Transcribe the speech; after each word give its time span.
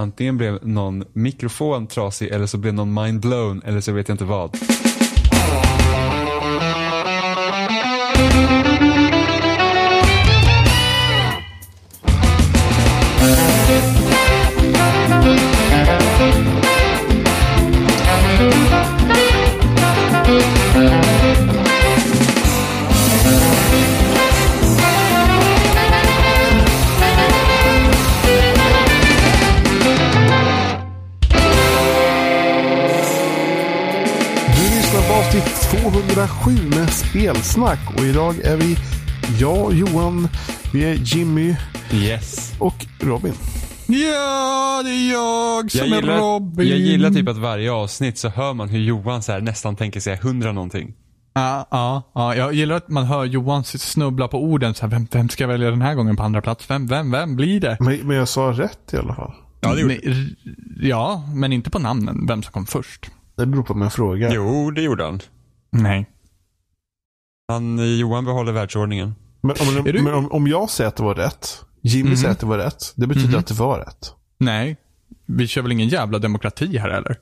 Antingen 0.00 0.36
blev 0.36 0.58
någon 0.62 1.04
mikrofon 1.12 1.86
trasig 1.86 2.28
eller 2.28 2.46
så 2.46 2.58
blev 2.58 2.74
någon 2.74 2.94
mind 2.94 3.20
blown 3.20 3.62
eller 3.64 3.80
så 3.80 3.92
vet 3.92 4.08
jag 4.08 4.14
inte 4.14 4.24
vad. 4.24 4.56
Spelsnack 37.34 37.78
och 37.96 38.04
idag 38.04 38.38
är 38.44 38.56
vi 38.56 38.76
jag, 39.40 39.72
Johan, 39.74 40.28
vi 40.72 40.84
är 40.84 40.94
Jimmy 40.94 41.56
Yes. 41.92 42.52
och 42.58 42.86
Robin. 43.00 43.32
Ja, 43.86 44.82
det 44.84 44.90
är 44.90 45.12
jag 45.12 45.70
som 45.70 45.78
Jag 45.80 45.88
är 45.88 46.00
gillar, 46.00 46.18
Robin. 46.18 46.68
jag 46.68 46.78
gillar 46.78 47.10
typ 47.10 47.28
att 47.28 47.36
varje 47.36 47.72
avsnitt 47.72 48.18
så 48.18 48.28
hör 48.28 48.54
man 48.54 48.68
hur 48.68 48.78
Johan 48.78 49.22
så 49.22 49.32
här 49.32 49.40
nästan 49.40 49.76
tänker 49.76 50.00
säga 50.00 50.16
hundra 50.22 50.52
någonting. 50.52 50.94
Ja, 51.34 51.66
ja, 51.70 52.02
ja, 52.14 52.34
jag 52.36 52.52
gillar 52.54 52.76
att 52.76 52.88
man 52.88 53.04
hör 53.04 53.24
Johan 53.24 53.64
snubbla 53.64 54.28
på 54.28 54.44
orden. 54.44 54.74
Så 54.74 54.82
här, 54.86 54.90
vem, 54.90 55.06
vem 55.12 55.28
ska 55.28 55.42
jag 55.44 55.48
välja 55.48 55.70
den 55.70 55.82
här 55.82 55.94
gången 55.94 56.16
på 56.16 56.22
andra 56.22 56.40
plats? 56.42 56.70
Vem, 56.70 56.86
vem, 56.86 57.10
vem 57.10 57.36
blir 57.36 57.60
det? 57.60 57.76
Men, 57.80 57.96
men 57.96 58.16
jag 58.16 58.28
sa 58.28 58.42
rätt 58.52 58.92
i 58.92 58.96
alla 58.96 59.14
fall. 59.14 59.32
Ja, 59.60 59.74
det 59.74 59.80
gjorde 59.80 59.98
Ja, 60.80 61.22
men 61.34 61.52
inte 61.52 61.70
på 61.70 61.78
namnen. 61.78 62.26
Vem 62.28 62.42
som 62.42 62.52
kom 62.52 62.66
först. 62.66 63.10
Det 63.36 63.46
beror 63.46 63.62
på 63.62 63.74
min 63.74 63.90
fråga. 63.90 64.30
Jo, 64.34 64.70
det 64.70 64.82
gjorde 64.82 65.04
han. 65.04 65.20
Nej. 65.70 66.06
Han 67.50 67.98
Johan 67.98 68.24
behåller 68.24 68.52
världsordningen. 68.52 69.14
Men, 69.40 69.56
om, 69.78 69.84
du- 69.84 70.02
men 70.02 70.14
om, 70.14 70.32
om 70.32 70.46
jag 70.46 70.70
säger 70.70 70.88
att 70.88 70.96
det 70.96 71.02
var 71.02 71.14
rätt, 71.14 71.64
Jimmy 71.82 72.08
Mhm. 72.08 72.16
säger 72.16 72.30
att 72.32 72.40
det 72.40 72.46
var 72.46 72.58
rätt, 72.58 72.92
det 72.96 73.06
betyder 73.06 73.28
Mhm. 73.28 73.38
att 73.38 73.46
det 73.46 73.54
var 73.54 73.78
rätt. 73.78 74.12
Nej. 74.38 74.76
Vi 75.26 75.46
kör 75.46 75.62
väl 75.62 75.72
ingen 75.72 75.88
jävla 75.88 76.18
demokrati 76.18 76.78
här 76.78 76.88
eller? 76.88 77.16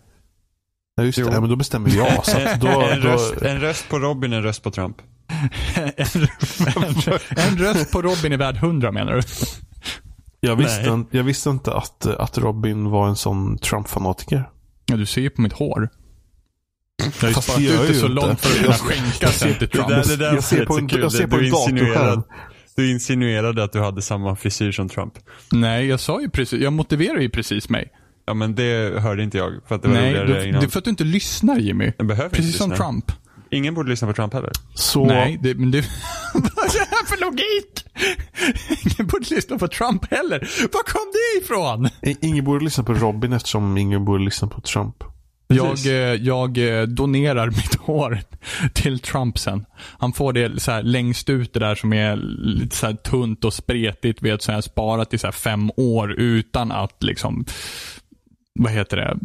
Ja, 0.96 1.02
just 1.04 1.16
det. 1.18 1.22
Jo. 1.22 1.28
Ja, 1.32 1.40
men 1.40 1.50
då 1.50 1.56
bestämmer 1.56 1.90
jag. 1.96 2.24
Så 2.26 2.36
att 2.38 2.60
då, 2.60 2.66
en, 2.90 3.00
då, 3.00 3.08
röst, 3.08 3.42
en 3.42 3.60
röst 3.60 3.88
på 3.88 3.98
Robin, 3.98 4.32
en 4.32 4.42
röst 4.42 4.62
på 4.62 4.70
Trump. 4.70 4.96
en, 5.76 5.92
en, 5.96 6.28
en 7.36 7.58
röst 7.58 7.92
på 7.92 8.02
Robin 8.02 8.32
är 8.32 8.36
värd 8.36 8.56
hundra 8.56 8.92
menar 8.92 9.12
du? 9.12 9.22
jag, 10.40 10.56
visste, 10.56 10.82
Nej. 10.82 10.92
inte- 10.92 11.16
jag 11.16 11.24
visste 11.24 11.50
inte 11.50 11.74
att, 11.74 12.06
att 12.06 12.38
Robin 12.38 12.90
var 12.90 13.08
en 13.08 13.16
sån 13.16 13.58
Trump-fanatiker. 13.58 14.50
Ja, 14.86 14.96
du 14.96 15.06
ser 15.06 15.20
ju 15.20 15.30
på 15.30 15.42
mitt 15.42 15.52
hår. 15.52 15.88
Jag 16.98 17.04
har 17.20 17.28
ju 17.28 17.34
Fast 17.34 17.48
sparat 17.48 17.60
ut 17.82 17.88
det 17.88 17.94
så 17.94 18.08
långt 18.08 18.41
för 18.41 18.50
att 18.50 18.56
kunna 18.62 18.72
skänka 18.74 19.28
sen 19.28 19.54
till 19.58 19.68
Trump. 19.68 19.88
där- 19.88 20.04
det 20.08 20.16
där 20.16 20.34
jag 20.34 20.44
ser 20.44 20.66
på 20.66 20.78
en, 20.78 20.88
jag 20.92 21.12
ser 21.12 21.27
på 21.27 21.36
Du 21.36 21.44
en 21.44 21.50
datorskärm. 21.50 21.77
insinuerade- 21.78 22.22
Du 22.77 22.90
insinuerade 22.90 23.64
att 23.64 23.72
du 23.72 23.80
hade 23.80 24.02
samma 24.02 24.36
frisyr 24.36 24.72
som 24.72 24.88
Trump. 24.88 25.14
Nej, 25.52 25.86
jag 25.86 26.00
sa 26.00 26.20
ju 26.20 26.30
precis, 26.30 26.60
jag 26.60 26.72
motiverar 26.72 27.18
ju 27.20 27.30
precis 27.30 27.68
mig. 27.68 27.88
Ja 28.27 28.34
men 28.34 28.55
det 28.55 29.00
hörde 29.00 29.22
inte 29.22 29.38
jag 29.38 29.52
för 29.68 29.74
att 29.74 29.82
det 29.82 29.88
var 29.88 29.94
Nej, 29.94 30.10
roligare 30.14 30.42
det, 30.60 30.66
är 30.66 30.68
för 30.68 30.78
att 30.78 30.84
du 30.84 30.90
inte 30.90 31.05
lyssnar 31.05 31.58
Jimmy. 31.58 31.92
Jag 31.98 32.06
behöver 32.06 32.30
Precis 32.30 32.46
inte 32.46 32.58
som. 32.58 32.70
Trump. 32.77 33.12
Ingen 33.50 33.74
borde 33.74 33.90
lyssna 33.90 34.08
på 34.08 34.14
Trump 34.14 34.33
heller. 34.34 34.52
Så, 34.74 35.05
Nej, 35.06 35.38
det, 35.42 35.55
men 35.55 35.70
det... 35.70 35.84
Vad 36.34 36.44
är 36.44 36.72
det 36.72 36.86
här 36.90 37.06
för 37.06 37.20
logik? 37.20 37.84
Ingen 38.84 39.06
borde 39.06 39.34
lyssna 39.34 39.58
på 39.58 39.68
Trump 39.68 40.10
heller. 40.10 40.38
Var 40.72 40.83
kom 40.92 41.12
det 41.12 41.44
ifrån? 41.44 41.88
Ingen 42.20 42.44
borde 42.44 42.64
lyssna 42.64 42.84
på 42.84 42.94
Robin 42.94 43.33
eftersom 43.33 43.78
ingen 43.78 44.05
borde 44.05 44.24
lyssna 44.24 44.48
på 44.48 44.60
Trump. 44.60 44.94
Jag, 45.48 45.86
eh, 45.86 46.14
jag 46.14 46.58
eh, 46.58 46.82
donerar 46.82 47.46
mitt 47.56 47.74
hår 47.74 48.20
till 48.72 48.98
Trump 48.98 49.38
sen. 49.38 49.66
Han 49.98 50.12
får 50.12 50.33
det 50.33 50.62
så 50.62 50.70
här 50.70 50.83
längst 50.83 51.28
ut 51.28 51.52
det 51.52 51.61
där 51.61 51.74
som 51.74 51.92
är 51.92 52.17
lite 52.39 52.77
så 52.77 52.92
tunt 52.92 53.45
och 53.45 53.55
spretigt. 53.55 54.23
Vet, 54.23 54.42
så 54.42 54.52
har 54.52 54.61
sparat 54.61 55.14
i 55.14 55.18
så 55.18 55.33
fem 55.33 55.70
år 55.77 56.12
utan 56.12 56.73
att 56.73 57.02
liksom, 57.02 57.45
vad 58.55 58.73
heter 58.73 58.96
det, 58.96 59.18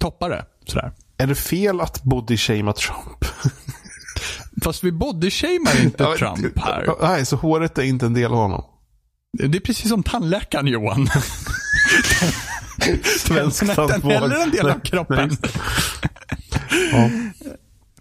toppa 0.00 0.28
det. 0.28 0.44
Sådär. 0.66 0.92
Är 1.16 1.26
det 1.26 1.34
fel 1.34 1.80
att 1.80 2.02
bodyshamea 2.02 2.72
Trump? 2.72 3.24
Fast 4.62 4.84
vi 4.84 4.92
bodyshamear 4.92 5.82
inte 5.84 6.04
Trump 6.04 6.58
här. 6.58 6.94
Nej, 7.02 7.26
så 7.26 7.36
håret 7.36 7.78
är 7.78 7.82
inte 7.82 8.06
en 8.06 8.14
del 8.14 8.32
av 8.32 8.38
honom. 8.38 8.64
Det 9.32 9.58
är 9.58 9.60
precis 9.60 9.88
som 9.88 10.02
tandläkaren 10.02 10.66
Johan. 10.66 11.08
Svensk 13.18 13.74
tandvård. 13.74 14.12
heller 14.12 14.42
en 14.42 14.50
del 14.50 14.70
av 14.70 14.80
kroppen. 14.80 15.36
Ja. 16.92 17.10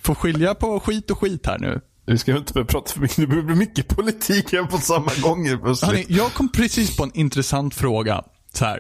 Får 0.02 0.16
skilja 0.16 0.56
på 0.56 0.80
skit 0.80 1.12
och 1.12 1.20
skit 1.20 1.46
här 1.48 1.60
nu. 1.60 1.82
Vi 2.06 2.18
ska 2.18 2.38
inte 2.38 2.54
börja 2.54 2.66
prata 2.66 2.94
för 2.94 3.00
mycket. 3.00 3.18
Det 3.18 3.28
blir 3.28 3.56
mycket 3.56 3.88
politik 3.88 4.52
här 4.54 4.64
på 4.64 4.78
samma 4.78 5.12
gång 5.22 5.48
Hörrni, 5.48 6.06
jag 6.10 6.34
kom 6.34 6.52
precis 6.52 6.98
på 6.98 7.04
en 7.04 7.12
intressant 7.14 7.76
fråga. 7.76 8.24
Så 8.54 8.66
här. 8.66 8.80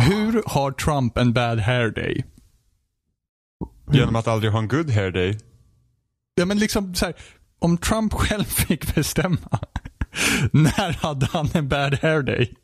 Hur 0.00 0.42
har 0.46 0.72
Trump 0.72 1.16
en 1.16 1.32
bad 1.32 1.60
hair 1.60 1.90
day? 1.90 2.24
Genom 3.92 4.16
att 4.16 4.28
aldrig 4.28 4.52
ha 4.52 4.58
en 4.58 4.68
good 4.68 4.90
hair 4.90 5.10
day. 5.10 5.38
Ja, 6.34 6.44
men 6.44 6.58
liksom 6.58 6.94
så 6.94 7.06
här, 7.06 7.14
om 7.58 7.78
Trump 7.78 8.12
själv 8.14 8.44
fick 8.44 8.94
bestämma, 8.94 9.58
när 10.52 10.92
hade 10.92 11.26
han 11.26 11.48
en 11.54 11.68
bad 11.68 11.94
hair 12.02 12.22
day? 12.22 12.54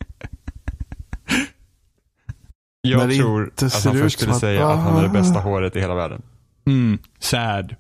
Jag 2.91 2.99
När 2.99 3.07
det 3.09 3.17
tror 3.17 3.53
att 3.57 3.85
han 3.85 3.95
först 3.95 4.19
skulle 4.19 4.33
att- 4.33 4.41
säga 4.41 4.69
att 4.69 4.79
han 4.79 4.93
har 4.95 5.03
det 5.03 5.09
Ah. 5.09 5.13
bästa 5.13 5.41
håret 5.41 5.77
i 5.77 5.81
hela 5.81 5.95
världen. 5.95 6.23
Mm, 6.67 6.99
sad. 7.19 7.73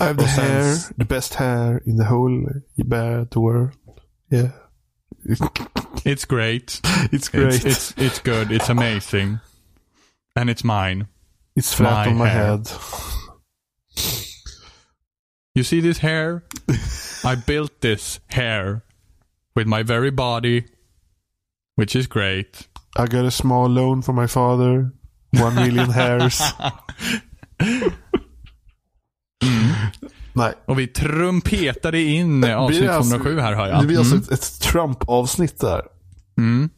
I 0.00 0.04
have 0.04 0.14
the 0.22 0.28
sen- 0.28 0.44
hair, 0.44 0.76
the 0.98 1.04
best 1.04 1.34
hair 1.34 1.80
in 1.88 1.98
the 1.98 2.04
whole 2.04 2.60
bad 2.84 3.28
world. 3.34 3.70
Yeah. 4.32 4.50
It's 6.04 6.24
great. 6.28 6.80
It's 7.12 7.28
great. 7.30 7.54
It's, 7.54 7.64
it's, 7.64 7.94
it's 7.96 8.18
good. 8.24 8.50
It's 8.52 8.70
amazing. 8.70 9.38
And 10.36 10.50
it's 10.50 10.64
mine. 10.64 11.06
It's 11.56 11.72
flat 11.74 12.06
my 12.06 12.12
on 12.12 12.18
my 12.18 12.28
hair. 12.28 12.46
head. 12.46 12.68
You 15.54 15.62
see 15.64 15.80
this 15.80 15.98
hair? 15.98 16.42
I 17.24 17.36
built 17.36 17.80
this 17.80 18.20
hair 18.28 18.82
with 19.56 19.66
my 19.66 19.82
very 19.82 20.10
body, 20.10 20.64
which 21.76 21.94
is 21.96 22.06
great. 22.06 22.66
I 22.98 23.06
got 23.06 23.26
a 23.26 23.30
small 23.30 23.70
loan 23.70 24.02
from 24.02 24.16
my 24.16 24.28
father. 24.28 24.90
One 25.42 25.54
million 25.64 25.90
hairs. 25.90 26.40
Nej. 30.32 30.52
Och 30.66 30.78
vi 30.78 30.86
trumpetade 30.86 32.00
in 32.02 32.44
avsnitt 32.44 32.78
Blir 32.80 32.88
det 32.88 32.96
alltså- 32.96 33.10
207 33.10 33.40
här 33.40 33.52
hör 33.54 33.66
jag. 33.68 33.82
Det 33.82 33.86
blir 33.86 33.98
alltså 33.98 34.14
Mm. 34.14 34.24
ett, 34.24 34.32
ett 34.32 34.60
Trump-avsnitt 34.60 35.60
där. 35.60 35.82
Mm. 36.38 36.70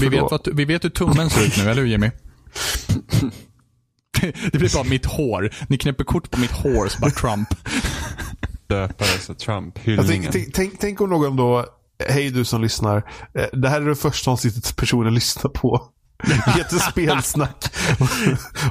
Vi, 0.00 0.08
vet 0.08 0.20
vad, 0.30 0.48
vi 0.54 0.64
vet 0.64 0.84
hur 0.84 0.90
tummen 0.90 1.30
ser 1.30 1.46
ut 1.46 1.56
nu, 1.58 1.70
eller 1.70 1.82
hur 1.82 1.88
Jimmy? 1.88 2.10
Det 4.52 4.58
blir 4.58 4.74
bara 4.74 4.84
mitt 4.84 5.06
hår. 5.06 5.50
Ni 5.68 5.78
knäpper 5.78 6.04
kort 6.04 6.30
på 6.30 6.40
mitt 6.40 6.50
hår 6.50 6.88
så 6.88 6.98
bara 7.00 7.10
Trump. 7.10 7.48
Döpare, 8.66 9.08
så 9.08 9.34
Trump, 9.34 9.78
Jag 9.78 9.82
hyllningen. 9.84 10.32
tänk, 10.32 10.44
tänk, 10.44 10.54
tänk, 10.54 10.80
tänk 10.80 11.00
om 11.00 11.10
någon 11.10 11.36
då, 11.36 11.66
hej 12.08 12.30
du 12.30 12.44
som 12.44 12.62
lyssnar. 12.62 12.96
Eh, 13.38 13.44
Det 13.52 13.68
här 13.68 13.80
är 13.80 13.86
det 13.88 13.94
första 13.96 14.30
avsnittet 14.30 14.76
personen 14.76 15.14
lyssnar 15.14 15.50
på. 15.50 15.82
Det 16.24 16.52
heter 16.52 16.76
spelsnack. 16.90 17.64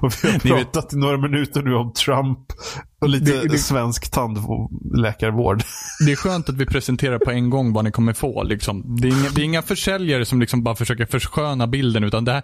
och 0.02 0.12
vi 0.24 0.30
har 0.32 0.40
pratat 0.64 0.94
i 0.94 0.98
några 0.98 1.18
minuter 1.18 1.62
nu 1.62 1.76
om 1.76 1.94
Trump 1.94 2.40
och 3.02 3.10
lite 3.10 3.32
Det- 3.32 3.48
det- 3.48 3.58
svensk 3.58 4.12
tandläkarvård. 4.12 5.64
Det 6.06 6.12
är 6.12 6.16
skönt 6.16 6.50
att 6.50 6.56
vi 6.56 6.66
presenterar 6.66 7.20
på 7.20 7.32
en 7.32 7.50
gång 7.50 7.74
vad 7.74 7.86
ni 7.86 7.92
kommer 7.92 8.14
få. 8.14 8.44
Liksom. 8.44 8.98
Det, 9.02 9.08
är 9.08 9.12
inga, 9.12 9.30
det 9.30 9.42
är 9.42 9.46
inga 9.46 9.62
försäljare 9.62 10.26
som 10.26 10.40
liksom 10.40 10.64
bara 10.64 10.76
försöker 10.76 11.06
försköna 11.06 11.68
bilden, 11.68 12.04
utan 12.04 12.26
det 12.26 12.32
här, 12.32 12.44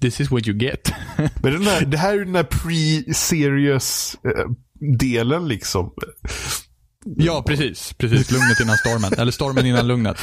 this 0.00 0.20
is 0.20 0.30
what 0.30 0.48
you 0.48 0.58
get. 0.58 0.92
Men 1.16 1.52
den 1.52 1.62
här, 1.66 1.80
det 1.84 1.96
här 1.98 2.14
är 2.14 2.24
den 2.24 2.34
här 2.34 2.44
pre-serious 2.44 4.16
eh, 4.24 4.50
delen 4.98 5.48
liksom 5.48 5.90
ja, 7.04 7.42
precis. 7.46 7.92
Precis. 7.92 8.30
Lugnet 8.30 8.60
innan 8.60 8.76
stormen. 8.76 9.12
Eller 9.18 9.32
stormen 9.32 9.66
innan 9.66 9.86
lugnet. 9.86 10.18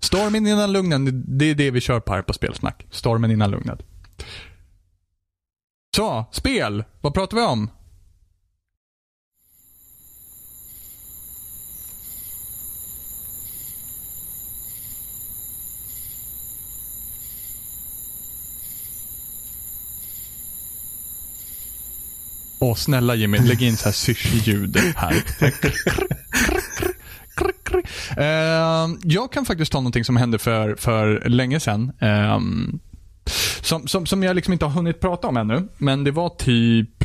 Stormen 0.00 0.46
innan 0.46 0.72
lugnet, 0.72 1.00
det 1.38 1.44
är 1.44 1.54
det 1.54 1.70
vi 1.70 1.80
kör 1.80 2.00
på 2.00 2.12
här 2.12 2.22
på 2.22 2.32
Spelsnack. 2.32 2.86
Stormen 2.90 3.30
innan 3.30 3.50
lugnet. 3.50 3.78
Så, 5.96 6.24
spel. 6.32 6.84
Vad 7.00 7.14
pratar 7.14 7.36
vi 7.36 7.42
om? 7.42 7.70
Åh, 22.60 22.74
snälla 22.74 23.14
Jimmy, 23.14 23.38
lägg 23.38 23.62
in 23.62 23.76
så 23.76 23.84
här 23.84 23.92
syrsljud 23.92 24.76
här. 24.96 25.14
Ehm, 28.16 28.98
jag 29.04 29.32
kan 29.32 29.44
faktiskt 29.44 29.72
ta 29.72 29.78
någonting 29.78 30.04
som 30.04 30.16
hände 30.16 30.38
för, 30.38 30.74
för 30.74 31.28
länge 31.28 31.60
sedan. 31.60 31.92
Ehm, 32.00 32.80
som, 33.60 33.86
som, 33.88 34.06
som 34.06 34.22
jag 34.22 34.36
liksom 34.36 34.52
inte 34.52 34.64
har 34.64 34.72
hunnit 34.72 35.00
prata 35.00 35.28
om 35.28 35.36
ännu. 35.36 35.68
Men 35.78 36.04
det 36.04 36.10
var 36.10 36.28
typ, 36.28 37.04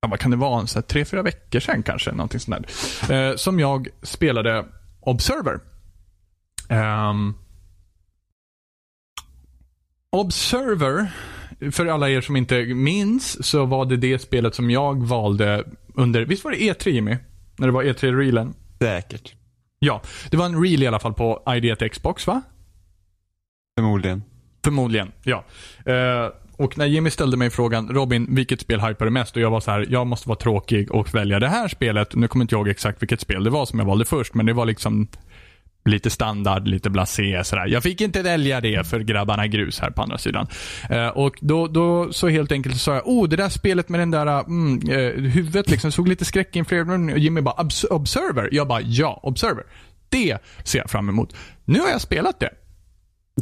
ja, 0.00 0.08
vad 0.08 0.18
kan 0.18 0.30
det 0.30 0.36
vara, 0.36 0.66
så 0.66 0.78
här, 0.78 0.82
tre, 0.82 1.04
fyra 1.04 1.22
veckor 1.22 1.60
sedan 1.60 1.82
kanske. 1.82 2.12
Någonting 2.12 2.40
sånt 2.40 2.66
där. 3.08 3.30
Eh, 3.30 3.36
som 3.36 3.60
jag 3.60 3.88
spelade 4.02 4.64
Observer. 5.00 5.60
Ehm, 6.68 7.34
Observer, 10.12 11.12
för 11.72 11.86
alla 11.86 12.10
er 12.10 12.20
som 12.20 12.36
inte 12.36 12.64
minns, 12.64 13.46
så 13.46 13.64
var 13.64 13.86
det 13.86 13.96
det 13.96 14.18
spelet 14.18 14.54
som 14.54 14.70
jag 14.70 15.06
valde 15.06 15.64
under, 15.94 16.24
visst 16.24 16.44
var 16.44 16.50
det 16.50 16.56
E3 16.56 16.88
Jimmy? 16.88 17.16
När 17.56 17.66
det 17.66 17.72
var 17.72 17.84
E3-reelen? 17.84 18.54
Säkert. 18.78 19.34
Ja, 19.78 20.02
det 20.30 20.36
var 20.36 20.46
en 20.46 20.62
reel 20.62 20.82
i 20.82 20.86
alla 20.86 20.98
fall 20.98 21.14
på 21.14 21.42
ID 21.48 21.92
Xbox 21.92 22.26
va? 22.26 22.42
Förmodligen. 23.78 24.22
Förmodligen, 24.64 25.12
ja. 25.22 25.44
Eh, 25.84 26.28
och 26.56 26.78
när 26.78 26.86
Jimmy 26.86 27.10
ställde 27.10 27.36
mig 27.36 27.50
frågan, 27.50 27.88
Robin, 27.88 28.26
vilket 28.30 28.60
spel 28.60 28.80
hypar 28.80 29.04
du 29.04 29.10
mest? 29.10 29.36
Och 29.36 29.42
jag 29.42 29.50
var 29.50 29.60
så 29.60 29.70
här, 29.70 29.86
jag 29.90 30.06
måste 30.06 30.28
vara 30.28 30.38
tråkig 30.38 30.92
och 30.92 31.14
välja 31.14 31.38
det 31.38 31.48
här 31.48 31.68
spelet. 31.68 32.14
Nu 32.14 32.28
kommer 32.28 32.42
inte 32.42 32.54
jag 32.54 32.60
ihåg 32.60 32.68
exakt 32.68 33.02
vilket 33.02 33.20
spel 33.20 33.44
det 33.44 33.50
var 33.50 33.66
som 33.66 33.78
jag 33.78 33.86
valde 33.86 34.04
först, 34.04 34.34
men 34.34 34.46
det 34.46 34.52
var 34.52 34.66
liksom 34.66 35.08
lite 35.84 36.10
standard, 36.10 36.68
lite 36.68 36.90
blasé 36.90 37.44
sådär. 37.44 37.66
Jag 37.66 37.82
fick 37.82 38.00
inte 38.00 38.22
välja 38.22 38.60
det 38.60 38.86
för 38.86 39.00
grabbarna 39.00 39.46
grus 39.46 39.80
här 39.80 39.90
på 39.90 40.02
andra 40.02 40.18
sidan. 40.18 40.46
Eh, 40.90 41.08
och 41.08 41.38
då, 41.40 41.66
då 41.66 42.12
så 42.12 42.28
helt 42.28 42.52
enkelt 42.52 42.76
sa 42.80 42.94
jag, 42.94 43.02
oh 43.08 43.28
det 43.28 43.36
där 43.36 43.48
spelet 43.48 43.88
med 43.88 44.00
den 44.00 44.10
där 44.10 44.40
mm, 44.40 44.90
eh, 44.90 45.22
huvudet 45.32 45.70
liksom 45.70 45.92
såg 45.92 46.08
lite 46.08 46.24
skräckinfluerande 46.24 47.12
ut. 47.12 47.18
Jimmy 47.18 47.40
bara, 47.40 47.54
Obs- 47.54 47.86
Observer? 47.90 48.48
Jag 48.52 48.68
bara, 48.68 48.80
ja, 48.80 49.20
Observer. 49.22 49.64
Det 50.08 50.38
ser 50.64 50.78
jag 50.78 50.90
fram 50.90 51.08
emot. 51.08 51.34
Nu 51.64 51.80
har 51.80 51.88
jag 51.88 52.00
spelat 52.00 52.40
det. 52.40 52.50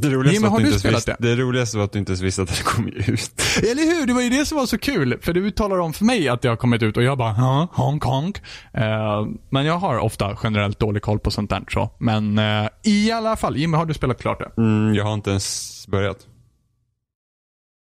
Det 0.01 0.11
roligaste, 0.11 0.47
att 0.47 0.53
har 0.53 0.61
du 0.61 0.73
spelat 0.73 0.97
visste, 0.97 1.17
det? 1.19 1.37
det 1.37 1.43
roligaste 1.43 1.77
var 1.77 1.85
att 1.85 1.93
du 1.93 1.99
inte 1.99 2.13
ens 2.13 2.21
visste 2.21 2.43
att 2.43 2.49
det 2.49 2.63
kom 2.63 2.89
ut. 2.89 3.43
Eller 3.63 3.97
hur? 3.97 4.07
Det 4.07 4.13
var 4.13 4.23
ju 4.23 4.31
det 4.31 4.47
som 4.47 4.59
var 4.59 4.67
så 4.67 4.79
kul. 4.79 5.19
För 5.21 5.33
du 5.33 5.51
talar 5.51 5.79
om 5.79 5.93
för 5.93 6.05
mig 6.05 6.29
att 6.29 6.43
det 6.43 6.49
har 6.49 6.57
kommit 6.57 6.83
ut 6.83 6.97
och 6.97 7.03
jag 7.03 7.19
bara, 7.19 7.35
ja, 7.39 7.69
Hong 7.73 8.01
Kong. 8.01 8.35
Eh, 8.73 9.27
men 9.51 9.67
jag 9.67 9.79
har 9.79 9.99
ofta 9.99 10.39
generellt 10.43 10.79
dålig 10.79 11.03
koll 11.03 11.19
på 11.19 11.31
sånt 11.31 11.51
där. 11.51 11.65
Så. 11.69 11.91
Men 11.99 12.39
eh, 12.39 12.69
i 12.85 13.13
alla 13.13 13.37
fall, 13.37 13.57
Jimmy, 13.57 13.77
har 13.77 13.87
du 13.87 13.95
spelat 13.95 14.21
klart 14.21 14.39
det? 14.39 14.63
Mm, 14.63 14.95
jag 14.95 15.05
har 15.05 15.15
inte 15.15 15.31
ens 15.31 15.87
börjat. 15.89 16.27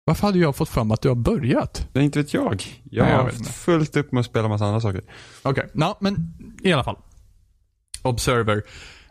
Varför 0.06 0.28
hade 0.28 0.40
jag 0.40 0.56
fått 0.56 0.76
mig 0.76 0.94
att 0.94 1.02
du 1.02 1.08
har 1.08 1.16
börjat? 1.16 1.88
Det 1.94 2.00
är 2.00 2.04
inte 2.04 2.20
vet 2.20 2.34
jag. 2.34 2.64
Jag 2.90 3.04
Nej, 3.04 3.12
jag 3.12 3.18
har 3.18 3.24
vet 3.24 3.34
haft 3.34 3.40
inte. 3.40 3.52
fullt 3.52 3.96
upp 3.96 4.12
med 4.12 4.20
att 4.20 4.26
spela 4.26 4.48
massa 4.48 4.66
andra 4.66 4.82
saker. 4.82 5.02
Okej, 5.42 5.66
okay. 5.74 5.94
men 6.00 6.34
i 6.64 6.74
alla 6.74 6.84
fall. 6.84 6.98
Observer. 8.02 8.64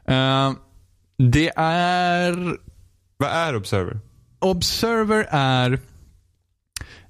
Eh, 0.04 0.52
det 1.16 1.52
är... 1.56 2.56
Vad 3.20 3.30
är 3.30 3.56
Observer? 3.56 4.00
Observer 4.38 5.26
är 5.30 5.78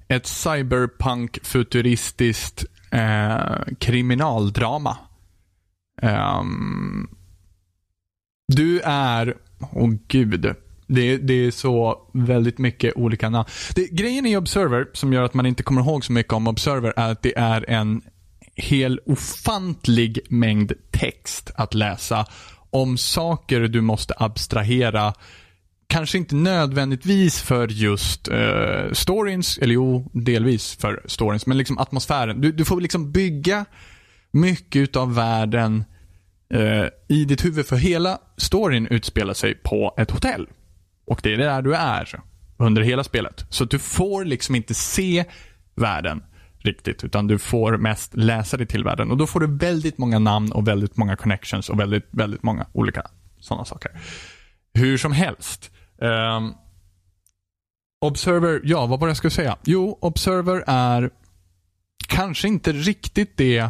ett 0.07 0.25
cyberpunk-futuristiskt 0.25 2.65
eh, 2.91 3.55
kriminaldrama. 3.79 4.97
Um, 6.01 7.09
du 8.47 8.79
är, 8.79 9.37
åh 9.71 9.89
gud, 10.07 10.55
det, 10.87 11.17
det 11.17 11.33
är 11.33 11.51
så 11.51 12.01
väldigt 12.13 12.57
mycket 12.57 12.95
olika 12.95 13.29
namn. 13.29 13.49
Det, 13.75 13.87
grejen 13.87 14.25
i 14.25 14.37
Observer, 14.37 14.87
som 14.93 15.13
gör 15.13 15.23
att 15.23 15.33
man 15.33 15.45
inte 15.45 15.63
kommer 15.63 15.81
ihåg 15.81 16.05
så 16.05 16.11
mycket 16.11 16.33
om 16.33 16.47
Observer, 16.47 16.93
är 16.95 17.11
att 17.11 17.21
det 17.21 17.37
är 17.37 17.69
en 17.69 18.01
hel 18.55 18.99
ofantlig 19.05 20.19
mängd 20.29 20.73
text 20.91 21.51
att 21.55 21.73
läsa 21.73 22.25
om 22.69 22.97
saker 22.97 23.61
du 23.61 23.81
måste 23.81 24.13
abstrahera 24.17 25.13
kanske 25.91 26.17
inte 26.17 26.35
nödvändigtvis 26.35 27.41
för 27.41 27.67
just 27.67 28.31
uh, 28.31 28.91
stories, 28.91 29.57
eller 29.57 29.73
jo, 29.73 30.11
delvis 30.13 30.75
för 30.75 31.01
stories, 31.05 31.45
men 31.45 31.57
liksom 31.57 31.77
atmosfären. 31.77 32.41
Du, 32.41 32.51
du 32.51 32.65
får 32.65 32.81
liksom 32.81 33.11
bygga 33.11 33.65
mycket 34.31 34.95
av 34.95 35.15
världen 35.15 35.83
uh, 36.53 36.85
i 37.07 37.25
ditt 37.25 37.45
huvud, 37.45 37.65
för 37.65 37.75
hela 37.75 38.19
storyn 38.37 38.87
utspelar 38.87 39.33
sig 39.33 39.55
på 39.55 39.95
ett 39.97 40.11
hotell. 40.11 40.47
Och 41.05 41.19
det 41.23 41.33
är 41.33 41.37
där 41.37 41.61
du 41.61 41.75
är 41.75 42.21
under 42.57 42.81
hela 42.81 43.03
spelet. 43.03 43.45
Så 43.49 43.65
du 43.65 43.79
får 43.79 44.25
liksom 44.25 44.55
inte 44.55 44.73
se 44.73 45.25
världen 45.75 46.23
riktigt, 46.57 47.03
utan 47.03 47.27
du 47.27 47.37
får 47.37 47.77
mest 47.77 48.15
läsa 48.15 48.57
dig 48.57 48.67
till 48.67 48.83
världen. 48.83 49.11
Och 49.11 49.17
då 49.17 49.27
får 49.27 49.39
du 49.39 49.57
väldigt 49.57 49.97
många 49.97 50.19
namn 50.19 50.51
och 50.51 50.67
väldigt 50.67 50.97
många 50.97 51.15
connections 51.15 51.69
och 51.69 51.79
väldigt, 51.79 52.07
väldigt 52.11 52.43
många 52.43 52.67
olika 52.73 53.03
sådana 53.39 53.65
saker. 53.65 53.91
Hur 54.73 54.97
som 54.97 55.11
helst. 55.11 55.71
Um, 56.01 56.53
Observer, 58.05 58.61
ja 58.63 58.85
vad 58.85 58.99
var 58.99 59.07
det 59.07 59.09
jag 59.09 59.17
skulle 59.17 59.31
säga? 59.31 59.57
Jo, 59.63 59.97
Observer 60.01 60.63
är 60.67 61.09
kanske 62.07 62.47
inte 62.47 62.71
riktigt 62.71 63.37
det 63.37 63.69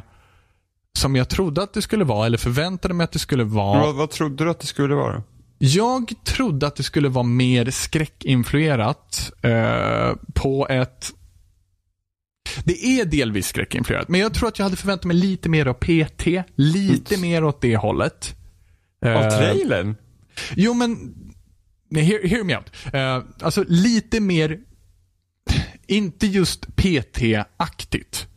som 1.00 1.16
jag 1.16 1.30
trodde 1.30 1.63
att 1.63 1.74
det 1.74 1.81
skulle 1.81 2.04
vara 2.04 2.25
eller 2.25 2.38
förväntade 2.38 2.94
mig 2.94 3.04
att 3.04 3.12
det 3.12 3.19
skulle 3.19 3.44
vara. 3.44 3.80
Vad, 3.80 3.95
vad 3.95 4.10
trodde 4.10 4.44
du 4.44 4.51
att 4.51 4.60
det 4.60 4.68
skulle 4.68 4.95
vara? 4.95 5.24
Jag 5.57 6.13
trodde 6.24 6.68
att 6.68 6.75
det 6.75 6.83
skulle 6.83 7.10
vara 7.10 7.24
mer 7.24 7.69
skräckinfluerat 7.69 9.31
eh, 9.42 10.12
på 10.34 10.68
ett 10.69 11.12
det 12.63 12.86
är 12.86 13.06
delvis 13.06 13.48
skräckinfluerat, 13.48 14.10
men 14.10 14.19
jag 14.19 14.34
tror 14.34 14.48
att 14.48 14.60
jag 14.60 14.63
hade 14.63 14.75
förväntat 14.75 15.06
mig 15.06 15.16
lite 15.18 15.50
mer 15.50 15.66
av 15.66 15.74
PT. 15.74 16.27
Lite 16.56 17.18
mer 17.18 17.44
åt 17.44 17.62
det 17.62 17.77
hållet. 17.77 18.36
Av 19.06 19.12
Eh, 19.12 19.38
trailern? 19.38 19.95
Jo, 20.56 20.74
men 20.74 21.13
nej, 21.92 22.04
hear, 22.04 22.28
hear 22.28 22.44
me 22.44 22.58
out. 22.58 22.72
Eh, 22.94 23.46
alltså 23.46 23.64
lite 23.68 24.20
mer, 24.20 24.60
inte 25.88 26.28
just 26.28 26.68
PT-aktigt. 26.76 28.28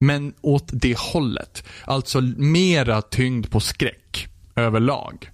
Men 0.00 0.34
åt 0.40 0.70
det 0.72 0.98
hållet. 0.98 1.64
Alltså 1.84 2.20
mera 2.36 3.02
tyngd 3.02 3.50
på 3.50 3.60
skräck 3.60 4.28
överlag. 4.56 5.30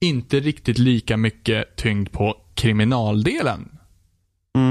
Inte 0.00 0.40
riktigt 0.40 0.78
lika 0.78 1.16
mycket 1.16 1.76
tyngd 1.76 2.12
på 2.12 2.36
kriminaldelen. 2.54 3.78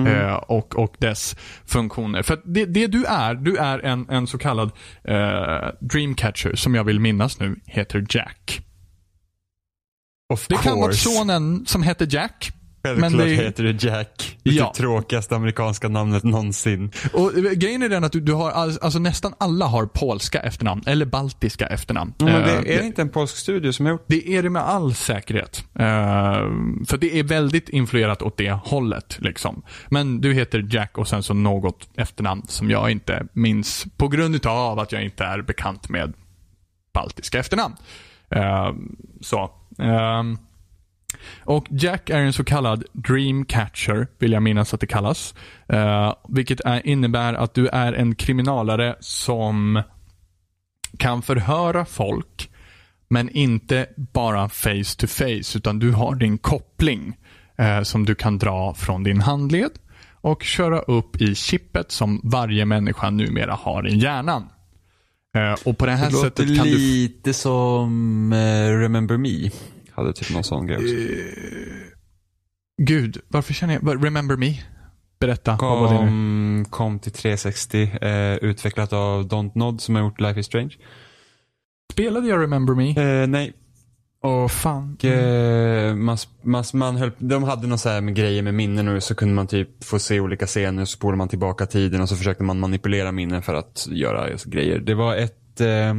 Eh, 0.07 0.33
och, 0.33 0.75
och 0.75 0.95
dess 0.97 1.35
funktioner. 1.65 2.23
För 2.23 2.41
det, 2.45 2.65
det 2.65 2.87
du 2.87 3.05
är, 3.05 3.33
du 3.35 3.57
är 3.57 3.79
en, 3.79 4.09
en 4.09 4.27
så 4.27 4.37
kallad 4.37 4.71
eh, 5.03 5.69
Dreamcatcher 5.79 6.55
som 6.55 6.75
jag 6.75 6.83
vill 6.83 6.99
minnas 6.99 7.39
nu 7.39 7.55
heter 7.65 8.05
Jack. 8.09 8.66
Of 10.33 10.47
Det 10.47 10.55
kan 10.57 10.79
vara 10.79 10.87
course. 10.91 11.09
sonen 11.09 11.65
som 11.65 11.83
heter 11.83 12.07
Jack. 12.11 12.51
Självklart 12.83 13.11
men 13.11 13.19
det- 13.27 13.33
heter 13.35 13.63
det 13.63 13.83
Jack. 13.83 14.37
Det 14.43 14.49
Ja. 14.51 14.73
tråkigaste 14.75 15.35
amerikanska 15.35 15.87
namnet 15.89 16.23
någonsin. 16.23 16.91
Och 17.13 17.37
eh, 17.37 17.43
grejen 17.51 17.83
är 17.83 17.89
den 17.89 18.03
att 18.03 18.11
du, 18.11 18.19
du 18.19 18.33
har, 18.33 18.51
all- 18.51 18.77
alltså 18.81 18.99
nästan 18.99 19.33
alla 19.37 19.65
har 19.65 19.85
polska 19.85 20.39
efternamn, 20.39 20.83
eller 20.85 21.05
baltiska 21.05 21.67
efternamn. 21.67 22.13
Men 22.17 22.27
Eh, 22.27 22.43
det, 22.45 22.51
är 22.75 22.79
det 22.79 22.85
inte 22.85 23.01
en 23.01 23.09
polsk 23.09 23.37
studio 23.37 23.71
som 23.73 23.85
har 23.85 23.93
gjort 23.93 24.05
Det 24.07 24.29
är 24.29 24.43
det 24.43 24.49
med 24.49 24.61
all 24.61 24.93
säkerhet. 24.93 25.63
Eh, 25.75 25.85
för 26.87 26.97
det 26.97 27.19
är 27.19 27.23
väldigt 27.23 27.69
influerat 27.69 28.21
åt 28.21 28.37
det 28.37 28.51
hållet. 28.51 29.17
Liksom. 29.19 29.63
Men 29.89 30.21
du 30.21 30.33
heter 30.33 30.65
Jack 30.71 30.97
och 30.97 31.07
sen 31.07 31.23
så 31.23 31.33
något 31.33 31.89
efternamn 31.97 32.43
som 32.47 32.69
jag 32.69 32.89
inte 32.91 33.25
minns 33.33 33.85
på 33.97 34.07
grund 34.07 34.45
av 34.45 34.79
att 34.79 34.91
jag 34.91 35.03
inte 35.03 35.23
är 35.23 35.41
bekant 35.41 35.89
med 35.89 36.13
baltiska 36.93 37.39
efternamn. 37.39 37.75
Eh, 38.31 38.71
så. 39.21 39.51
Ehm, 39.79 40.37
och 41.43 41.65
Jack 41.69 42.09
är 42.09 42.19
en 42.19 42.33
så 42.33 42.43
kallad 42.43 42.83
Dreamcatcher, 42.93 44.07
vill 44.19 44.31
jag 44.31 44.43
minnas 44.43 44.73
att 44.73 44.79
det 44.79 44.87
kallas. 44.87 45.35
Eh, 45.67 46.13
vilket 46.27 46.59
är, 46.59 46.87
innebär 46.87 47.33
att 47.33 47.53
du 47.53 47.67
är 47.67 47.93
en 47.93 48.15
kriminalare 48.15 48.95
som 48.99 49.83
kan 50.97 51.21
förhöra 51.21 51.85
folk 51.85 52.49
men 53.07 53.29
inte 53.29 53.87
bara 54.13 54.49
face 54.49 54.95
to 54.97 55.07
face, 55.07 55.57
utan 55.57 55.79
du 55.79 55.91
har 55.91 56.15
din 56.15 56.37
koppling 56.37 57.17
eh, 57.57 57.81
som 57.81 58.05
du 58.05 58.15
kan 58.15 58.37
dra 58.37 58.73
från 58.73 59.03
din 59.03 59.21
handled 59.21 59.71
och 60.21 60.43
köra 60.43 60.79
upp 60.79 61.21
i 61.21 61.35
chippet 61.35 61.91
som 61.91 62.21
varje 62.23 62.65
människa 62.65 63.09
numera 63.09 63.53
har 63.53 63.87
i 63.87 63.97
hjärnan. 63.97 64.49
Eh, 65.37 65.55
och 65.65 65.77
på 65.77 65.85
det 65.85 65.91
här 65.91 66.07
Det 66.07 66.13
låter 66.13 66.29
sättet 66.29 66.57
kan 66.57 66.65
du... 66.65 66.77
lite 66.77 67.33
som 67.33 68.33
eh, 68.33 68.79
Remember 68.79 69.17
Me. 69.17 69.49
Hade 69.91 70.13
typ 70.13 70.33
någon 70.33 70.43
sån 70.43 70.67
grej 70.67 70.77
också. 70.77 70.95
Gud, 72.81 73.17
varför 73.27 73.53
känner 73.53 73.73
jag... 73.73 74.05
Remember 74.05 74.35
me? 74.35 74.53
Berätta? 75.19 75.57
Kom, 75.57 76.65
kom 76.69 76.99
till 76.99 77.11
360, 77.11 77.91
eh, 78.01 78.35
utvecklat 78.35 78.93
av 78.93 79.27
Don't 79.27 79.51
Nod 79.55 79.81
som 79.81 79.95
har 79.95 80.01
gjort 80.01 80.19
Life 80.21 80.39
is 80.39 80.45
Strange. 80.45 80.73
Spelade 81.93 82.27
jag 82.27 82.41
Remember 82.41 82.73
me? 82.75 82.89
Eh, 82.89 83.27
nej, 83.27 83.53
Åh 84.21 84.47
fan. 84.47 84.97
och, 84.99 85.05
eh, 85.05 85.95
man, 85.95 86.17
man, 86.41 86.63
man 86.73 86.95
höll, 86.95 87.11
de 87.17 87.43
hade 87.43 87.67
någon 87.67 87.77
så 87.77 87.89
här 87.89 88.01
med 88.01 88.15
grejer 88.15 88.41
med 88.43 88.53
minnen 88.53 88.85
nu 88.85 89.01
så 89.01 89.15
kunde 89.15 89.33
man 89.33 89.47
typ 89.47 89.83
få 89.83 89.99
se 89.99 90.19
olika 90.19 90.47
scener 90.47 90.85
så 90.85 90.91
spolade 90.97 91.17
man 91.17 91.29
tillbaka 91.29 91.65
tiden 91.65 92.01
och 92.01 92.09
så 92.09 92.15
försökte 92.15 92.43
man 92.43 92.59
manipulera 92.59 93.11
minnen 93.11 93.41
för 93.41 93.53
att 93.53 93.87
göra 93.91 94.29
grejer. 94.45 94.79
Det 94.79 94.93
var 94.93 95.15
ett 95.15 95.61
eh, 95.61 95.95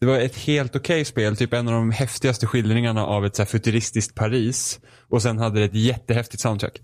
det 0.00 0.06
var 0.06 0.18
ett 0.18 0.36
helt 0.36 0.76
okej 0.76 1.04
spel, 1.04 1.36
typ 1.36 1.52
en 1.52 1.68
av 1.68 1.74
de 1.74 1.90
häftigaste 1.90 2.46
skildringarna 2.46 3.06
av 3.06 3.26
ett 3.26 3.36
så 3.36 3.42
här 3.42 3.46
futuristiskt 3.46 4.14
Paris. 4.14 4.80
Och 5.08 5.22
sen 5.22 5.38
hade 5.38 5.58
det 5.58 5.64
ett 5.64 5.74
jättehäftigt 5.74 6.40
soundtrack. 6.42 6.80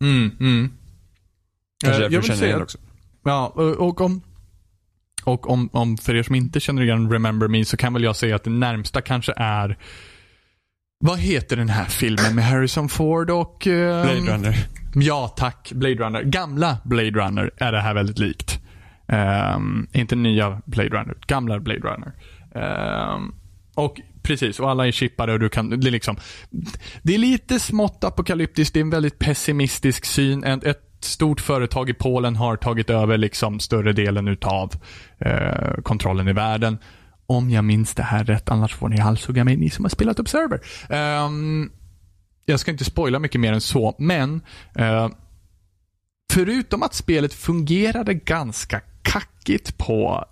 Mm, 0.00 0.30
mm. 0.40 0.72
Kanske 1.84 2.02
därför 2.02 2.14
jag 2.14 2.22
du 2.22 2.26
känner 2.26 2.46
igen 2.46 2.62
också. 2.62 2.78
Ja, 3.24 3.52
och 3.54 3.88
och 3.88 4.00
om, 4.00 4.22
och 5.24 5.50
om, 5.50 5.68
om 5.72 5.96
för 5.96 6.14
er 6.14 6.22
som 6.22 6.34
inte 6.34 6.60
känner 6.60 6.82
igen 6.82 7.12
Remember 7.12 7.48
Me 7.48 7.64
så 7.64 7.76
kan 7.76 7.92
väl 7.92 8.02
jag 8.02 8.16
säga 8.16 8.36
att 8.36 8.44
det 8.44 8.50
närmsta 8.50 9.00
kanske 9.00 9.32
är 9.36 9.78
vad 11.00 11.18
heter 11.18 11.56
den 11.56 11.68
här 11.68 11.84
filmen 11.84 12.34
med 12.34 12.44
Harrison 12.44 12.88
Ford 12.88 13.30
och... 13.30 13.66
ehm, 13.66 14.02
Blade 14.02 14.34
Runner. 14.34 14.56
Ja, 14.94 15.34
tack. 15.36 15.72
Blade 15.74 15.94
Runner. 15.94 16.22
Gamla 16.22 16.78
Blade 16.84 17.10
Runner 17.10 17.50
är 17.56 17.72
det 17.72 17.80
här 17.80 17.94
väldigt 17.94 18.18
likt. 18.18 18.60
Ehm, 19.08 19.86
inte 19.92 20.16
nya 20.16 20.62
Blade 20.66 20.88
Runner, 20.88 21.14
gamla 21.26 21.60
Blade 21.60 21.80
Runner. 21.80 22.12
Ehm, 22.54 23.34
och 23.74 24.00
precis, 24.22 24.60
och 24.60 24.70
alla 24.70 24.86
är 24.86 24.92
chippade 24.92 25.32
och 25.32 25.40
du 25.40 25.48
kan, 25.48 25.80
det 25.80 25.88
är 25.88 25.90
liksom, 25.90 26.16
det 27.02 27.14
är 27.14 27.18
lite 27.18 27.60
smått 27.60 28.04
apokalyptiskt, 28.04 28.74
det 28.74 28.80
är 28.80 28.84
en 28.84 28.90
väldigt 28.90 29.18
pessimistisk 29.18 30.04
syn. 30.04 30.44
Ett, 30.44 30.64
ett 30.64 30.87
stort 31.04 31.40
företag 31.40 31.90
i 31.90 31.94
Polen 31.94 32.36
har 32.36 32.56
tagit 32.56 32.90
över 32.90 33.18
liksom 33.18 33.60
större 33.60 33.92
delen 33.92 34.28
utav 34.28 34.74
eh, 35.18 35.74
kontrollen 35.82 36.28
i 36.28 36.32
världen. 36.32 36.78
Om 37.26 37.50
jag 37.50 37.64
minns 37.64 37.94
det 37.94 38.02
här 38.02 38.24
rätt, 38.24 38.48
annars 38.48 38.74
får 38.74 38.88
ni 38.88 39.00
halshugga 39.00 39.44
mig, 39.44 39.56
ni 39.56 39.70
som 39.70 39.84
har 39.84 39.90
spelat 39.90 40.20
Observer. 40.20 40.60
Um, 40.88 40.96
ehm, 40.96 41.70
jag 42.44 42.60
ska 42.60 42.70
inte 42.70 42.84
spoila 42.84 43.18
mycket 43.18 43.40
mer 43.40 43.52
än 43.52 43.60
så, 43.60 43.94
men 43.98 44.40
eh, 44.74 45.08
förutom 46.32 46.82
att 46.82 46.94
spelet 46.94 47.34
fungerade 47.34 48.14
ganska 48.14 48.80
kackigt 49.02 49.78
på 49.78 50.24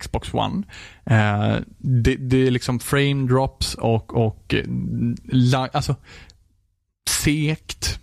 Xbox 0.00 0.34
One. 0.34 0.62
Eh, 1.04 1.56
det, 1.78 2.16
det 2.16 2.46
är 2.46 2.50
liksom 2.50 2.80
frame 2.80 3.28
drops 3.28 3.74
och, 3.74 4.26
och 4.26 4.54
eh, 4.54 5.68
alltså 5.72 5.96
sekt. 7.10 8.00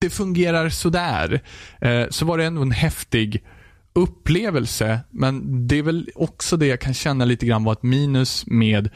Det 0.00 0.10
fungerar 0.10 0.68
sådär. 0.68 1.40
Eh, 1.80 2.08
så 2.10 2.24
var 2.24 2.38
det 2.38 2.44
ändå 2.44 2.62
en 2.62 2.72
häftig 2.72 3.44
upplevelse, 3.92 5.00
men 5.10 5.66
det 5.68 5.78
är 5.78 5.82
väl 5.82 6.10
också 6.14 6.56
det 6.56 6.66
jag 6.66 6.80
kan 6.80 6.94
känna 6.94 7.24
lite 7.24 7.46
grann 7.46 7.64
var 7.64 7.72
ett 7.72 7.82
minus 7.82 8.46
med 8.46 8.90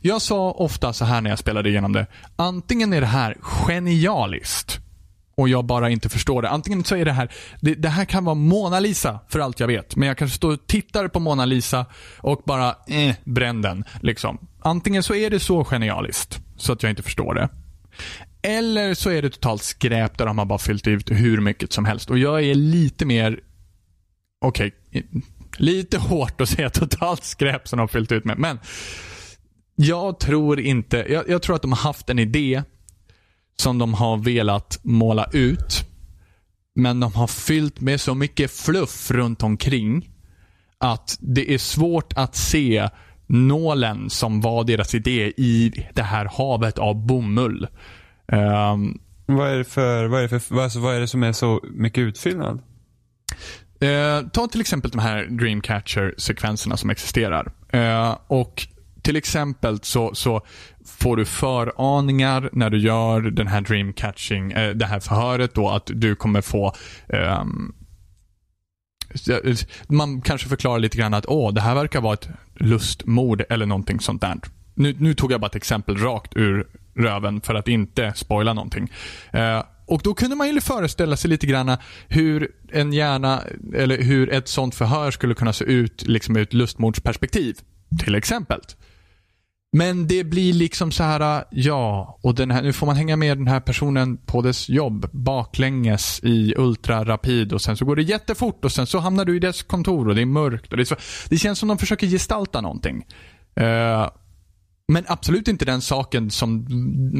jag 0.00 0.22
sa 0.22 0.50
ofta 0.50 0.92
så 0.92 1.04
här 1.04 1.20
när 1.20 1.30
jag 1.30 1.38
spelade 1.38 1.68
igenom 1.68 1.92
det. 1.92 2.06
Antingen 2.36 2.92
är 2.92 3.00
det 3.00 3.06
här 3.06 3.36
genialiskt 3.40 4.80
och 5.34 5.48
jag 5.48 5.64
bara 5.64 5.90
inte 5.90 6.08
förstår 6.08 6.42
det. 6.42 6.48
Antingen 6.48 6.84
så 6.84 6.96
är 6.96 7.04
det 7.04 7.12
här, 7.12 7.32
det, 7.60 7.74
det 7.74 7.88
här 7.88 8.04
kan 8.04 8.24
vara 8.24 8.34
Mona 8.34 8.80
Lisa 8.80 9.20
för 9.28 9.38
allt 9.38 9.60
jag 9.60 9.66
vet. 9.66 9.96
Men 9.96 10.08
jag 10.08 10.18
kanske 10.18 10.36
står 10.36 10.52
och 10.52 10.66
tittar 10.66 11.08
på 11.08 11.20
Mona 11.20 11.44
Lisa 11.44 11.86
och 12.18 12.42
bara, 12.46 12.68
eh, 12.86 13.14
bränn 13.24 13.62
den. 13.62 13.84
Liksom. 14.00 14.38
Antingen 14.62 15.02
så 15.02 15.14
är 15.14 15.30
det 15.30 15.40
så 15.40 15.64
genialiskt 15.64 16.40
så 16.56 16.72
att 16.72 16.82
jag 16.82 16.90
inte 16.90 17.02
förstår 17.02 17.34
det. 17.34 17.48
Eller 18.46 18.94
så 18.94 19.10
är 19.10 19.22
det 19.22 19.30
totalt 19.30 19.62
skräp 19.62 20.18
där 20.18 20.26
de 20.26 20.38
har 20.38 20.44
bara 20.44 20.58
fyllt 20.58 20.86
ut 20.86 21.10
hur 21.10 21.40
mycket 21.40 21.72
som 21.72 21.84
helst. 21.84 22.10
Och 22.10 22.18
jag 22.18 22.44
är 22.44 22.54
lite 22.54 23.06
mer, 23.06 23.40
okej, 24.40 24.74
lite 25.56 25.98
hårt 25.98 26.40
att 26.40 26.48
säga 26.48 26.70
totalt 26.70 27.24
skräp 27.24 27.68
som 27.68 27.76
de 27.76 27.80
har 27.80 27.88
fyllt 27.88 28.12
ut 28.12 28.24
med. 28.24 28.38
Men 28.38 28.58
jag 29.74 30.20
tror 30.20 30.60
inte, 30.60 31.06
jag, 31.08 31.28
jag 31.28 31.42
tror 31.42 31.56
att 31.56 31.62
de 31.62 31.72
har 31.72 31.78
haft 31.78 32.10
en 32.10 32.18
idé 32.18 32.62
som 33.56 33.78
de 33.78 33.94
har 33.94 34.16
velat 34.16 34.80
måla 34.82 35.28
ut. 35.32 35.84
Men 36.74 37.00
de 37.00 37.14
har 37.14 37.26
fyllt 37.26 37.80
med 37.80 38.00
så 38.00 38.14
mycket 38.14 38.50
fluff 38.50 39.10
runt 39.10 39.42
omkring 39.42 40.10
att 40.78 41.18
det 41.20 41.54
är 41.54 41.58
svårt 41.58 42.12
att 42.16 42.36
se 42.36 42.88
nålen 43.26 44.10
som 44.10 44.40
var 44.40 44.64
deras 44.64 44.94
idé 44.94 45.32
i 45.36 45.72
det 45.94 46.02
här 46.02 46.28
havet 46.32 46.78
av 46.78 47.06
bomull. 47.06 47.66
Ehm, 48.28 48.98
Vad 49.26 49.48
är 49.48 49.58
det 49.58 49.64
för, 49.64 50.04
vad 50.06 50.20
är 50.24 50.28
det 50.28 50.40
för, 50.40 50.62
alltså, 50.62 50.80
vad 50.80 50.94
är 50.94 51.00
det 51.00 51.08
som 51.08 51.22
är 51.22 51.32
så 51.32 51.60
mycket 51.64 51.98
utfyllnad? 52.00 52.62
Eh, 53.80 54.28
ta 54.32 54.46
till 54.46 54.60
exempel 54.60 54.90
de 54.90 54.98
här 54.98 55.26
Dreamcatcher-sekvenserna 55.26 56.76
som 56.76 56.90
existerar. 56.90 57.52
Eh, 57.68 58.16
och 58.26 58.66
till 59.02 59.16
exempel 59.16 59.78
så, 59.82 60.14
så 60.14 60.40
får 60.86 61.16
du 61.16 61.24
föraningar 61.24 62.50
när 62.52 62.70
du 62.70 62.78
gör 62.78 63.20
den 63.20 63.46
här 63.46 63.60
Dreamcatching, 63.60 64.52
eh, 64.52 64.74
det 64.74 64.86
här 64.86 65.00
förhöret 65.00 65.54
då 65.54 65.68
att 65.68 65.90
du 65.94 66.16
kommer 66.16 66.40
få 66.40 66.72
ehm, 67.08 67.74
man 69.88 70.20
kanske 70.20 70.48
förklarar 70.48 70.78
lite 70.78 70.98
grann 70.98 71.14
att 71.14 71.26
åh, 71.26 71.52
det 71.52 71.60
här 71.60 71.74
verkar 71.74 72.00
vara 72.00 72.14
ett 72.14 72.28
lustmord 72.54 73.42
eller 73.50 73.66
någonting 73.66 74.00
sånt 74.00 74.20
där. 74.20 74.36
Nu, 74.74 74.94
nu 74.98 75.14
tog 75.14 75.32
jag 75.32 75.40
bara 75.40 75.46
ett 75.46 75.54
exempel 75.54 75.96
rakt 75.96 76.36
ur 76.36 76.66
röven 76.96 77.40
för 77.40 77.54
att 77.54 77.68
inte 77.68 78.12
spoila 78.16 78.52
någonting. 78.52 78.92
Eh, 79.32 79.62
och 79.86 80.00
då 80.04 80.14
kunde 80.14 80.36
man 80.36 80.48
ju 80.48 80.60
föreställa 80.60 81.16
sig 81.16 81.30
lite 81.30 81.46
grann 81.46 81.76
hur 82.08 82.50
en 82.72 82.92
hjärna, 82.92 83.42
eller 83.74 84.02
hur 84.02 84.32
ett 84.32 84.48
sånt 84.48 84.74
förhör 84.74 85.10
skulle 85.10 85.34
kunna 85.34 85.52
se 85.52 85.64
ut 85.64 86.02
liksom 86.06 86.36
ur 86.36 86.42
ett 86.42 86.52
lustmordsperspektiv. 86.52 87.56
Till 87.98 88.14
exempel. 88.14 88.60
Men 89.76 90.06
det 90.06 90.24
blir 90.24 90.52
liksom 90.52 90.92
så 90.92 91.02
här, 91.02 91.44
ja, 91.50 92.18
och 92.22 92.34
den 92.34 92.50
här, 92.50 92.62
nu 92.62 92.72
får 92.72 92.86
man 92.86 92.96
hänga 92.96 93.16
med 93.16 93.38
den 93.38 93.46
här 93.46 93.60
personen 93.60 94.16
på 94.16 94.42
dess 94.42 94.68
jobb 94.68 95.06
baklänges 95.12 96.20
i 96.22 96.54
ultrarapid 96.56 97.52
och 97.52 97.62
sen 97.62 97.76
så 97.76 97.84
går 97.84 97.96
det 97.96 98.02
jättefort 98.02 98.64
och 98.64 98.72
sen 98.72 98.86
så 98.86 98.98
hamnar 98.98 99.24
du 99.24 99.36
i 99.36 99.38
dess 99.38 99.62
kontor 99.62 100.08
och 100.08 100.14
det 100.14 100.20
är 100.20 100.26
mörkt. 100.26 100.70
Och 100.70 100.76
det, 100.76 100.82
är 100.82 100.84
så, 100.84 100.96
det 101.28 101.38
känns 101.38 101.58
som 101.58 101.68
de 101.68 101.78
försöker 101.78 102.06
gestalta 102.06 102.60
någonting. 102.60 103.04
Eh, 103.56 104.08
men 104.92 105.04
absolut 105.08 105.48
inte 105.48 105.64
den 105.64 105.80
saken 105.80 106.30
som, 106.30 106.64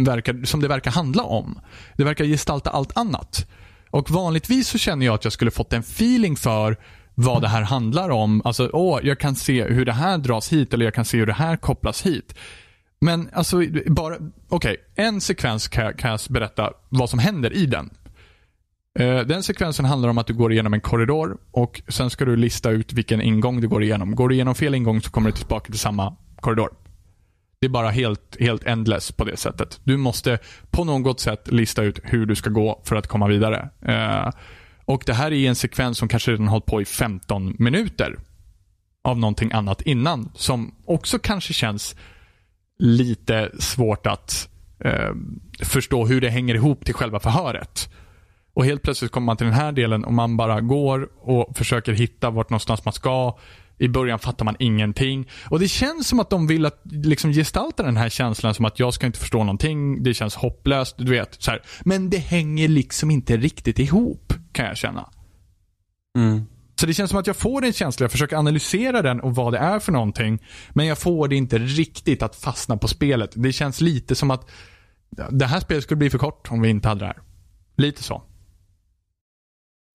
verkar, 0.05 0.45
som 0.45 0.61
det 0.61 0.69
verkar 0.69 0.91
handla 0.91 1.23
om. 1.23 1.59
Det 1.97 2.05
verkar 2.05 2.25
gestalta 2.25 2.71
allt 2.71 2.97
annat. 2.99 3.47
Och 3.91 4.11
vanligtvis 4.11 4.69
så 4.69 4.79
känner 4.79 5.07
jag 5.07 5.15
att 5.15 5.25
jag 5.25 5.33
skulle 5.33 5.51
fått 5.51 5.73
en 5.73 5.81
feeling 5.81 6.37
för 6.37 6.77
vad 7.15 7.43
det 7.43 7.49
här 7.49 7.63
handlar 7.63 8.11
om. 8.11 8.43
Alltså, 8.45 8.71
åh, 8.73 9.01
jag 9.03 9.19
kan 9.21 9.35
se 9.35 9.65
hur 9.65 9.85
det 9.85 9.93
här 9.93 10.19
dras 10.19 10.53
hit 10.53 10.75
eller 10.75 10.85
jag 10.85 10.95
kan 10.95 11.05
se 11.05 11.19
hur 11.19 11.27
det 11.27 11.33
här 11.33 11.57
kopplas 11.57 12.07
hit. 12.07 12.35
Men 13.01 13.29
alltså, 13.33 13.63
bara, 13.87 14.17
okej, 14.49 14.77
en 14.95 15.21
sekvens 15.21 15.69
kan, 15.69 15.85
jag- 15.85 15.99
kan 15.99 16.11
jag 16.11 16.21
berätta 16.31 16.71
vad 16.89 17.11
som 17.11 17.19
händer 17.19 17.53
i 17.53 17.67
den. 17.67 17.91
Eh, 18.99 19.19
den 19.21 19.43
sekvensen 19.43 19.85
handlar 19.85 20.09
om 20.09 20.19
att 20.19 20.27
du 20.27 20.35
går 20.35 20.53
igenom 20.53 20.75
en 20.75 20.81
korridor 20.81 21.37
och 21.51 21.83
sen 21.89 22.11
ska 22.11 22.25
du 22.25 22.37
lista 22.37 22.71
ut 22.71 22.93
vilken 22.93 23.21
ingång 23.21 23.61
du 23.61 23.69
går 23.69 23.83
igenom. 23.83 24.15
Går 24.15 24.29
du 24.29 24.35
igenom 24.35 24.55
fel 24.55 24.75
ingång 24.75 25.01
så 25.03 25.11
kommer 25.11 25.31
du 25.31 25.37
tillbaka 25.37 25.67
till 25.71 25.79
samma 25.81 26.17
korridor. 26.41 26.71
Det 27.65 27.69
är 27.69 27.71
bara 27.71 27.91
helt, 27.91 28.37
helt 28.41 28.65
endless 28.65 29.13
på 29.13 29.25
det 29.25 29.37
sättet. 29.37 29.81
Du 29.85 29.97
måste 29.97 30.39
på 30.71 30.85
något 30.85 31.21
sätt 31.21 31.53
lista 31.53 31.83
ut 31.83 32.01
hur 32.03 32.27
du 32.27 32.37
ska 32.37 32.51
gå 32.51 32.83
för 32.85 32.97
att 32.97 33.07
komma 33.07 33.29
vidare. 33.29 33.69
Eh, 33.83 34.31
och 34.85 35.03
Det 35.07 35.15
här 35.15 35.33
är 35.33 35.49
en 35.49 35.55
sekvens 35.55 35.99
som 35.99 36.09
kanske 36.09 36.33
redan 36.33 36.49
hållit 36.49 36.67
på 36.67 36.83
i 36.83 36.85
15 36.85 37.57
minuter. 37.59 38.19
Av 39.05 39.19
någonting 39.19 39.53
annat 39.53 39.83
innan. 39.83 40.31
Som 40.35 40.75
också 40.85 41.19
kanske 41.19 41.53
känns 41.53 41.97
lite 42.79 43.51
svårt 43.59 44.07
att 44.07 44.49
eh, 44.81 45.13
förstå 45.63 46.07
hur 46.07 46.21
det 46.21 46.31
hänger 46.31 46.55
ihop 46.55 46.85
till 46.85 46.95
själva 46.95 47.21
förhöret. 47.21 47.89
Och 48.55 48.65
helt 48.65 48.83
plötsligt 48.83 49.11
kommer 49.11 49.27
man 49.27 49.37
till 49.37 49.47
den 49.47 49.57
här 49.57 49.73
delen 49.73 50.05
och 50.05 50.15
man 50.15 50.37
bara 50.37 50.61
går 50.61 51.09
och 51.21 51.57
försöker 51.57 51.93
hitta 51.93 52.31
vart 52.31 52.51
någonstans 52.51 52.85
man 52.85 52.93
ska. 52.93 53.39
I 53.79 53.89
början 53.89 54.19
fattar 54.19 54.45
man 54.45 54.57
ingenting. 54.59 55.29
Och 55.51 55.61
det 55.61 55.69
känns 55.69 56.09
som 56.09 56.21
att 56.21 56.31
de 56.31 56.47
vill 56.47 56.67
att 56.67 56.83
liksom 56.85 57.33
gestalta 57.33 57.83
den 57.83 57.97
här 57.97 58.09
känslan 58.09 58.55
som 58.55 58.65
att 58.65 58.79
jag 58.79 58.95
ska 58.95 59.07
inte 59.07 59.19
förstå 59.19 59.39
någonting. 59.39 60.03
Det 60.03 60.15
känns 60.15 60.35
hopplöst, 60.35 60.95
du 60.99 61.11
vet. 61.11 61.43
Så 61.43 61.51
här. 61.51 61.63
Men 61.85 62.11
det 62.11 62.19
hänger 62.19 62.69
liksom 62.69 63.11
inte 63.11 63.37
riktigt 63.37 63.79
ihop, 63.79 64.33
kan 64.53 64.67
jag 64.67 64.77
känna. 64.77 65.11
Mm. 66.19 66.47
Så 66.81 66.87
det 66.87 66.95
känns 66.95 67.11
som 67.11 67.19
att 67.19 67.27
jag 67.27 67.37
får 67.37 67.65
en 67.65 67.73
känsla, 67.73 68.05
jag 68.05 68.13
försöker 68.13 68.37
analysera 68.37 69.03
den 69.03 69.21
och 69.21 69.35
vad 69.35 69.53
det 69.53 69.59
är 69.59 69.79
för 69.79 69.93
någonting. 69.93 70.43
Men 70.71 70.87
jag 70.87 70.99
får 70.99 71.29
det 71.29 71.37
inte 71.37 71.59
riktigt 71.59 72.23
att 72.23 72.37
fastna 72.37 72.77
på 72.77 72.89
spelet. 72.89 73.31
Det 73.35 73.53
känns 73.53 73.81
lite 73.81 74.15
som 74.15 74.31
att 74.31 74.51
det 75.31 75.47
här 75.47 75.61
spelet 75.61 75.85
skulle 75.85 75.99
bli 75.99 76.11
för 76.11 76.19
kort 76.19 76.51
om 76.51 76.61
vi 76.61 76.69
inte 76.69 76.89
hade 76.89 77.01
det 77.01 77.07
här. 77.07 77.19
Lite 77.77 78.03
så. 78.03 78.23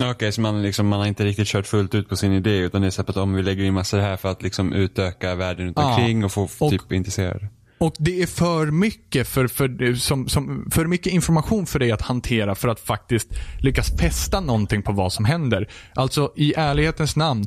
Okej, 0.03 0.31
så 0.31 0.41
man, 0.41 0.61
liksom, 0.61 0.87
man 0.87 0.99
har 0.99 1.07
inte 1.07 1.25
riktigt 1.25 1.47
kört 1.47 1.67
fullt 1.67 1.95
ut 1.95 2.09
på 2.09 2.15
sin 2.15 2.33
idé 2.33 2.57
utan 2.57 2.81
det 2.81 2.87
är 2.87 2.91
så 2.91 3.01
att 3.01 3.17
om 3.17 3.33
vi 3.33 3.43
lägger 3.43 3.63
in 3.63 3.73
massor 3.73 3.99
här 3.99 4.17
för 4.17 4.31
att 4.31 4.41
liksom 4.41 4.73
utöka 4.73 5.35
världen 5.35 5.65
runt 5.65 5.77
Ja. 5.79 5.95
omkring 5.95 6.25
och 6.25 6.31
få 6.31 6.49
Och- 6.59 6.71
typ 6.71 6.91
intresserade. 6.91 7.47
Och 7.77 7.95
det 7.99 8.21
är 8.21 8.27
för 8.27 8.65
mycket, 8.65 9.27
för, 9.27 9.47
för, 9.47 9.95
som, 9.95 10.29
som, 10.29 10.69
för 10.71 10.85
mycket 10.85 11.13
information 11.13 11.65
för 11.65 11.79
dig 11.79 11.91
att 11.91 12.01
hantera 12.01 12.55
för 12.55 12.67
att 12.67 12.79
faktiskt 12.79 13.27
lyckas 13.59 13.97
fästa 13.99 14.39
någonting 14.39 14.81
på 14.83 14.91
vad 14.91 15.13
som 15.13 15.25
händer. 15.25 15.69
Alltså 15.95 16.33
i 16.35 16.53
ärlighetens 16.57 17.15
namn, 17.15 17.45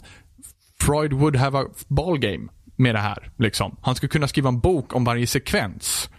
Freud 0.81 1.13
would 1.13 1.37
have 1.37 1.59
a 1.59 1.65
ball 1.89 2.19
game 2.19 2.49
med 2.77 2.95
det 2.95 2.99
här. 3.01 3.31
Liksom. 3.39 3.77
Han 3.83 3.95
skulle 3.95 4.11
kunna 4.11 4.29
skriva 4.29 4.49
en 4.49 4.61
bok 4.61 4.95
om 4.95 5.05
varje 5.05 5.27
sekvens. 5.27 6.11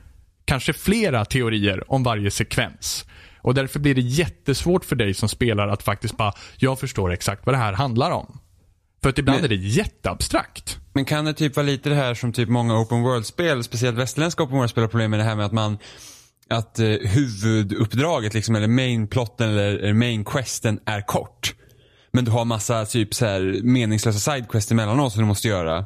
Kanske 0.45 0.73
flera 0.73 1.25
teorier 1.25 1.91
om 1.91 2.03
varje 2.03 2.31
sekvens. 2.31 3.05
Och 3.43 3.53
därför 3.53 3.79
blir 3.79 3.95
det 3.95 4.01
jättesvårt 4.01 4.85
för 4.85 4.95
dig 4.95 5.13
som 5.13 5.29
spelare 5.29 5.73
att 5.73 5.83
faktiskt 5.83 6.17
bara, 6.17 6.33
jag 6.57 6.79
förstår 6.79 7.13
exakt 7.13 7.45
vad 7.45 7.55
det 7.55 7.59
här 7.59 7.73
handlar 7.73 8.11
om. 8.11 8.39
För 9.03 9.09
att 9.09 9.17
ibland 9.17 9.41
Men- 9.41 9.45
är 9.45 9.49
det 9.49 9.63
jätteabstrakt. 9.63 10.77
Men 10.93 11.05
kan 11.05 11.25
det 11.25 11.33
typ 11.33 11.55
vara 11.55 11.65
lite 11.65 11.89
det 11.89 11.95
här 11.95 12.13
som 12.13 12.33
typ 12.33 12.49
många 12.49 12.79
open 12.79 13.01
world-spel, 13.01 13.63
speciellt 13.63 13.97
västerländska 13.97 14.43
open 14.43 14.57
world-spel 14.57 14.83
har 14.83 14.87
problem 14.87 15.11
med 15.11 15.19
det 15.19 15.23
här 15.23 15.35
med 15.35 15.45
att 15.45 15.51
man 15.51 15.77
att 16.49 16.79
eh, 16.79 16.87
huvuduppdraget, 16.87 18.33
liksom, 18.33 18.55
eller 18.55 18.67
main 18.67 19.07
plotten 19.07 19.49
eller, 19.49 19.93
main 19.93 20.25
questen 20.25 20.79
är 20.85 21.01
kort. 21.01 21.55
Men 22.11 22.25
du 22.25 22.31
har 22.31 22.45
massa 22.45 22.85
typ 22.85 23.13
så 23.13 23.25
här 23.25 23.59
meningslösa 23.63 24.19
sidequests 24.31 24.71
emellanåt 24.71 25.13
som 25.13 25.21
du 25.21 25.27
måste 25.27 25.47
göra. 25.47 25.85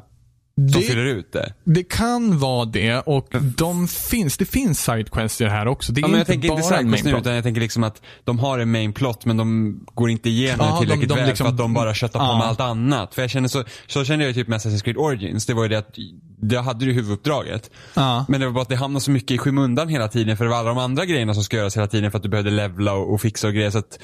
Som 0.72 0.82
fyller 0.82 1.04
ut 1.04 1.32
det. 1.32 1.52
Det 1.64 1.82
kan 1.88 2.38
vara 2.38 2.64
det 2.64 2.94
och 3.00 3.28
de 3.56 3.88
finns, 3.88 4.36
det 4.36 4.44
finns 4.44 4.84
sidequests 4.84 5.40
i 5.40 5.44
det 5.44 5.50
här 5.50 5.68
också. 5.68 5.92
Det 5.92 6.00
är 6.00 6.02
Ja, 6.02 6.06
men 6.08 6.14
jag 6.14 6.20
inte 6.22 6.32
tänker 6.32 6.48
inte 6.48 6.62
bara 6.68 6.76
en 6.78 6.84
sidequest 6.84 7.04
nu 7.04 7.18
utan 7.18 7.34
jag 7.34 7.44
tänker 7.44 7.60
liksom 7.60 7.84
att 7.84 8.02
de 8.24 8.38
har 8.38 8.58
en 8.58 8.70
main 8.70 8.92
plot 8.92 9.24
men 9.24 9.36
de 9.36 9.80
går 9.94 10.10
inte 10.10 10.28
igenom 10.28 10.66
Ja, 10.66 10.72
det 10.74 10.80
tillräckligt 10.80 11.08
de- 11.08 11.14
de 11.14 11.20
väl 11.20 11.28
liksom- 11.28 11.44
för 11.46 11.52
att 11.52 11.58
de 11.58 11.74
bara 11.74 11.94
köttar 11.94 12.18
på 12.20 12.24
Ja. 12.26 12.38
med 12.38 12.46
allt 12.46 12.60
annat. 12.60 13.14
För 13.14 13.22
jag 13.22 13.30
känner 13.30 13.48
så, 13.48 13.64
så 13.86 14.04
kände 14.04 14.24
jag 14.24 14.34
typ 14.34 14.48
med 14.48 14.58
Assassin's 14.58 14.82
Creed 14.84 14.96
Origins. 14.96 15.46
Det 15.46 15.54
var 15.54 15.62
ju 15.62 15.68
det 15.68 15.78
att, 15.78 15.94
jag 16.40 16.62
hade 16.62 16.84
ju 16.84 16.92
huvuduppdraget. 16.92 17.70
Ja. 17.94 18.24
Men 18.28 18.40
det 18.40 18.46
var 18.46 18.52
bara 18.52 18.62
att 18.62 18.68
det 18.68 18.76
hamnade 18.76 19.00
så 19.04 19.10
mycket 19.10 19.30
i 19.30 19.38
skymundan 19.38 19.88
hela 19.88 20.08
tiden 20.08 20.36
för 20.36 20.44
det 20.44 20.50
var 20.50 20.56
alla 20.58 20.68
de 20.68 20.78
andra 20.78 21.04
grejerna 21.04 21.34
som 21.34 21.44
ska 21.44 21.56
göras 21.56 21.76
hela 21.76 21.86
tiden 21.86 22.10
för 22.10 22.16
att 22.18 22.22
du 22.22 22.28
behövde 22.28 22.50
levla 22.50 22.92
och, 22.92 23.12
och 23.14 23.20
fixa 23.20 23.46
och 23.46 23.54
grejer. 23.54 23.70
Så 23.70 23.78
att 23.78 23.98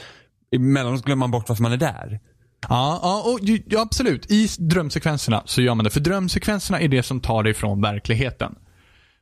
emellanåt 0.56 1.04
glömmer 1.04 1.20
man 1.20 1.30
bort 1.30 1.49
varför 1.49 1.62
man 1.62 1.73
är 1.73 1.76
där. 1.76 2.20
Ja, 2.68 3.00
ja, 3.02 3.33
och, 3.33 3.38
ja, 3.66 3.80
absolut. 3.80 4.30
I 4.30 4.49
drömsekvenserna 4.59 5.42
så 5.44 5.62
gör 5.62 5.75
man 5.75 5.85
det. 5.85 5.90
För 5.90 6.00
drömsekvenserna 6.00 6.80
är 6.80 6.88
det 6.88 7.02
som 7.02 7.21
tar 7.21 7.42
dig 7.42 7.54
från 7.54 7.80
verkligheten. 7.80 8.54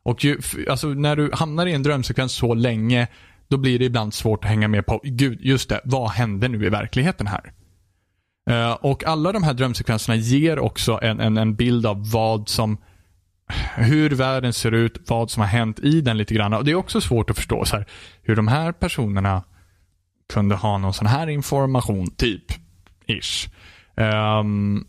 Och 0.02 0.24
ju, 0.24 0.40
alltså, 0.70 0.86
när 0.86 1.16
du 1.16 1.30
hamnar 1.32 1.66
i 1.66 1.72
en 1.72 1.82
drömsekvens 1.82 2.32
så 2.32 2.54
länge, 2.54 3.08
då 3.48 3.56
blir 3.56 3.78
det 3.78 3.84
ibland 3.84 4.14
svårt 4.14 4.44
att 4.44 4.50
hänga 4.50 4.68
med 4.68 4.86
på, 4.86 5.00
gud, 5.04 5.38
just 5.40 5.68
det, 5.68 5.80
vad 5.84 6.10
hände 6.10 6.48
nu 6.48 6.66
i 6.66 6.68
verkligheten 6.68 7.26
här? 7.26 7.52
Uh, 8.50 8.72
och 8.72 9.04
alla 9.04 9.32
de 9.32 9.42
här 9.42 9.54
drömsekvenserna 9.54 10.16
ger 10.16 10.58
också 10.58 10.98
en, 11.02 11.20
en, 11.20 11.38
en 11.38 11.54
bild 11.54 11.86
av 11.86 12.10
vad 12.10 12.48
som, 12.48 12.78
hur 13.76 14.10
världen 14.10 14.52
ser 14.52 14.72
ut, 14.72 15.10
vad 15.10 15.30
som 15.30 15.40
har 15.40 15.48
hänt 15.48 15.78
i 15.78 16.00
den 16.00 16.18
lite 16.18 16.34
grann. 16.34 16.52
Och 16.52 16.64
det 16.64 16.70
är 16.70 16.74
också 16.74 17.00
svårt 17.00 17.30
att 17.30 17.36
förstå 17.36 17.64
så 17.64 17.76
här, 17.76 17.86
hur 18.22 18.36
de 18.36 18.48
här 18.48 18.72
personerna 18.72 19.42
kunde 20.32 20.54
ha 20.54 20.78
någon 20.78 20.94
sån 20.94 21.06
här 21.06 21.26
information, 21.26 22.10
typ. 22.10 22.61
Ish. 23.06 23.48
Um, 23.96 24.86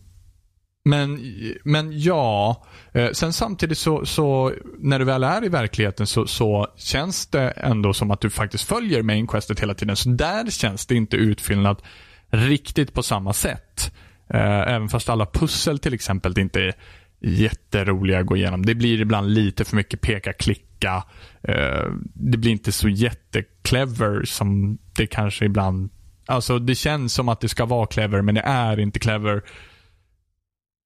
men, 0.84 1.20
men 1.64 2.00
ja, 2.00 2.64
eh, 2.92 3.10
sen 3.10 3.32
samtidigt 3.32 3.78
så, 3.78 4.06
så 4.06 4.52
när 4.78 4.98
du 4.98 5.04
väl 5.04 5.24
är 5.24 5.44
i 5.44 5.48
verkligheten 5.48 6.06
så, 6.06 6.26
så 6.26 6.66
känns 6.76 7.26
det 7.26 7.50
ändå 7.50 7.92
som 7.92 8.10
att 8.10 8.20
du 8.20 8.30
faktiskt 8.30 8.64
följer 8.64 9.02
main 9.02 9.26
questet 9.26 9.60
hela 9.60 9.74
tiden. 9.74 9.96
Så 9.96 10.08
där 10.08 10.50
känns 10.50 10.86
det 10.86 10.94
inte 10.94 11.16
utfyllnad 11.16 11.82
riktigt 12.30 12.94
på 12.94 13.02
samma 13.02 13.32
sätt. 13.32 13.92
Eh, 14.28 14.60
även 14.60 14.88
fast 14.88 15.08
alla 15.08 15.26
pussel 15.26 15.78
till 15.78 15.94
exempel 15.94 16.38
inte 16.38 16.60
är 16.60 16.74
jätteroliga 17.20 18.20
att 18.20 18.26
gå 18.26 18.36
igenom. 18.36 18.66
Det 18.66 18.74
blir 18.74 19.00
ibland 19.00 19.34
lite 19.34 19.64
för 19.64 19.76
mycket 19.76 20.00
peka-klicka. 20.00 21.04
Eh, 21.42 21.90
det 22.14 22.38
blir 22.38 22.50
inte 22.50 22.72
så 22.72 22.88
jätteclever 22.88 24.24
som 24.24 24.78
det 24.96 25.06
kanske 25.06 25.44
ibland 25.44 25.90
Alltså 26.26 26.58
det 26.58 26.74
känns 26.74 27.14
som 27.14 27.28
att 27.28 27.40
det 27.40 27.48
ska 27.48 27.64
vara 27.64 27.86
clever 27.86 28.22
men 28.22 28.34
det 28.34 28.40
är 28.40 28.80
inte 28.80 28.98
clever. 28.98 29.42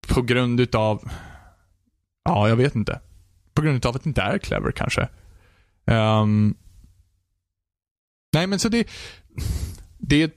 På 0.08 0.22
grund 0.22 0.60
utav 0.60 1.10
Ja, 2.24 2.48
jag 2.48 2.56
vet 2.56 2.74
inte. 2.74 3.00
På 3.54 3.62
grund 3.62 3.76
utav 3.76 3.96
att 3.96 4.04
det 4.04 4.08
inte 4.08 4.22
är 4.22 4.38
clever 4.38 4.72
kanske. 4.72 5.08
Um, 5.84 6.54
nej 8.32 8.46
men 8.46 8.58
så 8.58 8.68
det 8.68 8.88
det 9.98 10.22
är 10.22 10.30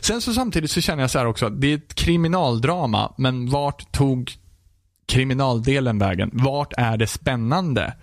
Sen 0.00 0.20
så 0.20 0.34
samtidigt 0.34 0.70
så 0.70 0.80
känner 0.80 1.02
jag 1.02 1.10
så 1.10 1.18
här 1.18 1.26
också. 1.26 1.50
Det 1.50 1.66
är 1.66 1.76
ett 1.76 1.94
kriminaldrama 1.94 3.14
men 3.18 3.50
vart 3.50 3.92
tog 3.92 4.32
kriminaldelen 5.06 5.98
vägen? 5.98 6.30
Vart 6.32 6.72
är 6.76 6.96
det 6.96 7.06
spännande? 7.06 7.94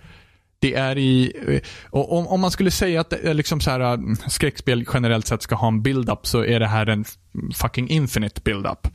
Det 0.60 0.74
är 0.74 0.98
i, 0.98 1.32
eh, 1.48 1.60
och 1.90 2.18
om, 2.18 2.26
om 2.26 2.40
man 2.40 2.50
skulle 2.50 2.70
säga 2.70 3.00
att 3.00 3.10
det 3.10 3.28
är 3.28 3.34
liksom 3.34 3.60
så 3.60 3.70
här, 3.70 3.80
mm, 3.80 4.16
skräckspel 4.16 4.84
generellt 4.92 5.26
sett 5.26 5.42
ska 5.42 5.54
ha 5.54 5.68
en 5.68 5.82
build-up 5.82 6.26
så 6.26 6.44
är 6.44 6.60
det 6.60 6.66
här 6.66 6.86
en 6.86 7.04
fucking 7.54 7.88
infinite 7.88 8.40
build-up. 8.40 8.88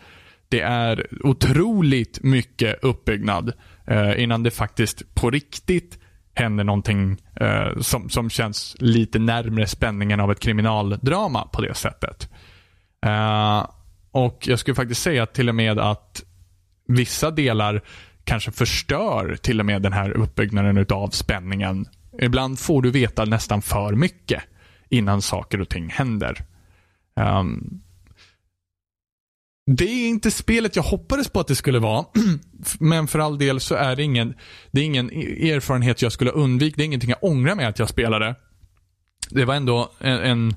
Det 0.50 0.62
är 0.62 1.08
otroligt 1.24 2.24
mycket 2.24 2.84
uppbyggnad 2.84 3.54
eh, 3.88 4.24
innan 4.24 4.44
det 4.44 4.52
faktiskt 4.52 5.16
på 5.16 5.30
riktigt 5.30 6.00
händer 6.34 6.64
någonting 6.64 7.18
eh, 7.36 7.80
som, 7.80 8.10
som 8.10 8.30
känns 8.30 8.76
lite 8.80 9.20
närmre 9.20 9.68
spänningen 9.68 10.20
av 10.20 10.32
ett 10.32 10.40
kriminaldrama 10.40 11.48
på 11.48 11.62
det 11.62 11.74
sättet. 11.74 12.30
Eh, 13.06 13.68
och 14.12 14.48
jag 14.48 14.60
skulle 14.60 14.76
faktiskt 14.76 15.02
säga 15.02 15.26
till 15.26 15.50
och 15.50 15.56
med 15.56 15.80
att 15.80 16.24
vissa 16.88 17.32
delar 17.32 17.82
kanske 18.26 18.52
förstör 18.52 19.36
till 19.42 19.60
och 19.60 19.66
med 19.66 19.82
den 19.82 19.94
här 19.94 20.12
uppbyggnaden 20.12 20.78
utav 20.78 21.10
spänningen. 21.10 21.86
Ibland 22.22 22.60
får 22.60 22.82
du 22.82 22.92
veta 22.92 23.26
nästan 23.26 23.62
för 23.62 23.94
mycket 23.94 24.44
innan 24.90 25.22
saker 25.22 25.62
och 25.62 25.70
ting 25.70 25.90
händer. 25.90 26.46
Um, 27.20 27.82
det 29.72 29.86
är 29.86 30.10
inte 30.10 30.32
spelet 30.32 30.76
jag 30.76 30.84
hoppades 30.84 31.30
på 31.30 31.40
att 31.40 31.48
det 31.48 31.56
skulle 31.56 31.80
vara. 31.80 32.06
Men 32.80 33.08
för 33.08 33.20
all 33.20 33.38
del 33.38 33.60
så 33.60 33.76
är 33.76 33.96
det 33.96 34.04
ingen, 34.04 34.34
det 34.72 34.82
är 34.82 34.86
ingen 34.86 35.10
erfarenhet 35.12 36.02
jag 36.02 36.12
skulle 36.12 36.32
undvika. 36.32 36.76
Det 36.78 36.84
är 36.84 36.86
ingenting 36.86 37.10
jag 37.10 37.24
ångrar 37.24 37.56
med 37.56 37.70
att 37.70 37.80
jag 37.80 37.90
spelade. 37.90 38.36
Det 39.30 39.46
var 39.46 39.56
ändå 39.56 39.92
en, 40.00 40.20
en 40.20 40.56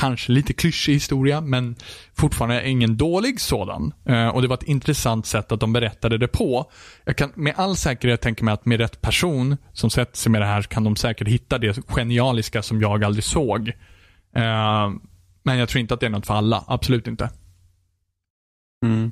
kanske 0.00 0.32
lite 0.32 0.52
klyschig 0.52 0.92
historia, 0.92 1.40
men 1.40 1.76
fortfarande 2.14 2.68
ingen 2.68 2.96
dålig 2.96 3.40
sådan. 3.40 3.92
Eh, 4.04 4.28
och 4.28 4.42
det 4.42 4.48
var 4.48 4.56
ett 4.56 4.62
intressant 4.62 5.26
sätt 5.26 5.52
att 5.52 5.60
de 5.60 5.72
berättade 5.72 6.18
det 6.18 6.28
på. 6.28 6.70
Jag 7.04 7.16
kan 7.16 7.32
med 7.34 7.54
all 7.56 7.76
säkerhet 7.76 8.20
tänka 8.20 8.44
mig 8.44 8.54
att 8.54 8.66
med 8.66 8.80
rätt 8.80 9.00
person 9.00 9.56
som 9.72 9.90
sätter 9.90 10.16
sig 10.16 10.32
med 10.32 10.40
det 10.40 10.46
här 10.46 10.62
kan 10.62 10.84
de 10.84 10.96
säkert 10.96 11.28
hitta 11.28 11.58
det 11.58 11.78
genialiska 11.86 12.62
som 12.62 12.80
jag 12.80 13.04
aldrig 13.04 13.24
såg. 13.24 13.68
Eh, 14.34 14.90
men 15.42 15.58
jag 15.58 15.68
tror 15.68 15.80
inte 15.80 15.94
att 15.94 16.00
det 16.00 16.06
är 16.06 16.10
något 16.10 16.26
för 16.26 16.34
alla. 16.34 16.64
Absolut 16.66 17.06
inte. 17.06 17.30
Mm. 18.84 19.10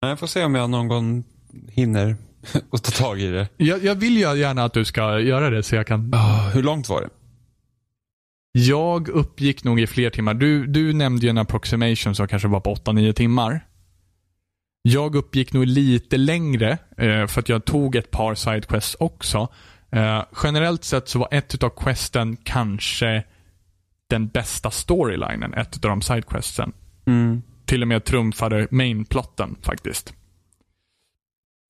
Ja, 0.00 0.08
Jag 0.08 0.18
får 0.18 0.26
se 0.26 0.44
om 0.44 0.54
jag 0.54 0.70
någon 0.70 0.88
gång 0.88 1.24
hinner 1.68 2.16
och 2.70 2.82
ta 2.82 2.90
tag 2.90 3.20
i 3.20 3.30
det. 3.30 3.48
Jag, 3.56 3.84
jag 3.84 3.94
vill 3.94 4.16
ju 4.16 4.34
gärna 4.36 4.64
att 4.64 4.72
du 4.72 4.84
ska 4.84 5.20
göra 5.20 5.50
det 5.50 5.62
så 5.62 5.76
jag 5.76 5.86
kan 5.86 6.14
Ah, 6.14 6.48
hur 6.48 6.62
långt 6.62 6.88
var 6.88 7.00
det? 7.00 7.08
Jag 8.58 9.08
uppgick 9.08 9.64
nog 9.64 9.80
i 9.80 9.86
fler 9.86 10.10
timmar. 10.10 10.34
Du, 10.34 10.66
du 10.66 10.92
nämnde 10.92 11.26
ju 11.26 11.30
en 11.30 11.38
approximation 11.38 12.14
som 12.14 12.28
kanske 12.28 12.48
var 12.48 12.60
på 12.60 12.74
8-9 12.74 13.12
timmar. 13.12 13.66
Jag 14.82 15.14
uppgick 15.14 15.52
nog 15.52 15.66
lite 15.66 16.16
längre 16.16 16.78
eh, 16.96 17.26
för 17.26 17.40
att 17.40 17.48
jag 17.48 17.64
tog 17.64 17.96
ett 17.96 18.10
par 18.10 18.34
sidequests 18.34 18.96
också. 19.00 19.48
Eh, 19.90 20.22
generellt 20.42 20.84
sett 20.84 21.08
så 21.08 21.18
var 21.18 21.28
ett 21.30 21.54
utav 21.54 21.70
questen 21.70 22.36
kanske 22.36 23.24
den 24.10 24.28
bästa 24.28 24.70
storylinen, 24.70 25.54
ett 25.54 25.76
utav 25.76 25.88
de 25.88 26.02
sidequestsen. 26.02 26.72
Mm. 27.06 27.42
Till 27.64 27.82
och 27.82 27.88
med 27.88 28.04
trumfade 28.04 28.68
mainplotten 28.70 29.56
faktiskt. 29.62 30.14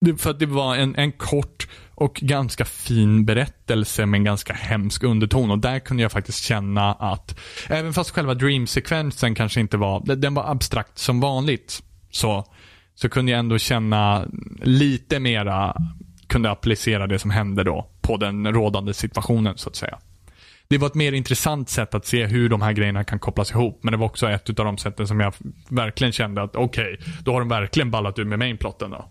Det, 0.00 0.16
för 0.16 0.30
att 0.30 0.38
det 0.38 0.46
var 0.46 0.76
en, 0.76 0.96
en 0.96 1.12
kort 1.12 1.68
och 1.96 2.14
ganska 2.14 2.64
fin 2.64 3.24
berättelse 3.24 4.06
med 4.06 4.18
en 4.18 4.24
ganska 4.24 4.52
hemsk 4.52 5.02
underton 5.02 5.50
och 5.50 5.58
där 5.58 5.78
kunde 5.78 6.02
jag 6.02 6.12
faktiskt 6.12 6.44
känna 6.44 6.92
att 6.92 7.38
även 7.68 7.92
fast 7.92 8.10
själva 8.10 8.34
dream-sekvensen 8.34 9.34
kanske 9.34 9.60
inte 9.60 9.76
var, 9.76 10.16
den- 10.16 10.34
var 10.34 10.50
abstrakt 10.50 10.98
som 10.98 11.20
vanligt 11.20 11.82
så, 12.10 12.44
så 12.94 13.08
kunde 13.08 13.32
jag 13.32 13.38
ändå 13.38 13.58
känna 13.58 14.26
lite 14.62 15.20
mera, 15.20 15.76
kunde 16.26 16.50
applicera 16.50 17.06
det 17.06 17.18
som 17.18 17.30
hände 17.30 17.64
då 17.64 17.90
på 18.00 18.16
den 18.16 18.52
rådande 18.52 18.94
situationen 18.94 19.58
så 19.58 19.68
att 19.68 19.76
säga. 19.76 19.98
Det 20.68 20.78
var 20.78 20.86
ett 20.86 20.94
mer 20.94 21.12
intressant 21.12 21.68
sätt 21.68 21.94
att 21.94 22.06
se 22.06 22.26
hur 22.26 22.48
de 22.48 22.62
här 22.62 22.72
grejerna 22.72 23.04
kan 23.04 23.18
kopplas 23.18 23.50
ihop. 23.50 23.80
Men 23.82 23.92
det 23.92 23.98
var 23.98 24.06
också 24.06 24.28
ett 24.30 24.48
av 24.48 24.66
de 24.66 24.78
sätten 24.78 25.08
som 25.08 25.20
jag 25.20 25.34
verkligen 25.68 26.12
kände 26.12 26.42
att 26.42 26.56
okej, 26.56 26.98
då 27.20 27.32
har 27.32 27.40
de 27.40 27.48
verkligen 27.48 27.90
ballat 27.90 28.18
ur 28.18 28.24
med 28.24 28.38
mainplotten 28.38 28.90
då. 28.90 29.10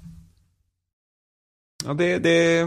Ja, 1.86 1.94
det, 1.94 2.18
det, 2.20 2.60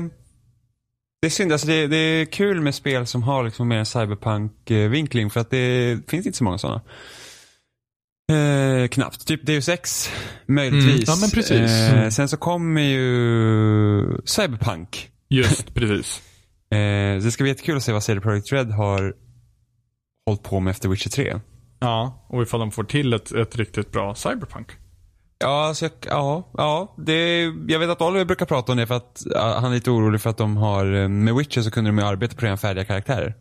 det 1.22 1.26
är 1.26 1.30
synd. 1.30 1.52
Alltså 1.52 1.66
det, 1.66 1.86
det 1.86 1.96
är 1.96 2.24
kul 2.24 2.60
med 2.60 2.74
spel 2.74 3.06
som 3.06 3.22
har 3.22 3.44
liksom 3.44 3.68
mer 3.68 3.76
en 3.78 3.86
cyberpunk-vinkling 3.86 5.30
för 5.30 5.40
att 5.40 5.50
det 5.50 5.98
finns 6.10 6.26
inte 6.26 6.38
så 6.38 6.44
många 6.44 6.58
sådana. 6.58 6.82
Eh, 8.32 8.88
knappt. 8.88 9.26
Typ 9.26 9.46
Deus 9.46 9.68
Ex, 9.68 10.10
möjligtvis. 10.46 10.94
Mm, 10.94 11.04
ja, 11.06 11.16
men 11.20 11.30
precis. 11.30 11.70
Eh, 11.70 11.98
Mm. 11.98 12.10
sen 12.10 12.28
så 12.28 12.36
kommer 12.36 12.80
ju 12.82 14.20
Cyberpunk. 14.24 15.10
Just 15.28 15.74
precis. 15.74 16.22
Eh, 16.70 17.22
det 17.22 17.30
ska 17.32 17.44
bli 17.44 17.50
jättekul 17.50 17.76
att 17.76 17.82
se 17.82 17.92
vad 17.92 18.02
CD 18.02 18.20
Projekt 18.20 18.52
Red 18.52 18.70
har 18.70 19.14
hållit 20.26 20.42
på 20.42 20.60
med 20.60 20.70
efter 20.70 20.88
Witcher 20.88 21.10
3. 21.10 21.40
Ja, 21.80 22.26
och 22.28 22.42
ifall 22.42 22.60
de 22.60 22.70
får 22.70 22.84
till 22.84 23.12
ett, 23.12 23.32
ett 23.32 23.56
riktigt 23.56 23.92
bra 23.92 24.14
cyberpunk. 24.14 24.66
Ja, 25.40 25.66
alltså 25.66 25.84
jag, 25.84 25.92
ja, 26.06 26.50
ja 26.56 26.94
det, 26.96 27.42
jag 27.68 27.78
vet 27.78 27.90
att 27.90 28.02
Oliver 28.02 28.24
brukar 28.24 28.46
prata 28.46 28.72
om 28.72 28.78
det 28.78 28.86
för 28.86 28.94
att 28.94 29.22
ja, 29.34 29.58
han 29.60 29.70
är 29.70 29.74
lite 29.74 29.90
orolig 29.90 30.20
för 30.20 30.30
att 30.30 30.36
de 30.36 30.56
har, 30.56 30.94
eh, 30.94 31.08
med 31.08 31.34
Witcher 31.34 31.60
så 31.62 31.70
kunde 31.70 31.90
de 31.90 31.98
ju 31.98 32.04
arbeta 32.04 32.36
på 32.36 32.44
redan 32.44 32.58
färdiga 32.58 32.84
karaktärer. 32.84 33.34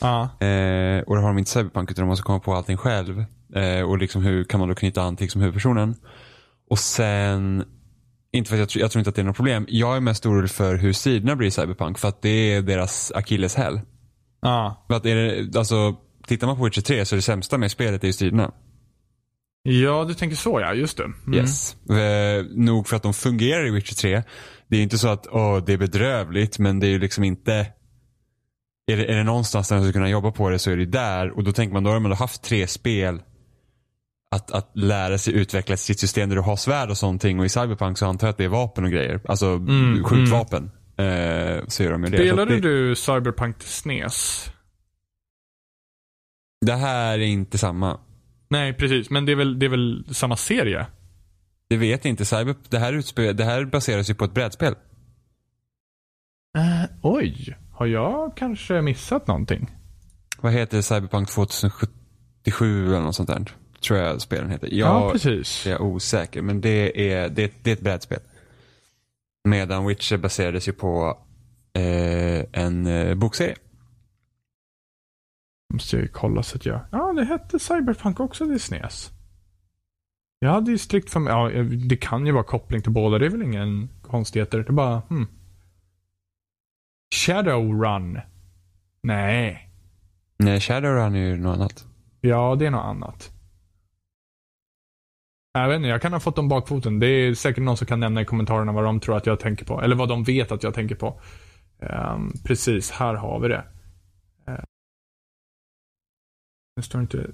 Ja. 0.00 0.22
Eh, 0.22 1.00
och 1.00 1.16
då 1.16 1.20
har 1.20 1.28
de 1.28 1.38
inte 1.38 1.50
Cyberpunk 1.50 1.90
utan 1.90 2.02
de 2.02 2.08
måste 2.08 2.22
komma 2.22 2.40
på 2.40 2.54
allting 2.54 2.76
själv. 2.76 3.24
Eh, 3.54 3.80
och 3.80 3.98
liksom 3.98 4.22
hur 4.22 4.44
kan 4.44 4.60
man 4.60 4.68
då 4.68 4.74
knyta 4.74 5.02
an 5.02 5.16
till 5.16 5.24
liksom 5.24 5.40
huvudpersonen. 5.40 5.94
Och 6.70 6.78
sen 6.78 7.64
Inte 8.32 8.50
för 8.50 8.62
att 8.62 8.74
jag, 8.74 8.82
jag 8.82 8.90
tror 8.90 9.00
inte 9.00 9.08
att 9.08 9.16
det 9.16 9.22
är 9.22 9.26
något 9.26 9.36
problem. 9.36 9.66
Jag 9.68 9.96
är 9.96 10.00
mest 10.00 10.26
orolig 10.26 10.50
för 10.50 10.74
hur 10.74 10.92
striderna 10.92 11.36
blir 11.36 11.48
i 11.48 11.50
Cyberpunk. 11.50 11.98
För 11.98 12.08
att 12.08 12.22
det 12.22 12.28
är 12.54 12.62
deras 12.62 13.12
akilleshäl. 13.14 13.80
Ja. 14.42 14.84
För 14.88 14.96
att 14.96 15.06
är 15.06 15.16
det, 15.16 15.58
alltså, 15.58 15.94
tittar 16.26 16.46
man 16.46 16.56
på 16.56 16.64
Witcher 16.64 16.82
3 16.82 17.04
så 17.04 17.14
är 17.14 17.16
det 17.16 17.22
sämsta 17.22 17.58
med 17.58 17.70
spelet 17.70 18.02
är 18.02 18.06
ju 18.06 18.12
striderna. 18.12 18.52
Ja, 19.66 20.04
du 20.08 20.14
tänker 20.14 20.36
så 20.36 20.60
ja. 20.60 20.74
Just 20.74 20.96
det. 20.96 21.04
Mm. 21.04 21.34
Yes. 21.34 21.76
Eh, 21.90 22.44
nog 22.50 22.88
för 22.88 22.96
att 22.96 23.02
de 23.02 23.14
fungerar 23.14 23.66
i 23.66 23.70
Witcher 23.70 23.94
3. 23.94 24.22
Det 24.68 24.76
är 24.76 24.82
inte 24.82 24.98
så 24.98 25.08
att 25.08 25.26
åh, 25.26 25.64
det 25.64 25.72
är 25.72 25.76
bedrövligt 25.76 26.58
men 26.58 26.80
det 26.80 26.86
är 26.86 26.90
ju 26.90 26.98
liksom 26.98 27.24
inte 27.24 27.54
är 28.86 28.96
det, 28.96 29.12
är 29.12 29.16
det 29.16 29.24
någonstans 29.24 29.68
där 29.68 29.76
man 29.76 29.84
ska 29.84 29.92
kunna 29.92 30.08
jobba 30.08 30.32
på 30.32 30.50
det 30.50 30.58
så 30.58 30.70
är 30.70 30.76
det 30.76 30.86
där. 30.86 31.30
Och 31.30 31.44
då 31.44 31.52
tänker 31.52 31.72
man, 31.72 31.84
då 31.84 31.90
har 31.90 32.00
man 32.00 32.12
haft 32.12 32.42
tre 32.42 32.66
spel 32.66 33.22
att, 34.30 34.50
att 34.50 34.70
lära 34.74 35.18
sig 35.18 35.34
utveckla 35.34 35.74
ett 35.74 35.80
stridsystem 35.80 36.28
där 36.28 36.36
du 36.36 36.42
har 36.42 36.56
svärd 36.56 36.90
och 36.90 36.96
sånt 36.98 37.24
och 37.24 37.44
i 37.44 37.48
Cyberpunk 37.48 37.98
så 37.98 38.06
antar 38.06 38.26
jag 38.26 38.32
att 38.32 38.38
det 38.38 38.44
är 38.44 38.48
vapen 38.48 38.84
och 38.84 38.90
grejer. 38.90 39.20
Alltså 39.28 39.46
Mm, 39.46 40.04
skjutvapen. 40.04 40.70
Eh, 40.96 41.66
så 41.68 41.82
gör 41.82 41.92
de 41.92 42.04
ju 42.04 42.10
det. 42.10 42.16
Spelade 42.16 42.54
det, 42.54 42.60
du 42.60 42.96
Cyberpunk 42.96 43.58
till 43.58 43.68
SNES? 43.68 44.50
det 46.66 46.74
här 46.74 47.18
är 47.18 47.26
inte 47.26 47.58
samma. 47.58 48.00
Nej, 48.48 48.72
precis. 48.72 49.10
Men 49.10 49.26
det 49.26 49.32
är 49.32 49.36
väl, 49.36 49.58
det 49.58 49.66
är 49.66 49.70
väl 49.70 50.04
samma 50.10 50.36
serie? 50.36 50.86
Det 51.68 51.76
vet 51.76 52.04
jag 52.04 52.10
inte. 52.10 52.24
Cyber, 52.24 52.54
det, 52.68 52.78
här 52.78 52.92
utspel, 52.92 53.36
det 53.36 53.44
här 53.44 53.64
baseras 53.64 54.10
ju 54.10 54.14
på 54.14 54.24
ett 54.24 54.34
brädspel. 54.34 54.74
Uh, 56.58 56.84
oj. 57.02 57.56
Har 57.72 57.86
jag 57.86 58.36
kanske 58.36 58.82
missat 58.82 59.26
någonting? 59.26 59.70
Vad 60.40 60.52
heter 60.52 60.80
Cyberpunk 60.82 61.30
2077 61.30 62.86
eller 62.86 63.00
något 63.00 63.14
sånt 63.14 63.28
där? 63.28 63.50
Tror 63.86 63.98
jag 63.98 64.20
spelen 64.20 64.50
heter. 64.50 64.68
Ja, 64.72 65.04
Jag 65.04 65.12
precis. 65.12 65.66
är 65.66 65.82
osäker 65.82 66.42
men 66.42 66.60
det 66.60 67.12
är, 67.12 67.28
det, 67.28 67.52
det 67.62 67.70
är 67.70 67.74
ett 67.74 67.80
brädspel. 67.80 68.20
Medan 69.48 69.86
Witcher 69.86 70.16
baserades 70.16 70.68
ju 70.68 70.72
på 70.72 71.18
eh, 71.74 72.44
en 72.52 72.86
eh, 72.86 73.14
bokserie. 73.14 73.56
Måste 75.72 75.96
jag 75.96 76.12
kolla 76.12 76.42
så 76.42 76.56
att 76.56 76.66
jag... 76.66 76.80
Ja, 76.92 77.12
det 77.12 77.24
hette 77.24 77.58
Cyberpunk 77.58 78.20
också 78.20 78.46
till 78.46 78.60
SNES. 78.60 79.10
Jag 80.38 80.50
hade 80.50 80.70
ju 80.70 80.78
strikt 80.78 81.10
för 81.10 81.20
mig... 81.20 81.32
Ja, 81.32 81.62
det 81.88 81.96
kan 81.96 82.26
ju 82.26 82.32
vara 82.32 82.44
koppling 82.44 82.82
till 82.82 82.92
båda. 82.92 83.18
Det 83.18 83.26
är 83.26 83.30
väl 83.30 83.42
ingen 83.42 83.88
konstigheter. 84.02 84.58
Det 84.58 84.68
är 84.68 84.72
bara... 84.72 85.02
Hmm. 85.08 85.26
Shadowrun. 87.14 88.20
Nej. 89.02 89.70
Nej, 90.36 90.60
Shadowrun 90.60 91.14
är 91.14 91.18
ju 91.18 91.36
något 91.36 91.56
annat. 91.56 91.86
Ja, 92.20 92.56
det 92.58 92.66
är 92.66 92.70
något 92.70 92.84
annat. 92.84 93.30
Jag 95.52 95.68
vet 95.68 95.76
inte, 95.76 95.88
jag 95.88 96.02
kan 96.02 96.12
ha 96.12 96.20
fått 96.20 96.36
dem 96.36 96.48
bakfoten. 96.48 97.00
Det 97.00 97.06
är 97.06 97.34
säkert 97.34 97.64
någon 97.64 97.76
som 97.76 97.86
kan 97.86 98.00
nämna 98.00 98.20
i 98.20 98.24
kommentarerna 98.24 98.72
vad 98.72 98.84
de 98.84 99.00
tror 99.00 99.16
att 99.16 99.26
jag 99.26 99.40
tänker 99.40 99.64
på. 99.64 99.82
Eller 99.82 99.96
vad 99.96 100.08
de 100.08 100.24
vet 100.24 100.52
att 100.52 100.62
jag 100.62 100.74
tänker 100.74 100.94
på. 100.94 101.20
Ehm, 101.80 102.32
precis, 102.44 102.90
här 102.90 103.14
har 103.14 103.40
vi 103.40 103.48
det. 103.48 103.64
Det 106.76 106.82
står 106.82 107.00
inte... 107.00 107.30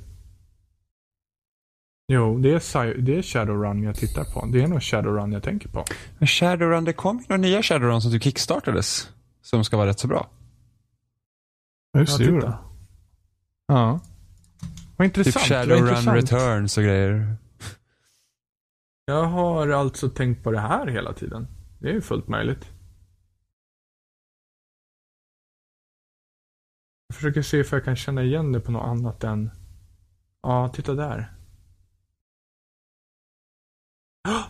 Jo, 2.13 2.39
det 2.39 2.49
är, 2.51 2.95
det 3.01 3.19
är 3.19 3.23
Shadowrun 3.23 3.83
jag 3.83 3.97
tittar 3.97 4.25
på. 4.25 4.47
Det 4.47 4.63
är 4.63 4.67
nog 4.67 4.83
Shadowrun 4.83 5.33
jag 5.33 5.43
tänker 5.43 5.69
på. 5.69 5.85
Men 6.19 6.29
Shadowrun, 6.29 6.85
det 6.85 6.93
kom 6.93 7.19
ju 7.19 7.25
några 7.29 7.41
nya 7.41 7.63
Shadowrun 7.63 8.03
som 8.03 8.13
typ 8.13 8.23
kickstartades. 8.23 9.11
Som 9.43 9.65
ska 9.65 9.77
vara 9.77 9.89
rätt 9.89 9.99
så 9.99 10.09
bra. 10.09 10.29
Just 11.99 12.19
det, 12.19 12.25
Ja, 12.25 12.31
gjorde. 12.31 12.59
Ja. 13.67 14.01
Vad 14.97 15.05
intressant. 15.07 15.45
Typ 15.45 15.53
Shadowrun. 15.53 16.15
Returns 16.15 16.79
och 16.79 16.85
grejer. 16.85 17.37
Jag 19.05 19.25
har 19.25 19.69
alltså 19.69 20.09
tänkt 20.09 20.45
på 20.45 20.51
det 20.51 20.61
här 20.61 20.87
hela 20.87 21.13
tiden. 21.13 21.47
Det 21.79 21.89
är 21.89 21.93
ju 21.93 22.01
fullt 22.01 22.29
möjligt. 22.29 22.71
Jag 27.11 27.15
försöker 27.15 27.43
se 27.43 27.59
if 27.61 27.73
jag 27.73 27.85
kan 27.85 27.97
känna 27.97 28.23
igen 28.23 28.53
det 28.53 28.61
på 28.61 28.73
något 28.73 28.87
annat 28.87 29.25
än... 29.25 29.51
Ja, 30.43 30.69
titta 30.75 30.95
där. 30.95 31.33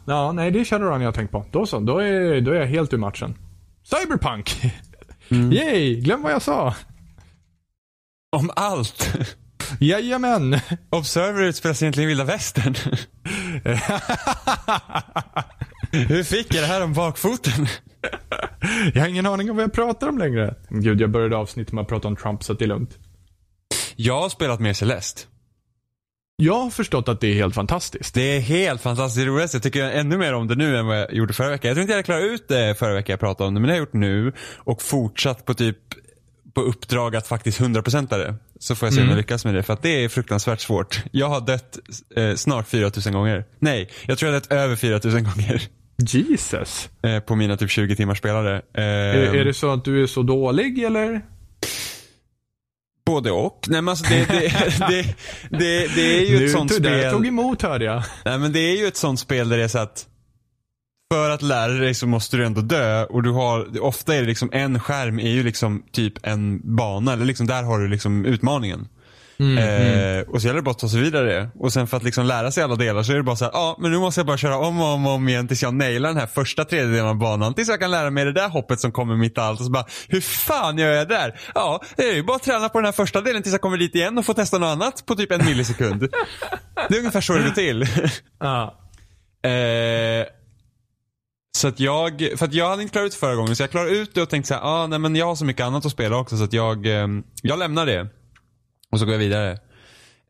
Ja, 0.05 0.33
nej, 0.33 0.51
det 0.51 0.61
är 0.61 0.64
Shadowrun 0.64 1.01
jag 1.01 1.09
har 1.09 1.12
tänkt 1.12 1.31
på. 1.31 1.46
Då 1.51 1.66
så, 1.66 1.81
då 1.81 1.99
är, 1.99 2.40
då 2.40 2.51
är 2.51 2.55
jag 2.55 2.66
helt 2.66 2.92
ur 2.92 2.99
matchen. 2.99 3.38
Cyberpunk! 3.83 4.73
Mm. 5.29 5.53
Yay! 5.53 6.01
Glöm 6.01 6.23
vad 6.23 6.33
jag 6.33 6.42
sa. 6.42 6.75
Om 8.37 8.51
allt. 8.57 9.16
Jajamän! 9.81 10.61
Observer 10.90 11.42
utspelar 11.42 11.75
sig 11.75 11.87
egentligen 11.87 12.09
i 12.09 12.12
vilda 12.12 12.25
västern. 12.25 12.75
Hur 16.09 16.23
fick 16.23 16.55
jag 16.55 16.62
det 16.62 16.68
här 16.68 16.85
om 16.85 16.92
bakfoten? 16.92 17.66
jag 18.95 19.01
har 19.01 19.09
ingen 19.09 19.27
aning 19.27 19.51
om 19.51 19.57
vad 19.57 19.63
jag 19.63 19.73
pratar 19.73 20.09
om 20.09 20.19
längre. 20.19 20.55
Gud, 20.69 21.01
jag 21.01 21.11
började 21.11 21.37
avsnittet 21.37 21.73
med 21.73 21.83
att 21.83 21.89
prata 21.89 22.09
om 22.09 22.17
Trump, 22.17 22.43
så 22.45 22.53
det 22.53 22.65
är 22.65 22.67
lugnt. 22.67 22.99
Jag 23.97 24.21
har 24.21 24.29
spelat 24.29 24.61
mer 24.61 24.73
Celeste. 24.73 25.23
Jag 26.37 26.55
har 26.55 26.71
förstått 26.71 27.09
att 27.09 27.21
det 27.21 27.27
är 27.27 27.35
helt 27.35 27.55
fantastiskt. 27.55 28.15
Det 28.15 28.37
är 28.37 28.41
helt 28.41 28.83
fantastiskt 28.83 29.27
roligt. 29.27 29.55
Jag 29.55 29.63
tycker 29.63 29.85
ännu 29.85 30.17
mer 30.17 30.35
om 30.35 30.47
det 30.47 30.55
nu 30.55 30.77
än 30.77 30.87
vad 30.87 30.99
jag 30.99 31.13
gjorde 31.15 31.33
förra 31.33 31.49
veckan. 31.51 31.69
Jag 31.69 31.75
tror 31.75 31.83
inte 31.83 31.93
jag 31.93 31.97
hade 31.97 32.05
klarat 32.07 32.23
ut 32.23 32.49
det 32.49 32.75
förra 32.79 32.95
veckan 32.95 33.13
jag 33.13 33.21
pratade 33.21 33.49
om 33.49 33.55
det, 33.55 33.61
men 33.61 33.69
det 33.69 33.73
har 33.73 33.79
jag 33.79 33.87
gjort 33.87 33.93
nu. 33.93 34.33
Och 34.57 34.83
fortsatt 34.83 35.45
på 35.45 35.55
typ 35.55 35.77
på 36.55 36.61
uppdrag 36.61 37.17
att 37.17 37.27
faktiskt 37.27 37.61
100% 37.61 38.09
det. 38.09 38.35
Så 38.61 38.75
får 38.75 38.87
jag 38.87 38.95
se 38.95 39.03
om 39.03 39.09
jag 39.09 39.17
lyckas 39.17 39.45
med 39.45 39.55
det, 39.55 39.63
för 39.63 39.73
att 39.73 39.83
det 39.83 40.05
är 40.05 40.09
fruktansvärt 40.09 40.61
svårt. 40.61 41.03
Jag 41.13 41.29
har 41.29 41.41
dött 41.41 41.79
eh, 42.17 42.35
snart 42.35 42.69
4000 42.69 43.13
gånger. 43.13 43.45
Nej, 43.59 43.91
jag 44.07 44.19
tror 44.19 44.29
jag 44.29 44.37
har 44.37 44.41
dött 44.41 44.53
över 44.53 44.77
4000 44.77 45.25
gånger. 45.25 45.69
Jesus. 46.01 46.89
Eh, 47.03 47.21
på 47.21 47.37
mina 47.37 47.57
typ 47.57 47.71
20 47.71 47.97
timmar 47.97 48.15
spelare. 48.15 48.57
Eh, 48.75 48.85
Är, 48.85 49.35
är 49.35 49.45
det 49.45 49.55
så 49.55 49.73
att 49.73 49.85
du 49.85 50.03
är 50.03 50.07
så 50.07 50.23
dålig 50.23 50.79
eller? 50.83 51.21
Både 53.07 53.31
och. 53.31 53.67
Nej 53.69 53.83
men 53.83 53.89
alltså 53.89 54.05
det, 54.05 54.27
det, 54.29 54.49
det, 54.89 55.15
det, 55.51 55.95
det 55.95 56.19
är 56.19 56.27
ju 56.27 56.45
ett 56.45 56.53
sånt 56.53 56.71
tog, 56.71 56.79
spel. 56.79 56.93
Det 56.93 57.11
tog 57.11 57.27
emot 57.27 57.63
hörde 57.63 57.85
jag. 57.85 58.03
Nej 58.25 58.39
men 58.39 58.53
det 58.53 58.61
är 58.61 58.77
ju 58.77 58.87
ett 58.87 58.97
sånt 58.97 59.21
spel 59.21 59.49
där 59.49 59.59
det 59.59 59.65
är 59.65 59.69
så 59.69 59.79
att 59.79 60.07
för 61.13 61.31
att 61.31 61.43
lära 61.43 61.73
dig 61.73 61.95
så 61.95 62.07
måste 62.07 62.37
du 62.37 62.47
ändå 62.47 62.61
dö 62.61 63.05
och 63.05 63.23
du 63.23 63.31
har, 63.31 63.83
ofta 63.83 64.15
är 64.15 64.21
det 64.21 64.27
liksom 64.27 64.51
en 64.53 64.81
skärm 64.81 65.19
är 65.19 65.31
ju 65.31 65.43
liksom 65.43 65.83
typ 65.93 66.27
en 66.27 66.77
bana, 66.77 67.13
eller 67.13 67.25
liksom 67.25 67.47
där 67.47 67.63
har 67.63 67.79
du 67.79 67.89
liksom 67.89 68.25
utmaningen. 68.25 68.89
Eh, 69.40 70.29
Och 70.29 70.40
så 70.40 70.46
gäller 70.46 70.57
det 70.59 70.62
bara 70.62 70.70
att 70.70 70.79
ta 70.79 70.88
sig 70.88 71.00
vidare. 71.00 71.50
Och 71.55 71.72
sen 71.72 71.87
för 71.87 71.96
att 71.96 72.03
liksom 72.03 72.26
lära 72.26 72.50
sig 72.50 72.64
alla 72.64 72.76
delar 72.76 73.03
så 73.03 73.12
är 73.12 73.16
det 73.16 73.22
bara 73.22 73.37
så 73.37 73.44
här, 73.44 73.53
ja 73.55 73.76
men 73.79 73.90
nu 73.90 73.98
måste 73.98 74.20
jag 74.20 74.26
bara 74.26 74.37
köra 74.37 74.59
om 74.59 74.81
och 74.81 74.87
om, 74.87 75.07
och 75.07 75.12
om 75.12 75.29
igen 75.29 75.48
tills 75.48 75.62
jag 75.62 75.74
nailar 75.74 76.09
den 76.09 76.18
här 76.18 76.26
första 76.26 76.64
tredjedelen 76.64 77.07
av 77.07 77.18
banan. 77.18 77.55
Tills 77.55 77.68
jag 77.68 77.81
kan 77.81 77.90
lära 77.90 78.11
mig 78.11 78.24
det 78.24 78.33
där 78.33 78.48
hoppet 78.48 78.81
som 78.81 78.92
kommer 78.92 79.16
mitt 79.16 79.37
i 79.38 79.40
allt. 79.40 79.61
Och 79.61 79.66
så 79.66 79.72
bara, 79.72 79.85
hur 80.09 80.20
fan 80.20 80.79
gör 80.79 80.92
jag 80.92 81.09
där? 81.09 81.40
Ja, 81.55 81.81
det 81.96 82.09
är 82.09 82.14
ju 82.14 82.22
bara 82.22 82.37
att 82.37 82.42
träna 82.42 82.68
på 82.68 82.79
den 82.79 82.85
här 82.85 82.92
första 82.92 83.20
delen 83.20 83.42
tills 83.42 83.53
jag 83.53 83.61
kommer 83.61 83.76
dit 83.76 83.94
igen 83.94 84.18
och 84.18 84.26
får 84.26 84.35
testa 84.35 84.59
något 84.59 84.66
annat 84.66 85.07
på 85.07 85.14
typ 85.14 85.33
en 85.33 85.44
millisekund. 85.44 86.00
det 86.88 86.94
är 86.94 86.98
ungefär 86.98 87.20
så 87.20 87.33
det 87.33 87.42
går 87.42 87.50
till. 87.50 87.87
Ja. 88.40 88.76
Eh, 89.50 90.26
så 91.57 91.68
att 91.68 91.81
jag, 91.81 92.29
för 92.37 92.44
att 92.44 92.55
jag 92.55 92.68
hade 92.70 92.83
inte 92.83 92.92
klarat 92.92 93.07
ut 93.07 93.14
förra 93.14 93.35
gången 93.35 93.57
så 93.57 93.62
jag 93.62 93.70
klarade 93.70 93.90
ut 93.90 94.14
det 94.14 94.22
och 94.22 94.31
tänkte 94.31 94.48
så 94.48 94.55
här, 94.55 94.62
ah, 94.64 94.87
nej 94.87 94.98
men 94.98 95.16
jag 95.16 95.26
har 95.26 95.35
så 95.35 95.44
mycket 95.44 95.66
annat 95.66 95.87
att 95.87 95.92
spela 95.92 96.16
också 96.16 96.37
så 96.37 96.44
att 96.44 96.53
jag, 96.53 96.87
eh, 96.87 97.07
jag 97.42 97.59
lämnar 97.59 97.87
det. 97.87 98.07
Och 98.92 98.98
så 98.98 99.05
går 99.05 99.14
jag 99.14 99.18
vidare. 99.18 99.50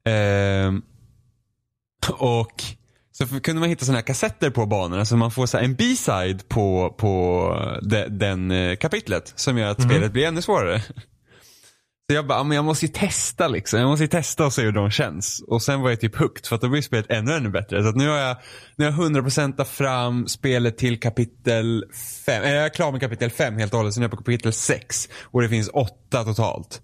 Eh, 0.05 0.73
och 2.13 2.63
så 3.13 3.41
kunde 3.41 3.61
man 3.61 3.69
hitta 3.69 3.85
sådana 3.85 3.99
här 3.99 4.07
kassetter 4.07 4.51
på 4.51 4.67
banorna 4.67 5.05
så 5.05 5.17
man 5.17 5.31
får 5.31 5.47
så 5.47 5.59
en 5.59 5.75
B-side 5.75 6.49
på, 6.49 6.95
på 6.99 7.79
de, 7.83 8.07
den 8.09 8.51
eh, 8.51 8.77
kapitlet 8.77 9.33
som 9.37 9.59
gör 9.59 9.69
att 9.69 9.83
spelet 9.83 10.13
blir 10.13 10.27
ännu 10.27 10.43
svårare. 10.43 10.83
Så 12.11 12.15
jag 12.15 12.27
bara, 12.27 12.45
men 12.45 12.57
jag 12.57 12.65
måste 12.65 12.87
ju 12.87 12.93
testa 12.93 13.49
liksom. 13.49 13.81
Jag 13.81 13.89
måste 13.89 14.05
ju 14.05 14.09
testa 14.09 14.47
och 14.47 14.53
se 14.53 14.63
hur 14.63 14.73
de 14.73 14.91
känns. 14.91 15.45
Och 15.49 15.63
sen 15.63 15.81
var 15.81 15.91
jag 15.91 16.01
typ 16.01 16.17
hooked 16.17 16.47
för 16.47 16.57
att 16.57 16.63
då 16.63 16.69
blir 16.69 16.83
spelet 16.83 17.11
ännu, 17.11 17.33
ännu 17.33 17.49
bättre. 17.49 17.83
Så 17.83 17.89
att 17.89 17.97
nu 17.97 18.09
har 18.09 18.17
jag, 18.17 18.37
nu 18.77 18.91
har 18.91 19.05
jag 19.05 19.25
100% 19.25 19.65
fram 19.65 20.27
spelet 20.27 20.79
till 20.79 21.01
kapitel 21.01 21.85
5. 22.27 22.43
Jag 22.43 22.53
är 22.53 22.69
klar 22.69 22.93
med 22.93 23.01
kapitel 23.01 23.31
5 23.31 23.57
helt 23.57 23.73
och 23.73 23.79
hållet. 23.79 23.95
Sen 23.95 24.03
är 24.03 24.05
jag 24.05 24.11
på 24.11 24.17
kapitel 24.17 24.53
6. 24.53 25.09
Och 25.23 25.43
det 25.43 25.49
finns 25.49 25.69
8 25.69 26.25
totalt. 26.25 26.83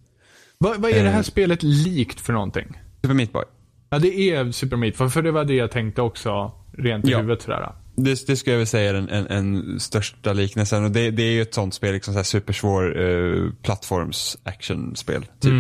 Vad, 0.59 0.81
vad 0.81 0.91
är 0.91 1.05
det 1.05 1.11
här 1.11 1.19
Eh. 1.19 1.23
spelet 1.23 1.63
likt 1.63 2.21
för 2.21 2.33
någonting? 2.33 2.67
Super 3.03 3.15
Meat 3.15 3.33
Boy. 3.33 3.45
Ja, 3.91 3.99
det 3.99 4.31
är 4.31 4.53
Super 4.53 4.77
Meat, 4.77 4.97
för, 4.97 5.09
för 5.09 5.23
det 5.23 5.31
var 5.33 5.45
det 5.45 5.55
jag 5.55 5.71
tänkte 5.71 6.03
också, 6.03 6.53
rent 6.79 7.05
i 7.09 7.11
Ja. 7.11 7.19
huvudet 7.19 7.43
sådär. 7.43 7.73
Det, 7.97 8.27
det 8.27 8.37
skulle 8.37 8.53
jag 8.55 8.59
väl 8.59 8.67
säga 8.67 8.91
är 8.91 8.95
den 8.95 9.09
en, 9.09 9.27
en 9.27 9.81
största 9.81 10.33
liknelsen. 10.33 10.85
Och 10.85 10.91
det, 10.91 11.11
det 11.11 11.23
är 11.23 11.33
ju 11.33 11.43
ett 11.43 11.55
sånt 11.55 11.75
spel, 11.75 11.93
liksom 11.95 12.15
så 12.15 12.19
här 12.19 12.25
supersvår 12.25 13.01
eh, 13.01 13.51
plattforms 13.63 14.39
actionspel. 14.43 15.27
Typ. 15.41 15.53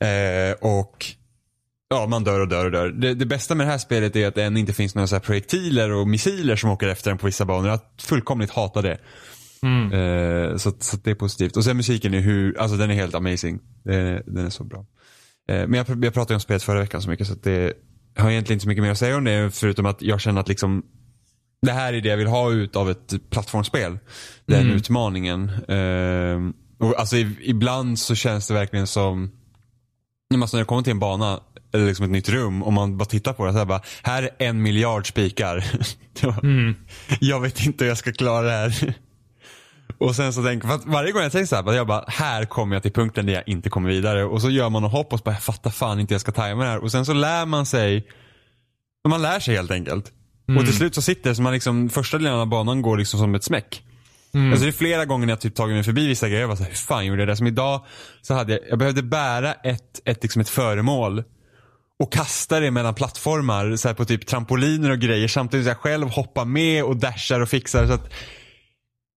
Eh, 0.00 0.70
och 0.72 1.06
ja, 1.90 2.06
man 2.06 2.24
dör 2.24 2.40
och 2.40 2.48
dör 2.48 2.64
och 2.64 2.70
dör. 2.70 2.88
Det, 2.88 3.14
det 3.14 3.26
bästa 3.26 3.54
med 3.54 3.66
det 3.66 3.70
här 3.70 3.78
spelet 3.78 4.16
är 4.16 4.28
att 4.28 4.34
det 4.34 4.44
än 4.44 4.56
inte 4.56 4.72
finns 4.72 4.94
några 4.94 5.06
så 5.06 5.20
projektiler 5.20 5.92
och 5.92 6.08
missiler 6.08 6.56
som 6.56 6.70
åker 6.70 6.88
efter 6.88 7.10
en 7.10 7.18
på 7.18 7.26
vissa 7.26 7.44
banor. 7.44 7.68
Jag 7.68 7.80
fullkomligt 8.00 8.50
hatar 8.50 8.82
det. 8.82 8.98
Eh, 9.92 10.56
så, 10.56 10.72
så 10.80 10.96
det 10.96 11.10
är 11.10 11.14
positivt. 11.14 11.56
Och 11.56 11.64
sen 11.64 11.76
musiken 11.76 12.14
är 12.14 12.20
hur, 12.20 12.58
alltså 12.58 12.76
den 12.76 12.90
är 12.90 12.94
helt 12.94 13.14
amazing. 13.14 13.60
Den, 13.84 14.22
den 14.26 14.46
är 14.46 14.50
så 14.50 14.64
bra. 14.64 14.86
Eh, 15.48 15.66
men 15.68 15.74
jag, 15.74 16.04
jag 16.04 16.14
pratade 16.14 16.34
om 16.34 16.40
spelet 16.40 16.62
förra 16.62 16.80
veckan 16.80 17.02
så 17.02 17.10
mycket 17.10 17.26
så 17.26 17.34
det 17.42 17.72
har 18.16 18.30
egentligen 18.30 18.56
inte 18.56 18.62
så 18.62 18.68
mycket 18.68 18.82
mer 18.84 18.90
att 18.90 18.98
säga 18.98 19.16
om 19.16 19.24
det 19.24 19.50
förutom 19.54 19.86
att 19.86 20.02
jag 20.02 20.20
känner 20.20 20.40
att 20.40 20.48
liksom 20.48 20.82
det 21.62 21.72
här 21.72 21.92
är 21.92 22.00
det 22.00 22.08
jag 22.08 22.16
vill 22.16 22.26
ha 22.26 22.52
ut 22.52 22.76
av 22.76 22.90
ett 22.90 23.14
plattformsspel. 23.30 23.98
Den 24.46 24.60
Mm. 24.60 24.76
utmaningen. 24.76 25.48
Eh, 25.68 26.38
och 26.86 27.00
alltså 27.00 27.16
ibland 27.40 27.98
så 27.98 28.14
känns 28.14 28.48
det 28.48 28.54
verkligen 28.54 28.86
som, 28.86 29.30
alltså 30.34 30.56
när 30.56 30.60
jag 30.60 30.68
kommer 30.68 30.82
till 30.82 30.90
en 30.90 30.98
bana 30.98 31.40
eller 31.72 31.86
liksom 31.86 32.04
ett 32.04 32.10
nytt 32.10 32.28
rum 32.28 32.62
och 32.62 32.72
man 32.72 32.98
bara 32.98 33.04
tittar 33.04 33.32
på 33.32 33.46
det 33.46 33.52
så 33.52 33.58
här 33.58 33.64
bara, 33.64 33.80
här 34.02 34.22
är 34.22 34.30
en 34.48 34.62
miljard 34.62 35.08
spikar. 35.08 35.64
Mm. 36.42 36.74
Jag 37.20 37.40
vet 37.40 37.66
inte 37.66 37.84
hur 37.84 37.88
jag 37.88 37.98
ska 37.98 38.12
klara 38.12 38.42
det 38.46 38.50
här. 38.52 38.94
Och 40.00 40.16
sen 40.16 40.32
så 40.32 40.42
tänker 40.42 40.68
att 40.68 40.86
varje 40.86 41.12
gång 41.12 41.22
jag 41.22 41.32
tänker 41.32 41.46
så 41.46 41.56
här, 41.56 41.62
bara, 41.62 41.76
jag 41.76 41.86
bara, 41.86 42.04
här 42.08 42.44
kommer 42.44 42.76
jag 42.76 42.82
till 42.82 42.92
punkten 42.92 43.26
där 43.26 43.32
jag 43.32 43.48
inte 43.48 43.70
kommer 43.70 43.88
vidare. 43.88 44.24
Och 44.24 44.42
så 44.42 44.50
gör 44.50 44.68
man 44.68 44.84
och 44.84 44.90
så 44.90 45.16
bara, 45.24 45.30
jag 45.30 45.42
fattar 45.42 45.70
fan 45.70 46.00
inte 46.00 46.14
jag 46.14 46.20
ska 46.20 46.32
tajma 46.32 46.64
det 46.64 46.70
här. 46.70 46.78
Och 46.78 46.90
sen 46.92 47.06
så 47.06 47.12
lär 47.12 47.46
man 47.46 47.66
sig, 47.66 48.06
man 49.08 49.22
lär 49.22 49.40
sig 49.40 49.56
helt 49.56 49.70
enkelt. 49.70 50.12
Och 50.58 50.64
till 50.64 50.76
slut 50.76 50.94
så 50.94 51.02
sitter 51.02 51.30
det 51.30 51.36
så 51.36 51.42
man 51.42 51.52
liksom, 51.52 51.88
första 51.90 52.18
delen 52.18 52.32
av 52.32 52.46
banan 52.46 52.82
går 52.82 52.96
liksom 52.96 53.20
som 53.20 53.34
ett 53.34 53.44
smäck. 53.44 53.82
Alltså 54.34 54.64
det 54.64 54.70
är 54.70 54.72
flera 54.72 55.04
gånger 55.04 55.26
när 55.26 55.32
jag 55.32 55.40
typ 55.40 55.54
tagit 55.54 55.74
mig 55.74 55.82
förbi 55.82 56.06
vissa 56.06 56.28
grejer. 56.28 56.40
Jag 56.40 56.48
var 56.48 56.56
så 56.56 56.62
här, 56.62 56.70
hur 56.70 56.76
fan 56.76 57.06
gjorde 57.06 57.22
jag 57.22 57.28
det? 57.28 57.36
Som 57.36 57.46
idag 57.46 57.84
så 58.22 58.34
hade 58.34 58.52
jag, 58.52 58.60
jag 58.70 58.78
behövde 58.78 59.02
bära 59.02 59.52
ett, 59.52 60.00
ett, 60.04 60.22
liksom 60.22 60.40
ett 60.40 60.48
föremål 60.48 61.24
och 61.98 62.12
kasta 62.12 62.60
det 62.60 62.70
mellan 62.70 62.94
plattformar 62.94 63.76
så 63.76 63.88
här 63.88 63.94
på 63.94 64.04
typ 64.04 64.26
trampoliner 64.26 64.90
och 64.90 64.98
grejer 64.98 65.28
samtidigt 65.28 65.64
som 65.64 65.68
jag 65.68 65.78
själv 65.78 66.08
hoppar 66.08 66.44
med 66.44 66.84
och 66.84 66.96
dashar 66.96 67.40
och 67.40 67.48
fixar. 67.48 67.86
Så 67.86 67.92
att, 67.92 68.12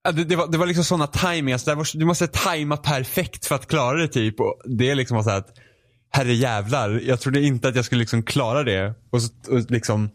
det, 0.03 0.23
det, 0.23 0.35
var, 0.35 0.47
det 0.47 0.57
var 0.57 0.65
liksom 0.65 0.83
sådana 0.83 1.07
tajmingar. 1.07 1.55
Alltså, 1.55 1.71
så 1.71 1.75
var, 1.75 1.99
du 1.99 2.05
måste 2.05 2.27
tajma 2.27 2.77
perfekt 2.77 3.45
för 3.45 3.55
att 3.55 3.67
klara 3.67 3.97
det 3.97 4.07
typ. 4.07 4.39
Och 4.39 4.61
det 4.65 4.89
är 4.89 4.95
liksom 4.95 5.23
så 5.23 5.29
här 5.29 5.37
att, 5.37 5.53
herre 6.09 6.33
jävlar, 6.33 7.01
jag 7.05 7.19
trodde 7.19 7.41
inte 7.41 7.67
att 7.67 7.75
jag 7.75 7.85
skulle 7.85 7.99
liksom 7.99 8.23
klara 8.23 8.63
det. 8.63 8.93
Och, 9.09 9.21
så, 9.21 9.31
och 9.49 9.71
liksom 9.71 10.09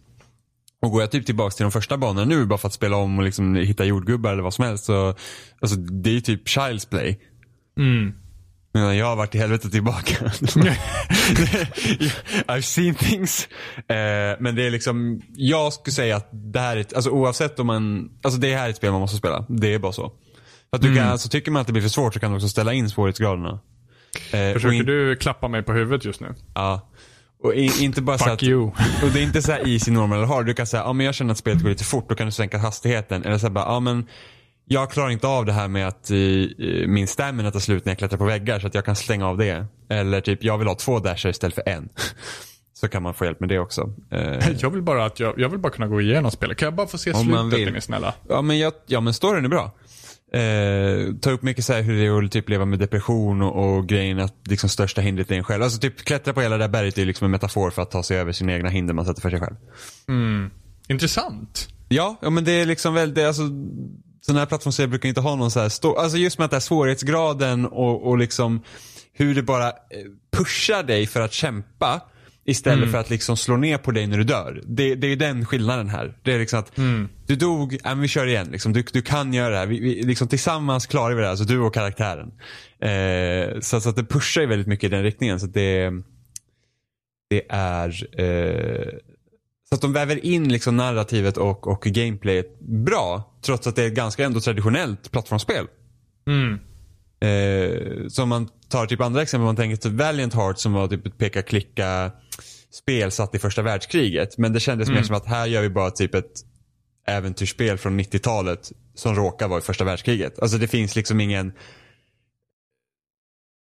och 0.82 0.90
går 0.90 1.00
jag 1.00 1.10
typ 1.10 1.26
tillbaka 1.26 1.50
till 1.50 1.62
de 1.62 1.72
första 1.72 1.98
banorna 1.98 2.24
nu 2.24 2.46
bara 2.46 2.58
för 2.58 2.68
att 2.68 2.74
spela 2.74 2.96
om 2.96 3.18
och 3.18 3.24
liksom 3.24 3.54
hitta 3.54 3.84
jordgubbar 3.84 4.32
eller 4.32 4.42
vad 4.42 4.54
som 4.54 4.64
helst 4.64 4.84
så 4.84 5.14
alltså, 5.60 5.76
det 5.76 6.10
är 6.10 6.14
ju 6.14 6.20
typ 6.20 6.46
Child's 6.46 6.88
Play. 6.88 7.20
Mm. 7.78 8.14
Men 8.76 8.96
jag 8.96 9.06
har 9.06 9.16
varit 9.16 9.34
i 9.34 9.38
helvetet 9.38 9.72
tillbaka. 9.72 10.14
I've 12.46 12.60
seen 12.60 12.94
things. 12.94 13.48
Eh, 13.76 14.36
men 14.40 14.54
det 14.54 14.66
är 14.66 14.70
liksom, 14.70 15.22
jag 15.34 15.72
skulle 15.72 15.94
säga 15.94 16.16
att 16.16 16.28
det 16.32 16.60
här 16.60 16.76
är, 16.76 16.80
ett, 16.80 16.94
alltså 16.94 17.10
oavsett 17.10 17.58
om 17.58 17.66
man, 17.66 18.10
alltså 18.22 18.40
det 18.40 18.54
här 18.54 18.66
är 18.66 18.70
ett 18.70 18.76
spel 18.76 18.90
man 18.90 19.00
måste 19.00 19.16
spela. 19.16 19.46
Det 19.48 19.74
är 19.74 19.78
bara 19.78 19.92
så. 19.92 20.12
Att 20.72 20.82
du 20.82 20.96
kan, 20.96 21.08
alltså, 21.08 21.28
tycker 21.28 21.50
man 21.50 21.60
att 21.60 21.66
det 21.66 21.72
blir 21.72 21.82
för 21.82 21.88
svårt 21.88 22.14
så 22.14 22.20
kan 22.20 22.30
du 22.30 22.36
också 22.36 22.48
ställa 22.48 22.72
in 22.72 22.90
svårighetsgraderna. 22.90 23.60
Eh, 24.30 24.52
Försöker 24.52 24.72
in- 24.72 24.84
du 24.86 25.16
klappa 25.16 25.48
mig 25.48 25.62
på 25.62 25.72
huvudet 25.72 26.04
just 26.04 26.20
nu? 26.20 26.34
Ja. 26.54 26.90
Och 27.42 27.54
i, 27.54 27.84
inte 27.84 28.02
bara 28.02 28.18
så 28.18 28.24
Fuck 28.24 28.32
att, 28.32 28.42
you. 28.42 28.62
Och 29.02 29.10
det 29.12 29.18
är 29.20 29.22
inte 29.22 29.42
så 29.42 29.52
här 29.52 29.68
easy, 29.68 29.90
normal 29.90 30.18
eller 30.18 30.28
hard. 30.28 30.46
Du 30.46 30.54
kan 30.54 30.66
säga, 30.66 30.82
ja 30.82 30.92
men 30.92 31.06
jag 31.06 31.14
känner 31.14 31.32
att 31.32 31.38
spelet 31.38 31.62
går 31.62 31.70
lite 31.70 31.84
fort. 31.84 32.08
Då 32.08 32.14
kan 32.14 32.26
du 32.26 32.32
sänka 32.32 32.58
hastigheten. 32.58 33.24
Eller 33.24 33.38
så 33.38 33.46
här 33.46 33.52
bara, 33.52 33.64
ja 33.64 33.80
men 33.80 34.06
jag 34.68 34.90
klarar 34.90 35.10
inte 35.10 35.26
av 35.26 35.44
det 35.44 35.52
här 35.52 35.68
med 35.68 35.88
att 35.88 36.10
eh, 36.10 36.16
min 36.88 37.06
stamina 37.06 37.50
tar 37.50 37.60
slut 37.60 37.84
när 37.84 37.90
jag 37.90 37.98
klättrar 37.98 38.18
på 38.18 38.24
väggar 38.24 38.60
så 38.60 38.66
att 38.66 38.74
jag 38.74 38.84
kan 38.84 38.96
slänga 38.96 39.28
av 39.28 39.38
det. 39.38 39.66
Eller 39.88 40.20
typ, 40.20 40.44
jag 40.44 40.58
vill 40.58 40.68
ha 40.68 40.74
två 40.74 40.98
dashar 40.98 41.30
istället 41.30 41.54
för 41.54 41.68
en. 41.68 41.88
Så 42.72 42.88
kan 42.88 43.02
man 43.02 43.14
få 43.14 43.24
hjälp 43.24 43.40
med 43.40 43.48
det 43.48 43.58
också. 43.58 43.94
Eh, 44.10 44.48
Jag 44.58 44.70
vill 44.70 44.82
bara 44.82 45.04
att 45.04 45.20
jag, 45.20 45.34
jag 45.38 45.48
vill 45.48 45.58
bara 45.58 45.72
kunna 45.72 45.86
gå 45.86 46.00
igenom 46.00 46.30
spelet. 46.30 46.56
Kan 46.56 46.66
jag 46.66 46.74
bara 46.74 46.86
få 46.86 46.98
se 46.98 47.14
slutet 47.14 47.58
är 47.58 47.70
ni 47.70 47.80
snälla? 47.80 48.14
Ja 48.28 48.42
men, 48.42 48.58
jag, 48.58 48.72
ja, 48.86 49.00
men 49.00 49.14
storyn 49.14 49.44
är 49.44 49.48
bra. 49.48 49.72
Eh, 50.32 51.14
ta 51.20 51.30
upp 51.30 51.42
mycket 51.42 51.64
så 51.64 51.72
här 51.72 51.82
hur 51.82 51.96
det 51.96 52.06
är 52.06 52.24
att 52.24 52.32
typ 52.32 52.48
leva 52.48 52.64
med 52.64 52.78
depression 52.78 53.42
och, 53.42 53.76
och 53.76 53.88
grejen 53.88 54.20
att 54.20 54.34
liksom 54.44 54.68
största 54.68 55.00
hindret 55.00 55.30
är 55.30 55.34
en 55.34 55.44
själv. 55.44 55.62
Alltså 55.62 55.80
typ 55.80 56.04
klättra 56.04 56.34
på 56.34 56.40
hela 56.40 56.56
det 56.56 56.64
där 56.64 56.68
berget 56.68 56.98
är 56.98 57.04
liksom 57.04 57.24
en 57.24 57.30
metafor 57.30 57.70
för 57.70 57.82
att 57.82 57.90
ta 57.90 58.02
sig 58.02 58.18
över 58.18 58.32
sina 58.32 58.52
egna 58.52 58.68
hinder 58.68 58.94
man 58.94 59.04
sätter 59.04 59.22
för 59.22 59.30
sig 59.30 59.40
själv. 59.40 59.56
Intressant. 60.88 61.68
Ja, 61.88 62.16
ja 62.22 62.30
men 62.30 62.44
det 62.44 62.52
är 62.52 62.66
liksom 62.66 62.94
väldigt, 62.94 63.24
alltså 63.24 63.42
sådana 64.26 64.40
här 64.40 64.46
plattformsspel 64.46 64.88
brukar 64.88 65.08
inte 65.08 65.20
ha 65.20 65.36
någon 65.36 65.50
så 65.50 65.60
här 65.60 65.68
stor, 65.68 65.98
alltså 65.98 66.18
just 66.18 66.38
med 66.38 66.44
att 66.44 66.50
det 66.50 66.56
här 66.56 66.60
svårighetsgraden 66.60 67.66
och, 67.66 68.08
och 68.08 68.18
liksom 68.18 68.62
hur 69.12 69.34
det 69.34 69.42
bara 69.42 69.68
eh, 69.68 69.72
pushar 70.36 70.82
dig 70.82 71.06
för 71.06 71.20
att 71.20 71.32
kämpa 71.32 72.00
istället 72.44 72.90
för 72.90 72.98
att 72.98 73.10
liksom 73.10 73.36
slå 73.36 73.56
ner 73.56 73.78
på 73.78 73.90
dig 73.90 74.06
när 74.06 74.18
du 74.18 74.24
dör. 74.24 74.62
Det, 74.66 74.94
det 74.94 75.06
är 75.06 75.08
ju 75.08 75.16
den 75.16 75.46
skillnaden 75.46 75.88
här. 75.88 76.18
Det 76.22 76.32
är 76.32 76.38
liksom 76.38 76.58
att 76.58 76.76
du 77.26 77.36
dog, 77.36 77.74
ja, 77.84 77.88
men 77.88 78.00
vi 78.00 78.08
kör 78.08 78.26
igen. 78.26 78.48
Liksom. 78.50 78.72
Du, 78.72 78.84
du 78.92 79.02
kan 79.02 79.34
göra 79.34 79.50
det 79.50 79.58
här. 79.58 79.66
Vi, 79.66 79.80
vi, 79.80 80.02
liksom, 80.02 80.28
tillsammans 80.28 80.86
klarar 80.86 81.14
vi 81.14 81.20
det 81.20 81.26
här, 81.26 81.30
alltså 81.30 81.44
du 81.44 81.58
och 81.58 81.74
karaktären. 81.74 82.32
Eh, 82.80 83.60
så, 83.60 83.80
så 83.80 83.88
att 83.88 83.96
det 83.96 84.04
pushar 84.04 84.40
ju 84.40 84.46
väldigt 84.46 84.66
mycket 84.66 84.84
i 84.84 84.88
den 84.88 85.02
riktningen. 85.02 85.40
Så 85.40 85.46
det, 85.46 85.92
det 87.30 87.42
är 87.48 88.20
eh, 88.20 88.92
så 89.68 89.74
att 89.74 89.80
de 89.80 89.92
väver 89.92 90.24
in 90.24 90.52
liksom 90.52 90.76
narrativet 90.76 91.36
och, 91.36 91.66
och 91.66 91.82
gameplayet 91.82 92.60
bra. 92.60 93.36
Trots 93.42 93.66
att 93.66 93.76
det 93.76 93.82
är 93.82 93.86
ett 93.86 93.94
ganska 93.94 94.24
ändå 94.24 94.40
traditionellt 94.40 95.10
plattformsspel. 95.10 95.66
Mm. 96.26 96.58
Eh, 97.20 98.08
så 98.08 98.22
om 98.22 98.28
man 98.28 98.48
tar 98.68 98.86
typ 98.86 99.00
andra 99.00 99.22
exempel, 99.22 99.44
man 99.44 99.56
tänker 99.56 99.76
typ 99.76 99.92
Valiant 99.92 100.34
Hearts 100.34 100.62
som 100.62 100.72
var 100.72 100.88
typ 100.88 101.06
ett 101.06 101.18
peka-klicka 101.18 102.12
spel 102.70 103.10
satt 103.10 103.34
i 103.34 103.38
första 103.38 103.62
världskriget. 103.62 104.38
Men 104.38 104.52
det 104.52 104.60
kändes 104.60 104.88
mer 104.88 105.02
som 105.02 105.16
att 105.16 105.26
här 105.26 105.46
gör 105.46 105.62
vi 105.62 105.70
bara 105.70 105.90
typ 105.90 106.14
ett 106.14 106.32
äventyrsspel 107.06 107.78
från 107.78 108.00
90-talet 108.00 108.72
som 108.94 109.14
råkar 109.14 109.48
vara 109.48 109.58
i 109.58 109.62
första 109.62 109.84
världskriget. 109.84 110.38
Alltså 110.38 110.58
det 110.58 110.68
finns 110.68 110.96
liksom 110.96 111.20
ingen 111.20 111.52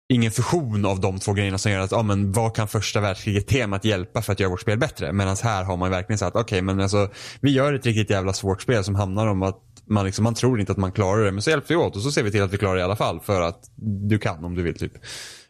ingen 0.07 0.31
fusion 0.31 0.85
av 0.85 0.99
de 0.99 1.19
två 1.19 1.33
grejerna 1.33 1.57
som 1.57 1.71
gör 1.71 1.79
att, 1.79 1.91
ja 1.91 2.01
men 2.01 2.31
vad 2.31 2.55
kan 2.55 2.67
första 2.67 3.01
världskriget 3.01 3.47
temat 3.47 3.85
hjälpa 3.85 4.21
för 4.21 4.33
att 4.33 4.39
göra 4.39 4.49
vårt 4.49 4.61
spel 4.61 4.79
bättre? 4.79 5.13
Medan 5.13 5.37
här 5.43 5.63
har 5.63 5.77
man 5.77 5.91
verkligen 5.91 6.17
sagt, 6.17 6.35
okej 6.35 6.61
men 6.61 6.81
alltså 6.81 7.09
vi 7.39 7.51
gör 7.51 7.73
ett 7.73 7.85
riktigt 7.85 8.09
jävla 8.09 8.33
svårt 8.33 8.61
spel 8.61 8.83
som 8.83 8.95
handlar 8.95 9.27
om 9.27 9.43
att 9.43 9.61
man, 9.85 10.05
liksom, 10.05 10.23
man 10.23 10.33
tror 10.33 10.59
inte 10.59 10.71
att 10.71 10.77
man 10.77 10.91
klarar 10.91 11.25
det 11.25 11.31
men 11.31 11.41
så 11.41 11.49
hjälps 11.49 11.71
vi 11.71 11.75
åt 11.75 11.95
och 11.95 12.01
så 12.01 12.11
ser 12.11 12.23
vi 12.23 12.31
till 12.31 12.43
att 12.43 12.53
vi 12.53 12.57
klarar 12.57 12.75
det 12.75 12.81
i 12.81 12.83
alla 12.83 12.95
fall 12.95 13.19
för 13.19 13.41
att 13.41 13.71
du 14.09 14.19
kan 14.19 14.45
om 14.45 14.55
du 14.55 14.63
vill 14.63 14.77
typ. 14.77 14.93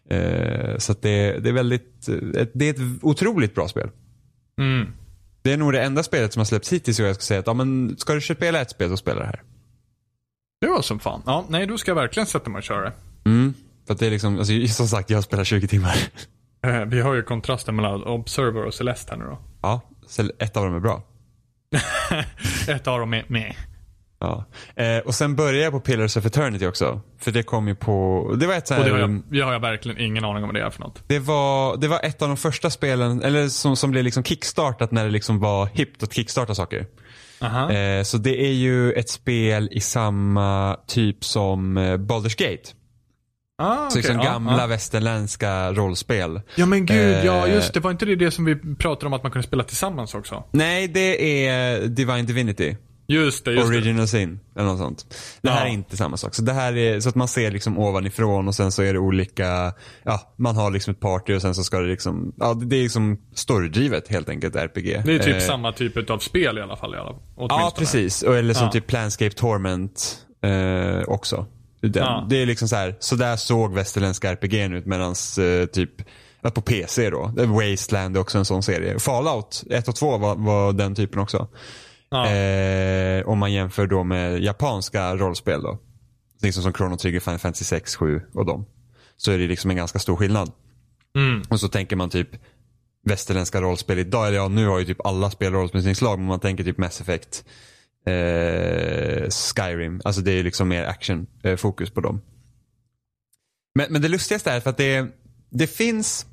Eh, 0.09 0.77
så 0.77 0.91
att 0.91 1.01
det, 1.01 1.39
det 1.39 1.49
är 1.49 1.53
väldigt, 1.53 2.07
eh, 2.09 2.47
det 2.53 2.65
är 2.65 2.69
ett 2.69 3.03
otroligt 3.03 3.55
bra 3.55 3.67
spel. 3.67 3.89
Mm. 4.59 4.87
Det 5.41 5.53
är 5.53 5.57
nog 5.57 5.73
det 5.73 5.81
enda 5.81 6.03
spelet 6.03 6.33
som 6.33 6.39
har 6.39 6.45
släppts 6.45 6.73
hittills 6.73 6.99
och 6.99 7.05
jag 7.05 7.15
ska 7.15 7.21
säga 7.21 7.39
att, 7.39 7.47
ja 7.47 7.53
men 7.53 7.97
ska 7.97 8.13
du 8.13 8.21
spela 8.21 8.61
ett 8.61 8.71
spel 8.71 8.89
så 8.89 8.97
spela 8.97 9.19
det 9.19 9.25
här. 9.25 9.41
Det 10.61 10.67
var 10.67 10.81
som 10.81 10.99
fan. 10.99 11.21
Ja, 11.25 11.45
nej, 11.49 11.67
då 11.67 11.77
ska 11.77 11.91
jag 11.91 11.95
verkligen 11.95 12.27
sätta 12.27 12.49
mig 12.49 12.57
och 12.57 12.63
köra 12.63 12.81
det. 12.81 12.93
Mm. 13.25 13.53
För 13.87 13.93
att 13.93 13.99
det 13.99 14.05
är 14.07 14.11
liksom, 14.11 14.37
alltså, 14.39 14.67
som 14.67 14.87
sagt 14.87 15.09
jag 15.09 15.23
spelar 15.23 15.43
20 15.43 15.67
timmar. 15.67 15.95
Eh, 16.65 16.85
Vi 16.85 17.01
har 17.01 17.13
ju 17.13 17.23
kontrasten 17.23 17.75
mellan 17.75 18.03
Observer 18.03 18.63
och 18.63 18.73
Celeste 18.73 19.11
här 19.11 19.19
nu 19.19 19.25
då. 19.25 19.37
Ja, 19.61 19.81
ett 20.39 20.57
av 20.57 20.65
dem 20.65 20.75
är 20.75 20.79
bra. 20.79 21.01
Ett 22.67 22.87
av 22.87 22.99
dem 22.99 23.13
är 23.13 23.25
med. 23.27 23.55
Ja. 24.19 24.45
Eh, 24.75 24.97
och 24.97 25.15
sen 25.15 25.35
började 25.35 25.59
jag 25.59 25.71
på 25.73 25.79
Pillars 25.79 26.17
of 26.17 26.25
Eternity 26.25 26.65
också. 26.67 27.01
För 27.19 27.31
det 27.31 27.43
kom 27.43 27.67
ju 27.67 27.75
på, 27.75 28.31
det 28.39 28.47
var 28.47 28.53
ett 28.53 28.67
så 28.67 28.73
Och 28.73 28.77
här, 28.77 28.85
det 28.85 28.91
har, 28.93 28.99
jag, 28.99 29.21
det 29.29 29.39
har 29.41 29.53
jag 29.53 29.59
verkligen 29.59 29.99
ingen 29.99 30.25
aning 30.25 30.43
om 30.43 30.49
vad 30.49 30.55
det 30.55 30.61
är 30.61 30.69
för 30.69 30.79
något. 30.81 31.03
det 31.07 31.19
var, 31.19 31.77
det 31.77 31.87
var 31.87 31.99
ett 32.03 32.21
av 32.21 32.27
de 32.27 32.37
första 32.37 32.69
spelen, 32.69 33.21
eller 33.21 33.47
som, 33.47 33.75
som 33.75 33.91
blev 33.91 34.03
liksom 34.03 34.23
kickstartat 34.23 34.91
när 34.91 35.05
det 35.05 35.11
liksom 35.11 35.39
var 35.39 35.65
hippt 35.73 36.03
att 36.03 36.13
kickstarta 36.13 36.55
saker. 36.55 36.85
Aha. 37.41 37.71
Eh, 37.71 38.03
så 38.03 38.17
det 38.17 38.45
är 38.47 38.53
ju 38.53 38.91
ett 38.93 39.09
spel 39.09 39.69
i 39.71 39.79
samma 39.79 40.77
typ 40.87 41.23
som 41.23 41.77
eh, 41.77 41.97
Baldur's 41.97 42.37
Gate. 42.37 42.69
Ah, 43.57 43.89
Så 43.89 43.97
liksom 43.97 44.17
gamla 44.17 44.59
ja. 44.61 44.67
västerländska 44.67 45.71
rollspel. 45.73 46.41
Ja 46.55 46.65
men 46.65 46.85
gud, 46.85 47.25
ja 47.25 47.47
Eh, 47.47 47.53
just 47.53 47.73
det. 47.73 47.79
Var 47.79 47.91
inte 47.91 48.05
det 48.05 48.15
det 48.15 48.31
som 48.31 48.45
vi 48.45 48.55
pratade 48.75 49.07
om 49.07 49.13
att 49.13 49.23
man 49.23 49.31
kunde 49.31 49.47
spela 49.47 49.63
tillsammans 49.63 50.13
också? 50.15 50.43
Nej, 50.51 50.87
det 50.87 51.47
är 51.47 51.81
Divine 51.87 52.25
Divinity. 52.25 52.75
Just 53.07 53.45
det, 53.45 53.51
just 53.51 53.69
det. 53.71 53.77
Original 53.77 54.07
Sin 54.07 54.39
eller 54.55 54.65
något 54.67 54.77
sånt. 54.79 55.05
Det 55.41 55.49
här 55.49 55.59
Ja. 55.61 55.67
är 55.67 55.73
inte 55.73 55.97
samma 55.97 56.17
sak. 56.17 56.35
Så 56.35 56.41
det 56.41 56.53
här 56.53 56.77
är 56.77 56.99
så 56.99 57.09
att 57.09 57.15
man 57.15 57.27
ser 57.27 57.51
liksom 57.51 57.79
ovanifrån 57.79 58.47
och 58.47 58.55
sen 58.55 58.71
så 58.71 58.83
är 58.83 58.93
det 58.93 58.99
olika, 58.99 59.73
ja 60.03 60.33
man 60.37 60.55
har 60.55 60.71
liksom 60.71 60.91
ett 60.93 60.99
party 60.99 61.35
och 61.35 61.41
sen 61.41 61.55
så 61.55 61.63
ska 61.63 61.79
det 61.79 61.87
liksom, 61.87 62.33
ja 62.37 62.53
det 62.53 62.75
är 62.77 62.83
liksom 62.83 63.17
storydrivet 63.35 64.07
helt 64.07 64.29
enkelt 64.29 64.55
RPG. 64.55 65.01
Det 65.05 65.15
är 65.15 65.19
typ 65.19 65.35
Eh, 65.35 65.39
samma 65.39 65.71
typ 65.71 66.09
av 66.09 66.19
spel 66.19 66.57
i 66.57 66.61
alla 66.61 66.75
fall. 66.77 66.95
I 66.95 66.97
alla. 66.97 67.15
Ja 67.37 67.73
precis, 67.77 68.21
och, 68.23 68.35
eller 68.37 68.53
som 68.53 68.65
Ja. 68.65 68.71
typ 68.71 68.87
Planscape 68.87 69.35
Torment 69.35 70.17
eh, 70.43 71.03
också. 71.07 71.45
Ja. 71.93 72.27
Det 72.29 72.41
är 72.41 72.45
liksom 72.45 72.67
så 72.67 72.75
här, 72.75 72.95
så 72.99 73.15
där 73.15 73.35
såg 73.35 73.73
västerländska 73.73 74.31
RPG 74.31 74.53
ut 74.53 74.85
medans 74.85 75.37
eh, 75.37 75.65
typ 75.65 75.91
på 76.53 76.61
PC 76.61 77.09
då. 77.09 77.31
Wasteland 77.35 78.17
är 78.17 78.21
också 78.21 78.37
en 78.37 78.45
sån 78.45 78.63
serie. 78.63 78.99
Fallout 78.99 79.63
1 79.69 79.87
och 79.87 79.95
2 79.95 80.17
var, 80.17 80.35
var 80.35 80.73
den 80.73 80.95
typen 80.95 81.19
också. 81.19 81.47
Ja. 82.09 82.27
Eh, 82.27 83.27
om 83.27 83.39
man 83.39 83.53
jämför 83.53 83.87
då 83.87 84.03
med 84.03 84.43
japanska 84.43 85.15
rollspel 85.15 85.61
då. 85.61 85.79
Liksom 86.41 86.63
som 86.63 86.73
Chrono 86.73 86.97
Trigger, 86.97 87.19
Final 87.19 87.39
Fantasy 87.39 87.65
6, 87.65 87.95
7 87.95 88.21
och 88.33 88.45
dem. 88.45 88.65
Så 89.17 89.31
är 89.31 89.37
det 89.37 89.47
liksom 89.47 89.71
en 89.71 89.77
ganska 89.77 89.99
stor 89.99 90.15
skillnad. 90.15 90.51
Mm. 91.15 91.43
Och 91.49 91.59
så 91.59 91.67
tänker 91.67 91.95
man 91.95 92.09
typ 92.09 92.29
västerländska 93.05 93.61
rollspel 93.61 93.99
idag. 93.99 94.27
Eller 94.27 94.37
ja, 94.37 94.47
nu 94.47 94.67
har 94.67 94.79
ju 94.79 94.85
typ 94.85 95.05
alla 95.05 95.31
spel 95.31 95.53
rollspelsinslag. 95.53 96.19
Men 96.19 96.27
man 96.27 96.39
tänker 96.39 96.63
typ 96.63 96.77
Mass 96.77 97.01
Effect, 97.01 97.45
eh, 98.05 99.29
Skyrim. 99.29 100.01
Alltså 100.03 100.21
det 100.21 100.31
är 100.31 100.43
liksom 100.43 100.67
mer 100.67 100.83
action-fokus 100.83 101.89
eh, 101.89 101.93
på 101.93 102.01
dem. 102.01 102.21
Men, 103.75 103.93
men 103.93 104.01
det 104.01 104.07
lustigaste 104.07 104.51
är 104.51 104.59
för 104.59 104.69
att 104.69 104.77
det, 104.77 105.07
det 105.49 105.67
finns 105.67 106.25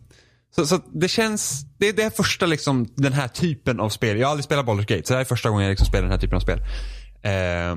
Så, 0.54 0.66
så 0.66 0.80
det 0.92 1.08
känns, 1.08 1.64
det 1.78 1.88
är 1.88 1.92
det 1.92 2.16
första 2.16 2.46
liksom, 2.46 2.86
den 2.94 3.12
här 3.12 3.28
typen 3.28 3.80
av 3.80 3.88
spel. 3.88 4.18
Jag 4.18 4.26
har 4.26 4.30
aldrig 4.30 4.44
spelat 4.44 4.66
Baldur's 4.66 4.86
Gate 4.86 5.02
så 5.04 5.12
det 5.12 5.16
här 5.16 5.20
är 5.20 5.24
första 5.24 5.50
gången 5.50 5.64
jag 5.64 5.70
liksom 5.70 5.86
spelar 5.86 6.02
den 6.02 6.10
här 6.10 6.18
typen 6.18 6.36
av 6.36 6.40
spel. 6.40 6.58
Eh, 7.22 7.76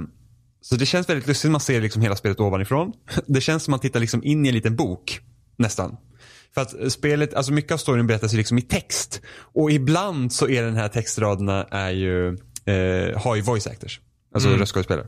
så 0.62 0.76
det 0.76 0.86
känns 0.86 1.10
väldigt 1.10 1.28
lustigt, 1.28 1.52
man 1.52 1.62
ser 1.62 1.82
liksom 1.82 2.02
hela 2.02 2.16
spelet 2.16 2.40
ovanifrån. 2.40 2.94
Det 3.28 3.42
känns 3.42 3.64
som 3.64 3.72
man 3.72 3.80
tittar 3.80 4.00
liksom 4.00 4.24
in 4.24 4.46
i 4.46 4.50
en 4.50 4.56
liten 4.56 4.76
bok, 4.76 5.20
nästan. 5.58 5.98
För 6.54 6.62
att 6.62 6.92
spelet, 6.92 7.34
alltså 7.34 7.54
mycket 7.54 7.72
av 7.72 7.78
storyn 7.78 8.08
berättas 8.08 8.34
ju 8.34 8.38
liksom 8.38 8.58
i 8.58 8.62
text. 8.62 9.22
Och 9.38 9.72
ibland 9.72 10.34
så 10.34 10.50
är 10.50 10.64
den 10.64 10.76
här 10.76 10.88
textraderna 10.88 11.64
är 11.72 11.92
ju, 11.92 12.38
eh, 12.66 13.22
har 13.22 13.36
ju 13.36 13.42
voice 13.42 13.68
actors. 13.68 14.00
Alltså 14.34 14.50
mm. 14.50 14.60
röstskådespelare. 14.60 15.08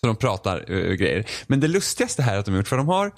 Så 0.00 0.06
de 0.06 0.16
pratar 0.16 0.70
uh, 0.70 0.94
grejer. 0.94 1.26
Men 1.46 1.60
det 1.60 1.68
lustigaste 1.68 2.22
här 2.22 2.38
att 2.38 2.44
de 2.44 2.50
har 2.50 2.58
gjort, 2.58 2.68
för 2.68 2.76
de 2.76 2.88
har 2.88 3.12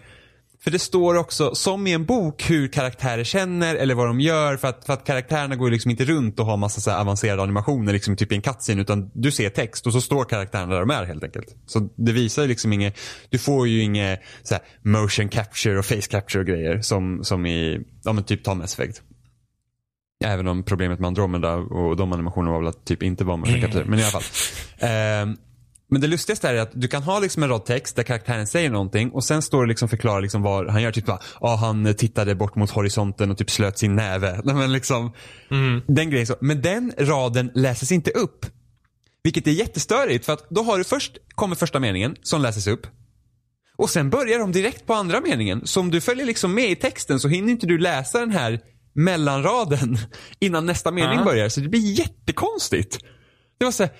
för 0.60 0.70
det 0.70 0.78
står 0.78 1.16
också, 1.16 1.54
som 1.54 1.86
i 1.86 1.92
en 1.92 2.04
bok, 2.04 2.50
hur 2.50 2.68
karaktärer 2.68 3.24
känner 3.24 3.74
eller 3.74 3.94
vad 3.94 4.06
de 4.06 4.20
gör. 4.20 4.56
För 4.56 4.68
att, 4.68 4.84
för 4.84 4.92
att 4.92 5.04
karaktärerna 5.04 5.56
går 5.56 5.70
liksom 5.70 5.90
inte 5.90 6.04
runt 6.04 6.40
och 6.40 6.46
har 6.46 6.56
massa 6.56 6.80
så 6.80 6.90
avancerade 6.90 7.42
animationer, 7.42 7.92
liksom 7.92 8.16
typ 8.16 8.32
i 8.32 8.34
en 8.34 8.42
cutscene. 8.42 8.82
Utan 8.82 9.10
du 9.14 9.30
ser 9.30 9.50
text 9.50 9.86
och 9.86 9.92
så 9.92 10.00
står 10.00 10.24
karaktärerna 10.24 10.72
där 10.72 10.80
de 10.80 10.90
är 10.90 11.04
helt 11.04 11.24
enkelt. 11.24 11.56
Så 11.66 11.88
det 11.96 12.12
visar 12.12 12.42
ju 12.42 12.48
liksom 12.48 12.72
inget, 12.72 12.98
du 13.30 13.38
får 13.38 13.68
ju 13.68 13.80
inget 13.80 14.20
så 14.42 14.56
motion 14.82 15.28
capture 15.28 15.78
och 15.78 15.84
face 15.84 16.08
capture 16.10 16.40
och 16.40 16.46
grejer. 16.46 16.80
Som, 16.80 17.24
som 17.24 17.46
i, 17.46 17.80
ja 18.04 18.12
men 18.12 18.24
typ 18.24 18.44
ta 18.44 18.54
Mass 18.54 18.78
Effect. 18.78 19.02
Även 20.24 20.48
om 20.48 20.62
problemet 20.62 20.98
med 20.98 21.08
Andromeda 21.08 21.54
och 21.54 21.96
de 21.96 22.12
animationerna 22.12 22.52
var 22.52 22.58
väl 22.58 22.68
att 22.68 22.84
typ 22.84 23.02
inte 23.02 23.24
vara 23.24 23.36
motion 23.36 23.60
capture. 23.60 23.84
Men 23.84 23.98
i 23.98 24.02
alla 24.02 24.20
fall. 24.20 24.22
Um, 25.22 25.36
men 25.90 26.00
det 26.00 26.06
lustigaste 26.06 26.48
är 26.48 26.54
att 26.54 26.70
du 26.74 26.88
kan 26.88 27.02
ha 27.02 27.18
liksom 27.18 27.42
en 27.42 27.48
rad 27.48 27.64
text 27.64 27.96
där 27.96 28.02
karaktären 28.02 28.46
säger 28.46 28.70
någonting 28.70 29.10
och 29.10 29.24
sen 29.24 29.42
står 29.42 29.64
det 29.64 29.68
liksom 29.68 29.88
förklara 29.88 30.20
liksom 30.20 30.42
vad 30.42 30.70
han 30.70 30.82
gör. 30.82 30.92
Typ 30.92 31.06
bara, 31.06 31.20
ah, 31.40 31.56
han 31.56 31.94
tittade 31.94 32.34
bort 32.34 32.56
mot 32.56 32.70
horisonten 32.70 33.30
och 33.30 33.38
typ 33.38 33.50
slöt 33.50 33.78
sin 33.78 33.96
näve. 33.96 34.40
Men 34.44 34.72
liksom, 34.72 35.12
mm. 35.50 35.82
den 35.86 36.10
grejen 36.10 36.26
så. 36.26 36.34
Men 36.40 36.62
den 36.62 36.92
raden 36.98 37.50
läses 37.54 37.92
inte 37.92 38.10
upp. 38.10 38.46
Vilket 39.22 39.46
är 39.46 39.50
jättestörigt 39.50 40.24
för 40.24 40.32
att 40.32 40.50
då 40.50 40.62
har 40.62 40.78
du 40.78 40.84
först, 40.84 41.18
kommer 41.34 41.56
första 41.56 41.80
meningen 41.80 42.16
som 42.22 42.42
läses 42.42 42.66
upp. 42.66 42.86
Och 43.76 43.90
sen 43.90 44.10
börjar 44.10 44.38
de 44.38 44.52
direkt 44.52 44.86
på 44.86 44.94
andra 44.94 45.20
meningen. 45.20 45.66
Så 45.66 45.80
om 45.80 45.90
du 45.90 46.00
följer 46.00 46.26
liksom 46.26 46.54
med 46.54 46.70
i 46.70 46.76
texten 46.76 47.20
så 47.20 47.28
hinner 47.28 47.52
inte 47.52 47.66
du 47.66 47.78
läsa 47.78 48.20
den 48.20 48.30
här 48.30 48.60
mellanraden 48.96 49.98
innan 50.40 50.66
nästa 50.66 50.90
mening 50.90 51.18
uh 51.18 51.20
-huh. 51.20 51.24
börjar. 51.24 51.48
Så 51.48 51.60
det 51.60 51.68
blir 51.68 51.98
jättekonstigt. 51.98 52.98
Det 53.58 53.64
var 53.64 53.72
så 53.72 53.82
här, 53.82 53.92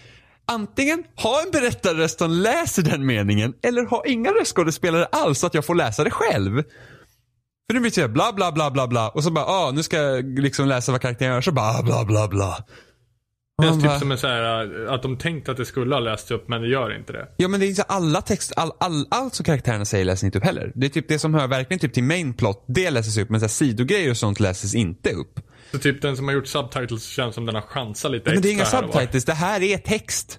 antingen 0.46 1.04
ha 1.16 1.42
en 1.42 1.50
berättarröst 1.50 2.18
som 2.18 2.30
läser 2.30 2.82
den 2.82 3.06
meningen 3.06 3.54
eller 3.62 3.86
ha 3.86 4.04
inga 4.06 4.30
röstskådespelare 4.30 5.06
alls 5.12 5.38
så 5.38 5.46
att 5.46 5.54
jag 5.54 5.64
får 5.64 5.74
läsa 5.74 6.04
det 6.04 6.10
själv. 6.10 6.62
För 7.66 7.74
nu 7.74 7.80
blir 7.80 8.02
det 8.02 8.08
bla 8.08 8.32
bla 8.32 8.52
bla 8.52 8.70
bla 8.70 8.86
bla 8.86 9.08
och 9.08 9.24
så 9.24 9.30
bara, 9.30 9.44
ah, 9.44 9.70
nu 9.70 9.82
ska 9.82 9.96
jag 9.96 10.38
liksom 10.38 10.68
läsa 10.68 10.92
vad 10.92 11.00
karaktären 11.00 11.34
gör 11.34 11.40
så 11.40 11.52
bara 11.52 11.82
bla 11.82 12.04
bla 12.04 12.28
bla. 12.28 12.64
Det 13.62 13.68
känns 13.68 13.82
typ 13.82 13.98
som 13.98 14.12
en 14.12 14.18
så 14.18 14.26
här, 14.26 14.86
att 14.86 15.02
de 15.02 15.16
tänkte 15.18 15.50
att 15.50 15.56
det 15.56 15.64
skulle 15.64 15.94
ha 15.94 16.00
läst 16.00 16.30
upp 16.30 16.48
men 16.48 16.62
det 16.62 16.68
gör 16.68 16.96
inte 16.96 17.12
det. 17.12 17.28
Ja 17.36 17.48
men 17.48 17.60
det 17.60 17.66
är 17.66 17.68
inte 17.68 17.82
alla 17.82 18.22
text, 18.22 18.52
all, 18.56 18.72
all, 18.80 19.06
allt 19.10 19.34
som 19.34 19.44
karaktärerna 19.44 19.84
säger 19.84 20.04
läses 20.04 20.24
inte 20.24 20.38
upp 20.38 20.44
heller. 20.44 20.72
Det 20.74 20.86
är 20.86 20.90
typ 20.90 21.08
det 21.08 21.18
som 21.18 21.34
hör 21.34 21.46
verkligen 21.46 21.78
typ 21.78 21.94
till 21.94 22.04
main 22.04 22.34
plot, 22.34 22.64
det 22.68 22.90
läses 22.90 23.18
upp 23.18 23.30
men 23.30 23.40
så 23.40 23.44
här, 23.44 23.48
sidogrejer 23.48 24.10
och 24.10 24.16
sånt 24.16 24.40
läses 24.40 24.74
inte 24.74 25.10
upp. 25.10 25.40
Så 25.72 25.78
typ 25.78 26.02
den 26.02 26.16
som 26.16 26.28
har 26.28 26.34
gjort 26.34 26.46
subtitles 26.46 27.06
känns 27.06 27.34
som 27.34 27.46
den 27.46 27.54
har 27.54 27.62
chansat 27.62 28.10
lite 28.10 28.22
extra. 28.22 28.34
Men 28.34 28.42
det 28.42 28.48
är 28.48 28.52
inga 28.52 28.64
subtitles, 28.64 29.24
det 29.24 29.32
här 29.32 29.62
är 29.62 29.78
text. 29.78 30.38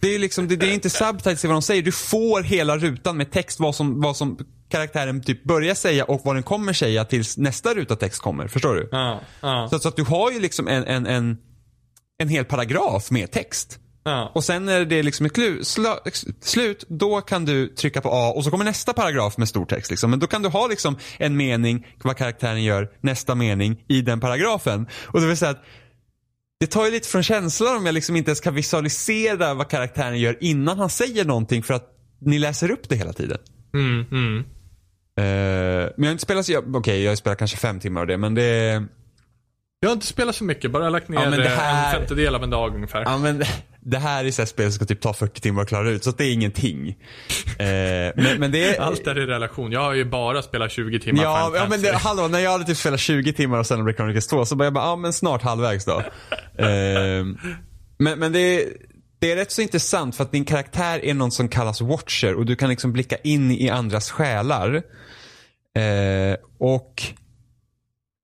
Det 0.00 0.14
är 0.14 0.18
liksom, 0.18 0.48
det, 0.48 0.56
det 0.56 0.66
är 0.66 0.74
inte 0.74 0.90
subtitles 0.90 1.44
i 1.44 1.48
vad 1.48 1.54
de 1.54 1.62
säger. 1.62 1.82
Du 1.82 1.92
får 1.92 2.42
hela 2.42 2.78
rutan 2.78 3.16
med 3.16 3.30
text 3.30 3.60
vad 3.60 3.74
som, 3.74 4.00
vad 4.00 4.16
som 4.16 4.38
karaktären 4.68 5.22
typ 5.22 5.44
börjar 5.44 5.74
säga 5.74 6.04
och 6.04 6.20
vad 6.24 6.36
den 6.36 6.42
kommer 6.42 6.72
säga 6.72 7.04
tills 7.04 7.36
nästa 7.36 7.74
ruta 7.74 7.96
text 7.96 8.22
kommer. 8.22 8.48
Förstår 8.48 8.74
du? 8.74 8.88
Ja, 8.92 9.20
ja. 9.40 9.68
Så, 9.70 9.78
så, 9.78 9.88
att 9.88 9.96
du 9.96 10.04
har 10.04 10.30
ju 10.30 10.40
liksom 10.40 10.68
en, 10.68 10.84
en, 10.84 11.06
en, 11.06 11.38
en 12.18 12.28
hel 12.28 12.44
paragraf 12.44 13.10
med 13.10 13.30
text. 13.30 13.78
Ja. 14.04 14.32
Och 14.34 14.44
sen 14.44 14.64
när 14.64 14.84
det 14.84 15.02
liksom 15.02 15.26
är 15.26 15.30
klu, 15.30 15.64
sl, 15.64 15.86
slut, 16.40 16.84
då 16.88 17.20
kan 17.20 17.44
du 17.44 17.68
trycka 17.68 18.00
på 18.00 18.08
A 18.08 18.32
och 18.36 18.44
så 18.44 18.50
kommer 18.50 18.64
nästa 18.64 18.92
paragraf 18.92 19.38
med 19.38 19.48
stor 19.48 19.66
text. 19.66 19.90
Liksom. 19.90 20.10
Men 20.10 20.18
då 20.18 20.26
kan 20.26 20.42
du 20.42 20.48
ha 20.48 20.66
liksom 20.66 20.96
en 21.18 21.36
mening, 21.36 21.86
vad 22.02 22.16
karaktären 22.16 22.64
gör, 22.64 22.90
nästa 23.00 23.34
mening 23.34 23.84
i 23.88 24.02
den 24.02 24.20
paragrafen. 24.20 24.86
Och 25.06 25.20
det 25.20 25.26
vill 25.26 25.36
säga 25.36 25.50
att 25.50 25.64
det 26.60 26.66
tar 26.66 26.84
ju 26.84 26.90
lite 26.90 27.08
från 27.08 27.22
känslan 27.22 27.76
om 27.76 27.86
jag 27.86 27.94
liksom 27.94 28.16
inte 28.16 28.30
ens 28.30 28.40
kan 28.40 28.54
visualisera 28.54 29.54
vad 29.54 29.68
karaktären 29.68 30.18
gör 30.18 30.36
innan 30.40 30.78
han 30.78 30.90
säger 30.90 31.24
någonting 31.24 31.62
för 31.62 31.74
att 31.74 31.86
ni 32.20 32.38
läser 32.38 32.70
upp 32.70 32.88
det 32.88 32.96
hela 32.96 33.12
tiden. 33.12 33.38
Mm, 33.74 34.04
mm. 34.10 34.38
Uh, 34.38 35.24
men 35.24 35.94
jag 35.96 36.06
har 36.06 36.12
inte 36.12 36.22
spelat 36.22 36.46
så, 36.46 36.58
okej 36.58 36.70
okay, 36.78 37.02
jag 37.02 37.10
har 37.10 37.16
spelat 37.16 37.38
kanske 37.38 37.56
fem 37.56 37.80
timmar 37.80 38.00
av 38.00 38.06
det 38.06 38.18
men 38.18 38.34
det 38.34 38.84
jag 39.80 39.88
har 39.88 39.94
inte 39.94 40.06
spelat 40.06 40.36
så 40.36 40.44
mycket, 40.44 40.70
bara 40.70 40.88
lagt 40.88 41.08
ner 41.08 41.16
ja, 41.16 41.48
här... 41.48 41.94
en 41.94 42.00
femtedel 42.00 42.34
av 42.34 42.42
en 42.42 42.50
dag 42.50 42.74
ungefär. 42.74 43.02
Ja, 43.02 43.18
men 43.18 43.42
det 43.80 43.98
här 43.98 44.24
är 44.24 44.30
så 44.30 44.42
här 44.42 44.46
spel 44.46 44.64
som 44.64 44.72
ska 44.72 44.84
typ 44.84 45.00
ta 45.00 45.12
40 45.12 45.40
timmar 45.40 45.62
att 45.62 45.68
klara 45.68 45.90
ut, 45.90 46.04
så 46.04 46.10
det 46.10 46.24
är 46.24 46.32
ingenting. 46.32 46.88
eh, 46.88 46.96
men, 48.14 48.38
men 48.38 48.52
det 48.52 48.76
är... 48.76 48.80
Allt 48.80 49.06
är 49.06 49.18
i 49.18 49.26
relation. 49.26 49.72
Jag 49.72 49.80
har 49.80 49.94
ju 49.94 50.04
bara 50.04 50.42
spelat 50.42 50.70
20 50.70 51.00
timmar 51.00 51.22
Ja, 51.22 51.52
ja 51.54 51.66
men 51.70 51.82
det, 51.82 51.92
hallå, 51.92 52.28
när 52.28 52.38
jag 52.38 52.50
hade 52.50 52.64
typ 52.64 52.76
spelat 52.76 53.00
20 53.00 53.32
timmar 53.32 53.58
och 53.58 53.66
sen 53.66 53.76
Xenoblade 53.76 53.96
Chronicles 53.96 54.26
2 54.26 54.44
så 54.44 54.56
började 54.56 54.66
jag 54.66 54.74
bara, 54.74 54.90
ja 54.90 54.96
men 54.96 55.12
snart 55.12 55.42
halvvägs 55.42 55.84
då. 55.84 55.98
eh, 56.64 57.24
men, 57.98 58.18
men 58.18 58.32
det 58.32 58.38
är, 58.40 58.68
det 59.18 59.32
är 59.32 59.36
rätt 59.36 59.52
så 59.52 59.62
intressant 59.62 60.16
för 60.16 60.24
att 60.24 60.32
din 60.32 60.44
karaktär 60.44 61.04
är 61.04 61.14
någon 61.14 61.30
som 61.30 61.48
kallas 61.48 61.80
Watcher 61.80 62.34
och 62.34 62.46
du 62.46 62.56
kan 62.56 62.68
liksom 62.68 62.92
blicka 62.92 63.16
in 63.16 63.50
i 63.50 63.70
andras 63.70 64.10
själar. 64.10 64.82
Eh, 65.76 66.36
och 66.58 67.02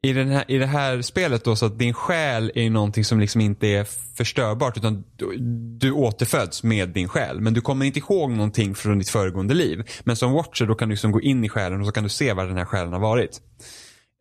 i, 0.04 0.12
den 0.12 0.28
här, 0.28 0.44
i 0.48 0.58
det 0.58 0.66
här 0.66 1.02
spelet 1.02 1.44
då 1.44 1.56
så 1.56 1.66
att 1.66 1.78
din 1.78 1.94
själ 1.94 2.52
är 2.54 2.70
någonting 2.70 3.04
som 3.04 3.20
liksom 3.20 3.40
inte 3.40 3.66
är 3.66 3.84
förstörbart 4.16 4.76
utan 4.76 5.04
du, 5.16 5.36
du 5.78 5.92
återföds 5.92 6.62
med 6.62 6.88
din 6.88 7.08
själ. 7.08 7.40
Men 7.40 7.54
du 7.54 7.60
kommer 7.60 7.86
inte 7.86 7.98
ihåg 7.98 8.30
någonting 8.30 8.74
från 8.74 8.98
ditt 8.98 9.08
föregående 9.08 9.54
liv. 9.54 9.82
Men 10.04 10.16
som 10.16 10.32
watcher 10.32 10.66
då 10.66 10.74
kan 10.74 10.88
du 10.88 10.92
liksom 10.92 11.12
gå 11.12 11.20
in 11.20 11.44
i 11.44 11.48
själen 11.48 11.80
och 11.80 11.86
så 11.86 11.92
kan 11.92 12.02
du 12.02 12.08
se 12.08 12.32
var 12.32 12.46
den 12.46 12.56
här 12.56 12.64
själen 12.64 12.92
har 12.92 13.00
varit. 13.00 13.40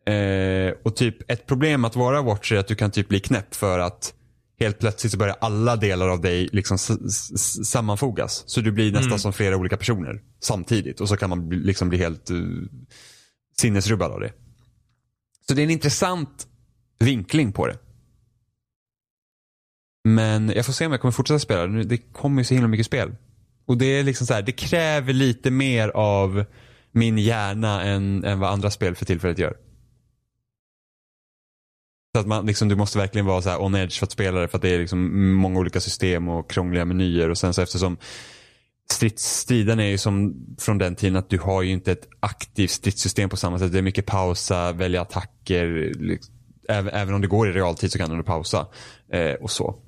Eh, 0.06 0.74
och 0.84 0.96
typ 0.96 1.30
ett 1.30 1.46
problem 1.46 1.84
att 1.84 1.96
vara 1.96 2.22
watcher 2.22 2.54
är 2.54 2.58
att 2.58 2.68
du 2.68 2.74
kan 2.74 2.90
typ 2.90 3.08
bli 3.08 3.20
knäpp 3.20 3.54
för 3.54 3.78
att 3.78 4.14
helt 4.60 4.78
plötsligt 4.78 5.12
så 5.12 5.18
börjar 5.18 5.36
alla 5.40 5.76
delar 5.76 6.08
av 6.08 6.20
dig 6.20 6.48
liksom 6.52 6.78
sammanfogas. 7.64 8.44
Så 8.46 8.60
du 8.60 8.72
blir 8.72 8.92
nästan 8.92 9.08
mm. 9.08 9.18
som 9.18 9.32
flera 9.32 9.56
olika 9.56 9.76
personer 9.76 10.20
samtidigt 10.40 11.00
och 11.00 11.08
så 11.08 11.16
kan 11.16 11.30
man 11.30 11.48
liksom 11.48 11.88
bli 11.88 11.98
helt 11.98 12.30
uh, 12.30 12.62
sinnesrubbad 13.56 14.12
av 14.12 14.20
det. 14.20 14.32
Så 15.48 15.54
det 15.54 15.62
är 15.62 15.64
en 15.64 15.70
intressant 15.70 16.48
vinkling 16.98 17.52
på 17.52 17.66
det. 17.66 17.78
Men 20.08 20.48
jag 20.48 20.66
får 20.66 20.72
se 20.72 20.86
om 20.86 20.92
jag 20.92 21.00
kommer 21.00 21.12
fortsätta 21.12 21.38
spela. 21.38 21.66
Det 21.66 21.98
kommer 21.98 22.40
ju 22.40 22.44
så 22.44 22.54
himla 22.54 22.68
mycket 22.68 22.86
spel. 22.86 23.16
Och 23.66 23.78
det 23.78 23.86
är 23.86 24.02
liksom 24.02 24.26
så 24.26 24.34
här, 24.34 24.42
det 24.42 24.52
kräver 24.52 25.12
lite 25.12 25.50
mer 25.50 25.88
av 25.88 26.44
min 26.92 27.18
hjärna 27.18 27.82
än, 27.82 28.24
än 28.24 28.38
vad 28.38 28.50
andra 28.50 28.70
spel 28.70 28.94
för 28.94 29.04
tillfället 29.04 29.38
gör. 29.38 29.56
Så 32.14 32.20
att 32.20 32.26
man, 32.26 32.46
liksom, 32.46 32.68
du 32.68 32.76
måste 32.76 32.98
verkligen 32.98 33.26
vara 33.26 33.42
så 33.42 33.50
här 33.50 33.62
on 33.62 33.74
edge 33.74 33.98
för 33.98 34.06
att 34.06 34.12
spela 34.12 34.40
det 34.40 34.48
för 34.48 34.58
att 34.58 34.62
det 34.62 34.68
är 34.68 34.78
liksom 34.78 35.32
många 35.32 35.60
olika 35.60 35.80
system 35.80 36.28
och 36.28 36.50
krångliga 36.50 36.84
menyer 36.84 37.30
och 37.30 37.38
sen 37.38 37.54
så 37.54 37.62
eftersom 37.62 37.96
stridsstriden 38.92 39.80
är 39.80 39.84
ju 39.84 39.98
som 39.98 40.34
från 40.58 40.78
den 40.78 40.94
tiden 40.94 41.16
att 41.16 41.30
du 41.30 41.38
har 41.38 41.62
ju 41.62 41.70
inte 41.70 41.92
ett 41.92 42.08
aktivt 42.20 42.70
stridssystem 42.70 43.30
på 43.30 43.36
samma 43.36 43.58
sätt. 43.58 43.72
Det 43.72 43.78
är 43.78 43.82
mycket 43.82 44.06
pausa, 44.06 44.72
välja 44.72 45.02
attacker. 45.02 45.92
Liksom, 45.98 46.34
även, 46.68 47.14
om 47.14 47.20
det 47.20 47.26
går 47.26 47.48
i 47.48 47.52
realtid 47.52 47.92
så 47.92 47.98
kan 47.98 48.16
du 48.16 48.22
pausa. 48.22 48.66
Eh, 49.08 49.32
och 49.32 49.50
så. 49.50 49.78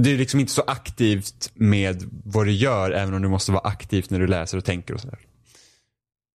Det 0.00 0.10
är 0.10 0.18
liksom 0.18 0.40
inte 0.40 0.52
så 0.52 0.62
aktivt 0.66 1.50
med 1.54 2.02
vad 2.24 2.46
du 2.46 2.52
gör 2.52 2.90
även 2.90 3.14
om 3.14 3.22
du 3.22 3.28
måste 3.28 3.52
vara 3.52 3.68
aktivt 3.68 4.10
när 4.10 4.18
du 4.18 4.26
läser 4.26 4.58
och 4.58 4.64
tänker 4.64 4.94
och 4.94 5.00
sådär. 5.00 5.18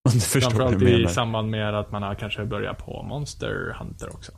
Om 0.09 0.13
du 0.13 0.19
förstår 0.19 0.41
Framförallt 0.41 0.73
vad 0.73 0.81
jag 0.81 0.91
menar. 0.91 1.11
i 1.11 1.13
samband 1.13 1.49
med 1.49 1.79
att 1.79 1.91
man 1.91 2.03
har 2.03 2.15
kanske 2.15 2.45
börjat 2.45 2.77
på 2.77 3.03
Monster 3.03 3.75
Hunter 3.79 4.15
också. 4.15 4.31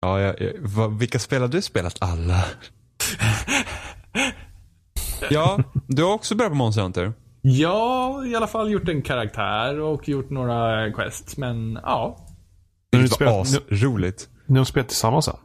Ja, 0.00 0.20
jag, 0.20 0.40
jag, 0.40 0.98
vilka 0.98 1.18
spel 1.18 1.40
har 1.40 1.48
du 1.48 1.62
spelat? 1.62 1.96
Alla. 2.00 2.44
Ja, 5.30 5.62
du 5.86 6.02
har 6.02 6.12
också 6.12 6.34
börjat 6.34 6.50
på 6.50 6.56
Monster 6.56 6.82
Hunter. 6.82 7.12
Ja, 7.42 8.24
i 8.26 8.36
alla 8.36 8.46
fall 8.46 8.70
gjort 8.70 8.88
en 8.88 9.02
karaktär 9.02 9.80
och 9.80 10.08
gjort 10.08 10.30
några 10.30 10.92
quests, 10.92 11.36
men 11.36 11.78
ja. 11.82 12.26
Det 12.90 13.20
var 13.20 13.40
asroligt. 13.40 14.28
Ni 14.46 14.58
har 14.58 14.64
spelat 14.64 14.88
tillsammans 14.88 15.24
sen? 15.24 15.36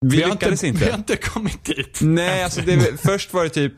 Vi, 0.00 0.16
vi 0.16 0.24
lyckades 0.24 0.64
inte, 0.64 0.66
inte. 0.66 0.84
Vi 0.84 0.90
har 0.90 0.98
inte 0.98 1.16
kommit 1.16 1.64
dit. 1.64 1.98
Nej, 2.02 2.44
alltså 2.44 2.60
det, 2.60 3.00
först 3.00 3.34
var 3.34 3.44
det 3.44 3.50
typ 3.50 3.72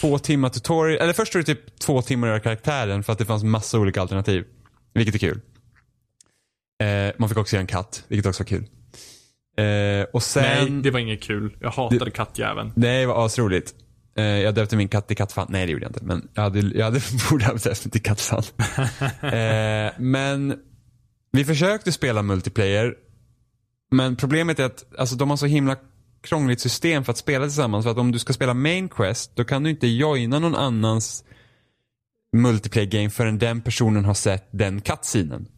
två 0.00 0.18
timmar 0.18 0.48
tutorial, 0.48 0.98
eller 1.00 1.12
först 1.12 1.34
var 1.34 1.42
det 1.42 1.46
typ 1.54 1.78
två 1.78 2.02
timmar 2.02 2.28
att 2.28 2.30
göra 2.30 2.40
karaktären 2.40 3.02
för 3.02 3.12
att 3.12 3.18
det 3.18 3.24
fanns 3.24 3.44
massa 3.44 3.78
olika 3.78 4.00
alternativ. 4.00 4.44
Vilket 4.94 5.14
är 5.14 5.18
kul. 5.18 5.40
Eh, 6.82 7.12
man 7.18 7.28
fick 7.28 7.38
också 7.38 7.56
göra 7.56 7.60
en 7.60 7.66
katt, 7.66 8.04
vilket 8.08 8.26
också 8.26 8.42
var 8.42 8.48
kul. 8.48 8.64
Eh, 9.56 10.06
och 10.12 10.22
sen... 10.22 10.72
Nej, 10.72 10.82
det 10.82 10.90
var 10.90 11.00
inget 11.00 11.22
kul. 11.22 11.56
Jag 11.60 11.70
hatade 11.70 12.04
det, 12.04 12.10
kattjäveln. 12.10 12.72
Nej, 12.76 13.00
det 13.00 13.06
var 13.06 13.26
asroligt. 13.26 13.74
Eh, 14.16 14.24
jag 14.24 14.54
döpte 14.54 14.76
min 14.76 14.88
katt 14.88 15.08
till 15.08 15.16
Kattfan. 15.16 15.46
Nej 15.50 15.66
det 15.66 15.72
gjorde 15.72 15.84
jag 15.84 15.90
inte. 15.90 16.04
Men 16.04 16.28
jag 16.34 16.42
hade, 16.42 16.60
jag 16.60 16.84
hade 16.84 17.00
borde 17.30 17.44
ha 17.44 17.54
döpt 17.54 17.92
till 17.92 18.02
Kattfan. 18.02 18.42
eh, 19.32 19.92
men 19.98 20.58
vi 21.32 21.44
försökte 21.44 21.92
spela 21.92 22.22
multiplayer. 22.22 22.94
Men 23.90 24.16
problemet 24.16 24.58
är 24.58 24.64
att 24.64 24.98
alltså, 24.98 25.16
de 25.16 25.30
har 25.30 25.36
så 25.36 25.46
himla 25.46 25.76
krångligt 26.22 26.60
system 26.60 27.04
för 27.04 27.12
att 27.12 27.18
spela 27.18 27.44
tillsammans. 27.44 27.84
För 27.84 27.90
att 27.90 27.98
om 27.98 28.12
du 28.12 28.18
ska 28.18 28.32
spela 28.32 28.54
main 28.54 28.88
quest, 28.88 29.36
då 29.36 29.44
kan 29.44 29.62
du 29.62 29.70
inte 29.70 29.86
joina 29.86 30.38
någon 30.38 30.54
annans 30.54 31.24
multiplayer 32.36 32.86
game 32.86 33.10
förrän 33.10 33.38
den 33.38 33.60
personen 33.60 34.04
har 34.04 34.14
sett 34.14 34.48
den 34.50 34.80
cutscenen. 34.80 35.48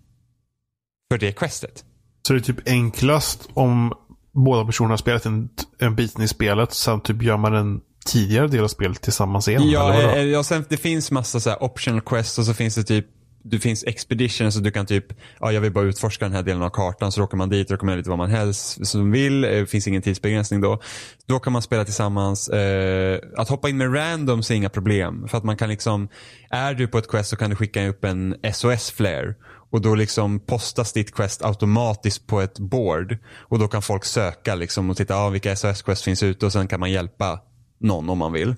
För 1.11 1.19
det 1.19 1.33
questet. 1.33 1.85
Så 2.27 2.33
det 2.33 2.39
är 2.39 2.41
typ 2.41 2.69
enklast 2.69 3.49
om 3.55 3.95
båda 4.33 4.67
personerna 4.67 4.93
har 4.93 4.97
spelat 4.97 5.27
en, 5.27 5.49
en 5.79 5.95
bit 5.95 6.21
i 6.21 6.29
spelet. 6.29 6.73
Sen 6.73 7.01
typ 7.01 7.23
gör 7.23 7.37
man 7.37 7.55
en 7.55 7.81
tidigare 8.05 8.47
del 8.49 8.65
av 8.65 8.69
spelet 8.69 9.01
tillsammans 9.01 9.49
igen? 9.49 9.71
Ja, 9.71 9.93
eller 9.93 10.17
eh, 10.17 10.23
ja 10.23 10.43
sen, 10.43 10.65
det 10.69 10.77
finns 10.77 11.11
massa 11.11 11.41
så 11.41 11.55
optional 11.55 12.01
quests 12.01 12.39
och 12.39 12.47
så 12.47 12.55
finns 12.55 12.75
det 12.75 12.85
typ 12.85 13.07
det 13.45 13.59
finns 13.59 13.85
expedition 13.85 14.53
så 14.53 14.61
du 14.61 14.71
kan 14.71 14.87
typ, 14.87 15.07
ja 15.41 15.53
jag 15.53 15.61
vill 15.61 15.73
bara 15.73 15.85
utforska 15.85 16.25
den 16.25 16.35
här 16.35 16.43
delen 16.43 16.63
av 16.63 16.71
kartan 16.71 17.13
så 17.13 17.25
åker 17.25 17.37
man 17.37 17.49
dit 17.49 17.71
och 17.71 17.79
kommer 17.79 17.97
lite 17.97 18.09
vad 18.09 18.19
man 18.19 18.31
helst 18.31 18.87
som 18.87 19.11
vill. 19.11 19.41
Det 19.41 19.59
eh, 19.59 19.65
finns 19.65 19.89
ingen 19.89 20.03
tidsbegränsning 20.03 20.61
då. 20.61 20.81
Då 21.27 21.39
kan 21.39 21.53
man 21.53 21.63
spela 21.63 21.85
tillsammans. 21.85 22.49
Eh, 22.49 23.21
att 23.37 23.49
hoppa 23.49 23.69
in 23.69 23.77
med 23.77 23.95
randoms 23.95 24.51
är 24.51 24.55
inga 24.55 24.69
problem. 24.69 25.29
För 25.29 25.39
att 25.39 25.45
man 25.45 25.57
kan 25.57 25.69
liksom, 25.69 26.09
är 26.51 26.75
du 26.75 26.89
på 26.89 26.99
ett 26.99 27.09
quest 27.09 27.31
så 27.31 27.37
kan 27.37 27.51
du 27.51 27.57
skicka 27.57 27.89
upp 27.89 28.05
en 28.05 28.37
SOS-flare. 28.53 29.35
Och 29.71 29.81
då 29.81 29.95
liksom 29.95 30.41
postas 30.41 30.93
ditt 30.93 31.15
quest 31.15 31.45
automatiskt 31.45 32.27
på 32.27 32.41
ett 32.41 32.59
board. 32.59 33.19
Och 33.37 33.59
då 33.59 33.69
kan 33.69 33.83
folk 33.83 34.05
söka 34.05 34.55
liksom 34.55 34.91
och 34.91 34.97
titta, 34.97 35.17
ah, 35.17 35.29
vilka 35.29 35.55
SOS-quest 35.55 36.05
finns 36.05 36.23
ute 36.23 36.47
och 36.47 36.53
sen 36.53 36.69
kan 36.69 36.81
man 36.81 36.91
hjälpa 36.91 37.41
någon 37.83 38.11
om 38.11 38.19
man 38.19 38.33
vill. 38.33 38.49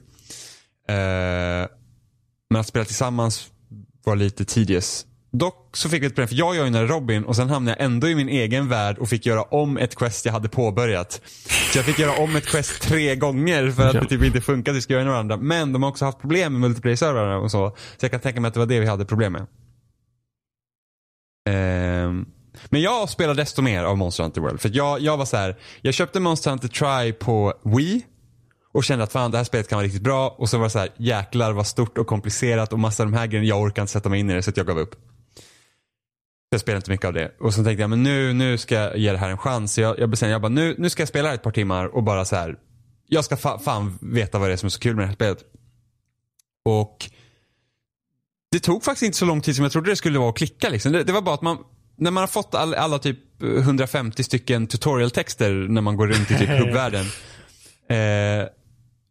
Eh, 0.88 1.68
men 2.50 2.60
att 2.60 2.66
spela 2.66 2.84
tillsammans 2.84 3.50
var 4.04 4.16
lite 4.16 4.44
tedious. 4.44 5.06
Dock 5.32 5.76
så 5.76 5.88
fick 5.88 6.02
vi 6.02 6.06
ett 6.06 6.14
problem 6.14 6.28
för 6.28 6.34
jag 6.34 6.56
joinade 6.56 6.86
Robin 6.86 7.24
och 7.24 7.36
sen 7.36 7.50
hamnade 7.50 7.76
jag 7.78 7.84
ändå 7.84 8.08
i 8.08 8.14
min 8.14 8.28
egen 8.28 8.68
värld 8.68 8.98
och 8.98 9.08
fick 9.08 9.26
göra 9.26 9.42
om 9.42 9.78
ett 9.78 9.96
quest 9.96 10.24
jag 10.24 10.32
hade 10.32 10.48
påbörjat. 10.48 11.20
Så 11.72 11.78
jag 11.78 11.84
fick 11.84 11.98
göra 11.98 12.22
om 12.22 12.36
ett 12.36 12.46
quest 12.46 12.82
tre 12.82 13.16
gånger 13.16 13.70
för 13.70 13.86
att 13.86 13.92
det 13.92 14.06
typ 14.06 14.22
inte 14.22 14.40
funkade. 14.40 14.74
Vi 14.74 14.82
ska 14.82 14.94
joina 14.94 15.10
varandra. 15.10 15.36
Men 15.36 15.72
de 15.72 15.82
har 15.82 15.90
också 15.90 16.04
haft 16.04 16.20
problem 16.20 16.52
med 16.52 16.60
multiplayer-servrarna 16.60 17.36
och 17.36 17.50
så. 17.50 17.76
Så 17.96 18.04
jag 18.04 18.10
kan 18.10 18.20
tänka 18.20 18.40
mig 18.40 18.48
att 18.48 18.54
det 18.54 18.60
var 18.60 18.66
det 18.66 18.80
vi 18.80 18.86
hade 18.86 19.04
problem 19.04 19.32
med. 19.32 19.46
Um, 22.06 22.26
men 22.68 22.80
jag 22.80 23.08
spelar 23.08 23.34
desto 23.34 23.62
mer 23.62 23.84
av 23.84 23.98
Monster 23.98 24.22
Hunter 24.22 24.40
World. 24.40 24.60
För 24.60 24.70
jag, 24.72 25.00
jag 25.00 25.16
var 25.16 25.24
så 25.24 25.36
här, 25.36 25.56
jag 25.82 25.94
köpte 25.94 26.20
Monster 26.20 26.50
Hunter 26.50 26.68
Try 26.68 27.12
på 27.12 27.54
Wii. 27.64 28.02
Och 28.74 28.84
kände 28.84 29.04
att 29.04 29.12
fan 29.12 29.30
det 29.30 29.36
här 29.36 29.44
spelet 29.44 29.68
kan 29.68 29.76
vara 29.76 29.86
riktigt 29.86 30.02
bra. 30.02 30.28
Och 30.38 30.48
så 30.48 30.58
var 30.58 30.64
det 30.64 30.70
så 30.70 30.78
här, 30.78 30.88
jäklar 30.96 31.52
vad 31.52 31.66
stort 31.66 31.98
och 31.98 32.06
komplicerat 32.06 32.72
och 32.72 32.78
massa 32.78 33.02
av 33.02 33.10
de 33.10 33.16
här 33.16 33.26
grejerna. 33.26 33.48
Jag 33.48 33.60
orkar 33.62 33.82
inte 33.82 33.92
sätta 33.92 34.08
mig 34.08 34.20
in 34.20 34.30
i 34.30 34.34
det 34.34 34.42
så 34.42 34.52
jag 34.56 34.66
gav 34.66 34.78
upp. 34.78 34.94
Jag 36.50 36.60
spelade 36.60 36.78
inte 36.78 36.90
mycket 36.90 37.06
av 37.06 37.12
det. 37.12 37.34
Och 37.40 37.54
så 37.54 37.64
tänkte 37.64 37.80
jag, 37.80 37.90
men 37.90 38.02
nu, 38.02 38.32
nu 38.32 38.58
ska 38.58 38.74
jag 38.74 38.96
ge 38.98 39.12
det 39.12 39.18
här 39.18 39.30
en 39.30 39.38
chans. 39.38 39.74
Så 39.74 39.80
jag, 39.80 39.98
jag 39.98 40.10
bestämde, 40.10 40.32
jag 40.32 40.42
bara, 40.42 40.48
nu, 40.48 40.74
nu 40.78 40.90
ska 40.90 41.02
jag 41.02 41.08
spela 41.08 41.34
ett 41.34 41.42
par 41.42 41.50
timmar 41.50 41.86
och 41.86 42.02
bara 42.02 42.24
så 42.24 42.36
här. 42.36 42.56
Jag 43.08 43.24
ska 43.24 43.36
fa 43.36 43.58
fan 43.58 43.98
veta 44.00 44.38
vad 44.38 44.48
det 44.48 44.52
är 44.52 44.56
som 44.56 44.66
är 44.66 44.70
så 44.70 44.80
kul 44.80 44.96
med 44.96 45.02
det 45.02 45.06
här 45.06 45.14
spelet. 45.14 45.38
Och 46.64 47.10
det 48.52 48.60
tog 48.60 48.84
faktiskt 48.84 49.02
inte 49.02 49.18
så 49.18 49.24
lång 49.24 49.40
tid 49.40 49.56
som 49.56 49.62
jag 49.62 49.72
trodde 49.72 49.90
det 49.90 49.96
skulle 49.96 50.18
vara 50.18 50.30
att 50.30 50.36
klicka. 50.36 50.68
Liksom. 50.68 50.92
Det, 50.92 51.04
det 51.04 51.12
var 51.12 51.22
bara 51.22 51.34
att 51.34 51.42
man, 51.42 51.58
när 51.96 52.10
man 52.10 52.22
har 52.22 52.28
fått 52.28 52.54
all, 52.54 52.74
alla 52.74 52.98
typ 52.98 53.42
150 53.42 54.24
stycken 54.24 54.66
tutorial-texter 54.66 55.52
när 55.68 55.80
man 55.80 55.96
går 55.96 56.06
runt 56.06 56.30
i 56.30 56.38
typ 56.38 56.48
hubbvärlden. 56.58 57.06
Eh, 57.88 58.48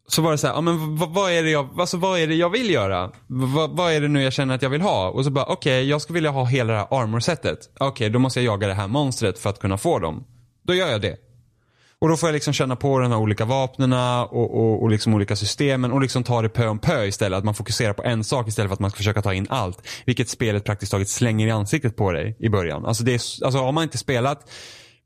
så 0.08 0.22
var 0.22 0.30
det 0.30 0.38
så 0.38 0.46
här, 0.46 0.54
ja, 0.54 0.60
men 0.60 0.96
vad, 0.96 1.10
vad, 1.10 1.32
är 1.32 1.42
det 1.42 1.50
jag, 1.50 1.80
alltså, 1.80 1.96
vad 1.96 2.18
är 2.18 2.26
det 2.26 2.34
jag 2.34 2.50
vill 2.50 2.70
göra? 2.70 3.10
Vad, 3.26 3.70
vad 3.70 3.92
är 3.92 4.00
det 4.00 4.08
nu 4.08 4.22
jag 4.22 4.32
känner 4.32 4.54
att 4.54 4.62
jag 4.62 4.70
vill 4.70 4.80
ha? 4.80 5.08
Och 5.08 5.24
så 5.24 5.30
bara, 5.30 5.44
okej, 5.44 5.54
okay, 5.54 5.90
jag 5.90 6.02
skulle 6.02 6.14
vilja 6.14 6.30
ha 6.30 6.44
hela 6.44 6.72
det 6.72 6.78
här 6.78 7.00
armorsetet. 7.02 7.58
Okej, 7.74 7.88
okay, 7.88 8.08
då 8.08 8.18
måste 8.18 8.40
jag 8.40 8.46
jaga 8.54 8.66
det 8.66 8.74
här 8.74 8.88
monstret 8.88 9.38
för 9.38 9.50
att 9.50 9.58
kunna 9.58 9.78
få 9.78 9.98
dem. 9.98 10.24
Då 10.62 10.74
gör 10.74 10.88
jag 10.88 11.00
det. 11.00 11.16
Och 11.98 12.08
då 12.08 12.16
får 12.16 12.28
jag 12.28 12.34
liksom 12.34 12.52
känna 12.52 12.76
på 12.76 12.98
de 12.98 13.10
här 13.10 13.18
olika 13.18 13.44
vapnena 13.44 14.24
och, 14.24 14.56
och, 14.56 14.82
och 14.82 14.90
liksom 14.90 15.14
olika 15.14 15.36
systemen 15.36 15.92
och 15.92 16.00
liksom 16.00 16.24
ta 16.24 16.42
det 16.42 16.48
pö 16.48 16.68
om 16.68 16.78
pö 16.78 17.04
istället. 17.04 17.38
Att 17.38 17.44
man 17.44 17.54
fokuserar 17.54 17.92
på 17.92 18.04
en 18.04 18.24
sak 18.24 18.48
istället 18.48 18.68
för 18.68 18.74
att 18.74 18.80
man 18.80 18.90
ska 18.90 18.96
försöka 18.96 19.22
ta 19.22 19.34
in 19.34 19.46
allt. 19.50 19.88
Vilket 20.06 20.28
spelet 20.28 20.64
praktiskt 20.64 20.92
taget 20.92 21.08
slänger 21.08 21.46
i 21.46 21.50
ansiktet 21.50 21.96
på 21.96 22.12
dig 22.12 22.36
i 22.38 22.48
början. 22.48 22.86
Alltså, 22.86 23.04
det 23.04 23.12
är, 23.12 23.44
alltså 23.44 23.58
har 23.58 23.72
man 23.72 23.84
inte 23.84 23.98
spelat 23.98 24.50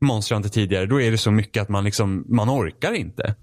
Monster 0.01 0.35
Hunter 0.35 0.49
tidigare 0.49 0.85
då 0.85 1.01
är 1.01 1.11
det 1.11 1.17
så 1.17 1.31
mycket 1.31 1.63
att 1.63 1.69
man 1.69 1.83
liksom, 1.83 2.25
man 2.27 2.49
orkar 2.49 2.93
inte. 2.93 3.35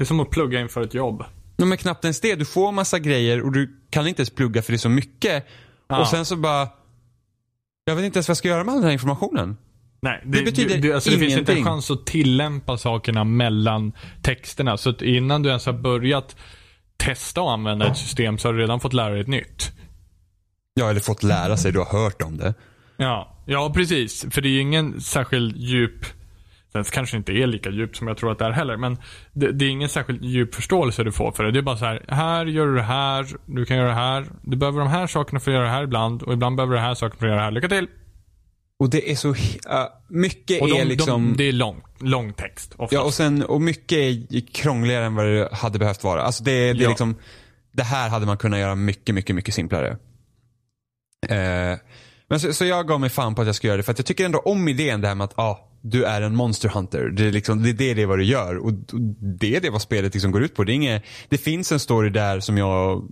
Det 0.00 0.04
är 0.04 0.06
som 0.06 0.20
att 0.20 0.30
plugga 0.30 0.60
inför 0.60 0.82
ett 0.82 0.94
jobb. 0.94 1.24
Ja, 1.56 1.64
men 1.64 1.78
knappt 1.78 2.04
ens 2.04 2.20
det. 2.20 2.34
Du 2.34 2.44
får 2.44 2.72
massa 2.72 2.98
grejer 2.98 3.42
och 3.42 3.52
du 3.52 3.80
kan 3.90 4.06
inte 4.06 4.20
ens 4.20 4.30
plugga 4.30 4.62
för 4.62 4.72
det 4.72 4.76
är 4.76 4.78
så 4.78 4.88
mycket. 4.88 5.46
Ja. 5.88 6.00
Och 6.00 6.08
sen 6.08 6.24
så 6.24 6.36
bara, 6.36 6.68
jag 7.84 7.96
vet 7.96 8.04
inte 8.04 8.16
ens 8.16 8.28
vad 8.28 8.32
jag 8.32 8.36
ska 8.36 8.48
göra 8.48 8.64
med 8.64 8.72
all 8.72 8.78
den 8.78 8.84
här 8.84 8.92
informationen. 8.92 9.56
Nej, 10.02 10.22
det, 10.24 10.38
det 10.38 10.44
betyder 10.44 10.74
du, 10.74 10.80
du, 10.80 10.94
alltså 10.94 11.10
ingenting. 11.10 11.28
Det 11.28 11.36
finns 11.36 11.48
inte 11.48 11.52
en 11.52 11.64
chans 11.64 11.90
att 11.90 12.06
tillämpa 12.06 12.78
sakerna 12.78 13.24
mellan 13.24 13.92
texterna. 14.22 14.76
Så 14.76 14.90
att 14.90 15.02
innan 15.02 15.42
du 15.42 15.48
ens 15.48 15.66
har 15.66 15.72
börjat 15.72 16.36
testa 16.96 17.40
att 17.40 17.48
använda 17.48 17.90
ett 17.90 17.98
system 17.98 18.38
så 18.38 18.48
har 18.48 18.52
du 18.52 18.60
redan 18.60 18.80
fått 18.80 18.92
lära 18.92 19.10
dig 19.10 19.20
ett 19.20 19.28
nytt. 19.28 19.72
Ja, 20.74 20.90
eller 20.90 21.00
fått 21.00 21.22
lära 21.22 21.56
sig. 21.56 21.72
Du 21.72 21.78
har 21.78 22.02
hört 22.02 22.22
om 22.22 22.36
det. 22.36 22.54
Ja, 22.96 23.36
ja 23.46 23.72
precis. 23.74 24.26
För 24.30 24.40
det 24.40 24.48
är 24.48 24.52
ju 24.52 24.60
ingen 24.60 25.00
särskild 25.00 25.56
djup 25.56 26.06
Sen 26.72 26.84
kanske 26.84 27.16
inte 27.16 27.32
är 27.32 27.46
lika 27.46 27.70
djupt 27.70 27.96
som 27.96 28.08
jag 28.08 28.16
tror 28.16 28.32
att 28.32 28.38
det 28.38 28.44
är 28.44 28.50
heller. 28.50 28.76
Men 28.76 28.96
det, 29.32 29.52
det, 29.52 29.64
är 29.64 29.68
ingen 29.68 29.88
särskilt 29.88 30.22
djup 30.22 30.54
förståelse 30.54 31.04
du 31.04 31.12
får 31.12 31.32
för 31.32 31.44
det. 31.44 31.52
Det 31.52 31.58
är 31.58 31.62
bara 31.62 31.76
så 31.76 31.84
här. 31.84 32.04
Här 32.08 32.46
gör 32.46 32.66
du 32.66 32.74
det 32.74 32.82
här. 32.82 33.26
Du 33.46 33.64
kan 33.64 33.76
göra 33.76 33.88
det 33.88 33.94
här. 33.94 34.26
Du 34.42 34.56
behöver 34.56 34.78
de 34.78 34.88
här 34.88 35.06
sakerna 35.06 35.40
för 35.40 35.50
att 35.50 35.54
göra 35.54 35.64
det 35.64 35.70
här 35.70 35.82
ibland. 35.82 36.22
Och 36.22 36.32
ibland 36.32 36.56
behöver 36.56 36.74
du 36.74 36.80
det 36.80 36.86
här 36.86 36.94
sakerna 36.94 37.18
för 37.18 37.26
att 37.26 37.30
göra 37.30 37.38
det 37.38 37.44
här. 37.44 37.50
Lycka 37.50 37.68
till! 37.68 37.86
Och 38.78 38.90
det 38.90 39.10
är 39.10 39.16
så, 39.16 39.28
uh, 39.28 39.36
mycket 40.08 40.62
och 40.62 40.68
de, 40.68 40.80
är 40.80 40.84
liksom... 40.84 41.26
De, 41.26 41.36
det 41.36 41.44
är 41.44 41.52
lång, 41.52 41.82
lång 42.00 42.32
text. 42.32 42.72
Oftast. 42.72 42.92
Ja, 42.92 43.02
och 43.02 43.14
sen, 43.14 43.42
och 43.42 43.60
mycket 43.60 43.98
är 43.98 44.52
krångligare 44.52 45.04
än 45.04 45.14
vad 45.14 45.26
det 45.26 45.48
hade 45.52 45.78
behövt 45.78 46.04
vara. 46.04 46.22
Alltså 46.22 46.44
det, 46.44 46.50
det 46.50 46.68
är 46.68 46.74
ja. 46.82 46.88
liksom, 46.88 47.16
det 47.72 47.82
här 47.82 48.08
hade 48.08 48.26
man 48.26 48.38
kunnat 48.38 48.58
göra 48.58 48.74
mycket, 48.74 49.14
mycket, 49.14 49.36
mycket 49.36 49.54
simplare. 49.54 49.90
Uh, 51.30 51.78
men 52.28 52.40
så, 52.40 52.52
så, 52.52 52.64
jag 52.64 52.88
gav 52.88 53.00
mig 53.00 53.10
fan 53.10 53.34
på 53.34 53.40
att 53.40 53.46
jag 53.46 53.56
ska 53.56 53.66
göra 53.66 53.76
det. 53.76 53.82
För 53.82 53.92
att 53.92 53.98
jag 53.98 54.06
tycker 54.06 54.24
ändå 54.24 54.38
om 54.38 54.68
idén 54.68 55.00
det 55.00 55.08
här 55.08 55.14
med 55.14 55.24
att, 55.24 55.38
ah, 55.38 55.69
du 55.80 56.04
är 56.04 56.22
en 56.22 56.36
monster 56.36 56.68
hunter. 56.68 57.08
Det 57.08 57.26
är, 57.26 57.32
liksom, 57.32 57.62
det, 57.62 57.72
det 57.72 57.90
är 57.90 57.94
det 57.94 58.06
vad 58.06 58.18
du 58.18 58.24
gör. 58.24 58.56
Och 58.56 58.72
det 59.40 59.56
är 59.56 59.60
det 59.60 59.70
vad 59.70 59.82
spelet 59.82 60.14
liksom 60.14 60.32
går 60.32 60.42
ut 60.42 60.54
på. 60.54 60.64
Det, 60.64 60.72
är 60.72 60.74
inget, 60.74 61.02
det 61.28 61.38
finns 61.38 61.72
en 61.72 61.80
story 61.80 62.10
där 62.10 62.40
som 62.40 62.58
jag 62.58 63.08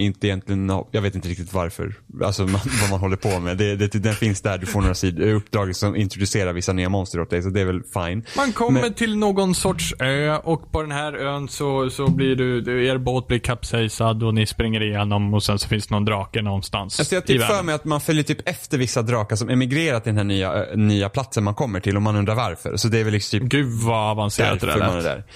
inte 0.00 0.26
egentligen, 0.26 0.72
jag 0.90 1.02
vet 1.02 1.14
inte 1.14 1.28
riktigt 1.28 1.52
varför. 1.52 1.94
Alltså 2.24 2.42
man, 2.42 2.60
vad 2.80 2.90
man 2.90 3.00
håller 3.00 3.16
på 3.16 3.40
med. 3.40 3.56
Det, 3.56 3.76
det, 3.76 3.98
den 3.98 4.14
finns 4.14 4.40
där, 4.40 4.58
du 4.58 4.66
får 4.66 4.80
några 4.80 4.94
sidor, 4.94 5.26
uppdrag 5.26 5.76
som 5.76 5.96
introducerar 5.96 6.52
vissa 6.52 6.72
nya 6.72 6.88
monster 6.88 7.20
åt 7.20 7.30
dig. 7.30 7.42
Så 7.42 7.48
det 7.48 7.60
är 7.60 7.64
väl 7.64 7.82
fine. 7.82 8.24
Man 8.36 8.52
kommer 8.52 8.80
Men, 8.80 8.94
till 8.94 9.16
någon 9.16 9.54
sorts 9.54 9.94
ö 9.98 10.36
och 10.36 10.72
på 10.72 10.82
den 10.82 10.92
här 10.92 11.12
ön 11.12 11.48
så, 11.48 11.90
så 11.90 12.08
blir 12.08 12.36
du, 12.36 12.86
er 12.86 12.98
båt 12.98 13.26
blir 13.26 13.38
kapsejsad 13.38 14.22
och 14.22 14.34
ni 14.34 14.46
springer 14.46 14.82
igenom 14.82 15.34
och 15.34 15.42
sen 15.42 15.58
så 15.58 15.68
finns 15.68 15.86
det 15.86 15.94
någon 15.94 16.04
drake 16.04 16.42
någonstans 16.42 17.00
alltså 17.00 17.14
Jag 17.14 17.26
typ 17.26 17.42
för 17.42 17.62
mig 17.62 17.74
att 17.74 17.84
man 17.84 18.00
följer 18.00 18.22
typ 18.22 18.48
efter 18.48 18.78
vissa 18.78 19.02
drakar 19.02 19.36
som 19.36 19.48
emigrerat 19.48 20.04
till 20.04 20.10
den 20.10 20.16
här 20.16 20.24
nya, 20.24 20.64
nya 20.74 21.08
platsen 21.08 21.44
man 21.44 21.54
kommer 21.54 21.80
till 21.80 21.96
och 21.96 22.02
man 22.02 22.16
undrar 22.16 22.34
varför. 22.34 22.76
Så 22.76 22.88
det 22.88 22.98
är 22.98 23.04
väl 23.04 23.12
liksom 23.12 23.40
typ 23.40 23.48
Gud 23.48 23.66
vad 23.66 24.10
avancerat 24.10 24.60
det 24.60 24.66
där 24.66 25.02
lät. 25.02 25.26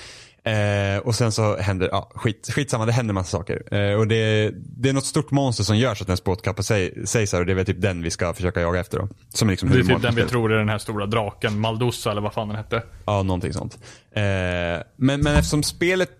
Eh, 0.45 0.99
och 0.99 1.14
sen 1.14 1.32
så 1.32 1.57
händer, 1.57 1.88
ja 1.92 2.11
skit, 2.14 2.51
skitsamma, 2.53 2.86
det 2.86 2.92
händer 2.92 3.14
massa 3.14 3.38
saker. 3.38 3.74
Eh, 3.74 3.99
och 3.99 4.09
det, 4.09 4.51
det 4.57 4.88
är 4.88 4.92
något 4.92 5.07
stort 5.07 5.30
monster 5.30 5.64
som 5.64 5.76
gör 5.76 5.95
så 5.95 6.05
att 6.05 6.09
den 6.09 6.16
båt 6.24 6.42
kapsejsar 6.42 7.40
och 7.40 7.47
det 7.47 7.53
är 7.53 7.55
väl 7.55 7.66
typ 7.66 7.80
den 7.80 8.03
vi 8.03 8.11
ska 8.11 8.34
försöka 8.34 8.61
jaga 8.61 8.80
efter 8.80 8.99
då. 8.99 9.09
Som 9.28 9.51
liksom 9.51 9.68
det 9.68 9.78
är 9.78 9.82
typ 9.82 10.03
den 10.03 10.14
vi 10.14 10.26
tror 10.26 10.53
är 10.53 10.59
den 10.59 10.68
här 10.68 10.78
stora 10.78 11.07
draken, 11.07 11.61
Maldussa 11.61 12.11
eller 12.11 12.20
vad 12.20 12.32
fan 12.32 12.49
den 12.49 12.57
hette. 12.57 12.82
Ja, 13.07 13.22
någonting 13.22 13.53
sånt. 13.53 13.78
Eh, 14.12 14.22
men, 14.22 14.84
men 14.97 15.26
eftersom 15.26 15.62
spelet, 15.62 16.11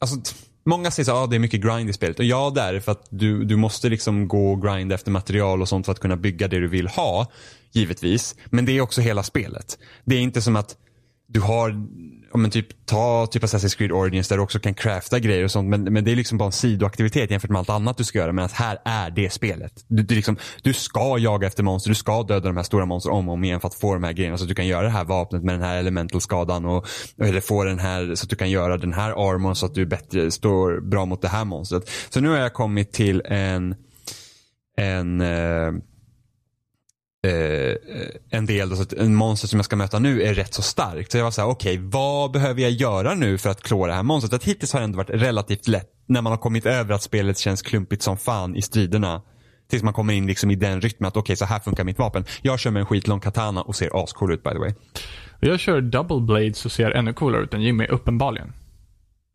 alltså 0.00 0.16
Många 0.66 0.90
säger 0.90 1.12
att 1.12 1.16
ah, 1.16 1.26
det 1.26 1.36
är 1.36 1.40
mycket 1.40 1.60
grind 1.60 1.90
i 1.90 1.92
spelet. 1.92 2.18
Och 2.18 2.24
ja, 2.24 2.52
det 2.54 2.60
är 2.60 2.72
det 2.72 2.80
för 2.80 2.92
att 2.92 3.06
du, 3.10 3.44
du 3.44 3.56
måste 3.56 3.88
liksom 3.88 4.28
gå 4.28 4.52
och 4.52 4.62
grind 4.62 4.92
efter 4.92 5.10
material 5.10 5.62
och 5.62 5.68
sånt 5.68 5.86
för 5.86 5.92
att 5.92 6.00
kunna 6.00 6.16
bygga 6.16 6.48
det 6.48 6.60
du 6.60 6.68
vill 6.68 6.88
ha. 6.88 7.26
Givetvis. 7.72 8.34
Men 8.46 8.64
det 8.64 8.72
är 8.72 8.80
också 8.80 9.00
hela 9.00 9.22
spelet. 9.22 9.78
Det 10.04 10.16
är 10.16 10.20
inte 10.20 10.42
som 10.42 10.56
att 10.56 10.76
du 11.26 11.40
har 11.40 11.86
ja, 12.34 12.38
men 12.38 12.50
typ, 12.50 12.86
ta 12.86 13.26
typ 13.26 13.42
Assassin's 13.42 13.76
Creed 13.76 13.92
Origins 13.92 14.28
där 14.28 14.36
du 14.36 14.42
också 14.42 14.58
kan 14.58 14.74
crafta 14.74 15.18
grejer 15.18 15.44
och 15.44 15.50
sånt. 15.50 15.68
Men, 15.68 15.84
men 15.84 16.04
det 16.04 16.12
är 16.12 16.16
liksom 16.16 16.38
bara 16.38 16.46
en 16.46 16.52
sidoaktivitet 16.52 17.30
jämfört 17.30 17.50
med 17.50 17.58
allt 17.58 17.70
annat 17.70 17.96
du 17.96 18.04
ska 18.04 18.18
göra. 18.18 18.32
Medan 18.32 18.50
här 18.52 18.78
är 18.84 19.10
det 19.10 19.30
spelet. 19.30 19.72
Du, 19.88 20.02
du, 20.02 20.14
liksom, 20.14 20.36
du 20.62 20.72
ska 20.72 21.18
jaga 21.18 21.46
efter 21.46 21.62
monster, 21.62 21.90
du 21.90 21.94
ska 21.94 22.22
döda 22.22 22.48
de 22.48 22.56
här 22.56 22.64
stora 22.64 22.86
monster 22.86 23.10
om 23.10 23.28
och 23.28 23.34
om 23.34 23.44
igen 23.44 23.60
för 23.60 23.68
att 23.68 23.74
få 23.74 23.94
de 23.94 24.04
här 24.04 24.12
grejerna. 24.12 24.38
Så 24.38 24.44
att 24.44 24.48
du 24.48 24.54
kan 24.54 24.66
göra 24.66 24.82
det 24.82 24.88
här 24.88 25.04
vapnet 25.04 25.44
med 25.44 25.54
den 25.54 25.62
här 25.62 25.78
elemental-skadan. 25.78 26.64
Och, 26.64 26.86
eller 27.20 27.40
få 27.40 27.64
den 27.64 27.78
här, 27.78 28.14
så 28.14 28.24
att 28.24 28.30
du 28.30 28.36
kan 28.36 28.50
göra 28.50 28.76
den 28.76 28.92
här 28.92 29.10
armorn 29.10 29.56
så 29.56 29.66
att 29.66 29.74
du 29.74 29.86
bättre 29.86 30.30
står 30.30 30.80
bra 30.80 31.04
mot 31.04 31.22
det 31.22 31.28
här 31.28 31.44
monstret. 31.44 31.90
Så 32.10 32.20
nu 32.20 32.28
har 32.28 32.36
jag 32.36 32.52
kommit 32.52 32.92
till 32.92 33.22
en, 33.24 33.74
en 34.76 35.20
eh, 35.20 35.72
eh, 37.24 37.76
en 38.30 38.46
del, 38.46 38.72
alltså 38.72 38.98
en 38.98 39.14
monster 39.14 39.48
som 39.48 39.58
jag 39.58 39.64
ska 39.64 39.76
möta 39.76 39.98
nu 39.98 40.22
är 40.22 40.34
rätt 40.34 40.54
så 40.54 40.62
starkt. 40.62 41.12
Så 41.12 41.18
jag 41.18 41.24
var 41.24 41.30
så 41.30 41.40
här, 41.40 41.48
okej, 41.48 41.78
okay, 41.78 41.88
vad 41.90 42.30
behöver 42.30 42.62
jag 42.62 42.70
göra 42.70 43.14
nu 43.14 43.38
för 43.38 43.50
att 43.50 43.62
klå 43.62 43.86
det 43.86 43.94
här 43.94 44.02
monstret? 44.02 44.32
Att 44.32 44.44
hittills 44.44 44.72
har 44.72 44.80
det 44.80 44.84
ändå 44.84 44.96
varit 44.96 45.10
relativt 45.10 45.68
lätt 45.68 45.90
när 46.06 46.22
man 46.22 46.32
har 46.32 46.38
kommit 46.38 46.66
över 46.66 46.94
att 46.94 47.02
spelet 47.02 47.38
känns 47.38 47.62
klumpigt 47.62 48.02
som 48.02 48.16
fan 48.16 48.56
i 48.56 48.62
striderna. 48.62 49.22
Tills 49.70 49.82
man 49.82 49.92
kommer 49.92 50.14
in 50.14 50.26
liksom 50.26 50.50
i 50.50 50.54
den 50.54 50.80
rytmen 50.80 51.08
att 51.08 51.16
okej, 51.16 51.36
så 51.36 51.44
här 51.44 51.60
funkar 51.60 51.84
mitt 51.84 51.98
vapen. 51.98 52.24
Jag 52.42 52.58
kör 52.58 52.70
med 52.70 52.80
en 52.80 52.86
skitlång 52.86 53.20
katana 53.20 53.62
och 53.62 53.76
ser 53.76 54.04
ascool 54.04 54.32
ut 54.32 54.42
by 54.42 54.50
the 54.50 54.58
way. 54.58 54.72
Jag 55.40 55.60
kör 55.60 55.80
double 55.80 56.20
blades 56.20 56.64
och 56.64 56.72
ser 56.72 56.90
ännu 56.90 57.12
coolare 57.12 57.42
ut 57.42 57.54
än 57.54 57.62
Jimmy, 57.62 57.86
uppenbarligen. 57.86 58.52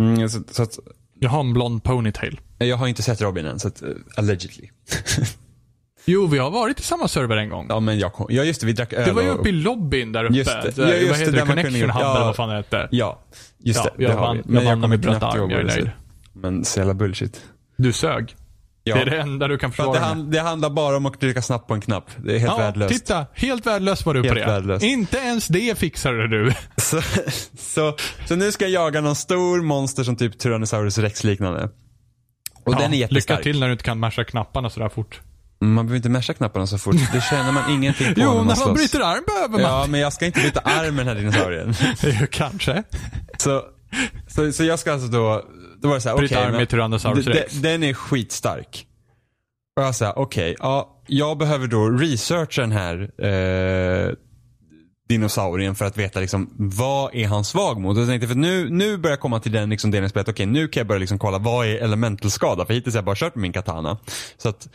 Mm, 0.03 0.29
så, 0.29 0.41
så 0.51 0.63
att, 0.63 0.79
Jag 1.19 1.29
har 1.29 1.39
en 1.39 1.53
blond 1.53 1.83
ponytail. 1.83 2.39
jag 2.57 2.77
har 2.77 2.87
inte 2.87 3.03
sett 3.03 3.21
Robin 3.21 3.45
än, 3.45 3.59
så 3.59 3.67
att, 3.67 3.83
uh, 3.83 3.89
allegedly. 4.15 4.69
Jo, 6.05 6.27
vi 6.27 6.37
har 6.37 6.51
varit 6.51 6.79
i 6.79 6.83
samma 6.83 7.07
server 7.07 7.37
en 7.37 7.49
gång. 7.49 7.65
ja 7.69 7.79
men 7.79 7.99
jag 7.99 8.13
kom, 8.13 8.27
ja 8.29 8.43
just 8.43 8.61
det, 8.61 8.67
vi 8.67 8.73
drack 8.73 8.93
öl 8.93 9.05
Det 9.05 9.11
var 9.13 9.21
ju 9.21 9.29
uppe 9.29 9.49
i 9.49 9.51
lobbyn 9.51 10.11
där 10.11 10.23
uppe. 10.25 10.33
Just 10.37 10.49
det. 10.51 10.77
Ja, 10.77 10.87
just 10.93 11.09
vad 11.09 11.19
det, 11.19 11.25
heter 11.25 11.31
det? 11.31 11.39
kunde 11.39 11.63
Connection 11.63 11.89
Hub 11.89 12.01
ja. 12.01 12.15
eller 12.15 12.25
vad 12.25 12.35
fan 12.35 12.49
det 12.49 12.55
hette. 12.55 12.87
Ja, 12.91 13.19
just 13.59 13.79
Ja, 13.85 13.91
det. 13.97 14.03
jag 14.03 14.11
det 14.11 14.15
vann- 14.15 14.35
vi. 14.37 14.41
jag 14.45 14.53
Men 14.53 14.65
vann 14.65 14.73
kommer 14.75 14.87
med 14.87 14.99
blött 14.99 15.17
knappt 15.19 15.35
arm, 15.35 15.49
jag 15.49 15.59
är 15.59 15.63
det 15.63 15.73
nöjd. 15.75 15.91
Men 16.33 16.65
så 16.65 16.79
jävla 16.79 16.93
bullshit. 16.93 17.41
Du 17.77 17.93
sög. 17.93 18.35
Ja. 18.83 18.95
Det 18.95 19.01
är 19.01 19.05
det 19.05 19.19
enda 19.21 19.47
du 19.47 19.57
kan 19.57 19.71
försvara 19.71 19.93
det, 19.93 19.99
hand, 20.05 20.31
det 20.31 20.39
handlar 20.39 20.69
bara 20.69 20.97
om 20.97 21.05
att 21.05 21.19
trycka 21.19 21.41
snabbt 21.41 21.67
på 21.67 21.73
en 21.73 21.81
knapp. 21.81 22.09
Det 22.17 22.35
är 22.35 22.39
helt 22.39 22.51
Ja, 22.51 22.57
värdelöst. 22.57 22.93
titta. 22.93 23.25
Helt 23.33 23.65
värdelöst 23.65 24.05
var 24.05 24.13
du 24.13 24.21
på 24.21 24.27
Helt 24.27 24.39
det. 24.39 24.45
värdelöst. 24.51 24.85
Inte 24.85 25.17
ens 25.17 25.47
det 25.47 25.77
fixade 25.77 26.27
du. 26.27 26.51
Så, 26.77 27.01
så, 27.57 27.95
så 28.27 28.35
nu 28.35 28.51
ska 28.51 28.65
jag 28.67 28.71
jaga 28.71 29.01
någon 29.01 29.15
stor 29.15 29.61
monster 29.61 30.03
som 30.03 30.15
typ 30.15 30.39
Tyrannosaurus 30.39 30.97
rex 30.97 31.23
liknande. 31.23 31.69
Och 32.65 32.75
den 32.75 32.83
är 32.83 32.89
lycka 32.89 32.97
jättestark. 33.01 33.43
till 33.43 33.59
när 33.59 33.67
du 33.67 33.71
inte 33.71 33.83
kan 33.83 33.99
masha 33.99 34.23
knapparna 34.23 34.69
sådär 34.69 34.89
fort. 34.89 35.21
Man 35.61 35.75
behöver 35.75 35.95
inte 35.95 36.09
masha 36.09 36.33
knapparna 36.33 36.67
så 36.67 36.77
fort. 36.77 36.95
Det 37.13 37.21
känner 37.21 37.51
man 37.51 37.71
ingenting 37.71 38.13
på 38.13 38.19
Jo, 38.21 38.33
när 38.33 38.43
man 38.43 38.55
man 38.65 38.73
bryter 38.73 38.99
arm 38.99 39.23
behöver 39.27 39.49
man. 39.49 39.61
Ja, 39.61 39.85
men 39.89 39.99
jag 39.99 40.13
ska 40.13 40.25
inte 40.25 40.41
byta 40.41 40.59
arm 40.59 40.95
med 40.95 41.05
den 41.05 41.17
här 41.17 41.23
dinosaurien. 41.23 41.73
Kanske. 42.31 42.83
Så, 43.37 43.63
så, 44.27 44.51
så 44.51 44.63
jag 44.63 44.79
ska 44.79 44.93
alltså 44.93 45.07
då, 45.07 45.45
då 45.81 45.87
var 45.87 45.95
det 45.95 46.01
såhär, 46.01 46.15
okej. 46.15 46.27
Bryta 46.27 46.45
arm 46.45 46.51
men- 46.55 46.67
Tyrannosaurus 46.67 47.27
rex. 47.27 47.53
Den 47.53 47.83
är 47.83 47.93
skitstark. 47.93 48.85
Och 49.77 49.83
jag 49.83 49.95
sa, 49.95 50.13
okej, 50.15 50.55
ja, 50.59 51.01
jag 51.07 51.37
behöver 51.37 51.67
då 51.67 51.89
researcha 51.89 52.61
den 52.61 52.71
här 52.71 53.11
eh, 53.25 54.13
dinosaurien 55.09 55.75
för 55.75 55.85
att 55.85 55.97
veta 55.97 56.19
liksom, 56.19 56.49
vad 56.57 57.15
är 57.15 57.27
han 57.27 57.43
svag 57.45 57.79
mot? 57.79 57.97
Och 57.97 58.01
jag 58.01 58.09
tänkte, 58.09 58.27
för 58.27 58.35
nu, 58.35 58.69
nu 58.69 58.97
börjar 58.97 59.11
jag 59.13 59.19
komma 59.19 59.39
till 59.39 59.51
den 59.51 59.69
liksom, 59.69 59.91
delen 59.91 60.05
i 60.05 60.09
spelet, 60.09 60.29
okej 60.29 60.45
nu 60.45 60.67
kan 60.67 60.81
jag 60.81 60.87
börja 60.87 60.99
liksom 60.99 61.19
kolla 61.19 61.37
vad 61.37 61.67
är 61.67 61.75
elemental 61.75 62.31
skada? 62.31 62.65
För 62.65 62.73
hittills 62.73 62.95
har 62.95 62.97
jag 62.97 63.05
bara 63.05 63.15
kört 63.15 63.35
med 63.35 63.41
min 63.41 63.53
katana. 63.53 63.97
Så 64.37 64.49
att 64.49 64.67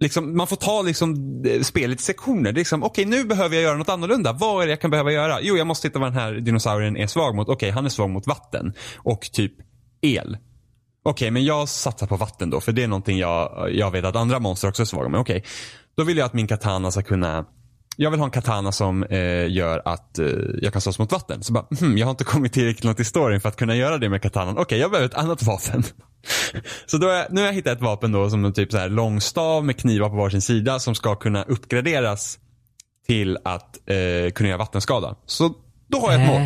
Liksom, 0.00 0.36
man 0.36 0.46
får 0.46 0.56
ta 0.56 0.82
liksom, 0.82 1.42
eh, 1.46 1.60
spelet 1.60 2.00
i 2.00 2.02
sektioner. 2.02 2.52
Liksom, 2.52 2.82
okej 2.82 3.04
nu 3.04 3.24
behöver 3.24 3.54
jag 3.54 3.62
göra 3.62 3.76
något 3.76 3.88
annorlunda. 3.88 4.32
Vad 4.32 4.62
är 4.62 4.66
det 4.66 4.72
jag 4.72 4.80
kan 4.80 4.90
behöva 4.90 5.12
göra? 5.12 5.38
Jo, 5.40 5.56
jag 5.56 5.66
måste 5.66 5.88
hitta 5.88 5.98
vad 5.98 6.12
den 6.12 6.20
här 6.20 6.32
dinosaurien 6.32 6.96
är 6.96 7.06
svag 7.06 7.34
mot. 7.34 7.48
Okej, 7.48 7.70
han 7.70 7.84
är 7.84 7.88
svag 7.88 8.10
mot 8.10 8.26
vatten. 8.26 8.72
Och 8.96 9.20
typ 9.32 9.52
el. 10.02 10.38
Okej, 11.04 11.30
men 11.30 11.44
jag 11.44 11.68
satsar 11.68 12.06
på 12.06 12.16
vatten 12.16 12.50
då. 12.50 12.60
För 12.60 12.72
det 12.72 12.82
är 12.82 12.88
någonting 12.88 13.18
jag, 13.18 13.68
jag 13.72 13.90
vet 13.90 14.04
att 14.04 14.16
andra 14.16 14.38
monster 14.38 14.68
också 14.68 14.82
är 14.82 14.86
svaga 14.86 15.08
med. 15.08 15.20
Okej, 15.20 15.44
då 15.96 16.04
vill 16.04 16.16
jag 16.16 16.26
att 16.26 16.34
min 16.34 16.46
katana 16.46 16.90
ska 16.90 17.02
kunna 17.02 17.44
jag 17.96 18.10
vill 18.10 18.20
ha 18.20 18.24
en 18.24 18.30
katana 18.30 18.72
som 18.72 19.02
eh, 19.02 19.52
gör 19.52 19.82
att 19.84 20.18
eh, 20.18 20.26
jag 20.62 20.72
kan 20.72 20.82
slåss 20.82 20.98
mot 20.98 21.12
vatten. 21.12 21.42
Så 21.42 21.52
bara, 21.52 21.66
hmm, 21.80 21.98
jag 21.98 22.06
har 22.06 22.10
inte 22.10 22.24
kommit 22.24 22.52
tillräckligt 22.52 22.84
långt 22.84 23.00
i 23.00 23.04
storyn 23.04 23.40
för 23.40 23.48
att 23.48 23.56
kunna 23.56 23.76
göra 23.76 23.98
det 23.98 24.08
med 24.08 24.22
katanan. 24.22 24.58
Okej, 24.58 24.78
jag 24.78 24.90
behöver 24.90 25.08
ett 25.08 25.14
annat 25.14 25.42
vapen. 25.42 25.82
så 26.86 26.98
då 26.98 27.06
jag, 27.06 27.26
nu 27.30 27.40
har 27.40 27.46
jag 27.46 27.54
hittat 27.54 27.76
ett 27.76 27.82
vapen 27.82 28.12
då 28.12 28.30
som 28.30 28.44
en 28.44 28.52
typ 28.52 28.72
så 28.72 28.78
här 28.78 28.88
lång 28.88 29.20
stav 29.20 29.64
med 29.64 29.76
knivar 29.76 30.08
på 30.08 30.16
varsin 30.16 30.42
sida 30.42 30.78
som 30.78 30.94
ska 30.94 31.14
kunna 31.14 31.42
uppgraderas 31.42 32.38
till 33.06 33.38
att 33.44 33.88
eh, 33.88 34.30
kunna 34.32 34.48
göra 34.48 34.58
vattenskada. 34.58 35.16
Så 35.26 35.54
då 35.88 35.98
har 35.98 36.12
jag 36.12 36.22
ett 36.22 36.28
mål. 36.28 36.40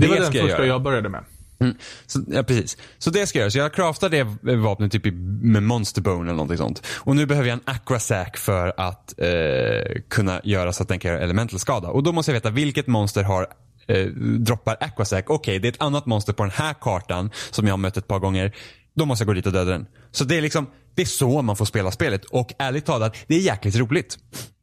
Det 0.00 0.06
var 0.06 0.14
den 0.14 0.24
jag 0.24 0.32
första 0.32 0.48
göra. 0.48 0.66
jag 0.66 0.82
började 0.82 1.08
med. 1.08 1.24
Mm. 1.60 1.76
Så, 2.06 2.20
ja, 2.28 2.42
precis. 2.42 2.76
Så 2.98 3.10
det 3.10 3.26
ska 3.26 3.38
jag 3.38 3.42
göra. 3.42 3.50
Så 3.50 3.58
jag 3.58 3.74
craftar 3.74 4.08
det 4.08 4.56
vapnet 4.56 4.92
typ 4.92 5.04
med 5.42 5.62
monsterbone 5.62 6.20
eller 6.20 6.32
någonting 6.32 6.58
sånt. 6.58 6.86
Och 6.96 7.16
nu 7.16 7.26
behöver 7.26 7.48
jag 7.48 7.54
en 7.54 7.74
aquasac 7.74 8.30
för 8.34 8.72
att 8.76 9.20
eh, 9.20 10.02
kunna 10.08 10.40
göra 10.44 10.72
så 10.72 10.82
att 10.82 10.88
den 10.88 10.98
kan 10.98 11.10
göra 11.10 11.20
elemental 11.20 11.58
skada. 11.58 11.88
Och 11.88 12.02
då 12.02 12.12
måste 12.12 12.30
jag 12.32 12.34
veta 12.34 12.50
vilket 12.50 12.86
monster 12.86 13.22
har 13.22 13.46
eh, 13.86 14.06
droppar 14.38 14.76
aquasac. 14.80 15.24
Okej, 15.26 15.58
det 15.58 15.68
är 15.68 15.72
ett 15.72 15.82
annat 15.82 16.06
monster 16.06 16.32
på 16.32 16.42
den 16.42 16.52
här 16.52 16.74
kartan 16.80 17.30
som 17.50 17.66
jag 17.66 17.72
har 17.72 17.78
mött 17.78 17.96
ett 17.96 18.08
par 18.08 18.18
gånger. 18.18 18.52
Då 18.98 19.04
måste 19.04 19.22
jag 19.22 19.26
gå 19.26 19.32
dit 19.32 19.46
och 19.46 19.52
döda 19.52 19.70
den. 19.70 19.86
Så 20.10 20.24
det 20.24 20.36
är 20.36 20.42
liksom, 20.42 20.66
det 20.94 21.02
är 21.02 21.06
så 21.06 21.42
man 21.42 21.56
får 21.56 21.64
spela 21.64 21.90
spelet. 21.90 22.24
Och 22.24 22.52
ärligt 22.58 22.84
talat, 22.84 23.16
det 23.26 23.34
är 23.34 23.40
jäkligt 23.40 23.76
roligt. 23.76 24.18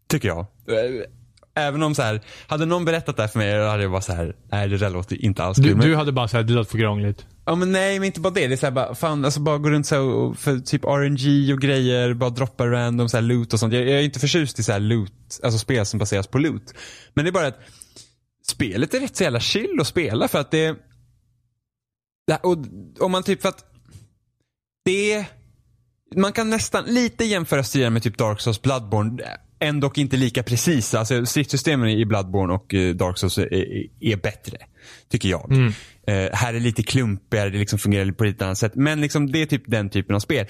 Tycker 0.08 0.28
jag. 0.28 0.40
Eh, 0.40 1.06
Även 1.58 1.84
om 1.84 1.96
så 1.96 2.02
här, 2.02 2.22
hade 2.48 2.66
någon 2.66 2.86
berättat 2.86 3.16
det 3.16 3.24
här 3.24 3.28
för 3.28 3.40
mig 3.40 3.68
hade 3.68 3.84
jag 3.84 3.92
bara 3.92 4.02
så 4.02 4.14
här, 4.14 4.36
nej 4.52 4.68
det 4.70 4.78
där 4.78 4.90
låter 4.90 5.26
inte 5.26 5.44
alls 5.44 5.58
kul. 5.58 5.80
Du, 5.80 5.88
du 5.88 5.96
hade 5.96 6.12
bara 6.12 6.28
sagt 6.28 6.48
det 6.48 6.54
låter 6.54 6.72
för 6.72 6.78
krångligt. 6.78 7.26
Ja 7.46 7.56
men 7.56 7.72
nej, 7.72 8.00
men 8.00 8.06
inte 8.06 8.20
bara 8.20 8.34
det. 8.34 8.48
Det 8.48 8.54
är 8.54 8.58
såhär 8.58 8.72
bara, 8.72 8.96
fan 8.96 9.26
alltså 9.26 9.40
bara 9.40 9.58
gå 9.58 9.70
runt 9.70 9.88
så 9.88 9.96
här 9.96 10.02
och 10.02 10.38
för 10.38 10.60
typ 10.60 10.84
RNG 10.84 11.54
och 11.54 11.62
grejer, 11.62 12.14
bara 12.14 12.30
droppa 12.30 12.68
random 12.68 13.10
så 13.10 13.18
här 13.18 13.22
loot 13.22 13.54
och 13.54 13.60
sånt. 13.60 13.74
Jag, 13.74 13.82
jag 13.82 14.00
är 14.00 14.04
inte 14.04 14.20
förtjust 14.20 14.60
i 14.60 14.64
så 14.64 14.72
här 14.72 14.80
loot, 14.80 15.40
alltså 15.44 15.60
spel 15.60 15.86
som 15.86 16.00
baseras 16.00 16.28
på 16.28 16.38
loot. 16.38 16.74
Men 17.14 17.26
det 17.26 17.30
är 17.30 17.34
bara 17.34 17.48
att 17.48 17.60
spelet 18.48 18.94
är 18.94 19.00
rätt 19.00 19.16
så 19.16 19.24
jävla 19.24 19.40
chill 19.40 19.78
att 19.82 19.88
spela 19.88 20.28
för 20.28 20.40
att 20.40 20.52
det, 20.52 20.76
det 22.28 22.38
och 22.44 22.58
om 23.00 23.12
man 23.12 23.24
typ 23.24 23.42
för 23.42 23.50
att 23.50 23.66
det 24.86 25.26
man 26.16 26.34
kan 26.34 26.50
nästan 26.50 26.86
lite 26.86 27.26
jämföra 27.26 27.64
stilen 27.64 27.94
med 27.94 28.04
typ 28.04 28.18
Dark 28.18 28.42
Souls 28.42 28.62
Bloodborne. 28.62 29.24
Ändå 29.60 29.92
inte 29.96 30.18
lika 30.18 30.44
precisa. 30.44 31.00
Alltså 31.00 31.26
stridssystemen 31.26 31.90
i 31.90 32.06
Bloodborne 32.06 32.54
och 32.54 32.74
eh, 32.74 32.96
Dark 32.96 33.18
Souls 33.18 33.38
är, 33.38 33.54
är, 33.54 33.88
är 34.00 34.16
bättre. 34.16 34.58
Tycker 35.10 35.30
jag. 35.30 35.52
Eh, 36.08 36.34
här 36.34 36.54
är 36.54 36.60
lite 36.60 36.84
klumpigare, 36.84 37.50
det 37.50 37.58
liksom 37.58 37.80
fungerar 37.80 38.12
på 38.12 38.24
ett 38.24 38.42
annat 38.42 38.58
sätt. 38.58 38.76
Men 38.76 39.02
liksom 39.02 39.32
det 39.32 39.42
är 39.42 39.46
typ 39.46 39.64
den 39.68 39.90
typen 39.90 40.16
av 40.16 40.20
spel. 40.20 40.46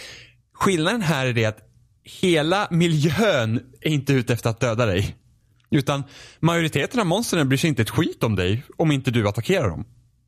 Skillnaden 0.53 1.01
här 1.01 1.25
är 1.25 1.33
det 1.33 1.45
att 1.45 1.59
hela 2.03 2.67
miljön 2.71 3.59
är 3.81 3.91
inte 3.91 4.13
ute 4.13 4.33
efter 4.33 4.49
att 4.49 4.59
döda 4.59 4.85
dig. 4.85 5.15
Utan 5.71 6.03
majoriteten 6.39 6.99
av 6.99 7.05
monstren 7.05 7.49
bryr 7.49 7.57
sig 7.57 7.67
inte 7.67 7.81
ett 7.81 7.89
skit 7.89 8.23
om 8.23 8.35
dig 8.35 8.63
om 8.77 8.91
inte 8.91 9.11
du 9.11 9.27
attackerar 9.27 9.69
dem. 9.69 9.85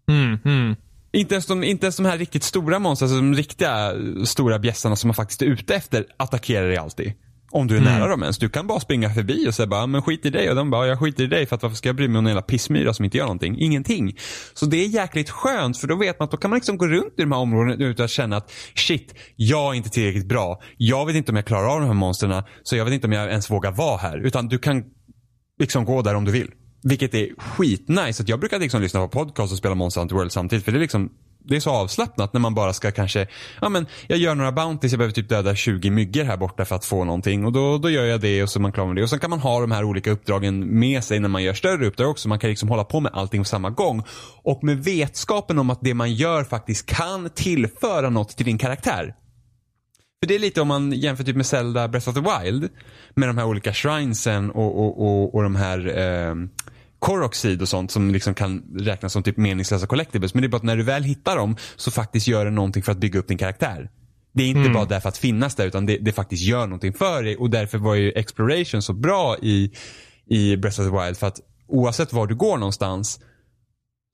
Mm, 0.10 0.40
mm. 0.46 0.76
Inte 1.18 1.36
ens, 1.36 1.46
de, 1.46 1.64
inte 1.64 1.86
ens 1.86 1.98
de 1.98 2.06
här 2.06 2.18
riktigt 2.18 2.44
stora 2.44 2.80
monstren, 2.80 3.06
alltså 3.10 3.22
de 3.22 3.36
riktiga 3.36 3.92
eh, 3.92 4.24
stora 4.24 4.60
bjässarna 4.60 4.96
som 4.96 5.08
man 5.08 5.16
faktiskt 5.16 5.42
är 5.42 5.46
ute 5.46 5.76
efter 5.76 6.06
attackerar 6.18 6.68
dig 6.68 6.78
alltid. 6.78 7.14
Om 7.52 7.68
du 7.68 7.78
är 7.78 7.82
nära 7.82 8.08
dem 8.08 8.24
ens. 8.24 8.38
Du 8.38 8.50
kan 8.50 8.68
bara 8.68 8.80
springa 8.80 9.10
förbi 9.10 9.48
och 9.48 9.56
säga 9.56 9.68
bara, 9.68 9.88
men 9.88 10.02
skit 10.02 10.26
i 10.26 10.30
dig. 10.30 10.50
Och 10.50 10.56
de 10.56 10.70
bara, 10.70 10.88
jag 10.88 11.00
skiter 11.00 11.24
i 11.24 11.28
dig 11.28 11.46
för 11.46 11.56
att 11.56 11.64
varför 11.64 11.76
ska 11.76 11.90
jag 11.90 11.96
bry 11.96 12.08
mig 12.08 12.20
om 12.20 12.26
en 12.26 12.30
jävla 12.30 12.42
pissmyra 12.42 12.94
som 12.94 13.06
inte 13.06 13.18
gör 13.18 13.26
någonting? 13.26 13.60
Ingenting. 13.60 14.18
Så 14.54 14.66
det 14.66 14.78
är 14.78 14.88
jäkligt 14.88 15.30
skönt 15.30 15.78
för 15.78 15.88
då 15.88 15.96
vet 15.96 16.20
man 16.20 16.26
att 16.26 16.32
då 16.32 16.38
kan 16.38 16.50
man 16.50 16.58
liksom 16.58 16.78
gå 16.78 16.88
runt 16.88 17.14
i 17.18 17.22
de 17.22 17.32
här 17.32 17.40
områdena 17.40 17.86
utan 17.86 18.04
att 18.04 18.12
känna 18.12 18.38
att 18.38 18.52
shit, 18.76 19.16
jag 19.36 19.74
är 19.74 19.78
inte 19.78 19.90
tillräckligt 19.90 20.28
bra. 20.28 20.62
Jag 20.78 21.06
vet 21.06 21.16
inte 21.16 21.32
om 21.32 21.36
jag 21.36 21.46
klarar 21.46 21.68
av 21.68 21.80
de 21.80 21.86
här 21.86 21.94
monstren 21.94 22.44
så 22.64 22.76
jag 22.76 22.86
vet 22.86 22.94
inte 22.94 23.08
om 23.08 23.14
jag 23.14 23.30
ens 23.30 23.52
vågar 23.52 23.72
vara 23.72 23.98
här. 23.98 24.18
Utan 24.18 24.48
du 24.48 24.58
kan 24.58 24.84
liksom 25.60 25.86
gå 25.86 26.02
där 26.02 26.16
om 26.16 26.26
du 26.26 26.32
vill. 26.32 26.52
Vilket 26.90 27.14
är 27.14 27.30
skitnice. 27.38 28.24
Att 28.24 28.30
jag 28.30 28.40
brukar 28.40 28.60
liksom 28.60 28.82
lyssna 28.82 29.00
på 29.00 29.08
podcast 29.08 29.52
och 29.52 29.58
spela 29.58 29.76
Monster 29.76 30.02
Hunter 30.02 30.16
World 30.16 30.32
samtidigt. 30.32 30.66
För 30.66 30.72
det 30.72 30.78
är 30.78 30.80
liksom 30.80 31.10
det 31.48 31.56
är 31.56 31.60
så 31.60 31.72
avslappnat 31.72 32.34
när 32.34 32.40
man 32.40 32.54
bara 32.54 32.74
ska 32.74 32.92
kanske, 32.92 33.28
ja 33.62 33.70
men 33.70 33.86
jag 34.08 34.20
gör 34.20 34.36
några 34.36 34.52
bounties, 34.52 34.92
jag 34.92 35.00
behöver 35.00 35.14
typ 35.14 35.30
döda 35.30 35.56
20 35.56 35.90
myggor 35.90 36.24
här 36.24 36.38
borta 36.38 36.66
för 36.66 36.76
att 36.76 36.86
få 36.86 37.04
någonting. 37.04 37.46
Och 37.46 37.52
då, 37.52 37.78
då 37.78 37.90
gör 37.90 38.06
jag 38.06 38.22
det 38.22 38.44
och 38.44 38.50
så 38.50 38.60
är 38.60 38.62
man 38.62 38.72
klar 38.72 38.88
med 38.88 38.96
det. 38.96 39.04
Och 39.04 39.10
sen 39.10 39.20
kan 39.20 39.30
man 39.30 39.40
ha 39.40 39.62
de 39.62 39.72
här 39.72 39.84
olika 39.84 40.12
uppdragen 40.12 40.80
med 40.80 41.04
sig 41.04 41.20
när 41.20 41.30
man 41.30 41.44
gör 41.44 41.54
större 41.54 41.88
uppdrag 41.88 42.10
också. 42.10 42.30
Man 42.30 42.40
kan 42.40 42.50
liksom 42.50 42.70
hålla 42.70 42.84
på 42.84 43.00
med 43.00 43.12
allting 43.16 43.42
på 43.42 43.46
samma 43.46 43.70
gång. 43.70 44.04
Och 44.44 44.64
med 44.64 44.84
vetskapen 44.84 45.60
om 45.60 45.70
att 45.70 45.80
det 45.82 45.94
man 45.94 46.14
gör 46.14 46.44
faktiskt 46.44 46.86
kan 46.86 47.30
tillföra 47.30 48.10
något 48.10 48.38
till 48.38 48.46
din 48.46 48.58
karaktär. 48.58 49.16
För 50.20 50.28
det 50.28 50.36
är 50.36 50.40
lite 50.40 50.62
om 50.62 50.68
man 50.68 50.92
jämför 50.92 51.24
typ 51.24 51.36
med 51.36 51.46
Zelda 51.46 51.88
Breath 51.88 52.10
of 52.10 52.16
the 52.16 52.22
Wild. 52.22 52.70
Med 53.16 53.30
de 53.30 53.38
här 53.38 53.46
olika 53.46 53.74
shrinesen 53.74 54.52
och, 54.52 54.80
och, 54.80 55.02
och, 55.02 55.36
och 55.36 55.44
de 55.44 55.56
här 55.56 55.98
eh, 55.98 56.36
Koroxid 57.00 57.62
och 57.62 57.70
sånt 57.70 57.92
som 57.92 58.12
liksom 58.12 58.34
kan 58.34 58.64
räknas 58.80 59.14
som 59.14 59.24
typ 59.24 59.38
meningslösa 59.38 59.88
collectibles. 59.88 60.34
Men 60.34 60.42
det 60.42 60.48
är 60.48 60.50
bara 60.50 60.58
att 60.58 60.64
när 60.64 60.78
du 60.78 60.84
väl 60.84 61.04
hittar 61.04 61.36
dem 61.36 61.56
så 61.76 61.92
faktiskt 61.92 62.28
gör 62.28 62.46
det 62.46 62.52
någonting 62.52 62.84
för 62.84 62.92
att 62.92 62.98
bygga 62.98 63.20
upp 63.20 63.28
din 63.28 63.38
karaktär. 63.38 63.90
Det 64.34 64.44
är 64.44 64.48
inte 64.48 64.70
bara 64.70 64.86
därför 64.86 65.10
att 65.10 65.18
finnas 65.18 65.56
där 65.56 65.68
utan 65.68 65.86
det, 65.86 65.98
det 65.98 66.12
faktiskt 66.12 66.44
gör 66.44 66.68
någonting 66.68 66.94
för 66.94 67.24
dig 67.24 67.38
och 67.38 67.50
därför 67.50 67.78
var 67.78 67.96
ju 67.96 68.12
exploration 68.12 68.82
så 68.82 68.94
bra 68.94 69.38
i, 69.42 69.72
i 70.30 70.58
Breath 70.58 70.80
of 70.82 70.86
the 70.86 71.06
Wild 71.06 71.18
för 71.18 71.28
att 71.28 71.40
oavsett 71.68 72.14
var 72.14 72.28
du 72.28 72.36
går 72.36 72.58
någonstans 72.58 73.20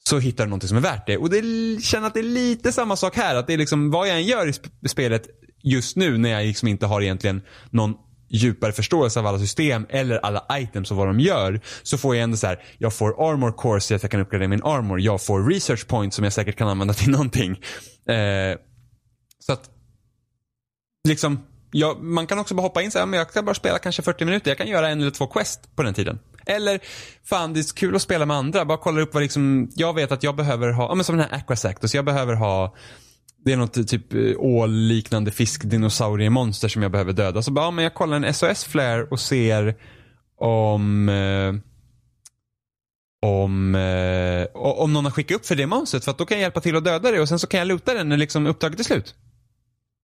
så 0.03 0.19
hittar 0.19 0.43
du 0.43 0.49
någonting 0.49 0.67
som 0.67 0.77
är 0.77 0.81
värt 0.81 1.07
det. 1.07 1.17
Och 1.17 1.29
det 1.29 1.41
känner 1.83 2.07
att 2.07 2.13
det 2.13 2.19
är 2.19 2.23
lite 2.23 2.71
samma 2.71 2.95
sak 2.95 3.15
här. 3.15 3.35
Att 3.35 3.47
det 3.47 3.53
är 3.53 3.57
liksom 3.57 3.91
vad 3.91 4.07
jag 4.07 4.17
än 4.17 4.25
gör 4.25 4.47
i 4.47 4.51
sp- 4.51 4.87
spelet 4.87 5.27
just 5.63 5.97
nu 5.97 6.17
när 6.17 6.29
jag 6.29 6.45
liksom 6.45 6.67
inte 6.67 6.85
har 6.85 7.01
egentligen 7.01 7.41
någon 7.69 7.93
djupare 8.33 8.71
förståelse 8.71 9.19
av 9.19 9.27
alla 9.27 9.39
system 9.39 9.85
eller 9.89 10.17
alla 10.17 10.45
items 10.51 10.91
och 10.91 10.97
vad 10.97 11.07
de 11.07 11.19
gör. 11.19 11.61
Så 11.83 11.97
får 11.97 12.15
jag 12.15 12.23
ändå 12.23 12.37
så 12.37 12.47
här, 12.47 12.63
jag 12.77 12.93
får 12.93 13.29
armor 13.29 13.51
core 13.51 13.81
så 13.81 13.95
att 13.95 14.03
jag 14.03 14.11
kan 14.11 14.21
uppgradera 14.21 14.47
min 14.47 14.63
armor. 14.63 15.01
Jag 15.01 15.21
får 15.21 15.49
research 15.49 15.87
points 15.87 16.15
som 16.15 16.23
jag 16.23 16.33
säkert 16.33 16.57
kan 16.57 16.67
använda 16.67 16.93
till 16.93 17.11
någonting. 17.11 17.51
Eh, 18.07 18.57
så 19.39 19.53
att, 19.53 19.69
liksom, 21.07 21.43
ja, 21.71 21.97
man 22.01 22.27
kan 22.27 22.39
också 22.39 22.55
bara 22.55 22.61
hoppa 22.61 22.81
in 22.81 22.91
så 22.91 22.99
här, 22.99 23.05
men 23.05 23.17
jag 23.17 23.33
kan 23.33 23.45
bara 23.45 23.55
spela 23.55 23.79
kanske 23.79 24.01
40 24.01 24.25
minuter. 24.25 24.51
Jag 24.51 24.57
kan 24.57 24.67
göra 24.67 24.89
en 24.89 25.01
eller 25.01 25.11
två 25.11 25.27
quest 25.27 25.75
på 25.75 25.83
den 25.83 25.93
tiden. 25.93 26.19
Eller, 26.45 26.79
fan 27.23 27.53
det 27.53 27.59
är 27.59 27.75
kul 27.75 27.95
att 27.95 28.01
spela 28.01 28.25
med 28.25 28.37
andra. 28.37 28.65
Bara 28.65 28.77
kolla 28.77 29.01
upp 29.01 29.13
vad 29.13 29.23
liksom, 29.23 29.71
jag 29.75 29.93
vet 29.95 30.11
att 30.11 30.23
jag 30.23 30.35
behöver 30.35 30.69
ha, 30.71 30.87
ja 30.87 30.95
men 30.95 31.03
som 31.03 31.17
den 31.17 31.29
här 31.29 31.37
Aquasector, 31.37 31.87
så 31.87 31.97
jag 31.97 32.05
behöver 32.05 32.33
ha 32.33 32.75
det 33.45 33.53
är 33.53 33.57
något 33.57 33.87
typ 33.87 34.13
eh, 34.13 34.33
ålliknande 34.37 35.31
fiskdinosauriemonster 35.31 36.67
som 36.67 36.81
jag 36.81 36.91
behöver 36.91 37.13
döda. 37.13 37.41
Så 37.41 37.51
bara, 37.51 37.65
ja, 37.65 37.71
men 37.71 37.83
jag 37.83 37.93
kollar 37.93 38.17
en 38.17 38.33
SOS-flare 38.33 39.03
och 39.03 39.19
ser 39.19 39.75
om 40.37 41.09
eh, 41.09 41.53
om, 43.23 43.75
eh, 43.75 44.45
om 44.53 44.93
någon 44.93 45.05
har 45.05 45.11
skickat 45.11 45.35
upp 45.35 45.45
för 45.45 45.55
det 45.55 45.67
monstret. 45.67 46.03
För 46.03 46.11
att 46.11 46.17
då 46.17 46.25
kan 46.25 46.37
jag 46.37 46.41
hjälpa 46.41 46.61
till 46.61 46.75
att 46.75 46.85
döda 46.85 47.11
det 47.11 47.21
och 47.21 47.29
sen 47.29 47.39
så 47.39 47.47
kan 47.47 47.57
jag 47.57 47.67
luta 47.67 47.93
den 47.93 48.09
när 48.09 48.17
liksom 48.17 48.47
uppdraget 48.47 48.79
är 48.79 48.83
slut. 48.83 49.15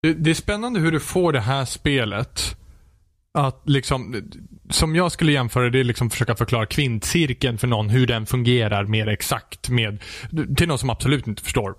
Det, 0.01 0.13
det 0.13 0.29
är 0.29 0.33
spännande 0.33 0.79
hur 0.79 0.91
du 0.91 0.99
får 0.99 1.33
det 1.33 1.39
här 1.39 1.65
spelet 1.65 2.55
att 3.33 3.61
liksom, 3.65 4.23
som 4.69 4.95
jag 4.95 5.11
skulle 5.11 5.31
jämföra 5.31 5.69
det 5.69 5.79
är 5.79 5.83
liksom 5.83 6.09
försöka 6.09 6.35
förklara 6.35 6.65
kvintcirkeln 6.65 7.57
för 7.57 7.67
någon, 7.67 7.89
hur 7.89 8.07
den 8.07 8.25
fungerar 8.25 8.85
mer 8.85 9.07
exakt 9.07 9.69
med, 9.69 10.03
till 10.57 10.67
någon 10.67 10.79
som 10.79 10.89
absolut 10.89 11.27
inte 11.27 11.43
förstår 11.43 11.75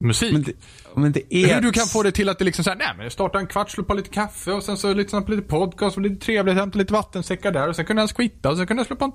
musik. 0.00 0.32
Men 0.32 0.42
det, 0.42 0.52
men 0.96 1.12
det 1.12 1.34
är... 1.34 1.54
Hur 1.54 1.60
du 1.60 1.72
kan 1.72 1.86
få 1.86 2.02
det 2.02 2.12
till 2.12 2.28
att 2.28 2.38
det 2.38 2.44
liksom 2.44 2.64
såhär, 2.64 2.76
nej 2.76 2.94
men 2.98 3.10
starta 3.10 3.38
en 3.38 3.46
kvart, 3.46 3.70
slå 3.70 3.84
på 3.84 3.94
lite 3.94 4.10
kaffe 4.10 4.52
och 4.52 4.62
sen 4.62 4.76
så 4.76 4.94
lyssna 4.94 5.22
på 5.22 5.30
lite 5.30 5.42
podcast 5.42 5.96
och 5.96 6.02
lite 6.02 6.26
trevligt, 6.26 6.54
hämta 6.54 6.78
lite 6.78 6.92
vattensäckar 6.92 7.52
där 7.52 7.68
och 7.68 7.76
sen 7.76 7.84
kunde 7.84 8.02
jag 8.02 8.10
skvitta 8.10 8.50
och 8.50 8.56
sen 8.56 8.66
kunde 8.66 8.80
jag 8.80 8.86
slå 8.86 8.96
på 8.96 9.04
en... 9.04 9.12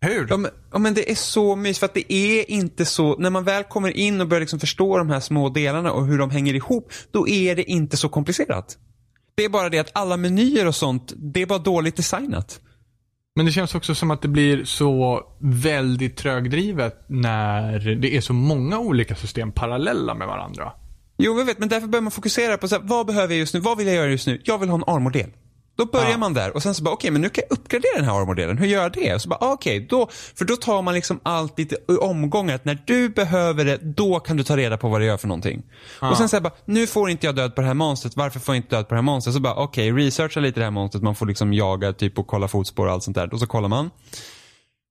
Hur? 0.00 0.26
Ja 0.30 0.36
men, 0.36 0.50
ja 0.72 0.78
men 0.78 0.94
det 0.94 1.10
är 1.10 1.14
så 1.14 1.56
mysigt 1.56 1.78
för 1.78 1.86
att 1.86 1.94
det 1.94 2.12
är 2.12 2.50
inte 2.50 2.84
så, 2.84 3.16
när 3.18 3.30
man 3.30 3.44
väl 3.44 3.64
kommer 3.64 3.96
in 3.96 4.20
och 4.20 4.28
börjar 4.28 4.40
liksom 4.40 4.60
förstå 4.60 4.98
de 4.98 5.10
här 5.10 5.20
små 5.20 5.48
delarna 5.48 5.92
och 5.92 6.06
hur 6.06 6.18
de 6.18 6.30
hänger 6.30 6.54
ihop, 6.54 6.92
då 7.10 7.28
är 7.28 7.56
det 7.56 7.70
inte 7.70 7.96
så 7.96 8.08
komplicerat. 8.08 8.78
Det 9.34 9.44
är 9.44 9.48
bara 9.48 9.68
det 9.68 9.78
att 9.78 9.90
alla 9.92 10.16
menyer 10.16 10.66
och 10.66 10.74
sånt, 10.74 11.12
det 11.16 11.42
är 11.42 11.46
bara 11.46 11.58
dåligt 11.58 11.96
designat. 11.96 12.60
Men 13.36 13.46
det 13.46 13.52
känns 13.52 13.74
också 13.74 13.94
som 13.94 14.10
att 14.10 14.22
det 14.22 14.28
blir 14.28 14.64
så 14.64 15.22
väldigt 15.38 16.16
trögdrivet 16.16 17.04
när 17.06 17.78
det 17.78 18.16
är 18.16 18.20
så 18.20 18.32
många 18.32 18.78
olika 18.78 19.14
system 19.14 19.52
parallella 19.52 20.14
med 20.14 20.28
varandra. 20.28 20.72
Jo, 21.16 21.38
jag 21.38 21.44
vet, 21.44 21.58
men 21.58 21.68
därför 21.68 21.86
behöver 21.86 22.04
man 22.04 22.10
fokusera 22.10 22.58
på 22.58 22.68
så 22.68 22.74
här, 22.74 22.82
vad 22.82 23.06
behöver 23.06 23.34
jag 23.34 23.38
just 23.38 23.54
nu? 23.54 23.60
Vad 23.60 23.78
vill 23.78 23.86
jag 23.86 23.96
göra 23.96 24.10
just 24.10 24.26
nu? 24.26 24.40
Jag 24.44 24.58
vill 24.58 24.68
ha 24.68 24.76
en 24.76 24.84
armordel. 24.86 25.30
Då 25.76 25.86
börjar 25.86 26.10
Ja. 26.10 26.18
man 26.18 26.34
där 26.34 26.54
och 26.56 26.62
sen 26.62 26.74
så 26.74 26.82
bara, 26.82 26.90
okej, 26.94 27.10
men 27.10 27.20
nu 27.22 27.28
kan 27.28 27.44
jag 27.48 27.58
uppgradera 27.58 27.92
den 27.96 28.04
här 28.04 28.20
armordelen. 28.20 28.58
Hur 28.58 28.66
gör 28.66 28.82
jag 28.82 28.92
det? 28.92 29.14
Och 29.14 29.22
så 29.22 29.28
bara, 29.28 29.52
okej, 29.52 29.80
då, 29.90 30.08
för 30.34 30.44
då 30.44 30.56
tar 30.56 30.82
man 30.82 30.94
liksom 30.94 31.20
allt 31.22 31.58
lite 31.58 31.74
i 31.74 31.96
omgångar. 32.00 32.54
Att 32.54 32.64
när 32.64 32.82
du 32.86 33.08
behöver 33.08 33.64
det, 33.64 33.76
då 33.82 34.20
kan 34.20 34.36
du 34.36 34.44
ta 34.44 34.56
reda 34.56 34.76
på 34.78 34.88
vad 34.88 35.00
det 35.00 35.04
gör 35.04 35.16
för 35.16 35.28
någonting. 35.28 35.62
Och 36.00 36.16
sen 36.16 36.28
säger 36.28 36.40
bara, 36.42 36.52
nu 36.64 36.86
får 36.86 37.10
inte 37.10 37.26
jag 37.26 37.36
död 37.36 37.54
på 37.54 37.60
det 37.60 37.66
här 37.66 37.74
monstret. 37.74 38.16
Varför 38.16 38.40
får 38.40 38.54
jag 38.54 38.58
inte 38.58 38.76
död 38.76 38.88
på 38.88 38.94
det 38.94 38.98
här 38.98 39.02
monstret? 39.02 39.34
Så 39.34 39.40
bara, 39.40 39.54
okej, 39.54 39.92
researcha 39.92 40.40
lite 40.40 40.60
det 40.60 40.64
här 40.64 40.70
monstret. 40.70 41.02
Man 41.02 41.14
får 41.14 41.26
liksom 41.26 41.52
jaga 41.52 41.92
typ 41.92 42.18
och 42.18 42.26
kolla 42.26 42.48
fotspår 42.48 42.86
och 42.86 42.92
allt 42.92 43.02
sånt 43.02 43.14
där. 43.14 43.32
Och 43.32 43.40
så 43.40 43.46
kollar 43.46 43.68
man. 43.68 43.90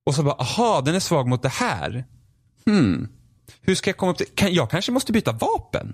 Och 0.06 0.16
så 0.16 0.24
bara, 0.24 0.36
aha, 0.36 0.82
den 0.82 0.96
är 0.96 1.00
svag 1.00 1.28
mot 1.28 1.42
det 1.42 1.50
här. 1.50 2.06
Hmm. 2.66 3.08
Hur 3.62 3.76
ska 3.76 3.90
jag 3.90 3.98
komma 3.98 4.12
upp 4.12 4.18
till, 4.18 4.28
kan, 4.36 4.54
jag 4.54 4.70
kanske 4.70 4.92
måste 4.92 5.12
byta 5.12 5.32
vapen. 5.32 5.94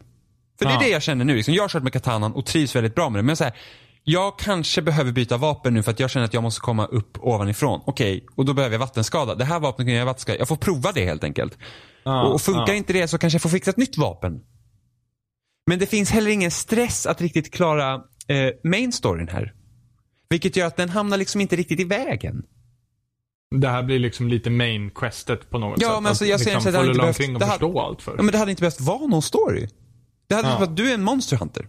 För 0.59 0.65
det 0.65 0.71
är 0.71 0.75
Ja. 0.75 0.79
det 0.79 0.89
jag 0.89 1.01
känner 1.03 1.25
nu. 1.25 1.35
Liksom, 1.35 1.53
jag 1.53 1.63
har 1.63 1.69
kört 1.69 1.83
med 1.83 1.93
katanan 1.93 2.33
och 2.33 2.45
trivs 2.45 2.75
väldigt 2.75 2.95
bra 2.95 3.09
med 3.09 3.19
det. 3.19 3.23
Men 3.23 3.35
så 3.37 3.43
här, 3.43 3.53
jag 4.03 4.39
kanske 4.39 4.81
behöver 4.81 5.11
byta 5.11 5.37
vapen 5.37 5.73
nu 5.73 5.83
för 5.83 5.91
att 5.91 5.99
jag 5.99 6.09
känner 6.09 6.25
att 6.25 6.33
jag 6.33 6.43
måste 6.43 6.61
komma 6.61 6.85
upp 6.85 7.17
ovanifrån. 7.19 7.81
Okej, 7.85 8.25
och 8.35 8.45
då 8.45 8.53
behöver 8.53 8.73
jag 8.73 8.79
vattenskada. 8.79 9.35
Det 9.35 9.45
här 9.45 9.59
vapnet 9.59 9.87
kan 9.87 9.95
jag 9.95 10.05
vattenskada. 10.05 10.37
Jag 10.39 10.47
får 10.47 10.55
prova 10.55 10.91
det 10.91 11.05
helt 11.05 11.23
enkelt. 11.23 11.57
och, 12.05 12.33
och 12.33 12.41
funkar 12.41 12.67
ja. 12.67 12.73
inte 12.73 12.93
det 12.93 13.07
så 13.07 13.17
kanske 13.17 13.35
jag 13.35 13.41
får 13.41 13.49
fixa 13.49 13.69
ett 13.71 13.77
nytt 13.77 13.97
vapen. 13.97 14.41
Men 15.67 15.79
det 15.79 15.85
finns 15.85 16.11
heller 16.11 16.31
ingen 16.31 16.51
stress 16.51 17.05
att 17.05 17.21
riktigt 17.21 17.53
klara 17.53 17.93
eh, 18.27 18.49
main 18.63 18.91
storyn 18.91 19.27
här. 19.27 19.53
Vilket 20.29 20.55
gör 20.55 20.67
att 20.67 20.77
den 20.77 20.89
hamnar 20.89 21.17
liksom 21.17 21.41
inte 21.41 21.55
riktigt 21.55 21.79
i 21.79 21.83
vägen. 21.83 22.43
Det 23.55 23.69
här 23.69 23.83
blir 23.83 23.99
liksom 23.99 24.27
lite 24.27 24.49
main 24.49 24.89
questet 24.95 25.49
på 25.49 25.57
något 25.57 25.81
Ja, 25.81 25.87
sätt. 25.87 25.95
men 26.03 26.09
alltså, 26.09 26.25
jag 26.25 26.39
ser 26.39 26.53
liksom, 26.53 26.69
att 26.69 26.73
det 26.73 26.77
hade 26.79 26.89
inte 26.89 26.99
behövt- 26.99 27.39
det 27.39 27.45
hade-. 27.45 27.97
Ja, 28.05 28.23
men 28.23 28.27
det 28.31 28.37
hade 28.37 28.51
inte 28.51 28.61
behövt 28.61 28.81
vara 28.81 29.07
någon 29.07 29.21
story. 29.21 29.67
Det 30.27 30.35
hade 30.35 30.47
Ja. 30.47 30.55
varit 30.57 30.69
att 30.69 30.77
du 30.77 30.89
är 30.89 30.93
en 30.93 31.03
monster 31.03 31.37
hunter. 31.37 31.67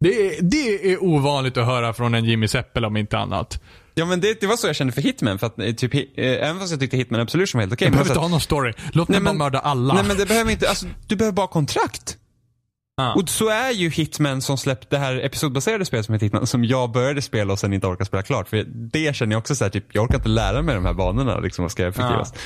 Det, 0.00 0.08
är, 0.08 0.42
det 0.42 0.92
är 0.92 1.02
ovanligt 1.02 1.56
att 1.56 1.66
höra 1.66 1.92
från 1.92 2.14
en 2.14 2.24
Jimmy 2.24 2.48
Seppel 2.48 2.84
om 2.84 2.96
inte 2.96 3.18
annat. 3.18 3.60
Ja 3.94 4.06
men 4.06 4.20
det, 4.20 4.40
det 4.40 4.46
var 4.46 4.56
så 4.56 4.66
jag 4.66 4.76
kände 4.76 4.92
för 4.92 5.02
Hitman. 5.02 5.38
För 5.38 5.46
att, 5.46 5.58
eh, 5.58 5.72
typ, 5.72 5.94
eh, 5.94 6.02
även 6.16 6.58
fast 6.58 6.70
jag 6.70 6.80
tyckte 6.80 6.96
Hitman 6.96 7.20
Absolution 7.20 7.58
var 7.58 7.62
helt 7.62 7.72
okej. 7.72 7.86
Jag 7.86 7.90
men 7.90 7.98
behöver 7.98 8.10
inte 8.10 8.20
ha 8.20 8.28
någon 8.28 8.40
story. 8.40 8.72
Låt 8.92 9.08
mig 9.08 9.20
bara 9.20 9.34
mörda 9.34 9.58
alla. 9.58 9.94
Nej 9.94 10.04
men 10.04 10.16
det 10.16 10.26
behöver 10.26 10.50
inte, 10.50 10.68
alltså, 10.68 10.86
du 11.06 11.16
behöver 11.16 11.34
bara 11.34 11.46
kontrakt. 11.46 12.16
Ja. 12.96 13.14
Och 13.14 13.28
så 13.28 13.48
är 13.48 13.70
ju 13.70 13.90
Hitman 13.90 14.42
som 14.42 14.58
släppte 14.58 14.96
det 14.96 14.98
här 14.98 15.16
episodbaserade 15.16 15.84
spelet 15.84 16.06
som 16.06 16.12
heter 16.12 16.26
Hitman, 16.26 16.46
som 16.46 16.64
jag 16.64 16.92
började 16.92 17.22
spela 17.22 17.52
och 17.52 17.58
sen 17.58 17.72
inte 17.72 17.86
orkar 17.86 18.04
spela 18.04 18.22
klart. 18.22 18.48
För 18.48 18.64
det 18.92 19.16
känner 19.16 19.32
jag 19.32 19.38
också 19.38 19.54
så 19.54 19.64
här, 19.64 19.70
typ, 19.70 19.84
jag 19.92 20.04
orkar 20.04 20.16
inte 20.16 20.28
lära 20.28 20.62
mig 20.62 20.74
de 20.74 20.84
här 20.84 20.94
banorna, 20.94 21.38
liksom, 21.38 21.62
vad 21.62 21.72
ska 21.72 21.86
effektivast. 21.86 22.36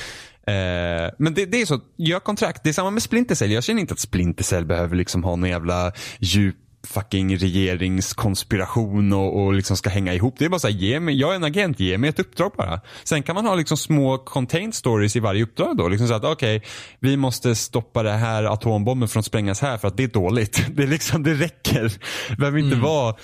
Eh, 0.47 1.13
men 1.17 1.33
det, 1.33 1.45
det 1.45 1.61
är 1.61 1.65
så, 1.65 1.79
gör 1.97 2.19
kontrakt. 2.19 2.63
Det 2.63 2.69
är 2.69 2.73
samma 2.73 2.91
med 2.91 3.03
Splinter 3.03 3.35
Cell. 3.35 3.51
Jag 3.51 3.63
känner 3.63 3.81
inte 3.81 3.93
att 3.93 3.99
Splinter 3.99 4.43
Cell 4.43 4.65
behöver 4.65 4.95
liksom 4.95 5.23
ha 5.23 5.35
någon 5.35 5.49
jävla 5.49 5.91
djup 6.19 6.55
fucking 6.85 7.37
regeringskonspiration 7.37 9.13
och, 9.13 9.43
och 9.43 9.53
liksom 9.53 9.77
ska 9.77 9.89
hänga 9.89 10.13
ihop. 10.13 10.35
Det 10.37 10.45
är 10.45 10.49
bara 10.49 10.59
så 10.59 10.67
här, 10.67 10.75
ge 10.75 10.99
mig, 10.99 11.19
jag 11.19 11.31
är 11.31 11.35
en 11.35 11.43
agent, 11.43 11.79
ge 11.79 11.97
mig 11.97 12.09
ett 12.09 12.19
uppdrag 12.19 12.51
bara. 12.57 12.81
Sen 13.03 13.23
kan 13.23 13.35
man 13.35 13.45
ha 13.45 13.55
liksom 13.55 13.77
små 13.77 14.17
contained 14.17 14.75
stories 14.75 15.15
i 15.15 15.19
varje 15.19 15.43
uppdrag 15.43 15.77
då. 15.77 15.87
Liksom 15.87 16.07
så 16.07 16.13
att 16.13 16.23
okej, 16.23 16.63
vi 16.99 17.17
måste 17.17 17.55
stoppa 17.55 18.03
det 18.03 18.11
här 18.11 18.43
atombomben 18.43 19.07
från 19.07 19.19
att 19.19 19.25
sprängas 19.25 19.61
här 19.61 19.77
för 19.77 19.87
att 19.87 19.97
det 19.97 20.03
är 20.03 20.07
dåligt. 20.07 20.65
Det, 20.75 20.83
är 20.83 20.87
liksom, 20.87 21.23
det 21.23 21.33
räcker. 21.33 21.93
Det 22.29 22.35
behöver 22.37 22.59
inte 22.59 22.75
vara 22.75 23.15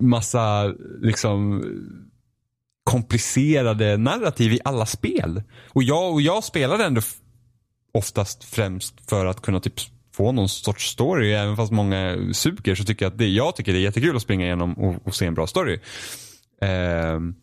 massa 0.00 0.74
liksom 1.00 1.62
komplicerade 2.84 3.96
narrativ 3.96 4.52
i 4.52 4.60
alla 4.64 4.86
spel. 4.86 5.42
Och 5.68 5.82
jag, 5.82 6.12
och 6.12 6.22
jag 6.22 6.44
spelade 6.44 6.84
ändå 6.84 7.00
oftast 7.94 8.44
främst 8.44 9.10
för 9.10 9.26
att 9.26 9.42
kunna 9.42 9.60
typ 9.60 9.80
få 10.14 10.32
någon 10.32 10.48
sorts 10.48 10.86
story. 10.90 11.32
Även 11.32 11.56
fast 11.56 11.72
många 11.72 12.16
suger 12.32 12.74
så 12.74 12.84
tycker 12.84 13.04
jag 13.04 13.12
att 13.12 13.18
det, 13.18 13.28
jag 13.28 13.56
tycker 13.56 13.72
det 13.72 13.78
är 13.78 13.82
jättekul 13.82 14.16
att 14.16 14.22
springa 14.22 14.44
igenom 14.44 14.72
och, 14.74 15.06
och 15.06 15.14
se 15.14 15.26
en 15.26 15.34
bra 15.34 15.46
story. 15.46 15.80
Ehm, 16.62 17.34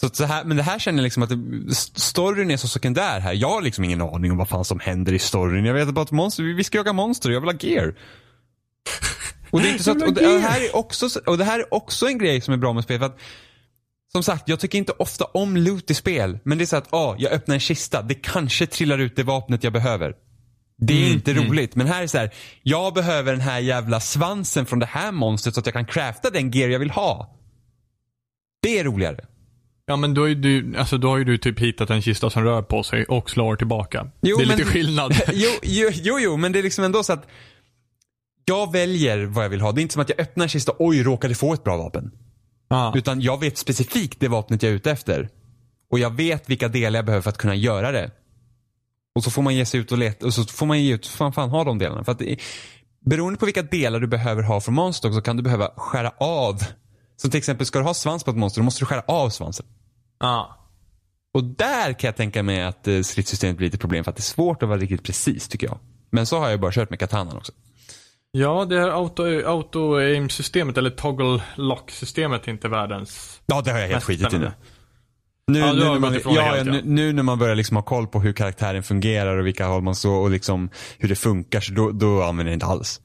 så, 0.00 0.08
så 0.08 0.24
här, 0.24 0.44
men 0.44 0.56
det 0.56 0.62
här 0.62 0.78
känner 0.78 0.98
jag 0.98 1.02
liksom 1.04 1.22
att 1.22 1.28
det, 1.28 1.72
st- 1.72 2.00
storyn 2.00 2.50
är 2.50 2.56
så 2.56 2.68
sekundär 2.68 3.20
här. 3.20 3.32
Jag 3.32 3.50
har 3.50 3.62
liksom 3.62 3.84
ingen 3.84 4.00
aning 4.02 4.30
om 4.30 4.36
vad 4.36 4.48
fan 4.48 4.64
som 4.64 4.80
händer 4.80 5.12
i 5.12 5.18
storyn. 5.18 5.64
Jag 5.64 5.74
vet 5.74 5.88
bara 5.94 6.02
att 6.02 6.10
monster, 6.10 6.42
vi- 6.42 6.64
ska 6.64 6.78
jaga 6.78 6.92
monster 6.92 7.30
jag 7.30 7.40
vill 7.40 7.50
ha 7.50 7.58
gear. 7.60 7.94
Och 9.50 9.60
det 9.60 9.68
är 9.68 9.72
inte 9.72 9.84
så 9.84 9.90
att, 9.90 10.02
och 10.02 10.14
det, 10.14 10.26
och 10.26 10.32
det 10.34 10.46
här 10.48 10.60
är 10.60 10.76
också, 10.76 11.08
och 11.26 11.38
det 11.38 11.44
här 11.44 11.58
är 11.58 11.74
också 11.74 12.06
en 12.06 12.18
grej 12.18 12.40
som 12.40 12.54
är 12.54 12.58
bra 12.58 12.72
med 12.72 12.84
spel. 12.84 12.98
För 12.98 13.06
att, 13.06 13.18
som 14.12 14.22
sagt, 14.22 14.48
jag 14.48 14.60
tycker 14.60 14.78
inte 14.78 14.92
ofta 14.92 15.24
om 15.24 15.56
loot 15.56 15.90
i 15.90 15.94
spel. 15.94 16.38
Men 16.44 16.58
det 16.58 16.64
är 16.64 16.66
så 16.66 16.76
att, 16.76 16.92
ah, 16.92 17.16
jag 17.18 17.32
öppnar 17.32 17.54
en 17.54 17.60
kista. 17.60 18.02
Det 18.02 18.14
kanske 18.14 18.66
trillar 18.66 18.98
ut 18.98 19.16
det 19.16 19.22
vapnet 19.22 19.64
jag 19.64 19.72
behöver. 19.72 20.14
Det 20.78 21.06
är 21.06 21.12
inte 21.12 21.34
roligt. 21.34 21.76
Men 21.76 21.86
här 21.86 22.02
är 22.02 22.06
så 22.06 22.18
här, 22.18 22.30
jag 22.62 22.94
behöver 22.94 23.32
den 23.32 23.40
här 23.40 23.58
jävla 23.60 24.00
svansen 24.00 24.66
från 24.66 24.78
det 24.78 24.86
här 24.86 25.12
monstret 25.12 25.54
så 25.54 25.60
att 25.60 25.66
jag 25.66 25.72
kan 25.72 25.86
crafta 25.86 26.30
den 26.30 26.50
gear 26.50 26.68
jag 26.68 26.78
vill 26.78 26.90
ha. 26.90 27.38
Det 28.62 28.78
är 28.78 28.84
roligare. 28.84 29.24
Ja 29.86 29.96
men 29.96 30.14
då, 30.14 30.28
är 30.28 30.34
du, 30.34 30.76
alltså, 30.78 30.98
då 30.98 31.08
har 31.08 31.18
ju 31.18 31.24
du 31.24 31.38
typ 31.38 31.60
hittat 31.60 31.90
en 31.90 32.02
kista 32.02 32.30
som 32.30 32.42
rör 32.44 32.62
på 32.62 32.82
sig 32.82 33.04
och 33.04 33.30
slår 33.30 33.56
tillbaka. 33.56 34.10
Jo, 34.22 34.36
det 34.36 34.42
är 34.42 34.46
men- 34.46 34.58
lite 34.58 34.70
skillnad. 34.70 35.14
jo, 35.32 35.50
jo, 35.62 35.90
jo, 35.92 36.18
jo, 36.20 36.36
men 36.36 36.52
det 36.52 36.58
är 36.58 36.62
liksom 36.62 36.84
ändå 36.84 37.02
så 37.02 37.12
att 37.12 37.26
jag 38.44 38.72
väljer 38.72 39.24
vad 39.24 39.44
jag 39.44 39.48
vill 39.50 39.60
ha. 39.60 39.72
Det 39.72 39.80
är 39.80 39.82
inte 39.82 39.92
som 39.92 40.02
att 40.02 40.08
jag 40.08 40.20
öppnar 40.20 40.42
en 40.44 40.48
kista, 40.48 40.72
oj, 40.78 41.02
råkade 41.02 41.34
få 41.34 41.54
ett 41.54 41.64
bra 41.64 41.76
vapen. 41.76 42.10
Ja. 42.68 42.92
Utan 42.96 43.20
jag 43.20 43.40
vet 43.40 43.58
specifikt 43.58 44.20
det 44.20 44.28
vapnet 44.28 44.62
jag 44.62 44.72
är 44.72 44.76
ute 44.76 44.90
efter. 44.90 45.28
Och 45.90 45.98
jag 45.98 46.10
vet 46.16 46.50
vilka 46.50 46.68
delar 46.68 46.98
jag 46.98 47.04
behöver 47.06 47.22
för 47.22 47.30
att 47.30 47.38
kunna 47.38 47.54
göra 47.54 47.92
det. 47.92 48.10
Och 49.14 49.24
så 49.24 49.30
får 49.30 49.42
man 49.42 49.54
ge 49.54 49.66
sig 49.66 49.80
ut 49.80 49.92
och 49.92 49.98
leta 49.98 50.26
och 50.26 50.34
så 50.34 50.44
får 50.44 50.66
man 50.66 50.82
ge 50.82 50.94
ut, 50.94 51.06
fan, 51.06 51.32
fan 51.32 51.50
ha 51.50 51.64
de 51.64 51.78
delarna. 51.78 52.04
För 52.04 52.12
att 52.12 52.18
det, 52.18 52.36
beroende 53.06 53.38
på 53.38 53.44
vilka 53.44 53.62
delar 53.62 54.00
du 54.00 54.06
behöver 54.06 54.42
ha 54.42 54.60
från 54.60 54.74
monster 54.74 55.10
så 55.10 55.20
kan 55.20 55.36
du 55.36 55.42
behöva 55.42 55.70
skära 55.76 56.12
av. 56.18 56.58
Som 57.16 57.30
till 57.30 57.38
exempel, 57.38 57.66
ska 57.66 57.78
du 57.78 57.84
ha 57.84 57.94
svans 57.94 58.24
på 58.24 58.30
ett 58.30 58.36
monster, 58.36 58.60
då 58.60 58.64
måste 58.64 58.80
du 58.82 58.86
skära 58.86 59.02
av 59.06 59.30
svansen. 59.30 59.66
Ja. 60.20 60.60
Och 61.34 61.44
där 61.44 61.92
kan 61.92 62.08
jag 62.08 62.16
tänka 62.16 62.42
mig 62.42 62.62
att 62.62 62.88
eh, 62.88 63.00
stridssystemet 63.00 63.56
blir 63.56 63.66
lite 63.66 63.78
problem 63.78 64.04
för 64.04 64.10
att 64.10 64.16
det 64.16 64.20
är 64.20 64.22
svårt 64.22 64.62
att 64.62 64.68
vara 64.68 64.78
riktigt 64.78 65.02
precis 65.02 65.48
tycker 65.48 65.66
jag. 65.66 65.78
Men 66.10 66.26
så 66.26 66.38
har 66.38 66.50
jag 66.50 66.60
bara 66.60 66.72
kört 66.72 66.90
med 66.90 66.98
katanan 66.98 67.36
också. 67.36 67.52
Ja, 68.30 68.64
det 68.64 68.80
här 68.80 68.90
auto- 68.90 69.44
auto-aim-systemet, 69.44 70.78
eller 70.78 70.90
toggle 70.90 71.42
lock-systemet 71.56 72.46
är 72.46 72.50
inte 72.52 72.68
världens... 72.68 73.40
Ja, 73.46 73.60
det 73.60 73.72
har 73.72 73.78
jag 73.78 73.88
helt 73.88 74.04
skitit 74.04 74.32
i 74.32 74.38
nu. 74.38 74.52
Nu, 75.46 75.58
Ja, 75.58 75.72
nu, 75.72 75.84
när 75.84 75.98
man, 75.98 76.14
ja, 76.24 76.42
helt, 76.42 76.66
ja. 76.66 76.72
Nu, 76.72 76.82
nu 76.84 77.12
när 77.12 77.22
man 77.22 77.38
börjar 77.38 77.54
liksom 77.54 77.76
ha 77.76 77.82
koll 77.82 78.06
på 78.06 78.20
hur 78.20 78.32
karaktären 78.32 78.82
fungerar 78.82 79.36
och 79.36 79.46
vilka 79.46 79.66
håll 79.66 79.82
man 79.82 79.94
så 79.94 80.14
och 80.14 80.30
liksom 80.30 80.70
hur 80.98 81.08
det 81.08 81.16
funkar 81.16 81.60
så 81.60 81.72
då, 81.72 81.90
då 81.90 82.22
använder 82.22 82.52
jag 82.52 82.56
inte 82.56 82.66
alls. 82.66 83.00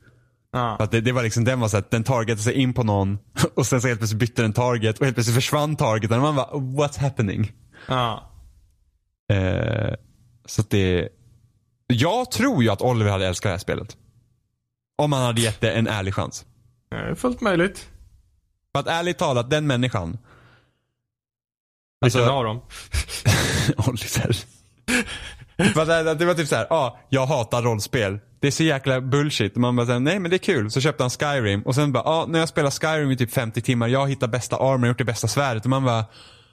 Att 0.79 0.91
det, 0.91 1.01
det 1.01 1.11
var 1.11 1.23
liksom, 1.23 1.43
den 1.43 1.59
var 1.59 1.67
så 1.67 1.77
att 1.77 1.91
den 1.91 2.03
targetade 2.03 2.41
sig 2.41 2.53
in 2.53 2.73
på 2.73 2.83
någon 2.83 3.19
och 3.55 3.65
sen 3.65 3.81
så 3.81 3.87
helt 3.87 3.99
plötsligt 3.99 4.19
bytte 4.19 4.41
den 4.41 4.53
target 4.53 4.99
och 4.99 5.05
helt 5.05 5.15
plötsligt 5.15 5.35
försvann 5.35 5.75
targeten 5.75 6.17
och 6.17 6.23
man 6.23 6.35
bara 6.35 6.51
what's 6.87 6.99
happening? 6.99 7.51
ja. 7.87 8.25
Eh, 9.33 9.93
så 10.45 10.61
att 10.61 10.69
det, 10.69 11.09
jag 11.87 12.31
tror 12.31 12.63
ju 12.63 12.69
att 12.69 12.81
Oliver 12.81 13.11
hade 13.11 13.27
älskat 13.27 13.49
det 13.49 13.53
här 13.53 13.57
spelet. 13.57 13.97
Om 14.97 15.13
han 15.13 15.23
hade 15.23 15.41
gett 15.41 15.61
det 15.61 15.71
en 15.71 15.87
ärlig 15.87 16.13
chans. 16.13 16.45
Det 16.89 16.97
är 16.97 17.15
fullt 17.15 17.41
möjligt. 17.41 17.89
För 18.71 18.79
att 18.79 18.87
ärligt 18.87 19.17
talat, 19.17 19.49
den 19.49 19.67
människan. 19.67 20.17
Alltså- 22.01 22.29
av 22.29 22.43
dem? 22.43 22.61
Oliver. 23.87 24.35
Det, 26.15 26.25
var 26.25 26.33
typ 26.33 26.47
så 26.47 26.55
här, 26.55 26.67
ja, 26.69 26.75
ah, 26.75 26.99
jag 27.09 27.25
hatar 27.25 27.61
rollspel. 27.61 28.19
Det 28.39 28.47
är 28.47 28.51
så 28.51 28.63
jäkla 28.63 29.01
bullshit. 29.01 29.55
Man 29.55 29.75
bara 29.75 29.99
nej 29.99 30.19
men 30.19 30.31
det 30.31 30.35
är 30.35 30.37
kul. 30.37 30.71
Så 30.71 30.81
köpte 30.81 31.03
han 31.03 31.09
Skyrim 31.09 31.61
och 31.61 31.75
sen 31.75 31.91
bara, 31.91 32.03
ja 32.03 32.11
ah, 32.11 32.25
när 32.25 32.39
jag 32.39 32.49
spelar 32.49 32.71
Skyrim 32.71 33.11
i 33.11 33.17
typ 33.17 33.31
50 33.31 33.61
timmar, 33.61 33.87
jag 33.87 33.99
har 33.99 34.07
hittat 34.07 34.29
bästa 34.31 34.57
armor, 34.57 34.87
gjort 34.87 34.97
det 34.97 35.05
bästa 35.05 35.27
svärdet. 35.27 35.63
Och 35.63 35.69
man 35.69 35.85
bara, 35.85 36.05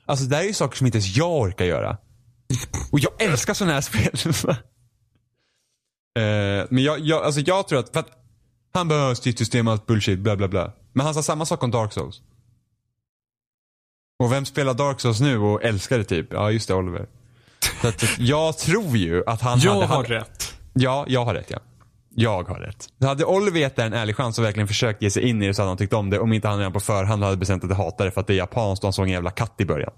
alltså 0.07 0.25
det 0.25 0.37
där 0.37 0.43
är 0.43 0.47
ju 0.47 0.53
saker 0.53 0.77
som 0.77 0.87
inte 0.87 0.99
ens 0.99 1.17
jag 1.17 1.33
orkar 1.33 1.65
göra. 1.65 1.97
Och 2.93 3.01
jag 3.01 3.23
älskar 3.23 3.55
sådana 3.55 3.75
här 3.75 3.81
spel. 3.81 4.35
uh, 4.49 4.57
men 6.71 6.85
jag, 6.85 7.01
jag, 7.01 7.23
alltså 7.25 7.41
jag 7.41 7.69
tror 7.69 7.79
att, 7.79 7.93
för 7.93 8.01
att 8.01 8.11
han 8.75 8.89
behöver 8.89 9.15
stridssystem 9.15 9.67
och 9.67 9.73
allt 9.73 9.87
bullshit, 9.87 10.19
bla 10.19 10.37
bla 10.37 10.49
bla. 10.49 10.73
Men 10.93 11.07
han 11.07 11.15
sa 11.15 11.23
samma 11.23 11.47
sak 11.47 11.63
om 11.63 11.71
Dark 11.71 11.93
Souls. 11.93 12.23
Och 14.19 14.33
vem 14.33 14.45
spelar 14.45 14.75
Dark 14.75 15.01
Souls 15.01 15.21
nu 15.21 15.39
och 15.39 15.63
älskar 15.63 15.99
det 15.99 16.05
typ? 16.05 16.33
Ja, 16.33 16.51
just 16.51 16.69
det, 16.69 16.75
Oliver. 16.75 17.07
Så 17.83 17.89
att, 17.89 18.19
jag 18.19 18.59
tror 18.59 18.97
ju 18.97 19.23
att 19.27 19.41
han 19.41 19.59
jag 19.59 19.75
hade... 19.75 19.87
har 19.87 19.97
hade, 19.97 20.15
rätt. 20.15 20.55
Ja, 20.73 21.05
jag 21.09 21.25
har 21.25 21.35
rätt 21.35 21.51
ja. 21.51 21.59
Jag 22.19 22.49
har 22.49 22.61
rätt. 22.61 22.89
Hade 23.01 23.25
Oliver 23.25 23.61
gett 23.61 23.79
en 23.79 23.93
ärlig 23.93 24.17
chans 24.17 24.39
och 24.39 24.45
verkligen 24.45 24.69
försökt 24.69 25.03
ge 25.03 25.11
sig 25.11 25.29
in 25.29 25.43
i 25.43 25.47
det 25.47 25.55
så 25.55 25.63
hade 25.63 25.71
han 25.71 25.77
tyckt 25.77 25.93
om 25.93 26.11
det. 26.11 26.19
Om 26.19 26.33
inte 26.33 26.49
han 26.49 26.59
redan 26.59 26.73
på 26.73 26.81
förhand 26.81 27.23
hade 27.23 27.37
bestämt 27.37 27.65
att 27.65 27.99
det 27.99 28.11
för 28.11 28.21
att 28.21 28.27
det 28.27 28.33
är 28.33 28.37
japanskt 28.37 28.85
och 28.85 28.87
han 28.87 28.93
såg 28.93 29.05
en 29.07 29.13
jävla 29.13 29.31
katt 29.31 29.55
i 29.59 29.65
början. 29.65 29.93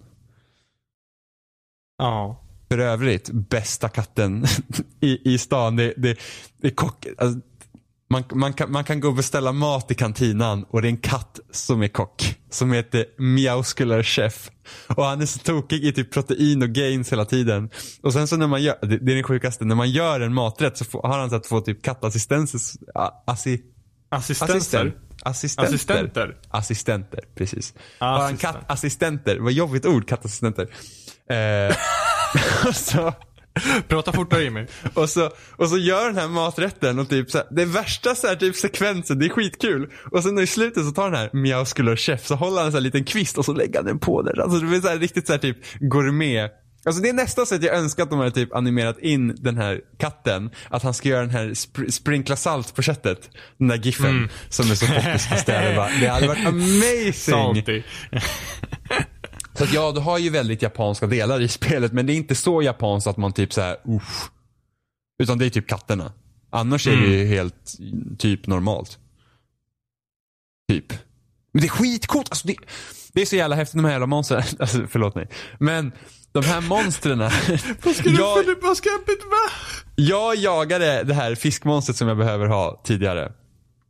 Ja. 1.99 2.41
För 2.69 2.79
övrigt, 2.79 3.31
bästa 3.31 3.89
katten 3.89 4.45
i, 5.01 5.35
i 5.35 5.39
stan. 5.39 5.77
Det, 5.77 5.95
det, 5.97 6.19
det 6.57 6.69
är 6.69 6.75
kock, 6.75 7.07
alltså, 7.19 7.41
man, 8.11 8.25
man, 8.33 8.53
kan, 8.53 8.73
man 8.73 8.85
kan 8.85 9.01
gå 9.01 9.09
och 9.09 9.15
beställa 9.15 9.53
mat 9.53 9.91
i 9.91 9.95
kantinan 9.95 10.65
och 10.65 10.83
det 10.83 10.89
är 10.89 10.91
en 10.91 10.97
katt 10.97 11.41
som 11.51 11.83
är 11.83 11.89
kock. 11.89 12.35
Som 12.51 12.73
heter 12.73 13.05
Meowscular 13.19 14.03
Chef. 14.03 14.51
Och 14.87 15.05
han 15.05 15.21
är 15.21 15.27
så 15.27 15.39
tokig 15.39 15.85
i 15.85 15.93
typ 15.93 16.13
protein 16.13 16.63
och 16.63 16.69
gains 16.69 17.13
hela 17.13 17.25
tiden. 17.25 17.71
Och 18.03 18.13
sen 18.13 18.29
så 18.29 18.37
när 18.37 18.47
man 18.47 18.63
gör, 18.63 18.77
det, 18.81 18.87
det 18.99 19.13
är 19.13 19.15
den 19.15 19.25
sjukaste, 19.25 19.65
när 19.65 19.75
man 19.75 19.91
gör 19.91 20.21
en 20.21 20.35
maträtt 20.35 20.77
så 20.77 20.85
får, 20.85 21.03
har 21.03 21.19
han 21.19 21.31
så 21.31 21.37
att 21.37 21.47
få 21.47 21.61
typ 21.61 21.83
kattassistenter. 21.83 22.61
Assi, 23.27 23.63
Assistenter. 24.11 24.57
assistent, 24.57 24.95
assistenter. 25.23 25.67
Assistenter. 25.67 26.37
Assistenter, 26.51 27.21
precis. 27.35 27.75
Har 27.99 28.09
han 28.09 28.21
Assistent. 28.21 28.55
kattassistenter? 28.55 29.39
Vad 29.39 29.53
jobbigt 29.53 29.87
ord, 29.87 30.09
kattassistenter. 30.09 30.69
Eh, 31.31 31.77
så, 32.75 33.13
Prata 33.89 34.13
fortare 34.13 34.43
Jimmy. 34.43 34.67
och 34.95 35.09
så, 35.11 35.31
och 35.57 35.69
så 35.69 35.79
gör 35.79 36.07
den 36.07 36.17
här 36.17 36.29
maträtten 36.29 36.99
och 36.99 37.09
typ 37.09 37.31
så 37.31 37.39
här, 37.39 37.47
det 37.51 37.63
är 37.63 37.67
värsta 37.67 38.15
så 38.15 38.27
här, 38.27 38.37
typ 38.37 38.57
sekvensen, 38.57 39.19
det 39.19 39.27
är 39.27 39.31
skitkul. 39.31 39.91
Och 40.13 40.23
sen 40.23 40.39
i 40.39 40.47
slutet 40.47 40.85
så 40.85 40.91
tar 40.91 41.11
den 41.11 41.21
här 41.21 41.31
Meowscular 41.33 41.97
Chef 41.97 42.27
så 42.27 42.35
håller 42.35 42.57
han 42.57 42.67
en 42.67 42.73
så 42.73 42.79
här 42.79 42.83
liten 42.83 43.05
kvist 43.05 43.39
och 43.39 43.45
så 43.45 43.53
lägger 43.53 43.79
han 43.79 43.87
den 43.87 43.99
på 43.99 44.23
den. 44.23 44.41
Alltså 44.41 44.59
det 44.59 44.67
blir 44.67 44.81
så 44.81 44.89
här, 44.89 44.99
riktigt 44.99 45.27
så 45.27 45.33
här, 45.33 45.41
typ 45.41 45.57
gourmet. 45.81 46.53
Alltså 46.85 47.03
det 47.03 47.09
är 47.09 47.13
nästan 47.13 47.47
så 47.47 47.55
att 47.55 47.63
jag 47.63 47.77
önskar 47.77 48.03
att 48.03 48.11
de 48.11 48.19
hade 48.19 48.31
typ 48.31 48.55
animerat 48.55 48.99
in 48.99 49.35
den 49.39 49.57
här 49.57 49.81
katten. 49.99 50.51
Att 50.69 50.83
han 50.83 50.95
ska 50.95 51.09
göra 51.09 51.21
den 51.21 51.31
här 51.31 51.49
spr- 51.49 51.91
sprinkla 51.91 52.37
salt 52.37 52.75
på 52.75 52.83
köttet. 52.83 53.31
Den 53.59 53.69
där 53.69 53.77
giffen 53.77 54.29
som 54.49 54.71
är 54.71 54.75
så 54.75 54.87
poppis 54.87 55.45
på 55.45 55.53
bara. 55.77 55.89
Det 56.01 56.07
hade 56.09 56.27
varit 56.29 56.47
amazing. 56.47 57.13
Salty. 57.13 57.83
Så 59.59 59.65
att 59.65 59.73
ja, 59.73 59.93
du 59.93 60.01
har 60.01 60.19
ju 60.19 60.31
väldigt 60.31 60.63
japanska 60.63 61.07
delar 61.07 61.41
i 61.41 61.49
spelet 61.49 61.93
men 61.93 62.07
det 62.07 62.13
är 62.13 62.15
inte 62.15 62.35
så 62.35 62.63
japanskt 62.63 63.07
att 63.07 63.17
man 63.17 63.33
typ 63.33 63.53
såhär, 63.53 63.77
usch. 63.89 64.31
Utan 65.23 65.39
det 65.39 65.47
är 65.47 65.51
typ 65.51 65.69
katterna. 65.69 66.13
Annars 66.51 66.87
är 66.87 66.97
det 66.97 67.07
ju 67.07 67.27
helt 67.27 67.79
typ 68.19 68.47
normalt. 68.47 68.99
Typ. 70.69 70.93
Men 71.53 71.63
det 71.63 71.67
är 71.67 71.71
skitcoolt. 71.71 72.31
Alltså 72.31 72.47
det, 72.47 72.57
det 73.13 73.21
är 73.23 73.27
så 73.27 73.37
jävla 73.37 73.57
häftigt 73.57 73.75
de 73.75 73.85
här 73.85 73.93
jävla 73.93 74.07
monstren. 74.07 74.43
Alltså 74.59 74.87
förlåt 74.89 75.15
mig. 75.15 75.29
Men 75.59 75.93
de 76.33 76.45
här 76.45 76.61
monstren. 76.61 77.19
jag, 77.19 78.45
Vad 78.63 78.77
ska 78.77 78.89
jag 78.89 79.01
med? 79.09 79.51
jag 79.97 80.37
jagade 80.37 81.03
det 81.03 81.15
här 81.15 81.35
fiskmonstret 81.35 81.97
som 81.97 82.09
jag 82.09 82.17
behöver 82.17 82.47
ha 82.47 82.81
tidigare. 82.85 83.33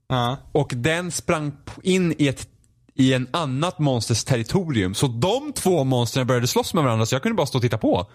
Ja. 0.09 0.37
Och 0.53 0.73
den 0.75 1.11
sprang 1.11 1.53
in 1.83 2.15
i 2.19 2.29
ett 2.29 2.49
i 2.99 3.15
en 3.15 3.29
annat 3.31 3.79
monsters 3.79 4.25
territorium. 4.25 4.95
Så 4.95 5.07
de 5.07 5.53
två 5.53 5.85
monstren 5.85 6.27
började 6.27 6.47
slåss 6.47 6.75
med 6.75 6.85
varandra 6.85 7.07
så 7.07 7.15
jag 7.15 7.23
kunde 7.23 7.37
bara 7.37 7.47
stå 7.47 7.59
och 7.59 7.63
titta 7.63 7.79
på. 7.79 8.07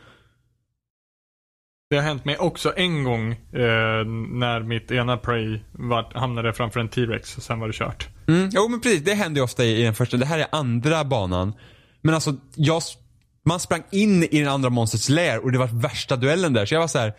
Det 1.89 1.95
har 1.95 2.03
hänt 2.03 2.25
mig 2.25 2.37
också 2.37 2.73
en 2.75 3.03
gång 3.03 3.31
eh, 3.31 4.05
när 4.31 4.63
mitt 4.63 4.91
ena 4.91 5.17
Prey 5.17 5.59
var, 5.71 6.11
hamnade 6.19 6.53
framför 6.53 6.79
en 6.79 6.89
T-Rex 6.89 7.37
och 7.37 7.43
sen 7.43 7.59
var 7.59 7.67
det 7.67 7.73
kört. 7.73 8.07
Mm, 8.27 8.49
jo 8.53 8.67
men 8.67 8.81
precis, 8.81 9.03
det 9.03 9.13
hände 9.13 9.39
ju 9.39 9.43
ofta 9.43 9.65
i, 9.65 9.81
i 9.81 9.83
den 9.83 9.95
första. 9.95 10.17
Det 10.17 10.25
här 10.25 10.39
är 10.39 10.47
andra 10.51 11.03
banan. 11.03 11.53
Men 12.01 12.15
alltså, 12.15 12.35
jag, 12.55 12.81
man 13.45 13.59
sprang 13.59 13.83
in 13.91 14.23
i 14.23 14.39
den 14.39 14.47
andra 14.47 14.69
monstrets 14.69 15.09
lair 15.09 15.39
och 15.39 15.51
det 15.51 15.57
var 15.57 15.81
värsta 15.81 16.15
duellen 16.15 16.53
där. 16.53 16.65
Så 16.65 16.73
jag 16.73 16.81
var 16.81 16.87
så 16.87 16.99
här. 16.99 17.13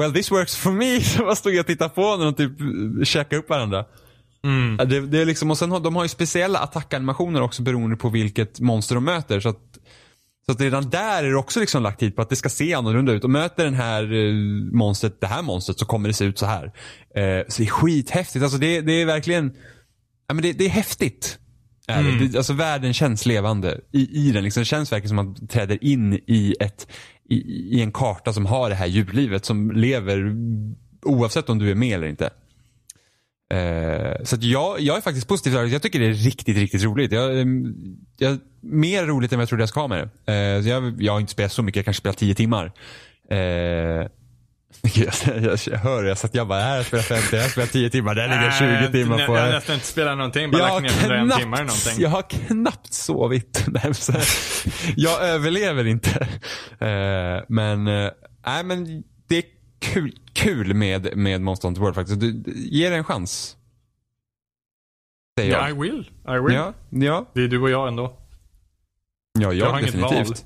Well 0.00 0.12
this 0.12 0.30
works 0.30 0.56
for 0.56 0.70
me. 0.70 1.00
Så 1.04 1.22
jag 1.22 1.38
stod 1.38 1.54
jag 1.54 1.60
och 1.60 1.66
tittade 1.66 1.90
på 1.90 2.16
när 2.16 2.24
de 2.24 2.34
typ 2.34 2.60
eh, 2.60 3.04
käkade 3.04 3.36
upp 3.36 3.50
varandra. 3.50 3.84
Mm. 4.46 4.76
Det, 4.76 5.00
det 5.00 5.20
är 5.20 5.24
liksom, 5.24 5.50
och 5.50 5.58
sen 5.58 5.70
har, 5.70 5.80
de 5.80 5.96
har 5.96 6.02
ju 6.02 6.08
speciella 6.08 6.58
attackanimationer 6.58 7.42
också 7.42 7.62
beroende 7.62 7.96
på 7.96 8.08
vilket 8.08 8.60
monster 8.60 8.94
de 8.94 9.04
möter. 9.04 9.40
Så 9.40 9.48
att, 9.48 9.78
så 10.46 10.52
att 10.52 10.60
redan 10.60 10.90
där 10.90 11.24
är 11.24 11.28
det 11.28 11.36
också 11.36 11.60
liksom 11.60 11.82
lagt 11.82 12.00
tid 12.00 12.16
på 12.16 12.22
att 12.22 12.30
det 12.30 12.36
ska 12.36 12.48
se 12.48 12.74
annorlunda 12.74 13.12
ut. 13.12 13.24
Och 13.24 13.30
möter 13.30 13.64
den 13.64 13.74
här 13.74 14.12
eh, 14.12 14.34
monstret, 14.72 15.20
det 15.20 15.26
här 15.26 15.42
monstret 15.42 15.78
så 15.78 15.86
kommer 15.86 16.08
det 16.08 16.14
se 16.14 16.24
ut 16.24 16.38
så 16.38 16.46
här. 16.46 16.64
Eh, 17.14 17.44
så 17.48 17.62
det 17.62 17.68
är 17.68 17.70
skithäftigt. 17.70 18.42
Alltså 18.42 18.58
det, 18.58 18.80
det 18.80 18.92
är 18.92 19.06
verkligen, 19.06 19.52
ja 20.28 20.34
men 20.34 20.42
det, 20.42 20.52
det 20.52 20.64
är 20.64 20.70
häftigt. 20.70 21.38
Är 21.88 22.02
det. 22.02 22.28
Det, 22.28 22.36
alltså 22.36 22.52
världen 22.52 22.94
känns 22.94 23.26
levande 23.26 23.80
i, 23.92 24.28
i 24.28 24.32
den. 24.32 24.44
Liksom, 24.44 24.60
det 24.60 24.64
känns 24.64 24.92
verkligen 24.92 25.08
som 25.08 25.18
att 25.18 25.26
man 25.26 25.48
träder 25.48 25.84
in 25.84 26.12
i, 26.12 26.54
ett, 26.60 26.88
i, 27.28 27.36
i 27.76 27.82
en 27.82 27.92
karta 27.92 28.32
som 28.32 28.46
har 28.46 28.68
det 28.68 28.74
här 28.74 28.86
djurlivet 28.86 29.44
som 29.44 29.70
lever 29.70 30.34
oavsett 31.02 31.50
om 31.50 31.58
du 31.58 31.70
är 31.70 31.74
med 31.74 31.94
eller 31.94 32.06
inte. 32.06 32.30
Eh, 33.54 34.24
så 34.24 34.36
jag, 34.40 34.80
jag 34.80 34.96
är 34.96 35.00
faktiskt 35.00 35.28
positiv. 35.28 35.54
Jag 35.54 35.82
tycker 35.82 36.00
det 36.00 36.06
är 36.06 36.12
riktigt, 36.12 36.56
riktigt 36.56 36.82
roligt. 36.84 37.12
Jag, 37.12 37.40
ehm, 37.40 37.74
jag, 38.16 38.38
mer 38.60 39.06
roligt 39.06 39.32
än 39.32 39.38
vad 39.38 39.42
jag 39.42 39.48
trodde 39.48 39.62
jag 39.62 39.68
ska 39.68 39.80
ha 39.80 39.88
med 39.88 40.08
det. 40.24 40.32
Eh, 40.32 40.68
jag, 40.68 41.02
jag 41.02 41.12
har 41.12 41.20
inte 41.20 41.32
spelat 41.32 41.52
så 41.52 41.62
mycket, 41.62 41.76
jag 41.76 41.84
kanske 41.84 42.00
spelat 42.00 42.18
10 42.18 42.34
timmar. 42.34 42.72
Eh, 43.30 43.36
jag, 44.94 45.12
jag, 45.42 45.58
jag 45.66 45.78
hör 45.78 46.04
jag 46.04 46.18
så 46.18 46.26
att 46.26 46.34
jag 46.34 46.48
bara, 46.48 46.60
här 46.60 46.76
jag 46.76 46.86
spelat 46.86 47.04
50, 47.04 47.36
jag 47.36 47.42
har 47.42 47.48
spelat 47.48 47.72
10 47.72 47.90
timmar, 47.90 48.14
där 48.14 48.28
ligger 48.28 48.50
20 48.86 48.92
timmar 48.92 49.18
Jag 49.18 49.26
på. 49.26 49.36
har 49.36 49.48
nästan 49.50 49.74
inte 49.74 49.86
spelat 49.86 50.16
någonting, 50.16 50.50
bara 50.50 50.62
Jag 50.62 50.82
lagt 50.82 50.96
ner 50.96 51.02
101 51.02 51.24
knappt, 51.26 51.40
timmar 51.40 51.58
någonting. 51.58 51.92
jag 51.98 52.08
har 52.10 52.22
knappt 52.30 52.92
sovit. 52.94 53.64
Nej, 53.68 53.94
så 53.94 54.12
jag 54.96 55.22
överlever 55.22 55.86
inte. 55.86 56.28
Eh, 56.80 57.42
men, 57.48 57.86
eh, 57.86 58.10
nej, 58.46 58.64
men 58.64 59.02
det 59.28 59.42
kul, 59.78 60.18
kul 60.32 60.74
med, 60.74 61.16
med 61.16 61.40
Monster 61.40 61.68
Hunter 61.68 61.80
World 61.82 61.94
faktiskt. 61.94 62.20
Du, 62.20 62.42
ge 62.56 62.88
det 62.90 62.96
en 62.96 63.04
chans. 63.04 63.56
Säger 65.38 65.52
Ja, 65.52 65.66
I 65.66 65.70
jag. 65.70 65.80
will. 65.80 66.10
I 66.28 66.38
will. 66.46 66.54
Ja, 66.54 66.72
ja, 66.90 67.30
Det 67.34 67.40
är 67.42 67.48
du 67.48 67.60
och 67.60 67.70
jag 67.70 67.88
ändå. 67.88 68.02
ja, 69.38 69.42
Jag 69.42 69.54
jag 69.54 69.70
har 69.70 69.78
inget 69.80 69.92
definitivt. 69.92 70.28
val. 70.28 70.36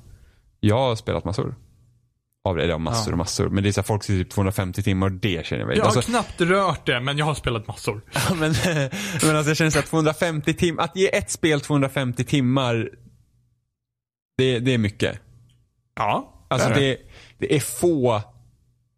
Jag 0.59 0.77
har 0.77 0.95
spelat 0.95 1.25
massor. 1.25 1.55
Av 2.43 2.55
det, 2.55 2.65
ja, 2.65 2.77
massor 2.77 3.11
Ja. 3.11 3.13
och 3.13 3.17
massor. 3.17 3.49
Men 3.49 3.63
det 3.63 3.69
är 3.69 3.73
så 3.73 3.81
här, 3.81 3.85
folk 3.85 4.03
sitter 4.03 4.23
typ 4.23 4.31
250 4.33 4.83
timmar 4.83 5.07
och 5.07 5.11
det 5.13 5.45
känner 5.45 5.59
jag 5.61 5.67
mig. 5.67 5.77
Jag 5.77 5.83
har 5.85 5.91
Alltså, 5.95 6.11
knappt 6.11 6.41
rört 6.41 6.85
det, 6.85 6.99
men 6.99 7.17
jag 7.17 7.25
har 7.25 7.33
spelat 7.33 7.67
massor. 7.67 8.01
Men, 8.29 8.39
men 9.25 9.35
alltså 9.35 9.49
jag 9.49 9.57
känner 9.57 9.71
så 9.71 9.79
att 9.79 9.85
250 9.85 10.53
timmar, 10.53 10.83
att 10.83 10.95
ge 10.95 11.15
ett 11.15 11.31
spel 11.31 11.61
250 11.61 12.23
timmar, 12.23 12.89
det, 14.37 14.59
det 14.59 14.73
är 14.73 14.77
mycket. 14.77 15.19
Ja, 15.95 16.33
Alltså 16.47 16.69
det, 16.69 16.97
det 17.37 17.55
är 17.55 17.59
få, 17.59 18.21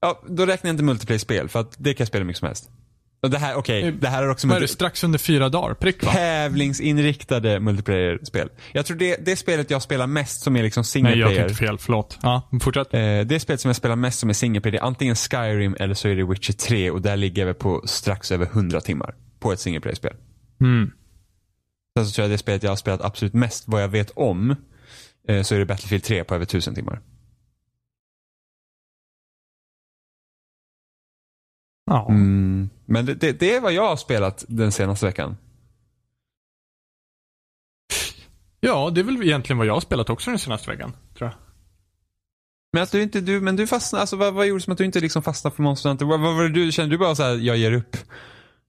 ja 0.03 0.21
då 0.27 0.45
räknar 0.45 0.69
jag 0.69 0.73
inte 0.73 0.83
multiplayer-spel 0.83 1.49
för 1.49 1.59
att 1.59 1.75
det 1.77 1.93
kan 1.93 2.03
jag 2.03 2.07
spela 2.07 2.25
mycket 2.25 2.39
som 2.39 2.45
helst. 2.45 2.69
Och 3.23 3.29
det 3.29 3.37
här, 3.37 3.55
okej, 3.55 3.83
Eh, 3.83 3.93
det 3.93 4.07
här 4.07 4.23
är 4.23 4.29
också 4.29 4.47
Vad 4.47 4.57
är 4.57 4.61
det? 4.61 4.67
Strax 4.67 5.03
under 5.03 5.19
fyra 5.19 5.49
dagar? 5.49 5.73
Prick 5.73 6.03
va? 6.03 6.11
tävlingsinriktade 6.11 7.59
multiplayer-spel. 7.59 8.49
Jag 8.71 8.85
tror 8.85 8.97
det, 8.97 9.25
det 9.25 9.35
spelet 9.35 9.71
jag 9.71 9.81
spelar 9.81 10.07
mest 10.07 10.41
som 10.41 10.55
är 10.55 10.63
liksom 10.63 10.83
single 10.83 11.09
Nej, 11.09 11.19
jag 11.19 11.29
player. 11.29 11.47
tänkte 11.47 11.65
fel. 11.65 11.77
Förlåt. 11.77 12.19
Ja, 12.21 12.49
fortsätt. 12.61 12.93
Eh, 12.93 13.19
det 13.19 13.39
spelet 13.39 13.61
som 13.61 13.69
jag 13.69 13.75
spelar 13.75 13.95
mest 13.95 14.19
som 14.19 14.29
är 14.29 14.33
single 14.33 14.61
player, 14.61 14.71
det 14.71 14.77
är 14.77 14.83
antingen 14.87 15.15
Skyrim 15.15 15.75
eller 15.79 15.93
så 15.93 16.07
är 16.07 16.15
det 16.15 16.23
Witcher 16.23 16.53
3 16.53 16.91
och 16.91 17.01
där 17.01 17.15
ligger 17.17 17.45
väl 17.45 17.53
på 17.53 17.81
strax 17.85 18.31
över 18.31 18.45
100 18.45 18.81
timmar 18.81 19.15
på 19.39 19.51
ett 19.53 19.59
single 19.59 19.81
player-spel. 19.81 20.13
Mm. 20.61 20.91
Sen 21.97 22.05
så 22.05 22.11
tror 22.11 22.23
jag 22.23 22.31
det 22.31 22.37
spelet 22.37 22.63
jag 22.63 22.71
har 22.71 22.75
spelat 22.75 23.01
absolut 23.01 23.33
mest 23.33 23.63
vad 23.67 23.83
jag 23.83 23.87
vet 23.87 24.11
om 24.11 24.55
eh, 25.29 25.41
så 25.41 25.55
är 25.55 25.59
det 25.59 25.65
Battlefield 25.65 26.03
3 26.03 26.23
på 26.23 26.35
över 26.35 26.43
1000 26.43 26.75
timmar. 26.75 27.01
Ja. 31.85 32.07
Mm. 32.09 32.69
Men 32.85 33.05
det, 33.05 33.13
det, 33.13 33.31
det 33.39 33.55
är 33.55 33.61
vad 33.61 33.73
jag 33.73 33.87
har 33.87 33.95
spelat 33.95 34.45
den 34.47 34.71
senaste 34.71 35.05
veckan. 35.05 35.37
ja, 38.59 38.89
det 38.89 39.01
är 39.01 39.03
väl 39.03 39.23
egentligen 39.23 39.57
vad 39.57 39.67
jag 39.67 39.73
har 39.73 39.81
spelat 39.81 40.09
också 40.09 40.29
den 40.29 40.39
senaste 40.39 40.71
veckan, 40.71 40.93
tror 41.17 41.29
jag. 41.29 41.37
Men 42.73 42.83
att 42.83 42.91
du 42.91 43.03
inte, 43.03 43.21
du, 43.21 43.41
men 43.41 43.55
du 43.55 43.67
fastnade, 43.67 44.01
alltså 44.01 44.15
vad, 44.15 44.33
vad 44.33 44.47
gjorde 44.47 44.61
som 44.61 44.71
att 44.71 44.77
du 44.77 44.85
inte 44.85 44.99
liksom 44.99 45.23
fastnade 45.23 45.55
för 45.55 45.63
Monster 45.63 45.89
Hunter? 45.89 46.05
Vad, 46.05 46.19
vad 46.19 46.37
det 46.45 46.49
du, 46.49 46.71
kände 46.71 46.93
du 46.93 46.97
bara 46.97 47.15
så 47.15 47.23
här, 47.23 47.35
jag 47.35 47.57
ger 47.57 47.71
upp? 47.71 47.97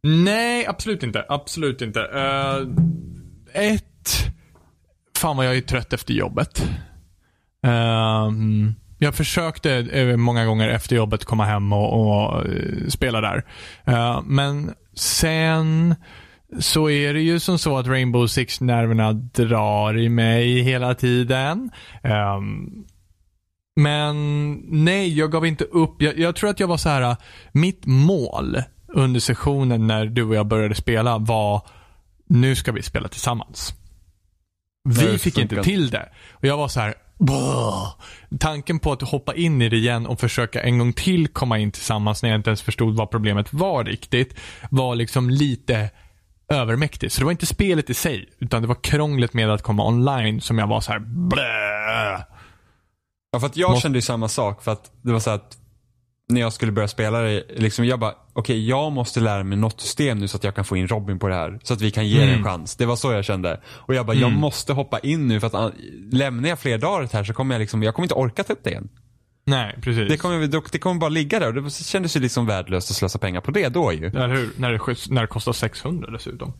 Nej, 0.02 0.66
absolut 0.66 1.02
inte. 1.02 1.26
Absolut 1.28 1.82
inte. 1.82 2.00
Eh, 2.00 2.60
Ett. 3.72 4.10
Fan 5.16 5.36
vad 5.36 5.46
jag 5.46 5.56
är 5.56 5.60
trött 5.60 5.92
efter 5.92 6.14
jobbet. 6.14 6.62
Ehm, 7.62 8.74
Jag 9.04 9.14
försökte 9.14 9.72
eh, 9.74 10.16
många 10.16 10.44
gånger 10.44 10.68
efter 10.68 10.96
jobbet 10.96 11.24
komma 11.24 11.44
hem 11.44 11.72
och, 11.72 12.00
och 12.00 12.46
eh, 12.46 12.88
spela 12.88 13.20
där. 13.20 13.44
Eh, 13.84 14.22
men 14.24 14.74
sen 14.94 15.94
så 16.60 16.90
är 16.90 17.14
det 17.14 17.20
ju 17.20 17.40
som 17.40 17.58
så 17.58 17.78
att 17.78 17.86
Rainbow 17.86 18.26
Six-nerverna 18.26 19.12
drar 19.12 19.98
i 19.98 20.08
mig 20.08 20.62
hela 20.62 20.94
tiden. 20.94 21.70
Ehm, 22.02 22.84
men 23.80 24.52
nej, 24.84 25.18
jag 25.18 25.32
gav 25.32 25.46
inte 25.46 25.64
upp. 25.64 26.02
Jag, 26.02 26.18
jag 26.18 26.36
tror 26.36 26.50
att 26.50 26.60
jag 26.60 26.68
var 26.68 26.76
så 26.76 26.88
här. 26.88 27.16
mitt 27.52 27.86
mål 27.86 28.62
under 28.88 29.20
sessionen 29.20 29.86
när 29.86 30.06
du 30.06 30.22
och 30.22 30.34
jag 30.34 30.46
började 30.46 30.74
spela 30.74 31.18
var 31.18 31.62
nu 32.26 32.54
ska 32.54 32.72
vi 32.72 32.82
spela 32.82 33.08
tillsammans. 33.08 33.74
Vi 34.88 35.18
fick 35.18 35.38
inte 35.38 35.62
till 35.62 35.90
det. 35.90 36.08
Och 36.32 36.44
jag 36.44 36.56
var 36.56 36.68
så 36.68 36.80
här. 36.80 36.94
"Blah." 37.26 37.94
Tanken 38.40 38.78
på 38.78 38.92
att 38.92 39.02
hoppa 39.02 39.34
in 39.34 39.62
i 39.62 39.68
det 39.68 39.76
igen 39.76 40.06
och 40.06 40.20
försöka 40.20 40.62
en 40.62 40.78
gång 40.78 40.92
till 40.92 41.28
komma 41.28 41.58
in 41.58 41.72
tillsammans 41.72 42.22
när 42.22 42.30
jag 42.30 42.38
inte 42.38 42.50
ens 42.50 42.62
förstod 42.62 42.96
vad 42.96 43.10
problemet 43.10 43.52
var 43.52 43.84
riktigt, 43.84 44.34
var 44.70 44.94
liksom 44.94 45.30
lite 45.30 45.90
övermäktigt. 46.52 47.12
Så 47.12 47.20
det 47.20 47.24
var 47.24 47.32
inte 47.32 47.46
spelet 47.46 47.90
i 47.90 47.94
sig, 47.94 48.28
utan 48.38 48.62
det 48.62 48.68
var 48.68 48.82
krånglet 48.82 49.34
med 49.34 49.50
att 49.50 49.62
komma 49.62 49.86
online 49.88 50.40
som 50.40 50.58
jag 50.58 50.66
var 50.66 50.80
så 50.80 50.92
här. 50.92 50.98
"Bleh." 50.98 52.20
Ja, 53.32 53.40
för 53.40 53.46
att 53.46 53.56
jag 53.56 53.70
Måste- 53.70 53.82
kände 53.82 53.98
ju 53.98 54.02
samma 54.02 54.28
sak. 54.28 54.62
För 54.62 54.72
att 54.72 54.90
det 55.02 55.12
var 55.12 55.20
så 55.20 55.30
att 55.30 55.56
när 56.28 56.40
jag 56.40 56.52
skulle 56.52 56.72
börja 56.72 56.88
spela 56.88 57.20
det, 57.20 57.44
liksom 57.56 57.84
jag 57.86 58.00
bara, 58.00 58.14
okej 58.32 58.68
jag 58.68 58.92
måste 58.92 59.20
lära 59.20 59.44
mig 59.44 59.58
något 59.58 59.80
system 59.80 60.18
nu 60.18 60.28
så 60.28 60.36
att 60.36 60.44
jag 60.44 60.54
kan 60.54 60.64
få 60.64 60.76
in 60.76 60.88
Robin 60.88 61.18
på 61.18 61.28
det 61.28 61.34
här. 61.34 61.58
Så 61.62 61.74
att 61.74 61.80
vi 61.80 61.90
kan 61.90 62.08
ge 62.08 62.26
det 62.26 62.32
en 62.32 62.44
chans. 62.44 62.76
Det 62.76 62.86
var 62.86 62.96
så 62.96 63.12
jag 63.12 63.24
kände. 63.24 63.60
Och 63.66 63.94
jag 63.94 64.06
bara, 64.06 64.16
jag 64.16 64.32
måste 64.32 64.72
hoppa 64.72 64.98
in 64.98 65.28
nu 65.28 65.40
för 65.40 65.46
att 65.46 65.54
ah, 65.54 65.70
lämnar 66.12 66.48
jag 66.48 66.58
fler 66.58 66.78
dagar 66.78 67.08
här 67.12 67.24
så 67.24 67.32
kommer 67.32 67.54
jag 67.54 67.60
liksom, 67.60 67.82
jag 67.82 67.94
kommer 67.94 68.04
inte 68.04 68.14
orka 68.14 68.44
ta 68.44 68.52
upp 68.52 68.64
det 68.64 68.70
igen. 68.70 68.88
Nej, 69.46 69.78
precis. 69.82 70.08
Det 70.08 70.16
kommer, 70.16 70.70
det 70.72 70.78
kommer 70.78 71.00
bara 71.00 71.10
ligga 71.10 71.38
där 71.38 71.56
och 71.56 71.62
det 71.62 71.70
kändes 71.70 72.16
ju 72.16 72.20
liksom 72.20 72.46
värdelöst 72.46 72.90
att 72.90 72.96
slösa 72.96 73.18
pengar 73.18 73.40
på 73.40 73.50
det 73.50 73.68
då 73.68 73.92
ju. 73.92 74.06
Eller 74.06 74.28
hur? 74.28 74.50
När 74.56 74.72
det, 74.72 74.78
när 75.10 75.20
det 75.20 75.26
kostar 75.28 75.52
600 75.52 76.10
dessutom. 76.10 76.52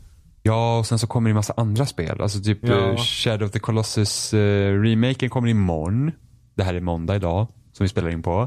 Ja, 0.43 0.79
och 0.79 0.87
sen 0.87 0.99
så 0.99 1.07
kommer 1.07 1.29
det 1.29 1.33
en 1.33 1.37
massa 1.37 1.55
andra 1.57 1.87
spel. 1.87 2.21
Alltså 2.21 2.41
typ 2.43 2.59
Ja. 2.63 2.91
eh, 2.91 2.97
Shadow 2.97 3.47
of 3.47 3.53
the 3.53 3.59
Colossus 3.59 4.35
uh, 4.35 4.83
remaken 4.83 5.31
kommer 5.31 5.49
imorgon. 5.49 6.11
Det 6.57 6.63
här 6.63 6.75
är 6.75 6.81
måndag 6.81 7.17
idag, 7.17 7.49
som 7.77 7.85
vi 7.85 7.89
spelar 7.89 8.11
in 8.11 8.23
på. 8.23 8.43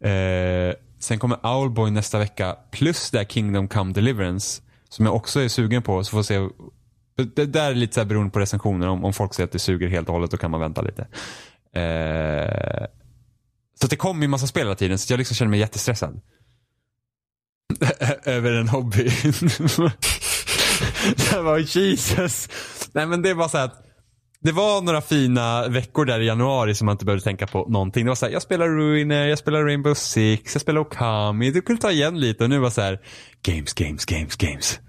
Eh, 0.00 0.74
sen 0.98 1.18
kommer 1.18 1.46
Owlboy 1.46 1.90
nästa 1.90 2.18
vecka, 2.18 2.56
plus 2.70 3.10
det 3.10 3.18
här 3.18 3.24
Kingdom 3.24 3.68
Come 3.68 3.92
Deliverance. 3.92 4.62
Som 4.88 5.06
jag 5.06 5.14
också 5.14 5.40
är 5.40 5.48
sugen 5.48 5.82
på, 5.82 6.04
så 6.04 6.10
får 6.10 6.22
se. 6.22 6.48
Det 7.34 7.46
där 7.46 7.70
är 7.70 7.74
lite 7.74 7.94
så 7.94 8.00
här 8.00 8.06
beroende 8.06 8.30
på 8.30 8.40
recensioner. 8.40 8.88
Om, 8.88 9.04
om 9.04 9.12
folk 9.12 9.34
säger 9.34 9.46
att 9.46 9.52
det 9.52 9.58
suger 9.58 9.88
helt 9.88 10.08
och 10.08 10.14
hållet, 10.14 10.30
då 10.30 10.36
kan 10.36 10.50
man 10.50 10.60
vänta 10.60 10.82
lite. 10.82 11.02
Eh, 11.80 12.86
så 13.80 13.86
att 13.86 13.90
det 13.90 13.96
kommer 13.96 14.22
ju 14.22 14.28
massa 14.28 14.46
spel 14.46 14.62
hela 14.62 14.74
tiden, 14.74 14.98
så 14.98 15.12
jag 15.12 15.18
liksom 15.18 15.34
känner 15.34 15.50
mig 15.50 15.60
jättestressad. 15.60 16.20
Över 18.24 18.52
en 18.52 18.68
hobby. 18.68 19.04
det 21.30 21.42
var 21.42 21.58
Jesus. 21.58 22.48
Nej 22.92 23.06
men 23.06 23.22
det 23.22 23.30
är 23.30 23.34
bara 23.34 23.48
så 23.48 23.58
här 23.58 23.64
att 23.64 23.89
det 24.42 24.52
var 24.52 24.82
några 24.82 25.00
fina 25.00 25.68
veckor 25.68 26.04
där 26.04 26.20
i 26.20 26.26
januari 26.26 26.74
som 26.74 26.86
man 26.86 26.92
inte 26.92 27.04
behövde 27.04 27.24
tänka 27.24 27.46
på 27.46 27.68
någonting. 27.68 28.04
Det 28.04 28.10
var 28.10 28.16
så 28.16 28.26
här, 28.26 28.32
jag 28.32 28.42
spelar 28.42 28.68
Ruiner, 28.68 29.26
jag 29.26 29.38
spelar 29.38 29.64
Rainbow 29.64 29.94
Six, 29.94 30.54
jag 30.54 30.62
spelar 30.62 30.80
Okami. 30.80 31.50
Du 31.50 31.62
kunde 31.62 31.82
ta 31.82 31.90
igen 31.90 32.20
lite 32.20 32.44
och 32.44 32.50
nu 32.50 32.58
var 32.58 32.70
så 32.70 32.80
här, 32.80 33.00
games, 33.42 33.72
games, 33.74 34.04
games, 34.04 34.36
games. 34.36 34.80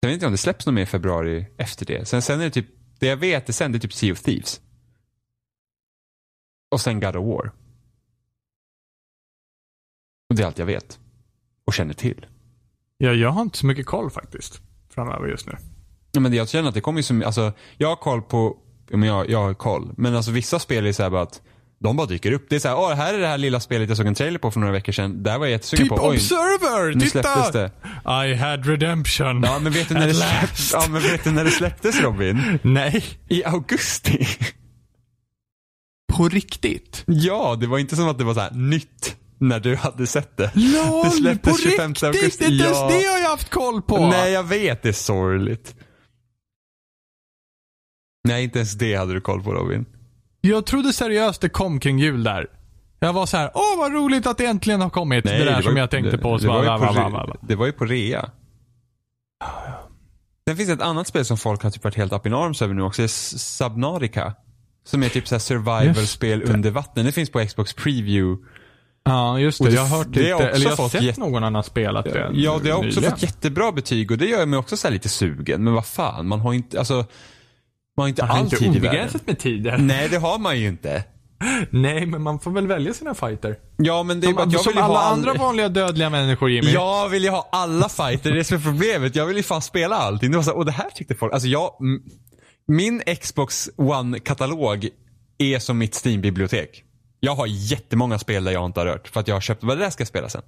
Jag 0.00 0.08
vet 0.08 0.14
inte 0.14 0.26
om 0.26 0.32
det 0.32 0.38
släpps 0.38 0.66
något 0.66 0.74
mer 0.74 0.82
i 0.82 0.86
februari 0.86 1.46
efter 1.58 1.86
det. 1.86 2.08
Sen, 2.08 2.22
sen 2.22 2.40
är 2.40 2.44
det 2.44 2.50
typ, 2.50 2.66
det 3.00 3.06
jag 3.06 3.16
vet 3.16 3.48
är 3.48 3.52
sen 3.52 3.72
det 3.72 3.78
är 3.78 3.80
typ 3.80 3.92
Sea 3.92 4.12
of 4.12 4.20
Thieves. 4.22 4.60
Och 6.70 6.80
sen 6.80 7.00
God 7.00 7.16
of 7.16 7.26
War. 7.26 7.52
Och 10.28 10.36
det 10.36 10.42
är 10.42 10.46
allt 10.46 10.58
jag 10.58 10.66
vet. 10.66 10.98
Och 11.66 11.74
känner 11.74 11.94
till. 11.94 12.26
Ja, 12.96 13.12
jag 13.12 13.30
har 13.30 13.42
inte 13.42 13.58
så 13.58 13.66
mycket 13.66 13.86
koll 13.86 14.10
faktiskt. 14.10 14.60
Framöver 14.88 15.28
just 15.28 15.46
nu. 15.46 15.73
Ja, 16.14 16.20
men 16.20 16.32
jag 16.32 16.48
känner 16.48 16.68
att 16.68 16.74
det 16.74 16.80
kommer 16.80 16.98
ju 16.98 17.02
som, 17.02 17.22
alltså, 17.26 17.52
jag 17.78 17.88
har 17.88 17.96
koll 17.96 18.22
på, 18.22 18.56
ja, 18.90 18.96
men 18.96 19.08
jag, 19.08 19.30
jag 19.30 19.42
har 19.42 19.54
koll. 19.54 19.94
Men 19.96 20.16
alltså 20.16 20.30
vissa 20.30 20.58
spel 20.58 20.86
är 20.86 20.92
så 20.92 21.02
här 21.02 21.10
bara 21.10 21.22
att 21.22 21.40
de 21.80 21.96
bara 21.96 22.06
dyker 22.06 22.32
upp. 22.32 22.46
Det 22.48 22.56
är 22.56 22.60
så 22.60 22.68
här, 22.68 22.78
åh, 22.78 22.92
här 22.92 23.14
är 23.14 23.18
det 23.18 23.26
här 23.26 23.38
lilla 23.38 23.60
spelet 23.60 23.88
jag 23.88 23.96
såg 23.96 24.06
en 24.06 24.14
trailer 24.14 24.38
på 24.38 24.50
för 24.50 24.60
några 24.60 24.72
veckor 24.72 24.92
sedan. 24.92 25.22
Där 25.22 25.38
var 25.38 25.46
jag 25.46 25.50
jättesugen 25.52 25.88
Typ 25.88 25.96
på. 25.98 26.08
Oj, 26.08 26.16
Observer! 26.16 26.94
nu 26.94 27.00
Titta! 27.00 27.22
släpptes 27.22 27.52
det. 27.52 27.70
I 28.28 28.34
had 28.34 28.66
redemption. 28.66 29.42
Ja, 29.42 29.58
men 29.58 29.72
vet 29.72 29.88
du 29.88 29.94
när 29.94 30.06
det 30.06 30.12
last. 30.12 30.72
Ja, 30.72 30.84
men 30.90 31.02
vet 31.02 31.24
du 31.24 31.30
när 31.30 31.44
det 31.44 31.50
släpptes 31.50 32.00
Robin? 32.00 32.58
Nej. 32.62 33.04
I 33.28 33.44
augusti. 33.44 34.26
På 36.12 36.28
riktigt? 36.28 37.02
Ja, 37.06 37.56
det 37.60 37.66
var 37.66 37.78
inte 37.78 37.96
som 37.96 38.08
att 38.08 38.18
det 38.18 38.24
var 38.24 38.34
så 38.34 38.40
här 38.40 38.50
nytt 38.50 39.16
när 39.38 39.60
du 39.60 39.76
hade 39.76 40.06
sett 40.06 40.36
det. 40.36 40.50
LOL! 40.54 41.04
det 41.04 41.10
släpptes 41.10 41.52
på 41.52 41.58
25 41.70 41.90
riktigt? 41.90 42.02
augusti. 42.04 42.44
Inte 42.44 42.64
ens 42.64 42.78
Ja. 42.78 42.88
det 42.88 43.06
har 43.06 43.18
jag 43.18 43.30
haft 43.30 43.50
koll 43.50 43.82
på. 43.82 44.06
Nej, 44.06 44.32
jag 44.32 44.42
vet. 44.44 44.82
Det 44.82 44.88
är 44.88 44.92
sorgligt. 44.92 45.74
Nej, 48.24 48.44
inte 48.44 48.58
ens 48.58 48.72
det 48.74 48.94
hade 48.94 49.12
du 49.14 49.20
koll 49.20 49.42
på 49.42 49.52
Robin. 49.54 49.84
Jag 50.40 50.66
trodde 50.66 50.92
seriöst 50.92 51.40
det 51.40 51.48
kom 51.48 51.80
kring 51.80 51.98
jul 51.98 52.22
där. 52.24 52.46
Jag 53.00 53.12
var 53.12 53.26
så 53.26 53.36
här, 53.36 53.50
åh 53.54 53.78
vad 53.78 53.92
roligt 53.92 54.26
att 54.26 54.38
det 54.38 54.46
äntligen 54.46 54.80
har 54.80 54.90
kommit. 54.90 55.24
det 55.24 55.44
där 55.44 55.54
var 55.54 55.62
som 55.62 55.72
ju- 55.74 55.78
jag 55.80 55.90
tänkte 55.90 56.10
det, 56.10 56.18
på. 56.18 56.36
Det, 56.36 56.48
var 56.48 56.64
bara, 56.64 56.78
på, 56.78 56.84
va, 56.92 57.08
va, 57.08 57.26
va, 57.26 57.36
det 57.40 57.54
var 57.54 57.66
ju 57.66 57.72
på 57.72 57.84
rea. 57.84 58.30
Sen 60.48 60.56
finns 60.56 60.68
det 60.68 60.72
ett 60.72 60.82
annat 60.82 61.06
spel 61.06 61.24
som 61.24 61.36
folk 61.38 61.62
har 61.62 61.70
typ 61.70 61.84
varit 61.84 61.96
helt 61.96 62.12
up 62.12 62.26
in 62.26 62.34
arms 62.34 62.62
över 62.62 62.74
nu 62.74 62.82
också. 62.82 63.02
Det 63.02 63.06
är 63.06 63.38
Subnautica. 63.38 64.34
Som 64.86 65.02
är 65.02 65.08
typ 65.08 65.28
så 65.28 65.38
survival-spel 65.38 66.40
det. 66.40 66.52
under 66.52 66.70
vatten. 66.70 67.04
Det 67.06 67.12
finns 67.12 67.30
på 67.30 67.46
Xbox 67.46 67.72
Preview. 67.74 68.44
Ja, 69.04 69.38
just 69.38 69.62
det. 69.62 69.68
Det- 69.70 69.74
Jag 69.76 69.82
har 69.84 69.98
hört 69.98 70.06
det 70.12 70.20
lite, 70.20 70.48
eller 70.48 70.70
jag 70.70 70.76
har 70.76 70.88
sett 70.88 71.02
jätte- 71.02 71.20
någon 71.20 71.44
annan 71.44 71.64
spelat 71.64 72.04
det. 72.04 72.30
Ja, 72.34 72.60
det 72.62 72.70
har 72.70 72.78
också 72.78 72.86
nyligen. 72.88 73.10
fått 73.10 73.22
jättebra 73.22 73.72
betyg 73.72 74.10
och 74.10 74.18
det 74.18 74.26
gör 74.26 74.46
mig 74.46 74.58
också 74.58 74.76
så 74.76 74.86
här 74.86 74.92
lite 74.92 75.08
sugen. 75.08 75.64
Men 75.64 75.72
vad 75.74 75.86
fan, 75.86 76.26
man 76.28 76.40
har 76.40 76.52
inte, 76.54 76.78
alltså, 76.78 77.04
man 77.96 78.02
har 78.04 78.08
inte 78.08 78.22
Man 78.22 78.30
har 78.30 78.44
inte 78.44 78.56
tid 78.56 78.68
obegränsat 78.76 79.26
med 79.26 79.38
tid. 79.38 79.74
Nej, 79.78 80.08
det 80.08 80.16
har 80.18 80.38
man 80.38 80.60
ju 80.60 80.66
inte. 80.68 81.04
Nej, 81.70 82.06
men 82.06 82.22
man 82.22 82.38
får 82.40 82.50
väl 82.50 82.66
välja 82.66 82.94
sina 82.94 83.14
fighter. 83.14 83.56
Ja, 83.76 84.02
men 84.02 84.20
det 84.20 84.26
är 84.26 84.32
bara 84.32 84.42
Som, 84.42 84.48
att 84.48 84.52
jag 84.52 84.62
som 84.62 84.72
vill 84.72 84.82
alla 84.82 84.98
all- 84.98 85.12
andra 85.12 85.34
vanliga 85.34 85.68
dödliga 85.68 86.10
människor, 86.10 86.50
Jimmy. 86.50 86.70
Jag 86.72 87.08
vill 87.08 87.24
ju 87.24 87.30
ha 87.30 87.48
alla 87.52 87.88
fighter, 87.88 88.32
det 88.32 88.38
är 88.38 88.42
som 88.44 88.56
är 88.56 88.60
problemet. 88.62 89.16
Jag 89.16 89.26
vill 89.26 89.36
ju 89.36 89.42
fan 89.42 89.62
spela 89.62 89.96
allting. 89.96 90.30
Det 90.30 90.36
var 90.36 90.42
så, 90.44 90.50
här, 90.50 90.56
och 90.58 90.64
det 90.64 90.72
här 90.72 90.90
tyckte 90.94 91.14
folk, 91.14 91.32
alltså 91.32 91.48
jag, 91.48 91.70
min 92.66 93.02
Xbox 93.20 93.68
One-katalog 93.76 94.88
är 95.38 95.58
som 95.58 95.78
mitt 95.78 95.94
Steam-bibliotek. 96.04 96.82
Jag 97.20 97.34
har 97.34 97.46
jättemånga 97.46 98.18
spel 98.18 98.44
där 98.44 98.52
jag 98.52 98.64
inte 98.66 98.80
har 98.80 98.86
rört 98.86 99.08
för 99.08 99.20
att 99.20 99.28
jag 99.28 99.34
har 99.36 99.40
köpt, 99.40 99.62
vad 99.64 99.78
det 99.78 99.84
där 99.84 99.90
ska 99.90 100.00
jag 100.00 100.08
spela 100.08 100.28
sen. 100.28 100.42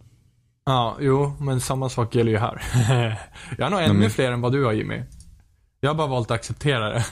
Ja, 0.67 0.97
jo, 1.01 1.37
men 1.41 1.61
samma 1.61 1.89
sak 1.89 2.15
gäller 2.15 2.33
ju 2.33 2.39
här. 2.39 2.63
jag 3.59 3.65
har 3.67 3.71
nog 3.71 3.81
ännu 3.81 3.93
men- 3.95 4.11
fler 4.11 4.33
än 4.33 4.41
vad 4.41 4.53
du 4.53 4.65
har, 4.65 4.73
Jimmy. 4.73 5.03
Jag 5.81 5.91
har 5.91 5.95
bara 5.95 6.07
valt 6.07 6.31
att 6.31 6.35
acceptera 6.35 6.89
det. 6.89 7.05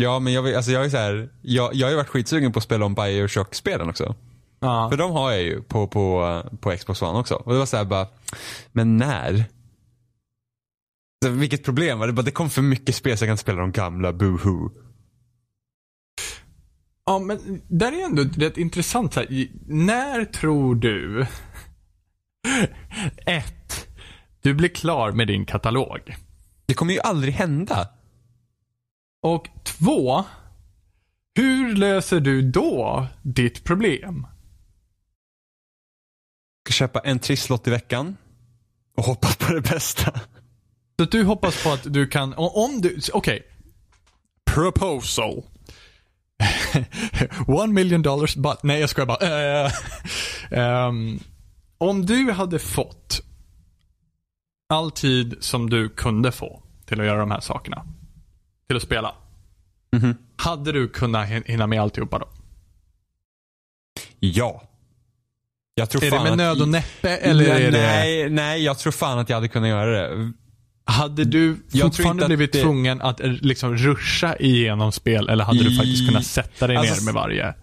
Ja, 0.00 0.18
men 0.18 0.32
jag, 0.32 0.54
alltså 0.54 0.70
jag 0.70 0.84
är 0.84 0.88
så 0.88 0.96
här, 0.96 1.28
jag, 1.42 1.74
jag 1.74 1.86
har 1.86 1.90
ju 1.90 1.96
varit 1.96 2.08
skitsugen 2.08 2.52
på 2.52 2.58
att 2.58 2.64
spela 2.64 2.84
om 2.84 2.94
Bioshock-spelen 2.94 3.88
också. 3.88 4.14
Ja. 4.60 4.90
För 4.90 4.96
de 4.96 5.12
har 5.12 5.30
jag 5.30 5.42
ju 5.42 5.62
på, 5.62 5.86
på, 5.86 6.42
på 6.60 6.76
Xbox 6.76 7.02
One 7.02 7.18
också. 7.18 7.34
Och 7.34 7.52
det 7.52 7.58
var 7.58 7.66
så 7.66 7.76
här 7.76 7.84
bara, 7.84 8.06
men 8.72 8.96
när? 8.96 9.44
Så, 11.24 11.30
vilket 11.30 11.64
problem 11.64 11.98
var 11.98 12.06
det? 12.06 12.12
Bara, 12.12 12.22
det 12.22 12.30
kom 12.30 12.50
för 12.50 12.62
mycket 12.62 12.94
spel 12.94 13.18
så 13.18 13.24
jag 13.24 13.28
kan 13.28 13.32
inte 13.32 13.42
spela 13.42 13.60
de 13.60 13.72
gamla, 13.72 14.12
boohoo. 14.12 14.70
Ja, 17.06 17.18
men 17.18 17.62
där 17.68 17.92
är 17.92 18.04
ändå 18.04 18.22
rätt 18.22 18.58
intressant. 18.58 19.14
Så 19.14 19.20
här, 19.20 19.48
när 19.66 20.24
tror 20.24 20.74
du... 20.74 21.26
Ett, 23.26 23.88
du 24.42 24.54
blir 24.54 24.68
klar 24.68 25.12
med 25.12 25.26
din 25.26 25.46
katalog. 25.46 26.16
Det 26.66 26.74
kommer 26.74 26.92
ju 26.92 27.00
aldrig 27.00 27.34
hända. 27.34 27.88
Och 29.28 29.48
två, 29.62 30.24
hur 31.34 31.76
löser 31.76 32.20
du 32.20 32.42
då 32.42 33.06
ditt 33.22 33.64
problem? 33.64 34.26
ska 36.64 36.72
köpa 36.72 37.00
en 37.00 37.18
trisslott 37.18 37.66
i 37.66 37.70
veckan 37.70 38.16
och 38.96 39.04
hoppas 39.04 39.36
på 39.36 39.52
det 39.52 39.60
bästa. 39.60 40.20
Så 40.98 41.04
du 41.04 41.24
hoppas 41.24 41.62
på 41.64 41.70
att 41.70 41.92
du 41.92 42.06
kan, 42.06 42.34
om 42.36 42.80
du, 42.80 43.00
okej. 43.12 43.46
Proposal. 44.54 45.42
One 47.46 47.72
million 47.72 48.02
dollars 48.02 48.36
but, 48.36 48.62
nej 48.62 48.80
jag 48.80 48.90
skojar 48.90 49.06
bara. 49.06 49.64
Eh, 49.64 49.72
ehm, 50.50 51.18
om 51.78 52.06
du 52.06 52.32
hade 52.32 52.58
fått 52.58 53.20
all 54.68 54.90
tid 54.90 55.36
som 55.40 55.70
du 55.70 55.88
kunde 55.88 56.32
få 56.32 56.62
till 56.86 57.00
att 57.00 57.06
göra 57.06 57.20
de 57.20 57.30
här 57.30 57.40
sakerna. 57.40 57.84
Till 58.68 58.76
att 58.76 58.82
spela. 58.82 59.14
Hade 60.36 60.72
du 60.72 60.88
kunnat 60.88 61.28
hin- 61.28 61.42
hinna 61.46 61.66
med 61.66 61.80
alltihopa 61.80 62.18
då? 62.18 62.28
Ja. 64.20 64.62
Jag 65.74 65.90
tror 65.90 66.02
Är 66.04 66.10
det 66.10 66.16
fan 66.16 66.22
med 66.22 66.32
att- 66.32 66.38
nöd 66.38 66.62
och 66.62 66.68
näppe 66.68 67.16
eller 67.16 67.48
nej, 67.48 67.62
är 67.64 67.70
det... 67.72 67.78
nej, 67.78 68.30
nej, 68.30 68.64
jag 68.64 68.78
tror 68.78 68.92
fan 68.92 69.18
att 69.18 69.28
jag 69.28 69.36
hade 69.36 69.48
kunnat 69.48 69.68
göra 69.68 69.90
det. 70.08 70.32
Hade 70.84 71.24
du 71.24 71.56
fortfarande 71.82 72.26
blivit 72.26 72.52
det- 72.52 72.62
tvungen 72.62 73.02
att 73.02 73.20
eh, 73.20 73.30
liksom 73.32 73.76
ruscha 73.76 74.36
igenom 74.36 74.92
spel 74.92 75.28
eller 75.28 75.44
hade 75.44 75.64
du 75.64 75.76
faktiskt 75.76 76.02
I- 76.02 76.06
kunnat 76.06 76.26
sätta 76.26 76.66
dig 76.66 76.76
Alltså, 76.76 76.94
ner 76.94 77.04
med 77.04 77.14
varje? 77.14 77.54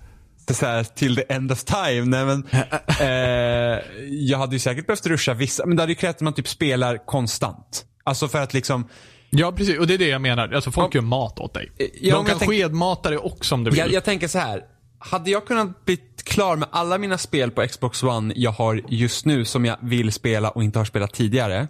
Det 0.47 0.53
så 0.53 0.65
här, 0.65 0.83
till 0.83 1.15
the 1.15 1.23
end 1.33 1.51
of 1.51 1.63
time. 1.63 2.01
Nej, 2.05 2.25
men, 2.25 2.47
eh, 2.99 3.79
jag 4.09 4.37
hade 4.37 4.53
ju 4.55 4.59
säkert 4.59 4.87
behövt 4.87 5.05
ruscha 5.05 5.33
vissa, 5.33 5.65
men 5.65 5.77
det 5.77 5.83
hade 5.83 5.91
ju 5.91 5.95
krävt 5.95 6.15
att 6.15 6.21
man 6.21 6.33
typ 6.33 6.47
spelar 6.47 7.05
konstant. 7.05 7.85
Alltså 8.03 8.27
för 8.27 8.41
att 8.41 8.53
liksom, 8.53 8.87
Ja, 9.29 9.51
precis. 9.51 9.79
Och 9.79 9.87
det 9.87 9.93
är 9.93 9.97
det 9.97 10.07
jag 10.07 10.21
menar. 10.21 10.53
Alltså 10.53 10.71
folk 10.71 10.95
gör 10.95 11.01
mat 11.01 11.39
åt 11.39 11.53
dig. 11.53 11.71
Ja, 12.01 12.15
De 12.15 12.25
kan 12.25 12.39
tänk- 12.39 12.51
skedmata 12.51 13.09
dig 13.09 13.17
också 13.19 13.55
om 13.55 13.63
du 13.63 13.71
vill. 13.71 13.79
jag, 13.79 13.91
jag 13.91 14.03
tänker 14.03 14.27
så 14.27 14.39
här. 14.39 14.63
Hade 14.99 15.31
jag 15.31 15.45
kunnat 15.47 15.85
bli 15.85 15.97
klar 16.23 16.55
med 16.55 16.67
alla 16.71 16.97
mina 16.97 17.17
spel 17.17 17.51
på 17.51 17.67
Xbox 17.67 18.03
One 18.03 18.33
jag 18.37 18.51
har 18.51 18.81
just 18.87 19.25
nu 19.25 19.45
som 19.45 19.65
jag 19.65 19.77
vill 19.81 20.11
spela 20.11 20.49
och 20.49 20.63
inte 20.63 20.79
har 20.79 20.85
spelat 20.85 21.13
tidigare. 21.13 21.67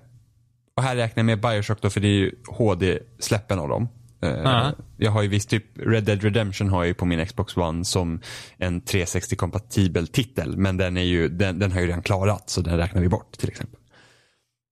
Och 0.77 0.83
här 0.83 0.95
räknar 0.95 1.21
jag 1.21 1.25
med 1.25 1.41
Bioshock 1.41 1.81
då 1.81 1.89
för 1.89 1.99
det 1.99 2.07
är 2.07 2.09
ju 2.17 2.31
HD-släppen 2.47 3.59
av 3.59 3.69
dem. 3.69 3.89
Ja. 4.19 4.71
Jag 4.97 5.11
har 5.11 5.21
ju 5.21 5.27
visst 5.27 5.49
typ 5.49 5.65
Red 5.77 6.03
Dead 6.03 6.23
Redemption 6.23 6.69
har 6.69 6.77
jag 6.79 6.87
ju 6.87 6.93
på 6.93 7.05
min 7.05 7.25
Xbox 7.25 7.57
One 7.57 7.85
som 7.85 8.21
en 8.57 8.81
360-kompatibel 8.81 10.07
titel. 10.07 10.57
Men 10.57 10.77
den, 10.77 10.97
är 10.97 11.01
ju, 11.03 11.29
den, 11.29 11.59
den 11.59 11.71
har 11.71 11.81
ju 11.81 11.87
redan 11.87 12.01
klarat 12.03 12.49
så 12.49 12.61
den 12.61 12.77
räknar 12.77 13.01
vi 13.01 13.09
bort 13.09 13.31
till 13.37 13.49
exempel. 13.49 13.79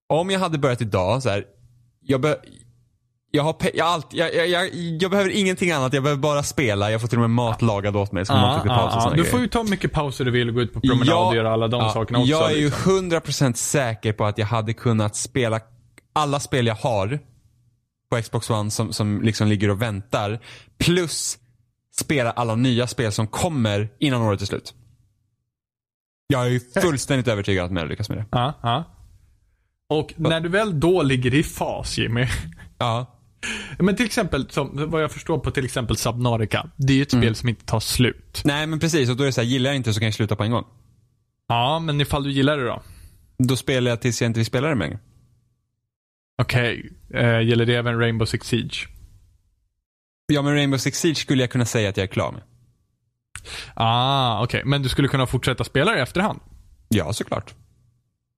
Om 0.09 0.29
jag 0.29 0.39
hade 0.39 0.57
börjat 0.57 0.81
idag 0.81 1.23
så 1.23 1.29
här. 1.29 1.45
Jag, 2.05 2.21
be, 2.21 2.37
jag, 3.35 3.43
har, 3.43 3.55
jag, 3.73 3.87
allt, 3.87 4.13
jag, 4.13 4.35
jag, 4.35 4.47
jag, 4.47 4.75
jag 4.75 5.11
behöver 5.11 5.29
ingenting 5.29 5.71
annat. 5.71 5.93
Jag 5.93 6.03
behöver 6.03 6.21
bara 6.21 6.43
spela. 6.43 6.91
Jag 6.91 7.01
får 7.01 7.07
till 7.07 7.17
och 7.17 7.21
med 7.21 7.29
mat 7.29 7.61
lagad 7.61 7.95
åt 7.95 8.11
mig. 8.11 8.25
Så 8.25 8.33
Ja, 8.33 8.61
ja, 8.65 8.75
paus 8.75 8.93
och 8.93 8.97
ja. 8.97 9.01
såna 9.01 9.15
Du 9.15 9.21
grejer. 9.21 9.31
får 9.31 9.39
ju 9.39 9.47
ta 9.47 9.63
mycket 9.63 9.91
pauser 9.91 10.25
du 10.25 10.31
vill 10.31 10.47
och 10.49 10.55
gå 10.55 10.61
ut 10.61 10.73
på 10.73 10.81
promenad 10.81 11.27
och 11.27 11.35
göra 11.35 11.53
alla 11.53 11.67
de 11.67 11.81
ja, 11.81 11.93
sakerna 11.93 12.19
också. 12.19 12.31
Jag 12.31 12.51
är 12.51 12.55
ju 12.55 12.65
liksom. 12.65 13.11
100% 13.11 13.53
säker 13.53 14.13
på 14.13 14.25
att 14.25 14.37
jag 14.37 14.45
hade 14.45 14.73
kunnat 14.73 15.15
spela 15.15 15.59
alla 16.13 16.39
spel 16.39 16.67
jag 16.67 16.75
har 16.75 17.19
på 18.11 18.21
Xbox 18.21 18.49
One 18.49 18.71
som, 18.71 18.93
som 18.93 19.21
liksom 19.21 19.47
ligger 19.47 19.69
och 19.69 19.81
väntar. 19.81 20.39
Plus 20.77 21.37
spela 21.99 22.31
alla 22.31 22.55
nya 22.55 22.87
spel 22.87 23.11
som 23.11 23.27
kommer 23.27 23.89
innan 23.99 24.21
året 24.21 24.41
är 24.41 24.45
slut. 24.45 24.73
Jag 26.27 26.45
är 26.45 26.49
ju 26.49 26.59
fullständigt 26.59 27.27
övertygad 27.27 27.65
att 27.65 27.79
jag 27.79 27.87
lyckas 27.89 28.09
med 28.09 28.17
det. 28.17 28.25
Ja, 28.31 28.53
ja. 28.63 28.83
Och 29.89 30.13
när 30.17 30.39
du 30.39 30.49
väl 30.49 30.79
då 30.79 31.01
ligger 31.03 31.33
i 31.33 31.43
fas 31.43 31.97
Jimmy. 31.97 32.27
Ja. 32.77 33.19
Men 33.79 33.95
till 33.95 34.05
exempel, 34.05 34.49
som, 34.49 34.89
vad 34.91 35.03
jag 35.03 35.11
förstår 35.11 35.37
på 35.39 35.51
till 35.51 35.65
exempel 35.65 35.97
Subnautica. 35.97 36.69
Det 36.75 36.93
är 36.93 36.97
ju 36.97 37.01
ett 37.03 37.13
Mm. 37.13 37.23
spel 37.23 37.35
som 37.35 37.49
inte 37.49 37.65
tar 37.65 37.79
slut. 37.79 38.41
Nej 38.45 38.67
men 38.67 38.79
precis, 38.79 39.09
och 39.09 39.17
då 39.17 39.23
är 39.23 39.25
det 39.25 39.33
så 39.33 39.41
här, 39.41 39.47
gillar 39.47 39.69
jag 39.69 39.75
inte 39.77 39.93
så 39.93 39.99
kan 39.99 40.05
jag 40.07 40.13
sluta 40.13 40.35
på 40.35 40.43
en 40.43 40.51
gång. 40.51 40.65
Ja, 41.47 41.79
men 41.79 42.01
ifall 42.01 42.23
du 42.23 42.31
gillar 42.31 42.57
det 42.57 42.65
då? 42.65 42.81
Då 43.37 43.55
spelar 43.55 43.91
jag 43.91 44.01
tills 44.01 44.21
jag 44.21 44.29
inte 44.29 44.39
vill 44.39 44.45
spela 44.45 44.67
det 44.67 44.75
längre. 44.75 44.99
Okej, 46.41 46.91
eh, 47.13 47.41
gäller 47.41 47.65
det 47.65 47.75
även 47.75 47.99
Rainbow 47.99 48.25
Six 48.25 48.47
Siege? 48.47 48.87
Ja 50.27 50.41
men 50.41 50.53
Rainbow 50.53 50.77
Six 50.77 50.99
Siege 50.99 51.15
skulle 51.15 51.43
jag 51.43 51.49
kunna 51.51 51.65
säga 51.65 51.89
att 51.89 51.97
jag 51.97 52.03
är 52.03 52.07
klar 52.07 52.31
med. 52.31 52.41
Ah, 53.73 54.43
okej. 54.43 54.61
Men 54.65 54.81
du 54.83 54.89
skulle 54.89 55.07
kunna 55.07 55.27
fortsätta 55.27 55.63
spela 55.63 55.91
det 55.91 55.97
i 55.97 56.01
efterhand? 56.01 56.39
Ja 56.89 57.13
såklart. 57.13 57.53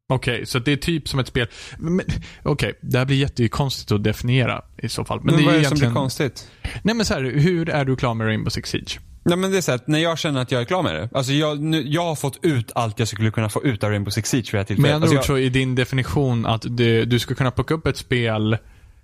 Okej, 0.09 0.45
så 0.45 0.59
det 0.59 0.71
är 0.71 0.75
typ 0.77 1.07
som 1.09 1.19
ett 1.19 1.27
spel. 1.27 1.47
Men- 1.77 1.95
men- 1.95 2.05
Okej, 2.43 2.73
det 2.81 2.97
här 2.97 3.05
blir 3.05 3.17
jättekonstigt 3.17 3.91
att 3.91 4.03
definiera 4.03 4.61
i 4.77 4.89
så 4.89 5.05
fall. 5.05 5.19
Men, 5.23 5.25
Men, 5.25 5.35
det 5.35 5.41
är 5.43 5.45
vad 5.45 5.55
är 5.55 5.59
det 5.59 5.65
som 5.65 5.73
blir 5.73 5.83
egentligen... 5.83 5.93
konstigt? 5.93 6.49
Nej 6.83 6.95
men 6.95 7.05
så 7.05 7.13
här, 7.13 7.21
hur 7.23 7.69
är 7.69 7.85
du 7.85 7.95
klar 7.95 8.13
med 8.13 8.27
Rainbow 8.27 8.49
Six 8.49 8.69
Siege? 8.69 8.99
Nej 9.23 9.37
men 9.37 9.51
det 9.51 9.57
är 9.57 9.61
så 9.61 9.71
här, 9.71 9.75
att 9.75 9.87
när 9.87 9.99
jag 9.99 10.19
känner 10.19 10.41
att 10.41 10.51
jag 10.51 10.61
är 10.61 10.65
klar 10.65 10.83
med 10.83 10.95
det. 10.95 11.09
Alltså 11.13 11.31
jag, 11.33 11.59
nu, 11.59 11.81
jag 11.87 12.01
har 12.05 12.15
fått 12.15 12.39
ut 12.45 12.71
allt 12.75 12.99
jag 12.99 13.07
skulle 13.07 13.31
kunna 13.31 13.49
få 13.49 13.63
ut 13.63 13.83
av 13.83 13.89
Rainbow 13.89 14.09
Six 14.11 14.29
Siege 14.29 14.43
för 14.45 14.51
det 14.51 14.57
här 14.57 14.63
tillfället. 14.65 14.93
andra 14.95 15.05
Alltså 15.05 15.15
jag, 15.15 15.25
så 15.25 15.37
är 15.37 15.49
din 15.49 15.75
definition 15.75 16.45
att 16.45 16.65
du, 16.69 17.05
du 17.05 17.19
ska 17.19 17.35
kunna 17.35 17.51
plocka 17.51 17.73
upp 17.73 17.87
ett 17.87 17.97
spel 17.97 18.57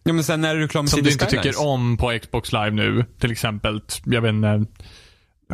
ja, 0.04 0.14
men 0.14 0.24
sen 0.24 0.41
när 0.41 0.56
är 0.56 0.60
du 0.60 0.68
klar 0.68 0.82
med 0.82 0.89
som 0.89 1.04
du 1.04 1.12
inte 1.12 1.26
Skylines? 1.26 1.45
tycker 1.45 1.68
om 1.68 1.97
på 1.97 2.20
Xbox 2.22 2.52
Live 2.52 2.72
nu. 2.72 3.06
Till 3.20 3.32
exempel, 3.32 3.82
jag 4.06 4.22
vet 4.22 4.30
inte. 4.30 4.47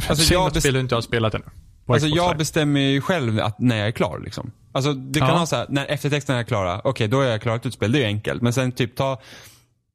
Alltså, 0.08 0.34
bes- 0.34 0.60
spel 0.60 0.74
du 0.74 0.80
inte 0.80 0.96
har 0.96 1.02
spelat 1.02 1.34
ännu. 1.34 1.44
Alltså 1.46 2.08
Xbox 2.08 2.18
jag 2.18 2.28
Live. 2.28 2.38
bestämmer 2.38 2.80
ju 2.80 3.02
själv 3.02 3.40
att, 3.40 3.60
när 3.60 3.78
jag 3.78 3.88
är 3.88 3.92
klar 3.92 4.22
liksom. 4.24 4.52
Alltså 4.78 4.94
det 4.94 5.20
kan 5.20 5.30
Ja. 5.30 5.36
ha 5.38 5.46
så 5.46 5.56
här, 5.56 5.66
när 5.70 5.86
eftertexterna 5.86 6.40
är 6.40 6.44
klara, 6.44 6.82
okej 6.84 7.08
då 7.08 7.22
är 7.22 7.30
jag 7.30 7.42
klarat 7.42 7.66
ut 7.66 7.74
spel, 7.74 7.92
det 7.92 7.98
är 7.98 8.02
ju 8.02 8.06
enkelt. 8.06 8.42
Men 8.42 8.54
sen 8.54 8.72
typ 8.72 8.96
ta 8.96 9.22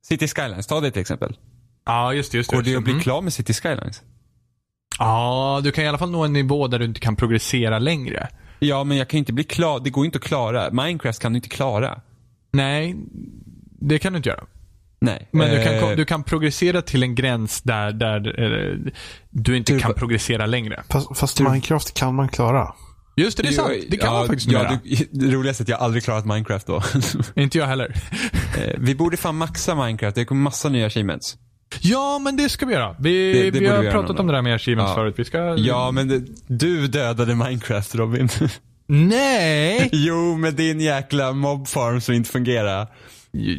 City 0.05 0.29
Skylines, 0.29 0.67
ta 0.67 0.81
det 0.81 0.91
till 0.91 1.01
exempel. 1.01 1.37
Ja, 1.87 2.13
just 2.15 2.33
det. 2.33 2.39
Just 2.39 2.51
det. 2.51 2.57
Går 2.57 2.63
det 2.63 2.77
att 2.77 2.83
bli 2.85 2.93
Mm. 2.93 3.03
klar 3.03 3.23
med 3.23 3.33
City 3.33 3.53
Skylines? 3.53 4.03
Ja, 4.99 5.61
du 5.65 5.73
kan 5.73 5.85
i 5.85 5.89
alla 5.89 5.99
fall 5.99 6.11
nå 6.11 6.25
en 6.25 6.33
nivå 6.33 6.69
där 6.69 6.79
du 6.79 6.85
inte 6.85 7.01
kan 7.01 7.17
progressera 7.17 7.79
längre. 7.79 8.29
Ja 8.59 8.85
men 8.85 8.97
jag 8.97 9.09
kan 9.09 9.17
ju 9.17 9.19
inte 9.19 9.33
bli 9.33 9.45
klar, 9.45 9.81
det 9.81 9.91
går 9.91 10.05
inte 10.05 10.19
att 10.19 10.25
klara. 10.25 10.71
Minecraft 10.71 11.19
kan 11.23 11.33
du 11.33 11.37
inte 11.37 11.49
klara. 11.49 12.01
Nej, 12.53 12.97
det 13.81 13.99
kan 13.99 14.13
du 14.13 14.17
inte 14.17 14.29
göra. 14.29 14.45
Nej. 15.01 15.29
Men 15.31 15.51
du, 15.51 15.57
Eh, 15.57 15.81
kan, 15.81 15.97
du 15.97 16.05
kan 16.05 16.23
progressera 16.25 16.83
till 16.83 17.03
en 17.03 17.15
gräns 17.15 17.63
där, 17.63 17.93
där 17.93 18.41
eh, 18.41 18.93
du 19.31 19.57
inte 19.57 19.73
Du- 19.73 19.79
kan 19.79 19.95
progressera 19.95 20.47
längre. 20.47 20.83
Fast, 20.91 21.19
fast 21.19 21.41
Minecraft 21.41 21.95
kan 21.95 22.15
man 22.15 22.29
klara. 22.29 22.75
Just 23.17 23.37
det, 23.37 23.43
det 23.43 23.49
är 23.49 23.53
sant. 23.53 23.73
Det 23.89 23.97
kan 23.97 24.13
ja, 24.13 24.19
man 24.19 24.27
faktiskt 24.27 24.51
ja, 24.51 24.59
göra. 24.63 24.79
det, 25.11 25.27
roligaste 25.35 25.63
är 25.63 25.65
att 25.65 25.69
jag 25.69 25.81
aldrig 25.81 26.05
klarat 26.05 26.25
Minecraft 26.27 26.67
då. 26.67 26.83
Inte 27.43 27.59
jag 27.59 27.67
heller. 27.67 27.95
Eh, 28.59 28.75
vi 28.79 28.95
borde 28.95 29.17
fan 29.17 29.37
maxa 29.37 29.75
Minecraft, 29.75 30.15
det 30.15 30.25
kommer 30.25 30.43
massa 30.43 30.69
nya 30.69 30.87
achievements. 30.87 31.37
Ja, 31.81 32.19
men 32.19 32.37
det 32.37 32.49
ska 32.49 32.67
vi 32.67 32.73
göra. 32.75 32.97
Vi, 32.99 33.33
Det- 33.33 33.51
det 33.51 33.61
vi 33.61 33.67
har 33.67 33.79
vi 33.83 33.91
pratat 33.91 34.19
om 34.21 34.27
det 34.27 34.33
där 34.33 34.43
med 34.43 34.55
achievements 34.55 34.91
Ja. 34.91 34.95
förut. 34.95 35.15
Vi 35.17 35.25
ska... 35.25 35.39
Ja 35.59 35.91
men 35.91 36.09
det, 36.09 36.23
du 36.47 36.87
dödade 36.87 37.35
Minecraft 37.35 37.95
Robin. 37.95 38.29
Nej! 38.87 39.89
jo 39.93 40.37
med 40.37 40.55
din 40.55 40.81
jäkla 40.81 41.33
mobfarm 41.33 42.01
som 42.01 42.15
inte 42.15 42.31
fungerar. 42.31 42.87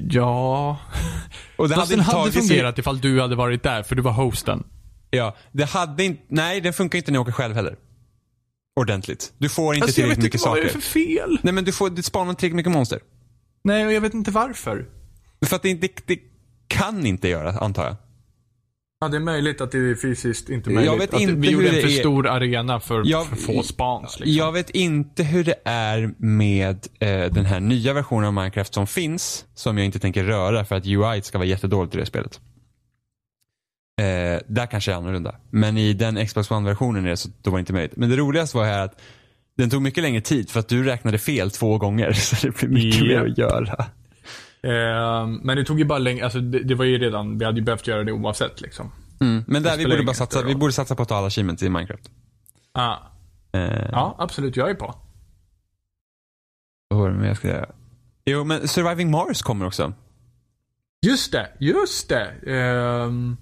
Ja. 0.10 0.78
Och 1.56 1.70
det 1.70 1.76
Fast 1.76 1.90
den 1.90 2.00
inte 2.00 2.12
hade 2.12 2.22
tagit 2.24 2.34
sig- 2.34 2.48
fungerat 2.48 2.80
ifall 2.80 3.00
du 3.02 3.22
hade 3.22 3.36
varit 3.36 3.64
där, 3.64 3.84
för 3.84 3.96
du 3.96 4.02
var 4.02 4.12
hosten. 4.12 4.64
Ja, 5.10 5.36
det 5.52 5.66
hade 5.70 6.04
inte, 6.04 6.22
nej 6.28 6.62
den 6.62 6.74
funkar 6.74 6.98
inte 6.98 7.12
när 7.12 7.18
jag 7.18 7.22
åker 7.22 7.32
själv 7.32 7.56
heller. 7.56 7.76
Ordentligt. 8.76 9.34
Du 9.38 9.50
får 9.50 9.76
inte 9.76 9.86
Alltså, 9.86 10.02
jag 10.02 10.08
vet 10.08 10.16
tillräckligt 10.16 10.36
inte 10.36 10.38
mycket 10.38 10.46
vad 10.46 10.56
det 10.58 10.62
är 10.62 10.68
saker. 10.68 10.80
för 10.82 10.90
fel. 11.28 11.40
Nej 11.44 11.54
men 11.54 11.64
du 11.66 11.72
får, 11.72 11.90
det 11.90 12.04
spanar 12.04 12.30
inte 12.30 12.40
tillräckligt 12.40 12.56
mycket 12.56 12.72
monster. 12.72 13.00
Nej, 13.64 13.86
och 13.86 13.94
jag 13.94 14.02
vet 14.02 14.14
inte 14.14 14.32
varför. 14.32 14.86
För 15.46 15.56
att 15.56 15.62
det, 15.64 15.74
det, 15.74 15.92
det 16.08 16.20
kan 16.68 17.06
inte 17.06 17.28
göra, 17.28 17.52
antar 17.52 17.84
jag. 17.86 17.96
Ja, 19.02 19.08
det 19.08 19.18
är 19.18 19.22
möjligt 19.22 19.62
att 19.62 19.72
det 19.72 19.78
är 19.78 19.96
fysiskt 19.96 20.50
inte 20.50 20.70
Jag 20.70 20.76
möjligt. 20.76 21.02
vet 21.02 21.14
att 21.14 21.22
inte 21.22 21.34
vi 21.34 21.50
gjorde 21.52 21.68
en 21.70 21.82
för 21.82 21.88
är. 21.88 22.00
stor 22.00 22.28
arena 22.28 22.80
för, 22.80 23.02
Jag- 23.06 23.28
för 23.28 23.36
få 23.36 23.64
spans. 23.64 24.20
Liksom. 24.20 24.36
Jag 24.38 24.52
vet 24.52 24.70
inte 24.70 25.24
hur 25.24 25.44
det 25.44 25.56
är 25.66 26.14
med 26.18 26.88
eh, 27.00 27.34
den 27.34 27.46
här 27.46 27.60
nya 27.60 27.94
versionen 27.94 28.28
av 28.28 28.34
Minecraft 28.34 28.74
som 28.74 28.88
finns. 28.88 29.46
Som 29.56 29.78
jag 29.78 29.86
inte 29.86 30.00
tänker 30.00 30.24
röra 30.24 30.66
för 30.66 30.76
att 30.76 30.86
UI 30.86 31.22
ska 31.22 31.38
vara 31.38 31.48
jättedåligt 31.48 31.96
i 31.96 31.98
det 31.98 32.06
spelet. 32.06 32.40
Eh, 34.02 34.40
där 34.48 34.66
kanske 34.66 34.92
det 34.92 34.96
är 34.96 34.98
annorlunda. 34.98 35.36
Men 35.50 35.78
i 35.78 35.94
den 35.94 36.28
Xbox 36.28 36.52
One-versionen 36.52 37.06
är 37.06 37.10
det 37.10 37.18
så 37.18 37.30
då 37.42 37.52
var 37.52 37.58
det 37.58 37.60
inte 37.60 37.74
möjligt. 37.74 37.96
Men 37.98 38.10
det 38.10 38.16
roligaste 38.18 38.58
var 38.58 38.66
här 38.66 38.80
att 38.86 39.02
den 39.58 39.70
tog 39.70 39.82
mycket 39.82 40.04
längre 40.04 40.22
tid 40.22 40.50
för 40.50 40.60
att 40.60 40.68
du 40.68 40.84
räknade 40.84 41.18
fel 41.18 41.52
två 41.52 41.78
gånger. 41.78 42.12
Så 42.14 42.48
det 42.48 42.56
blir 42.58 42.70
mycket 42.70 43.02
Ja. 43.02 43.06
mer 43.24 43.32
att 43.32 43.38
göra. 43.38 43.86
Ehm, 44.64 45.34
men 45.44 45.58
det 45.58 45.66
tog 45.66 45.80
ju 45.80 45.86
bara 45.86 46.00
länge, 46.00 46.24
alltså 46.24 46.40
det, 46.40 46.60
det 46.60 46.76
var 46.76 46.86
ju 46.86 46.98
redan, 46.98 47.38
vi 47.38 47.46
hade 47.46 47.58
ju 47.60 47.64
behövt 47.66 47.88
göra 47.88 48.04
det 48.04 48.12
oavsett 48.12 48.62
liksom. 48.62 48.92
Mm. 49.22 49.44
Men 49.48 49.64
där 49.64 49.78
vi 49.78 49.86
borde, 49.86 50.04
bara 50.04 50.14
satsa, 50.14 50.42
vi 50.42 50.56
borde 50.56 50.74
satsa 50.74 50.96
på 50.96 51.04
att 51.04 51.10
ta 51.10 51.16
alla 51.16 51.28
achievements 51.28 51.64
i 51.64 51.70
Minecraft. 51.70 52.10
Ah. 52.72 52.96
Eh, 53.54 53.90
Ja, 53.92 54.16
absolut, 54.20 54.56
jag 54.56 54.70
är 54.70 54.76
på. 54.76 54.96
Vad 56.88 57.00
var 57.00 57.10
det 57.10 57.16
mer 57.18 57.28
jag 57.28 57.38
ska 57.38 57.48
göra? 57.48 57.70
Jo, 58.26 58.44
men 58.44 58.68
Surviving 58.68 59.12
Mars 59.12 59.42
kommer 59.42 59.66
också. 59.66 59.94
Just 61.06 61.32
det, 61.32 61.48
just 61.60 62.10
det. 62.10 62.32
Um, 62.52 63.38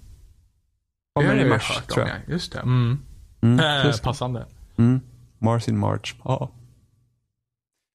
Kommer 1.14 1.36
i 1.36 1.44
mars, 1.48 1.82
tror 1.88 2.08
jag. 2.08 2.18
Just 2.28 2.52
det. 2.52 2.58
Mm. 2.58 2.98
Mm, 3.42 3.86
just 3.86 3.98
det. 3.98 4.04
passande. 4.04 4.46
Mm. 4.78 5.00
Mars 5.38 5.68
in 5.68 5.78
March. 5.78 6.14
Ja. 6.24 6.52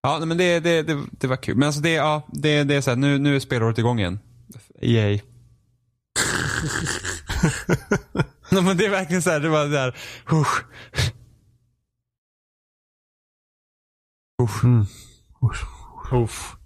Ja, 0.01 0.25
men 0.25 0.37
det, 0.37 0.59
det, 0.59 0.81
det, 0.81 1.05
det 1.11 1.27
var 1.27 1.35
kul. 1.35 1.55
Men 1.57 1.65
alltså 1.65 1.81
det, 1.81 1.91
ja, 1.91 2.27
det, 2.33 2.63
det 2.63 2.75
är 2.75 2.81
så 2.81 2.89
här, 2.89 2.97
nu, 2.97 3.17
nu 3.17 3.35
är 3.35 3.39
spelåret 3.39 3.77
igång 3.77 3.99
igen. 3.99 4.19
Yay. 4.81 5.19
nej, 8.51 8.63
men 8.63 8.77
det 8.77 8.85
är 8.85 8.89
verkligen 8.89 9.21
så 9.21 9.29
här, 9.29 9.39
det 9.39 9.49
var 9.49 9.63
det 9.65 9.71
där, 9.71 9.97
usch. 10.31 10.65
Usch. 14.43 14.63
Mm. 14.63 14.85
Usch. 15.43 16.57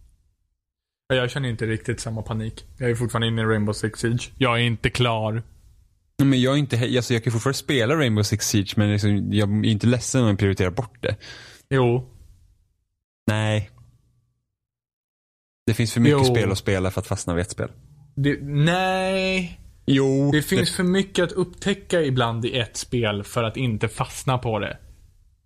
Ja, 1.07 1.15
Jag 1.15 1.31
känner 1.31 1.49
inte 1.49 1.65
riktigt 1.65 1.99
samma 1.99 2.21
panik. 2.21 2.65
Jag 2.77 2.89
är 2.89 2.95
fortfarande 2.95 3.27
inne 3.27 3.41
i 3.41 3.45
Rainbow 3.45 3.73
Six 3.73 3.99
Siege. 3.99 4.31
Jag 4.37 4.53
är 4.59 4.63
inte 4.63 4.89
klar. 4.89 5.43
Men 6.25 6.41
jag 6.41 6.53
är 6.53 6.57
inte, 6.57 6.79
alltså 6.95 7.13
jag 7.13 7.23
kan 7.23 7.33
fortfarande 7.33 7.57
spela 7.57 7.95
Rainbow 7.95 8.23
Six 8.23 8.47
Siege 8.49 8.73
men 8.75 8.91
liksom, 8.91 9.33
jag 9.33 9.49
är 9.49 9.69
inte 9.69 9.87
ledsen 9.87 10.21
om 10.21 10.27
jag 10.27 10.39
prioriterar 10.39 10.69
bort 10.71 10.97
det. 11.01 11.15
Jo. 11.69 12.09
Nej. 13.27 13.69
Det 15.65 15.73
finns 15.73 15.93
för 15.93 15.99
mycket 16.01 16.27
Jo. 16.27 16.35
spel 16.35 16.51
att 16.51 16.57
spela 16.57 16.91
för 16.91 17.01
att 17.01 17.07
fastna 17.07 17.33
vid 17.33 17.41
ett 17.41 17.51
spel. 17.51 17.71
Det, 18.15 18.39
nej. 18.41 19.59
Jo. 19.85 20.31
Det 20.31 20.41
finns 20.41 20.75
för 20.75 20.83
mycket 20.83 21.23
att 21.23 21.31
upptäcka 21.31 22.01
ibland 22.01 22.45
i 22.45 22.57
ett 22.57 22.77
spel 22.77 23.23
för 23.23 23.43
att 23.43 23.57
inte 23.57 23.87
fastna 23.87 24.37
på 24.37 24.59
det. 24.59 24.77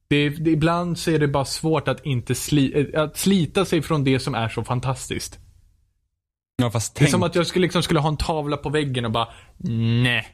det, 0.07 0.29
det 0.29 0.51
ibland 0.51 0.97
så 0.99 1.11
är 1.11 1.19
det 1.19 1.27
bara 1.27 1.45
svårt 1.45 1.87
att 1.87 2.05
inte 2.05 2.35
sli, 2.35 2.95
att 2.95 3.17
slita 3.17 3.65
sig 3.65 3.81
från 3.81 4.03
det 4.03 4.19
som 4.19 4.35
är 4.35 4.49
så 4.49 4.63
fantastiskt. 4.63 5.39
Ja, 6.57 6.71
fast 6.71 6.95
Det 6.95 6.99
är 6.99 6.99
tänk, 6.99 7.11
som 7.11 7.23
att 7.23 7.35
jag 7.35 7.47
skulle, 7.47 7.63
liksom, 7.63 7.83
skulle 7.83 7.99
ha 7.99 8.09
en 8.09 8.17
tavla 8.17 8.57
på 8.57 8.69
väggen 8.69 9.05
och 9.05 9.11
bara, 9.11 9.27
nej. 10.03 10.27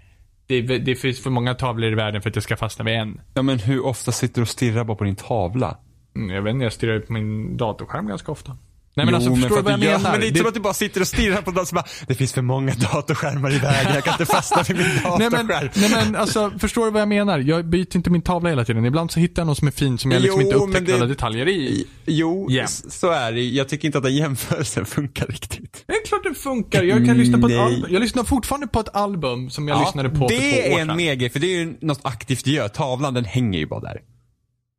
Det, 0.61 0.77
det 0.79 0.95
finns 0.95 1.23
för 1.23 1.29
många 1.29 1.53
tavlor 1.53 1.91
i 1.91 1.95
världen 1.95 2.21
för 2.21 2.29
att 2.29 2.35
jag 2.35 2.43
ska 2.43 2.57
fastna 2.57 2.85
vid 2.85 2.93
en. 2.95 3.21
ja, 3.33 3.41
men 3.41 3.59
hur 3.59 3.85
ofta 3.85 4.11
sitter 4.11 4.35
du 4.35 4.41
och 4.41 4.47
stirrar 4.47 4.83
bara 4.83 4.97
på 4.97 5.03
din 5.03 5.15
tavla? 5.15 5.77
Mm, 6.15 6.29
Jag 6.35 6.41
vet 6.41 6.51
inte, 6.53 6.63
jag 6.63 6.73
stirrar 6.73 6.99
på 6.99 7.13
min 7.13 7.57
datorskärm 7.57 8.07
ganska 8.07 8.31
ofta. 8.31 8.57
Nej 8.95 9.05
men 9.05 9.13
Jo, 9.13 9.15
alltså, 9.15 9.31
förstår 9.35 9.49
för 9.49 9.55
du 9.55 9.61
vad 9.61 9.71
jag 9.73 9.79
menar? 9.79 10.11
Men 10.11 10.19
det 10.19 10.25
är 10.25 10.27
inte 10.27 10.33
Det- 10.33 10.39
som 10.39 10.47
att 10.47 10.53
du 10.53 10.59
bara 10.59 10.73
sitter 10.73 11.01
och 11.01 11.07
stirrar 11.07 11.41
på 11.41 11.51
något 11.51 11.67
som 11.67 11.75
bara, 11.75 11.85
det 12.07 12.15
finns 12.15 12.33
för 12.33 12.41
många 12.41 12.73
datorskärmar 12.73 13.51
i 13.53 13.57
vägen, 13.57 13.93
jag 13.93 14.03
kan 14.03 14.13
inte 14.13 14.25
fastna 14.25 14.63
vid 14.63 14.77
min 14.77 14.85
Nej 14.85 15.03
datorskärm. 15.29 15.47
men, 15.47 15.69
nej 15.75 15.89
men 16.05 16.15
alltså, 16.15 16.51
förstår 16.59 16.85
du 16.85 16.91
vad 16.91 17.01
jag 17.01 17.07
menar? 17.09 17.39
Jag 17.39 17.65
byter 17.65 17.95
inte 17.95 18.09
min 18.09 18.21
tavla 18.21 18.49
hela 18.49 18.65
tiden. 18.65 18.85
Ibland 18.85 19.11
så 19.11 19.19
hittar 19.19 19.41
jag 19.41 19.47
något 19.47 19.57
som 19.57 19.67
är 19.67 19.71
fint 19.71 20.01
som 20.01 20.11
jag 20.11 20.21
liksom 20.21 20.41
Jo, 20.41 20.47
inte 20.47 20.57
upptäcker 20.57 20.85
det- 20.85 20.93
alla 20.95 21.05
detaljer 21.05 21.47
i. 21.47 21.87
Jo, 22.05 22.47
Ja. 22.49 22.63
s- 22.63 22.99
så 22.99 23.11
är 23.11 23.31
det. 23.31 23.41
Jag 23.41 23.69
tycker 23.69 23.85
inte 23.87 23.97
att 23.97 24.03
den 24.03 24.15
jämförelsen 24.15 24.85
funkar 24.95 25.27
riktigt. 25.27 25.83
Det 25.87 25.93
är 25.93 26.05
klart 26.07 26.23
det 26.23 26.33
funkar. 26.33 26.83
Jag 26.83 27.05
kan 27.05 27.17
lyssna 27.17 27.37
på 27.37 27.47
ett 27.47 27.53
Nej. 27.53 27.61
album. 27.65 27.85
Jag 27.93 28.01
lyssnar 28.01 28.23
fortfarande 28.23 28.67
på 28.67 28.79
ett 28.79 28.95
album 28.95 29.49
som 29.49 29.67
jag 29.67 29.79
lyssnade 29.79 30.09
på 30.09 30.15
för 30.15 30.35
det 30.35 30.39
två 30.51 30.57
år 30.73 30.77
är 30.77 30.81
en 30.81 30.87
sedan. 30.87 30.97
megrej, 30.97 31.29
för 31.29 31.39
det 31.39 31.47
är 31.47 31.57
ju 31.57 31.73
något 31.81 31.99
aktivt 32.03 32.45
du 32.45 32.51
gör. 32.51 32.67
Tavlan, 32.67 33.13
den 33.13 33.25
hänger 33.25 33.59
ju 33.59 33.65
bara 33.67 33.79
där. 33.79 33.97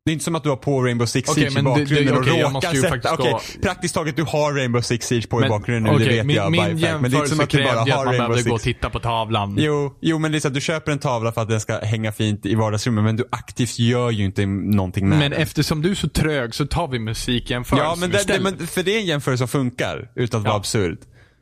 Det 0.05 0.11
är 0.11 0.13
inte 0.13 0.25
som 0.25 0.35
att 0.35 0.43
du 0.43 0.49
har 0.49 0.55
på 0.55 0.81
Rainbow 0.83 1.05
Six 1.05 1.29
Okej, 1.29 1.43
Siege 1.43 1.51
i 1.59 1.63
men 1.63 1.73
det- 1.73 1.79
bakgrunden 1.79 2.05
det- 2.05 2.11
och 2.13 2.19
okej, 2.27 2.39
jag 2.39 2.55
råkar 2.55 2.73
sätta... 2.73 2.89
faktiskt 2.89 3.13
Okej, 3.13 3.31
gå- 3.31 3.39
praktiskt 3.61 3.95
taget 3.95 4.15
du 4.15 4.23
har 4.23 4.53
Rainbow 4.53 4.81
Six 4.81 5.07
Siege 5.07 5.27
på 5.29 5.45
i 5.45 5.49
bakgrunden 5.49 5.93
nu, 5.93 5.99
det 6.05 6.09
vet 6.09 6.25
min, 6.25 6.35
jag 6.35 6.51
Min 6.51 6.61
fact. 6.61 7.01
Men 7.01 7.11
det 7.11 7.17
är 7.17 7.19
inte 7.19 7.29
som 7.29 7.39
jämförelse 7.39 7.43
att 7.43 7.49
du 7.49 7.63
bara 7.63 7.97
har 7.97 8.05
Rainbow 8.05 8.27
behövde 8.29 8.49
gå 8.49 8.55
och 8.55 8.61
Six. 8.61 8.77
titta 8.77 8.89
på 8.89 8.99
tavlan. 8.99 9.55
Jo, 9.59 9.93
jo, 10.01 10.19
men 10.19 10.31
det 10.31 10.37
är 10.37 10.39
så 10.39 10.47
att 10.47 10.53
du 10.53 10.61
köper 10.61 10.91
en 10.91 10.99
tavla 10.99 11.31
för 11.31 11.41
att 11.41 11.49
den 11.49 11.59
ska 11.61 11.79
hänga 11.79 12.11
fint 12.11 12.45
i 12.45 12.55
vardagsrummet, 12.55 13.03
men 13.03 13.15
du 13.15 13.23
aktivt 13.29 13.79
gör 13.79 14.09
ju 14.11 14.25
inte 14.25 14.45
någonting 14.45 15.09
med 15.09 15.19
Men 15.19 15.31
den. 15.31 15.39
eftersom 15.41 15.81
du 15.81 15.91
är 15.91 15.95
så 15.95 16.09
trög 16.09 16.55
så 16.55 16.65
tar 16.65 16.87
vi 16.87 16.99
musikjämförelsen 16.99 17.87
Ja, 17.89 17.95
men, 17.99 18.11
det, 18.11 18.27
det, 18.27 18.39
men 18.39 18.67
för 18.67 18.83
det 18.83 18.95
är 18.95 18.99
en 18.99 19.05
jämförelse 19.05 19.41
som 19.41 19.47
funkar, 19.47 20.09
utan 20.15 20.39
att 20.39 20.45
Ja. 20.45 20.49
vara 20.51 20.59
absurd. 20.59 20.97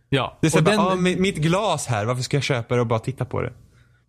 ja. 0.09 0.37
Det 0.41 0.47
är 0.47 0.51
så 0.51 0.57
och 0.57 0.63
bara, 0.63 0.71
den, 0.71 0.79
ah, 0.79 0.95
mi- 0.95 1.19
mitt 1.19 1.37
glas 1.37 1.87
här, 1.87 2.05
varför 2.05 2.21
ska 2.23 2.37
jag 2.37 2.43
köpa 2.43 2.75
det 2.75 2.81
och 2.81 2.87
bara 2.87 2.99
titta 2.99 3.25
på 3.25 3.41
det? 3.41 3.53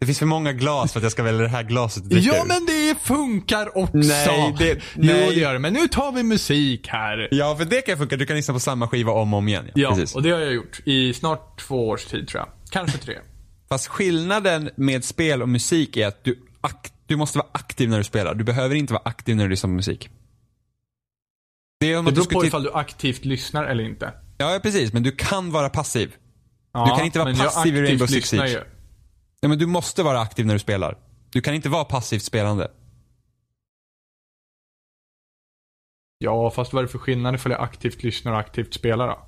Det 0.03 0.07
finns 0.07 0.19
för 0.19 0.27
många 0.27 0.53
glas 0.53 0.93
för 0.93 1.01
att 1.01 1.03
jag 1.03 1.13
ska 1.13 1.23
välja 1.23 1.43
det 1.43 1.49
här 1.49 1.63
glaset 1.63 2.05
Ja 2.09 2.45
men 2.47 2.67
det 2.67 2.97
funkar 3.03 3.79
också. 3.79 3.97
Nej, 3.97 4.55
det- 4.59 4.75
Jo 4.95 5.03
nej. 5.03 5.29
det 5.35 5.41
gör 5.41 5.53
det. 5.53 5.59
Men 5.59 5.73
nu 5.73 5.89
tar 5.89 6.13
vi 6.13 6.23
musik 6.23 6.89
här. 6.89 7.29
Ja, 7.31 7.57
för 7.57 7.65
det 7.65 7.81
kan 7.83 7.99
funka. 7.99 8.17
Du 8.17 8.27
kan 8.27 8.37
lyssna 8.37 8.55
på 8.55 8.61
samma 8.61 8.89
skiva 8.89 9.13
om 9.13 9.35
och 9.35 9.39
om 9.39 9.49
igen. 9.49 9.69
Ja, 9.75 9.91
Precis. 9.91 10.15
och 10.15 10.23
det 10.23 10.31
har 10.31 10.39
jag 10.41 10.53
gjort 10.55 10.81
i 10.85 11.15
snart 11.15 11.61
två 11.61 11.89
års 11.89 12.05
tid 12.05 12.29
tror 12.29 12.41
jag. 12.41 12.49
Kanske 12.71 12.99
tre. 12.99 13.19
Fast 13.69 13.87
skillnaden 13.87 14.71
med 14.77 15.05
spel 15.05 15.43
och 15.43 15.49
musik 15.49 15.97
är 15.97 16.07
att 16.07 16.25
du, 16.25 16.39
du 17.07 17.17
måste 17.17 17.39
vara 17.39 17.49
aktiv 17.53 17.89
när 17.91 17.99
du 17.99 18.05
spelar. 18.05 18.35
Du 18.35 18.45
behöver 18.45 18.75
inte 18.75 18.93
vara 18.93 19.03
aktiv 19.05 19.37
när 19.37 19.45
du 19.45 19.51
lyssnar 19.51 19.69
på 19.69 19.75
musik. 19.75 20.11
Det 21.81 21.93
är 21.93 21.99
om 21.99 22.05
Det 22.05 22.11
du 22.11 22.15
beror 22.15 22.25
på 22.25 22.31
titta- 22.31 22.47
ifall 22.47 22.63
du 22.63 22.73
aktivt 22.73 23.25
lyssnar 23.25 23.65
eller 23.65 23.85
inte. 23.85 24.13
Ja, 24.39 24.61
precis. 24.63 24.93
Men 24.93 25.03
du 25.03 25.11
kan 25.13 25.51
vara 25.51 25.69
passiv. 25.69 26.15
Ja, 26.75 26.97
kan 26.97 27.07
inte 27.07 27.19
vara 27.19 27.35
passiv 27.35 27.77
i 27.77 27.83
Rainbow 27.83 28.07
Six 28.07 28.29
Siege. 28.29 28.65
Ja, 29.45 29.49
men 29.49 29.59
du 29.59 29.67
måste 29.67 30.03
vara 30.03 30.21
aktiv 30.21 30.47
när 30.47 30.55
du 30.55 30.59
spelar. 30.59 30.99
Du 31.31 31.41
kan 31.41 31.55
inte 31.55 31.69
vara 31.69 31.85
passivt 31.85 32.23
spelande. 32.23 32.71
Ja, 36.19 36.51
fast 36.51 36.73
vad 36.73 36.83
är 36.83 36.87
det 36.87 36.93
för 36.93 36.99
skillnad 36.99 37.35
ifall 37.35 37.53
jag 37.53 37.61
aktivt 37.61 38.03
lyssnar 38.03 38.33
och 38.33 38.39
aktivt 38.39 38.75
spelar 38.75 39.09
då? 39.09 39.19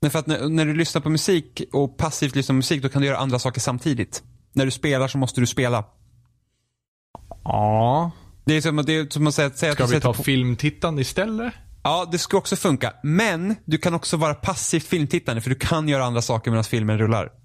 Men 0.00 0.10
för 0.10 0.18
att 0.18 0.26
när, 0.26 0.48
när 0.48 0.66
du 0.66 0.74
lyssnar 0.74 1.02
på 1.02 1.10
musik 1.10 1.62
och 1.72 1.96
passivt 1.98 2.36
lyssnar 2.36 2.52
på 2.52 2.56
musik, 2.56 2.82
då 2.82 2.88
kan 2.88 3.02
du 3.02 3.08
göra 3.08 3.18
andra 3.18 3.38
saker 3.38 3.60
samtidigt. 3.60 4.22
När 4.52 4.64
du 4.64 4.70
spelar 4.70 5.08
så 5.08 5.18
måste 5.18 5.40
du 5.40 5.46
spela. 5.46 5.84
Ja. 7.44 8.10
Det 8.44 8.54
är 8.54 8.60
som, 8.60 8.76
det 8.76 8.92
är 8.92 9.10
som 9.10 9.26
att 9.26 9.34
säga, 9.34 9.50
Ska 9.50 9.70
att 9.70 9.78
du 9.78 9.94
vi 9.94 10.00
ta 10.00 10.14
på... 10.14 10.22
filmtittande 10.22 11.02
istället? 11.02 11.54
Ja, 11.82 12.08
det 12.12 12.18
ska 12.18 12.36
också 12.36 12.56
funka. 12.56 12.94
Men 13.02 13.56
du 13.64 13.78
kan 13.78 13.94
också 13.94 14.16
vara 14.16 14.34
passivt 14.34 14.86
filmtittande 14.86 15.42
för 15.42 15.50
du 15.50 15.56
kan 15.56 15.88
göra 15.88 16.04
andra 16.04 16.22
saker 16.22 16.50
medan 16.50 16.64
filmen 16.64 16.98
rullar. 16.98 17.41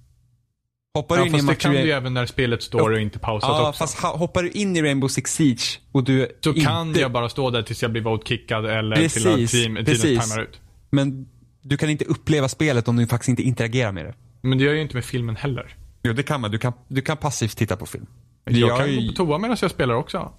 Hoppar 0.98 1.18
Ja, 1.18 1.26
in 1.26 1.28
i 1.28 1.32
fast 1.32 1.48
det 1.48 1.56
kan 1.56 1.72
du 1.74 1.80
ju 1.82 1.92
även 1.92 2.14
när 2.14 2.26
spelet 2.26 2.64
står 2.64 2.92
och 2.92 3.00
inte 3.02 3.20
pausat 3.20 3.50
Ja, 3.50 3.70
också. 3.70 3.80
fast 3.80 3.98
hoppar 4.00 4.44
du 4.44 4.50
in 4.52 4.76
i 4.76 4.82
Rainbow 4.82 5.08
Six 5.08 5.34
Siege 5.34 5.80
och 5.92 6.04
du 6.04 6.28
Så 6.44 6.50
inte... 6.50 6.62
kan 6.62 6.94
jag 6.94 7.12
bara 7.12 7.30
stå 7.30 7.50
där 7.50 7.62
tills 7.64 7.82
jag 7.82 7.92
blir 7.92 8.02
vote-kickad 8.02 8.66
eller 8.66 8.96
Precis, 8.96 9.24
till 9.24 9.28
att 9.32 9.36
team, 9.52 9.76
tiden 9.76 9.86
precis. 9.86 10.30
timar 10.32 10.44
ut. 10.44 10.60
Men 10.90 11.28
du 11.62 11.78
kan 11.78 11.90
inte 11.90 12.06
uppleva 12.06 12.50
spelet 12.50 12.88
om 12.88 12.96
du 12.96 13.08
faktiskt 13.08 13.30
inte 13.30 13.44
interagerar 13.44 13.92
med 13.92 14.06
det. 14.06 14.14
Men 14.42 14.58
det 14.58 14.64
gör 14.64 14.72
jag 14.72 14.76
ju 14.78 14.82
inte 14.84 14.96
med 14.96 15.06
filmen 15.06 15.36
heller. 15.36 15.76
Jo, 16.04 16.14
det 16.14 16.24
kan 16.24 16.42
man. 16.42 16.52
Du 16.52 16.58
kan, 16.58 16.74
du 16.88 17.02
kan 17.02 17.18
passivt 17.18 17.58
titta 17.58 17.76
på 17.78 17.86
film. 17.86 18.06
Jag 18.46 18.54
gör 18.54 18.78
kan 18.78 18.92
ju- 18.92 19.02
gå 19.02 19.08
på 19.08 19.14
toa 19.26 19.38
medan 19.38 19.58
jag 19.62 19.72
spelar 19.72 19.96
också. 19.96 20.32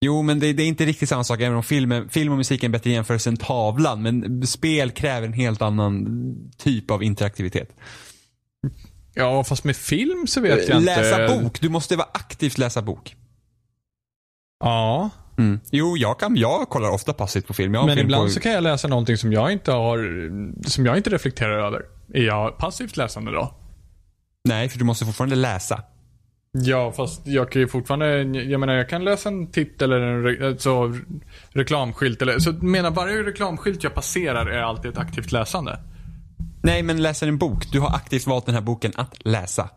Jo, 0.00 0.22
men 0.22 0.38
det, 0.40 0.52
det 0.52 0.62
är 0.62 0.66
inte 0.66 0.84
riktigt 0.84 1.08
samma 1.08 1.24
sak. 1.24 1.40
Även 1.40 1.56
om 1.56 1.62
film, 1.62 2.08
film 2.08 2.32
och 2.32 2.38
musik 2.38 2.62
är 2.62 2.66
en 2.66 2.72
bättre 2.72 2.90
jämförelse 2.90 3.30
än 3.30 3.36
tavlan. 3.36 4.02
Men 4.02 4.46
spel 4.46 4.90
kräver 4.90 5.26
en 5.26 5.32
helt 5.32 5.62
annan 5.62 6.06
typ 6.58 6.90
av 6.90 7.02
interaktivitet. 7.02 7.76
Ja, 9.16 9.44
fast 9.44 9.64
med 9.64 9.76
film 9.76 10.26
så 10.26 10.40
vet 10.40 10.68
jag 10.68 10.82
läsa 10.82 11.22
inte. 11.24 11.44
bok. 11.44 11.60
Du 11.60 11.68
måste 11.68 11.96
vara 11.96 12.08
aktivt 12.12 12.58
läsa 12.58 12.82
bok. 12.82 13.16
Ja, 14.64 15.10
Mm. 15.38 15.60
Jo, 15.70 15.96
jag, 15.96 16.20
kan, 16.20 16.36
jag 16.36 16.68
kollar 16.68 16.90
ofta 16.90 17.12
passivt 17.12 17.46
på 17.46 17.54
film. 17.54 17.72
Men 17.72 17.88
film 17.88 17.98
ibland 17.98 18.24
på, 18.24 18.30
så 18.30 18.40
kan 18.40 18.52
jag 18.52 18.62
läsa 18.62 18.88
någonting 18.88 19.16
som 19.16 19.32
jag 19.32 19.52
inte 19.52 19.72
har, 19.72 19.98
som 20.68 20.86
jag 20.86 20.96
inte 20.96 21.10
reflekterar 21.10 21.66
över. 21.66 21.82
Är 22.14 22.22
jag 22.22 22.58
passivt 22.58 22.96
läsande 22.96 23.32
då? 23.32 23.54
Nej, 24.44 24.68
för 24.68 24.78
du 24.78 24.84
måste 24.84 25.04
fortfarande 25.04 25.36
läsa. 25.36 25.82
Ja, 26.52 26.92
fast 26.92 27.26
jag 27.26 27.52
kan 27.52 27.62
ju 27.62 27.68
fortfarande, 27.68 28.22
jag 28.22 28.60
menar 28.60 28.74
jag 28.74 28.88
kan 28.88 29.04
läsa 29.04 29.28
en 29.28 29.50
titel 29.50 29.92
eller 29.92 30.06
en 30.06 30.22
re, 30.22 30.48
alltså, 30.48 30.94
reklamskylt 31.48 32.22
eller, 32.22 32.38
så 32.38 32.52
menar 32.52 32.90
varje 32.90 33.22
reklamskylt 33.22 33.82
jag 33.84 33.94
passerar 33.94 34.46
är 34.46 34.62
alltid 34.62 34.90
ett 34.90 34.98
aktivt 34.98 35.32
läsande. 35.32 35.78
Nej, 36.62 36.82
men 36.82 37.02
läser 37.02 37.28
en 37.28 37.38
bok. 37.38 37.72
Du 37.72 37.80
har 37.80 37.88
aktivt 37.88 38.26
valt 38.26 38.46
den 38.46 38.54
här 38.54 38.62
boken 38.62 38.92
att 38.96 39.14
läsa. 39.24 39.70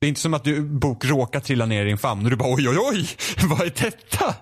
Det 0.00 0.06
är 0.06 0.08
inte 0.08 0.20
som 0.20 0.34
att 0.34 0.44
du 0.44 0.62
bok 0.62 1.04
råkar 1.04 1.40
trilla 1.40 1.66
ner 1.66 1.82
i 1.82 1.88
din 1.88 1.98
famn 1.98 2.24
och 2.24 2.30
du 2.30 2.36
bara 2.36 2.54
oj, 2.54 2.68
oj, 2.68 2.78
oj, 2.78 3.08
vad 3.48 3.60
är 3.60 3.72
detta? 3.84 4.34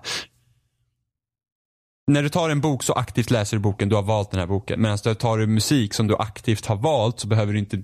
När 2.11 2.23
du 2.23 2.29
tar 2.29 2.49
en 2.49 2.61
bok 2.61 2.83
så 2.83 2.93
aktivt 2.93 3.31
läser 3.31 3.57
du 3.57 3.61
boken, 3.61 3.89
du 3.89 3.95
har 3.95 4.03
valt 4.03 4.31
den 4.31 4.39
här 4.39 4.47
boken. 4.47 4.81
Medan 4.81 4.97
du 5.03 5.15
tar 5.15 5.37
du 5.37 5.47
musik 5.47 5.93
som 5.93 6.07
du 6.07 6.15
aktivt 6.15 6.65
har 6.65 6.75
valt 6.75 7.19
så 7.19 7.27
behöver 7.27 7.53
du 7.53 7.59
inte 7.59 7.83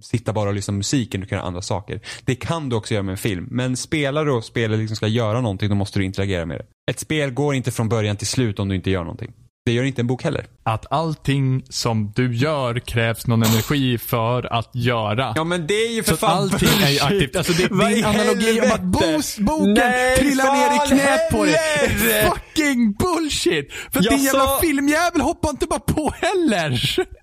sitta 0.00 0.32
bara 0.32 0.48
och 0.48 0.54
lyssna 0.54 0.72
på 0.72 0.76
musiken, 0.76 1.20
du 1.20 1.26
kan 1.26 1.36
göra 1.36 1.46
andra 1.46 1.62
saker. 1.62 2.00
Det 2.24 2.34
kan 2.34 2.68
du 2.68 2.76
också 2.76 2.94
göra 2.94 3.02
med 3.02 3.12
en 3.12 3.18
film. 3.18 3.48
Men 3.50 3.76
spelar 3.76 4.24
du 4.24 4.32
och 4.32 4.44
spelet 4.44 4.78
liksom 4.78 4.96
ska 4.96 5.06
göra 5.06 5.40
någonting, 5.40 5.68
då 5.68 5.74
måste 5.74 5.98
du 5.98 6.04
interagera 6.04 6.46
med 6.46 6.58
det. 6.58 6.66
Ett 6.90 6.98
spel 6.98 7.30
går 7.30 7.54
inte 7.54 7.70
från 7.70 7.88
början 7.88 8.16
till 8.16 8.26
slut 8.26 8.58
om 8.58 8.68
du 8.68 8.74
inte 8.74 8.90
gör 8.90 9.02
någonting. 9.02 9.32
Det 9.68 9.72
gör 9.72 9.84
inte 9.84 10.02
en 10.02 10.06
bok 10.06 10.24
heller. 10.24 10.46
Att 10.64 10.92
allting 10.92 11.62
som 11.70 12.12
du 12.16 12.36
gör 12.36 12.78
krävs 12.80 13.26
någon 13.26 13.42
energi 13.42 13.98
för 13.98 14.52
att 14.58 14.70
göra. 14.74 15.32
Ja 15.36 15.44
men 15.44 15.66
det 15.66 15.74
är 15.74 15.90
ju 15.92 16.02
för 16.02 16.10
Så 16.10 16.16
fan 16.16 16.30
allting 16.38 16.68
är 16.68 16.72
ju 16.72 16.98
bullshit. 16.98 17.02
aktivt. 17.02 17.36
Alltså 17.36 17.52
det, 17.52 17.68
Vad 17.70 17.90
din 17.90 18.04
analogi 18.04 18.60
om 18.60 18.72
att 18.72 18.82
bos, 18.82 19.38
boken 19.38 19.74
Nej, 19.74 20.16
trillar 20.16 20.52
ner 20.54 20.84
i 20.84 20.88
knät 20.88 21.30
på 21.30 21.44
dig 21.44 21.54
heller! 21.54 22.14
är 22.18 22.30
fucking 22.30 22.92
bullshit! 22.92 23.72
För 23.92 23.98
att 23.98 24.04
Jag 24.04 24.14
din 24.14 24.24
jävla 24.24 24.44
sa- 24.46 24.58
filmjävel 24.60 25.20
hoppar 25.20 25.50
inte 25.50 25.66
bara 25.66 25.80
på 25.80 26.14
heller! 26.20 26.70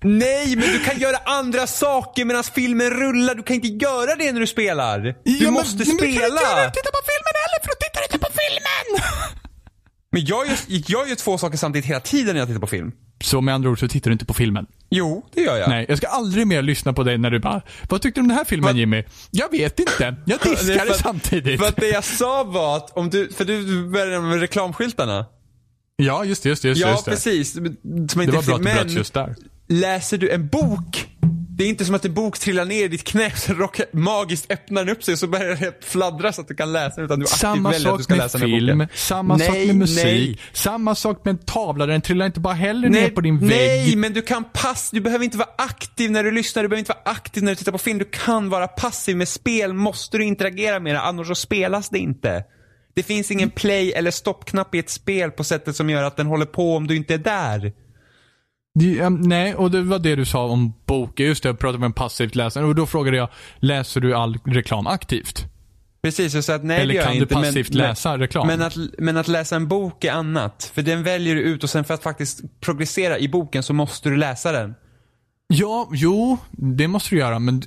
Nej, 0.02 0.56
men 0.56 0.68
du 0.72 0.78
kan 0.78 0.98
göra 0.98 1.16
andra 1.24 1.66
saker 1.66 2.24
medan 2.24 2.44
filmen 2.44 2.90
rullar. 2.90 3.34
Du 3.34 3.42
kan 3.42 3.54
inte 3.56 3.68
göra 3.68 4.14
det 4.14 4.32
när 4.32 4.40
du 4.40 4.46
spelar. 4.46 4.98
Du 5.00 5.14
Ja, 5.24 5.34
men- 5.40 5.52
måste 5.52 5.76
men 5.76 5.96
Du 5.96 6.02
kan 6.02 6.12
spela. 6.12 6.26
inte 6.26 6.42
göra- 6.42 6.70
titta 6.70 6.90
på 6.96 7.02
filmen 7.10 7.34
heller 7.42 7.58
för 7.62 7.68
du 7.68 7.76
tittar 7.86 8.02
inte 8.02 8.18
på 8.18 8.30
filmen! 8.40 9.02
Men 10.16 10.24
jag 10.24 10.46
gör, 10.46 10.56
jag 10.68 11.08
gör 11.08 11.16
två 11.16 11.38
saker 11.38 11.56
samtidigt 11.58 11.86
hela 11.86 12.00
tiden 12.00 12.34
när 12.34 12.40
jag 12.40 12.48
tittar 12.48 12.60
på 12.60 12.66
film. 12.66 12.92
Så 13.24 13.40
med 13.40 13.54
andra 13.54 13.70
ord 13.70 13.80
så 13.80 13.88
tittar 13.88 14.10
du 14.10 14.12
inte 14.12 14.24
på 14.24 14.34
filmen? 14.34 14.66
Jo, 14.90 15.26
det 15.34 15.40
gör 15.40 15.56
jag. 15.56 15.68
Nej, 15.68 15.86
jag 15.88 15.98
ska 15.98 16.06
aldrig 16.06 16.46
mer 16.46 16.62
lyssna 16.62 16.92
på 16.92 17.02
dig 17.02 17.18
när 17.18 17.30
du 17.30 17.38
bara 17.38 17.62
Vad 17.88 18.02
tyckte 18.02 18.20
du 18.20 18.22
om 18.22 18.28
den 18.28 18.36
här 18.36 18.44
filmen 18.44 18.66
Vad- 18.68 18.76
Jimmy? 18.76 19.04
Jag 19.30 19.50
vet 19.50 19.78
inte. 19.80 20.16
Jag 20.26 20.38
Det 20.42 20.74
det 20.74 20.80
att- 20.90 20.96
samtidigt. 21.00 21.60
För 21.60 21.68
att 21.68 21.76
det 21.76 21.88
jag 21.88 22.04
sa 22.04 22.44
var 22.44 22.76
att 22.76 22.96
om 22.96 23.10
du, 23.10 23.32
för 23.32 23.44
du 23.44 23.88
började 23.90 24.20
med 24.20 24.40
reklamskyltarna. 24.40 25.26
Ja, 25.96 26.24
just 26.24 26.42
det, 26.42 26.48
just 26.48 26.62
det, 26.62 26.68
just 26.68 26.82
det. 26.82 26.88
Ja, 26.88 26.92
just 26.92 27.04
det. 27.04 27.10
precis. 27.10 27.52
Som 27.52 27.62
Det 27.64 27.68
inte 28.04 28.16
var 28.16 28.42
bra 28.42 28.54
att 28.54 28.58
du 28.60 28.64
men 28.64 28.76
bröt 28.76 28.90
just 28.90 29.14
där. 29.14 29.34
läser 29.68 30.18
du 30.18 30.30
en 30.30 30.48
bok 30.48 31.08
det 31.56 31.64
är 31.64 31.68
inte 31.68 31.84
som 31.84 31.94
att 31.94 32.04
en 32.04 32.14
bok 32.14 32.38
trillar 32.38 32.64
ner 32.64 32.84
i 32.84 32.88
ditt 32.88 33.04
knä 33.04 33.30
så 33.30 33.52
råkar, 33.52 33.86
magiskt 33.92 34.52
öppnar 34.52 34.84
den 34.84 34.96
upp 34.96 35.02
sig 35.04 35.12
och 35.12 35.18
så 35.18 35.26
börjar 35.26 35.56
det 35.56 35.84
fladdra 35.84 36.32
så 36.32 36.40
att 36.40 36.48
du 36.48 36.54
kan 36.54 36.72
läsa 36.72 36.96
den 36.96 37.04
utan 37.04 37.18
du 37.18 37.24
aktivt 37.24 37.38
Samma 37.38 37.70
väljer 37.70 37.90
att 37.92 37.98
du 37.98 38.02
sak 38.04 38.12
ska 38.12 38.14
läsa 38.22 38.38
den 38.38 38.48
film, 38.48 38.78
boken. 38.78 38.88
samma 38.94 39.38
sak 39.38 39.48
Nej, 39.48 39.66
med 39.66 39.76
musik, 39.76 40.04
nej. 40.04 40.38
samma 40.52 40.94
sak 40.94 41.24
med 41.24 41.32
en 41.32 41.38
tavla. 41.38 41.86
Den 41.86 42.00
trillar 42.00 42.26
inte 42.26 42.40
bara 42.40 42.54
heller 42.54 42.88
ner 42.88 43.00
Nej, 43.00 43.10
på 43.10 43.20
din 43.20 43.38
nej, 43.42 43.48
vägg. 43.86 43.98
men 43.98 44.12
du 44.12 44.22
kan 44.22 44.44
pass, 44.44 44.90
du 44.90 45.00
behöver 45.00 45.24
inte 45.24 45.38
vara 45.38 45.48
aktiv 45.58 46.10
när 46.10 46.24
du 46.24 46.30
lyssnar, 46.30 46.62
du 46.62 46.68
behöver 46.68 46.78
inte 46.80 46.92
vara 47.04 47.14
aktiv 47.16 47.42
när 47.42 47.52
du 47.52 47.56
tittar 47.56 47.72
på 47.72 47.78
film. 47.78 47.98
Du 47.98 48.04
kan 48.04 48.48
vara 48.48 48.68
passiv. 48.68 49.16
Med 49.16 49.28
spel 49.28 49.72
måste 49.72 50.18
du 50.18 50.24
interagera 50.24 50.80
med 50.80 50.94
det, 50.94 51.00
annars 51.00 51.26
så 51.26 51.34
spelas 51.34 51.88
det 51.88 51.98
inte. 51.98 52.44
Det 52.94 53.02
finns 53.02 53.30
ingen 53.30 53.50
play 53.50 53.92
eller 53.92 54.10
stoppknapp 54.10 54.74
i 54.74 54.78
ett 54.78 54.90
spel 54.90 55.30
på 55.30 55.44
sättet 55.44 55.76
som 55.76 55.90
gör 55.90 56.02
att 56.02 56.16
den 56.16 56.26
håller 56.26 56.46
på 56.46 56.76
om 56.76 56.86
du 56.86 56.96
inte 56.96 57.14
är 57.14 57.18
där. 57.18 57.72
Ehm, 58.82 59.14
nej, 59.20 59.54
och 59.54 59.70
det 59.70 59.82
var 59.82 59.98
det 59.98 60.16
du 60.16 60.24
sa 60.24 60.44
om 60.44 60.72
bok. 60.86 61.20
Just 61.20 61.42
det, 61.42 61.48
jag 61.48 61.58
pratade 61.58 61.78
med 61.78 61.86
en 61.86 61.92
passivt 61.92 62.34
läsare. 62.34 62.64
Och 62.64 62.74
då 62.74 62.86
frågade 62.86 63.16
jag, 63.16 63.28
läser 63.56 64.00
du 64.00 64.14
all 64.14 64.38
reklam 64.44 64.86
aktivt? 64.86 65.44
Precis, 66.02 66.34
jag 66.34 66.44
sa 66.44 66.54
att 66.54 66.64
nej 66.64 66.76
Eller 66.80 66.88
det 66.88 66.94
gör 66.96 67.02
kan 67.04 67.12
jag 67.12 67.20
du 67.20 67.22
inte. 67.22 67.34
passivt 67.34 67.68
men, 67.68 67.78
läsa 67.78 68.18
reklam? 68.18 68.46
Men 68.46 68.62
att, 68.62 68.76
men 68.98 69.16
att 69.16 69.28
läsa 69.28 69.56
en 69.56 69.68
bok 69.68 70.04
är 70.04 70.12
annat. 70.12 70.70
För 70.74 70.82
den 70.82 71.02
väljer 71.02 71.34
du 71.34 71.40
ut 71.40 71.64
och 71.64 71.70
sen 71.70 71.84
för 71.84 71.94
att 71.94 72.02
faktiskt 72.02 72.60
progressera 72.60 73.18
i 73.18 73.28
boken 73.28 73.62
så 73.62 73.72
måste 73.72 74.08
du 74.08 74.16
läsa 74.16 74.52
den. 74.52 74.74
Ja, 75.48 75.88
jo, 75.92 76.38
det 76.50 76.88
måste 76.88 77.10
du 77.14 77.18
göra. 77.18 77.38
Men 77.38 77.62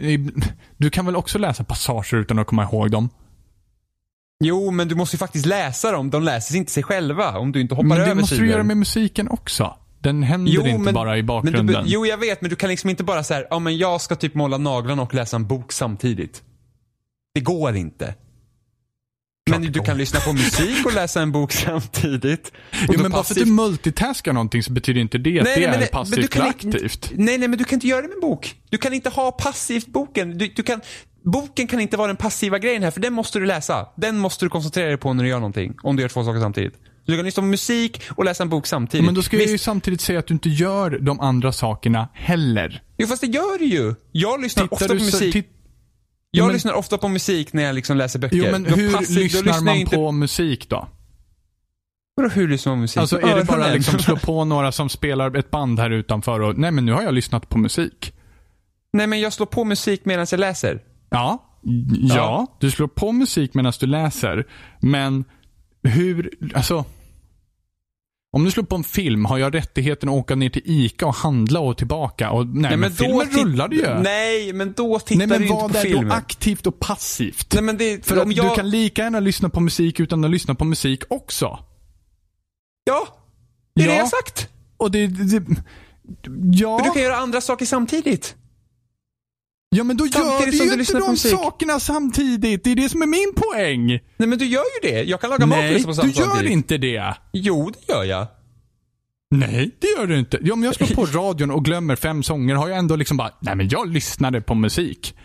du 0.78 0.90
kan 0.90 1.06
väl 1.06 1.16
också 1.16 1.38
läsa 1.40 1.64
passager 1.64 2.18
utan 2.18 2.40
att 2.40 2.48
komma 2.48 2.64
ihåg 2.64 2.92
dem? 2.92 3.10
Jo, 4.44 4.72
men 4.72 4.88
du 4.88 4.96
måste 4.96 5.16
ju 5.16 5.18
faktiskt 5.18 5.46
läsa 5.46 5.92
dem. 5.92 6.10
De 6.10 6.24
läser 6.24 6.56
inte 6.56 6.72
sig 6.72 6.84
själva 6.84 7.38
om 7.38 7.52
du 7.52 7.62
inte 7.62 7.76
hoppar 7.76 7.88
Men 7.88 7.98
över 7.98 8.10
det 8.10 8.16
måste 8.16 8.36
sidor. 8.36 8.46
du 8.46 8.52
göra 8.52 8.64
med 8.64 8.78
musiken 8.78 9.30
också. 9.30 9.76
Den 10.02 10.24
händer 10.24 10.68
inte 10.68 10.94
bara 10.94 11.18
i 11.18 11.24
bakgrunden. 11.24 11.66
Men 11.66 11.84
du, 11.84 11.90
jo, 11.92 12.06
jag 12.06 12.18
vet, 12.18 12.42
men 12.42 12.50
du 12.50 12.56
kan 12.56 12.70
liksom 12.70 12.90
inte 12.90 13.04
bara 13.04 13.24
säga, 13.24 13.46
ja 13.50 13.60
men 13.60 13.78
jag 13.78 14.02
ska 14.02 14.16
typ 14.16 14.34
måla 14.34 14.58
naglarna 14.58 15.02
och 15.02 15.14
läsa 15.14 15.36
en 15.36 15.48
bok 15.48 15.72
samtidigt. 15.72 16.44
Det 17.34 17.42
går 17.42 17.76
inte. 17.76 18.16
Men 19.50 19.62
du 19.62 19.80
kan 19.80 19.98
lyssna 19.98 20.20
på 20.20 20.34
musik 20.34 20.86
och 20.86 20.94
läsa 20.94 21.22
en 21.22 21.32
bok 21.32 21.52
samtidigt. 21.66 22.52
Jo, 22.88 23.02
men 23.02 23.12
bara 23.12 23.24
för 23.24 23.34
att 23.34 23.46
du 23.46 23.52
multitaskar 23.52 24.34
någonting 24.34 24.64
så 24.64 24.72
betyder 24.72 25.02
inte 25.02 25.18
det 25.18 25.40
att 25.40 25.46
Nej, 25.46 25.56
det 25.56 25.62
nej, 25.62 25.70
men 25.70 25.76
är 25.76 25.80
men 25.80 25.88
passivt 25.88 26.36
eller 26.36 26.46
aktivt. 26.46 27.12
Nej, 27.16 27.38
nej, 27.38 27.48
men 27.48 27.58
du 27.58 27.64
kan 27.64 27.76
inte 27.76 27.88
göra 27.88 28.02
det 28.02 28.08
med 28.08 28.16
en 28.16 28.22
bok. 28.22 28.56
Du 28.70 28.78
kan 28.78 28.94
inte 28.94 29.10
ha 29.10 29.32
passivt 29.32 29.88
boken. 29.88 30.38
Du, 30.38 30.48
du 30.48 30.64
kan, 30.64 30.82
boken 31.24 31.68
kan 31.68 31.80
inte 31.80 31.98
vara 31.98 32.08
den 32.08 32.16
passiva 32.16 32.60
grejen 32.60 32.84
här, 32.84 32.92
för 32.92 33.02
den 33.02 33.14
måste 33.14 33.40
du 33.40 33.46
läsa. 33.46 33.88
Den 33.98 34.18
måste 34.18 34.46
du 34.46 34.50
koncentrera 34.50 34.88
dig 34.88 34.98
på 34.98 35.14
när 35.14 35.24
du 35.24 35.30
gör 35.30 35.40
någonting. 35.40 35.76
Om 35.84 35.96
du 35.96 36.02
gör 36.02 36.10
två 36.10 36.24
saker 36.24 36.40
samtidigt. 36.40 36.74
Du 37.10 37.16
kan 37.16 37.26
lyssna 37.26 37.42
på 37.42 37.48
musik 37.48 38.02
och 38.16 38.26
läsa 38.26 38.44
en 38.44 38.50
bok 38.50 38.68
samtidigt. 38.68 39.06
Men 39.06 39.16
då 39.16 39.22
ska 39.22 39.38
jag 39.38 39.46
ju 39.46 39.52
Visst, 39.52 39.64
samtidigt 39.64 40.02
säga 40.02 40.20
att 40.20 40.28
du 40.28 40.34
inte 40.34 40.50
gör 40.50 41.00
de 41.00 41.20
andra 41.20 41.52
sakerna 41.52 42.08
heller. 42.14 42.84
Jo, 42.98 43.08
fast 43.08 43.22
det 43.22 43.28
gör 43.28 43.60
du 43.60 43.66
ju. 43.66 43.96
Jag 44.12 44.42
lyssnar 44.42 44.64
Tittar 44.64 44.76
ofta 44.76 44.88
på 44.88 44.94
musik. 44.94 45.46
jag 46.32 46.46
men- 46.46 46.54
lyssnar 46.54 46.74
ofta 46.74 46.98
på 46.98 47.08
musik 47.08 47.54
när 47.54 47.64
jag 47.64 47.76
liksom 47.76 47.98
läser 47.98 48.20
böcker. 48.20 48.38
Jo, 48.38 48.46
men 48.52 48.64
Då 48.64 48.70
hur 48.76 48.92
passiv- 48.94 49.18
lyssnar 49.24 49.54
jag 49.54 49.64
man 49.64 49.76
inte... 49.76 49.96
på 49.96 50.12
musik 50.12 50.70
då? 50.70 50.88
Vadå 52.16 52.30
hur 52.30 52.48
lyssnar 52.48 52.72
man 52.72 52.78
på 52.78 52.82
musik? 52.82 52.98
Alltså 52.98 53.22
är 53.22 53.36
det 53.36 53.44
bara 53.46 53.74
liksom 53.74 54.00
slå 54.00 54.16
på 54.24 54.46
några 54.46 54.72
som 54.72 54.90
spelar 54.90 55.38
ett 55.38 55.52
band 55.52 55.80
här 55.80 55.90
utanför 55.90 56.40
och 56.40 56.58
nej 56.58 56.72
men 56.72 56.86
nu 56.86 56.92
har 56.94 57.02
jag 57.04 57.14
lyssnat 57.14 57.50
på 57.50 57.58
musik. 57.58 58.14
Nej, 58.94 59.08
men 59.08 59.20
jag 59.20 59.34
slår 59.34 59.46
på 59.46 59.64
musik 59.64 60.06
medan 60.06 60.26
jag 60.32 60.40
läser. 60.40 60.82
Ja, 61.10 61.46
ja, 62.02 62.58
du 62.60 62.72
slår 62.72 62.88
på 62.88 63.12
musik 63.12 63.54
medan 63.54 63.74
du 63.80 63.86
läser. 63.86 64.48
Men 64.80 65.24
hur, 65.84 66.30
alltså. 66.56 66.86
Om 68.32 68.46
du 68.46 68.52
slår 68.52 68.64
på 68.64 68.76
en 68.76 68.84
film, 68.84 69.26
har 69.26 69.38
jag 69.38 69.56
rättigheten 69.56 70.10
att 70.10 70.16
åka 70.16 70.36
ner 70.36 70.50
till 70.50 70.62
ICA 70.66 71.06
och 71.08 71.16
handla 71.16 71.60
och 71.60 71.78
tillbaka? 71.78 72.32
Och, 72.32 72.48
nej, 72.48 72.78
men, 72.78 72.92
filmen 72.92 73.28
titt- 73.28 73.38
rullar 73.44 73.70
ju. 73.70 74.00
Nej, 74.04 74.54
men 74.54 74.74
då 74.78 75.00
tittar 75.00 75.18
Nej 75.18 75.28
men 75.28 75.38
du 75.40 75.44
inte 75.48 75.56
vad 75.56 75.72
på 75.72 75.78
är 75.78 75.82
filmen. 75.82 76.08
då 76.08 76.14
aktivt 76.14 76.68
och 76.68 76.80
passivt? 76.80 77.54
Nej, 77.54 77.64
men 77.64 77.78
det, 77.78 78.06
För 78.06 78.22
om 78.22 78.30
att 78.30 78.36
jag... 78.36 78.52
du 78.52 78.56
kan 78.56 78.70
lika 78.70 79.02
gärna 79.04 79.20
lyssna 79.20 79.50
på 79.50 79.60
musik 79.60 80.00
utan 80.00 80.24
att 80.26 80.32
lyssna 80.32 80.56
på 80.56 80.66
musik 80.66 81.04
också. 81.10 81.60
Ja, 82.84 83.08
det 83.76 83.82
är 83.84 83.88
det 83.88 83.92
Ja. 83.94 83.98
jag 83.98 84.04
har 84.04 84.10
sagt. 84.10 84.50
Och 84.78 84.92
det, 84.92 85.08
det, 85.08 85.40
det 85.40 85.56
ja. 86.54 86.78
Men 86.78 86.86
du 86.88 86.92
kan 86.94 87.02
göra 87.02 87.16
andra 87.18 87.42
saker 87.42 87.66
samtidigt. 87.66 88.36
Ja 89.70 89.84
men 89.84 89.98
då 89.98 90.06
gör 90.06 90.12
samtidigt 90.12 90.52
du 90.52 90.58
som 90.58 90.68
ju 90.68 90.74
inte 90.80 90.94
de 91.00 91.10
musik. 91.12 91.32
sakerna 91.32 91.80
samtidigt. 91.80 92.64
Det 92.64 92.72
är 92.72 92.76
det 92.76 92.90
som 92.90 93.02
är 93.02 93.06
min 93.08 93.34
poäng. 93.36 93.88
Nej, 94.18 94.30
men 94.30 94.38
du 94.38 94.46
gör 94.46 94.64
ju 94.84 94.90
det. 94.92 95.04
Jag 95.04 95.22
kan 95.22 95.30
laga 95.30 95.46
mat 95.46 95.58
och 95.58 95.64
Nej, 95.64 95.74
lyssna 95.74 95.88
på 95.88 95.92
du 95.92 96.14
samtidigt. 96.14 96.20
gör 96.44 96.52
inte 96.52 96.78
det. 96.78 97.16
Jo, 97.34 97.70
det 97.70 97.94
gör 97.94 98.04
jag. 98.04 98.28
Nej, 99.32 99.72
det 99.80 99.88
gör 99.88 100.06
du 100.08 100.20
inte. 100.20 100.40
Ja, 100.42 100.54
om 100.54 100.64
jag 100.64 100.76
slår 100.76 100.88
på 100.88 101.06
radion 101.20 101.52
och 101.52 101.66
glömmer 101.66 101.96
fem 101.96 102.24
sånger 102.24 102.56
har 102.56 102.68
jag 102.70 102.78
ändå 102.78 102.96
liksom 102.96 103.18
bara, 103.18 103.32
nej 103.40 103.56
men 103.56 103.70
jag 103.70 103.88
lyssnade 103.94 104.42
på 104.42 104.56
musik. 104.56 105.16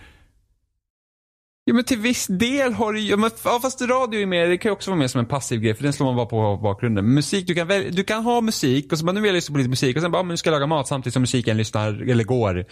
Ja, 1.67 1.75
men 1.75 1.85
till 1.85 1.99
viss 1.99 2.27
del 2.27 2.73
har 2.73 2.93
du 2.93 3.01
ja, 3.01 3.17
men, 3.17 3.31
ja, 3.45 3.59
fast 3.63 3.83
radio 3.83 4.21
är 4.21 4.27
mer, 4.27 4.47
det 4.49 4.59
kan 4.59 4.69
ju 4.69 4.73
också 4.73 4.91
vara 4.91 4.99
med 4.99 5.11
som 5.11 5.19
en 5.19 5.27
passiv 5.27 5.61
grej, 5.61 5.75
för 5.75 5.83
den 5.83 5.93
slår 5.93 6.07
man 6.07 6.17
bara 6.17 6.27
på 6.27 6.57
bakgrunden. 6.63 7.15
Musik, 7.15 7.47
du 7.47 7.55
kan, 7.55 7.67
väl, 7.67 7.95
du 7.95 8.05
kan 8.05 8.23
ha 8.25 8.41
musik 8.41 8.93
och 8.93 8.99
så 8.99 9.05
bara, 9.05 9.13
nu 9.13 9.21
vill 9.21 9.29
jag 9.29 9.35
lyssna 9.35 9.53
på 9.53 9.59
lite 9.59 9.71
musik 9.71 9.97
och 9.97 10.03
sen 10.03 10.11
bara, 10.11 10.19
ja, 10.19 10.23
men 10.23 10.29
nu 10.29 10.37
ska 10.37 10.51
jag 10.51 10.55
laga 10.55 10.67
mat 10.67 10.89
samtidigt 10.89 11.13
som 11.13 11.23
musiken 11.23 11.57
lyssnar, 11.57 12.11
eller 12.11 12.25
går. 12.25 12.65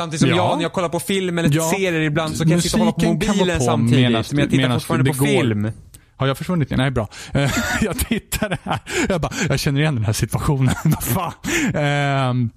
Samtidigt 0.00 0.20
som 0.20 0.30
Ja. 0.30 0.36
jag, 0.36 0.56
när 0.56 0.62
jag 0.62 0.72
kollar 0.72 0.88
på 0.88 1.00
film 1.00 1.38
eller 1.38 1.50
Ja. 1.52 1.70
serier 1.70 2.00
ibland 2.00 2.36
så 2.36 2.42
kan 2.44 2.52
jag 2.52 2.62
sitta 2.62 2.76
och 2.76 2.80
hålla 2.80 2.92
på 2.92 3.00
Musiken 3.12 3.36
mobilen 3.36 3.58
på 3.58 3.64
samtidigt. 3.64 4.04
medans- 4.10 4.32
men 4.32 4.40
jag 4.40 4.50
tittar 4.50 4.74
fortfarande 4.74 5.10
på 5.12 5.18
går. 5.18 5.26
film. 5.26 5.72
Har 6.16 6.26
jag 6.26 6.38
försvunnit? 6.38 6.70
Nej, 6.70 6.90
bra. 6.90 7.08
Eh, 7.34 7.50
jag 7.80 7.98
tittade 7.98 8.58
här. 8.62 8.78
Jag 9.08 9.20
bara, 9.20 9.32
jag 9.48 9.60
känner 9.60 9.80
igen 9.80 9.94
den 9.94 10.04
här 10.04 10.12
situationen. 10.12 10.74
Vad 10.84 11.02
fan. 11.04 11.32
Ehm, 11.74 12.50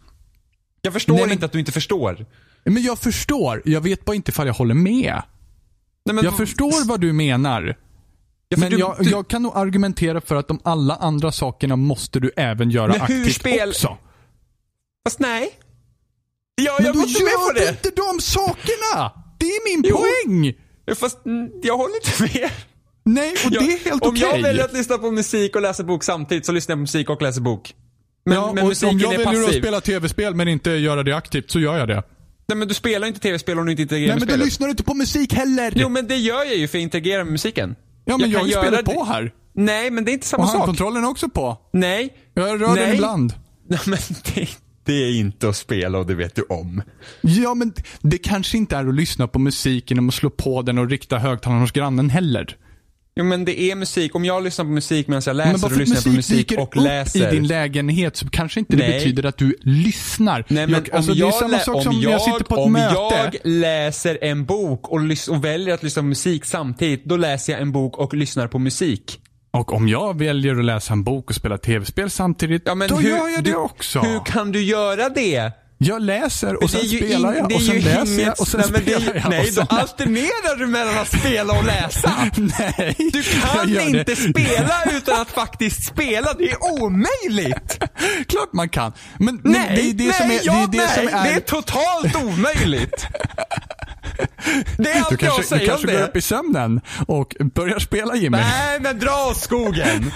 Jag 0.82 0.94
förstår 0.94 1.14
Nej, 1.14 1.24
men- 1.24 1.32
inte 1.34 1.46
att 1.46 1.52
du 1.52 1.60
inte 1.60 1.72
förstår. 1.72 2.26
men 2.66 2.84
jag 2.84 3.00
förstår. 3.00 3.62
Jag 3.66 3.82
vet 3.82 4.06
bara 4.06 4.16
inte 4.16 4.32
ifall 4.32 4.48
jag 4.48 4.54
håller 4.54 4.74
med. 4.76 5.22
Nej, 6.06 6.16
men, 6.16 6.24
Jag 6.24 6.38
förstår 6.38 6.88
vad 6.88 7.02
du 7.02 7.14
menar. 7.14 7.76
Ja, 8.50 8.58
Men 8.60 8.70
du- 8.72 8.78
jag, 8.80 8.96
du- 9.00 9.10
jag 9.10 9.28
kan 9.28 9.44
nog 9.44 9.52
argumentera 9.58 10.22
för 10.22 10.36
att 10.36 10.48
de 10.48 10.60
alla 10.64 10.96
andra 10.96 11.32
sakerna 11.32 11.76
måste 11.76 12.20
du 12.20 12.32
även 12.38 12.70
göra 12.70 12.88
Men 12.88 13.02
hur 13.02 13.20
aktivt 13.20 13.36
spel- 13.36 13.70
också. 13.70 13.98
Fast 15.08 15.20
nej. 15.20 15.50
Ja, 16.56 16.76
Men 16.78 16.86
jag 16.86 16.94
då 16.96 17.00
med 17.00 17.08
på 17.14 17.20
gör 17.20 17.54
du 17.54 17.60
det. 17.60 17.70
inte 17.70 17.90
de 17.96 18.22
sakerna! 18.22 19.12
Det 19.40 19.46
är 19.46 19.76
min 19.78 19.84
Jo. 19.90 19.98
poäng! 19.98 20.54
Fast 20.96 21.18
jag 21.64 21.78
håller 21.78 21.96
inte 21.96 22.40
med. 22.40 22.52
Nej, 23.06 23.32
och 23.32 23.38
Jag- 23.52 23.64
det 23.64 23.74
är 23.74 23.86
helt 23.90 24.04
Om 24.04 24.10
okej. 24.10 24.22
jag 24.22 24.42
väljer 24.42 24.64
att 24.66 24.74
lyssna 24.74 24.98
på 24.98 25.12
musik 25.12 25.56
och 25.56 25.62
läsa 25.62 25.84
bok 25.84 26.04
samtidigt 26.04 26.46
så 26.46 26.52
lyssnar 26.52 26.74
jag 26.74 26.78
på 26.78 26.82
musik 26.82 27.10
och 27.10 27.22
läser 27.22 27.42
bok. 27.42 27.74
Men, 28.26 28.36
ja, 28.38 28.54
men 28.54 28.64
och 28.64 28.70
musiken 28.70 28.90
om 28.96 29.00
jag 29.00 29.14
är 29.14 29.26
väljer 29.26 29.44
att 29.50 29.56
spela 29.56 29.82
tv-spel 29.82 30.36
men 30.36 30.48
inte 30.48 30.72
göra 30.72 31.04
det 31.04 31.14
aktivt 31.16 31.52
så 31.52 31.60
gör 31.60 31.78
jag 31.78 31.88
det. 31.88 32.04
Nej 32.48 32.58
men 32.58 32.68
du 32.68 32.74
spelar 32.74 33.08
inte 33.08 33.20
tv-spel 33.20 33.60
om 33.60 33.66
du 33.66 33.72
inte 33.72 33.82
interagerar 33.82 34.08
Nej 34.08 34.16
med 34.16 34.20
men 34.22 34.28
du 34.28 34.34
spelet. 34.34 34.46
lyssnar 34.46 34.70
inte 34.70 34.84
på 34.84 34.94
musik 34.94 35.34
heller. 35.34 35.74
Jo 35.76 35.90
men 35.90 36.08
det 36.08 36.16
gör 36.18 36.44
jag 36.44 36.56
ju 36.56 36.68
för 36.68 36.78
att 36.78 36.82
interagera 36.82 37.24
med 37.24 37.32
musiken. 37.32 37.76
ja 38.06 38.18
men 38.18 38.32
jag, 38.32 38.42
kan 38.42 38.54
har 38.64 38.66
ju 38.66 38.78
det- 38.78 38.84
på 38.84 39.04
här. 39.04 39.32
Nej 39.56 39.92
men 39.92 40.06
det 40.06 40.12
är 40.12 40.14
inte 40.14 40.28
samma 40.28 40.44
Och 40.44 40.50
sak. 40.50 40.58
handkontrollen 40.58 41.04
är 41.04 41.10
också 41.10 41.30
på. 41.30 41.58
Nej. 41.74 42.14
Jag 42.34 42.46
rör 42.62 42.68
den 42.68 42.74
Nej. 42.76 42.94
ibland. 42.96 43.34
Nej 43.70 43.80
men 43.86 44.00
det, 44.36 44.48
det 44.86 44.94
är 44.94 45.12
inte 45.20 45.50
att 45.50 45.56
spela 45.56 45.98
och 45.98 46.08
det 46.08 46.16
vet 46.16 46.36
du 46.36 46.42
om. 46.42 46.82
Ja 47.22 47.54
men 47.54 47.74
det 48.02 48.18
kanske 48.18 48.58
inte 48.58 48.76
är 48.76 48.86
att 48.88 48.96
lyssna 48.96 49.28
på 49.28 49.40
musik 49.40 49.92
genom 49.92 50.10
att 50.10 50.16
slå 50.16 50.30
på 50.30 50.62
den 50.62 50.78
och 50.78 50.90
rikta 50.90 51.18
högtalaren 51.18 51.62
hos 51.62 51.72
grannen 51.72 52.10
heller. 52.10 52.58
Jo 53.16 53.24
men 53.26 53.46
det 53.46 53.62
är 53.62 53.76
musik. 53.76 54.16
Om 54.16 54.26
jag 54.26 54.44
lyssnar 54.44 54.66
på 54.66 54.72
musik 54.72 55.08
medan 55.08 55.22
jag 55.26 55.36
läser 55.36 55.52
Men 55.52 55.64
och 55.64 55.72
att 55.72 55.78
lyssnar 55.78 56.02
på 56.02 56.10
musik 56.10 56.16
musik 56.16 56.50
dyker 56.50 56.62
och 56.62 56.68
upp 56.78 56.84
läser. 56.84 57.28
i 57.28 57.36
din 57.36 57.48
lägenhet 57.48 58.16
så 58.16 58.30
kanske 58.30 58.60
inte 58.60 58.76
det 58.76 58.88
Nej. 58.88 59.00
betyder 59.00 59.26
att 59.26 59.38
du 59.38 59.56
lyssnar. 59.62 60.46
Nej 60.48 60.68
men 60.68 60.74
jag, 60.86 60.96
alltså, 60.96 61.12
om, 61.12 61.18
det 61.18 61.24
är 61.24 61.26
jag, 61.26 61.34
samma 61.34 61.52
lä- 61.58 61.60
sak 61.60 61.76
om, 61.76 61.84
som 61.84 62.02
jag, 62.02 62.12
jag 62.12 62.22
sitter 62.22 62.44
på 62.44 62.56
ett 62.56 62.62
om 62.62 62.72
möte. 62.74 62.94
jag 62.96 63.36
läser 63.44 64.18
en 64.22 64.46
bok 64.46 64.90
och, 64.90 65.00
och 65.30 65.46
väljer 65.46 65.74
att 65.74 65.84
lyssna 65.84 66.02
på 66.02 66.06
musik 66.08 66.46
samtidigt, 66.46 67.06
då 67.06 67.18
läser 67.18 67.54
jag 67.54 67.62
en 67.62 67.72
bok 67.72 67.98
och 67.98 68.14
lyssnar 68.14 68.48
på 68.48 68.60
musik. 68.60 69.20
Och 69.54 69.74
om 69.74 69.88
jag 69.88 70.18
väljer 70.20 70.60
att 70.60 70.66
läsa 70.66 70.94
en 70.94 71.04
bok 71.04 71.30
och 71.30 71.36
spela 71.36 71.58
tv-spel 71.58 72.10
samtidigt, 72.10 72.62
Ja, 72.66 72.76
men 72.76 72.88
då 72.90 72.96
hur, 72.96 73.10
gör 73.10 73.30
jag 73.30 73.44
det 73.44 73.56
också. 73.56 74.00
Hur 74.00 74.26
kan 74.26 74.52
du 74.52 74.64
göra 74.64 75.10
det? 75.10 75.52
Jag 75.78 76.02
läser 76.02 76.56
och 76.56 76.62
Men 76.62 76.70
sen 76.70 76.88
spelar 76.90 77.34
jag 77.34 77.46
och 77.56 77.62
sen 77.62 77.80
läser 77.80 78.24
jag 78.24 78.40
och 78.42 78.48
sen 78.48 78.60
nej, 78.62 78.70
men 78.72 78.82
spelar 78.82 79.16
jag. 79.16 79.30
Nej, 79.30 79.52
då 79.56 79.62
alternerar 79.62 80.58
du 80.60 80.68
mellan 80.68 80.98
att 80.98 81.20
spela 81.20 81.54
och 81.60 81.64
läsa. 81.66 82.12
Nej, 82.36 82.96
Du 83.14 83.24
kan 83.24 83.70
inte 83.80 84.04
det. 84.04 84.16
spela 84.16 84.84
utan 84.92 85.22
att 85.22 85.30
faktiskt 85.32 85.84
spela. 85.86 86.34
Det 86.38 86.52
är 86.52 86.58
omöjligt. 86.84 87.80
Klart 88.28 88.54
man 88.54 88.70
kan. 88.70 88.94
Men, 89.20 89.40
men 89.44 89.52
Nej, 89.52 89.70
det 89.76 89.82
är 89.90 89.94
det 89.94 90.04
nej, 90.04 90.14
som 90.14 90.26
är... 90.26 90.68
det 90.70 90.80
är 90.80 90.82
det 90.88 90.94
som 90.94 91.20
är... 91.20 91.24
Det 91.24 91.30
är 91.36 91.40
totalt 91.40 92.16
omöjligt. 92.24 93.08
Det 94.78 94.92
är 94.92 95.00
allt 95.00 95.10
du 95.10 95.16
jag 95.16 95.20
kanske, 95.20 95.28
att 95.28 95.38
du 95.38 95.44
säga 95.44 95.62
om 95.62 95.68
kanske 95.68 95.88
går 95.88 95.94
det. 95.94 96.04
upp 96.08 96.16
i 96.16 96.22
sömnen 96.22 96.82
och 97.08 97.36
börjar 97.40 97.80
spela 97.80 98.16
Jimmy. 98.16 98.38
Nej, 98.38 98.80
men 98.80 99.00
dra 99.00 99.28
åt 99.30 99.38
skogen. 99.38 100.12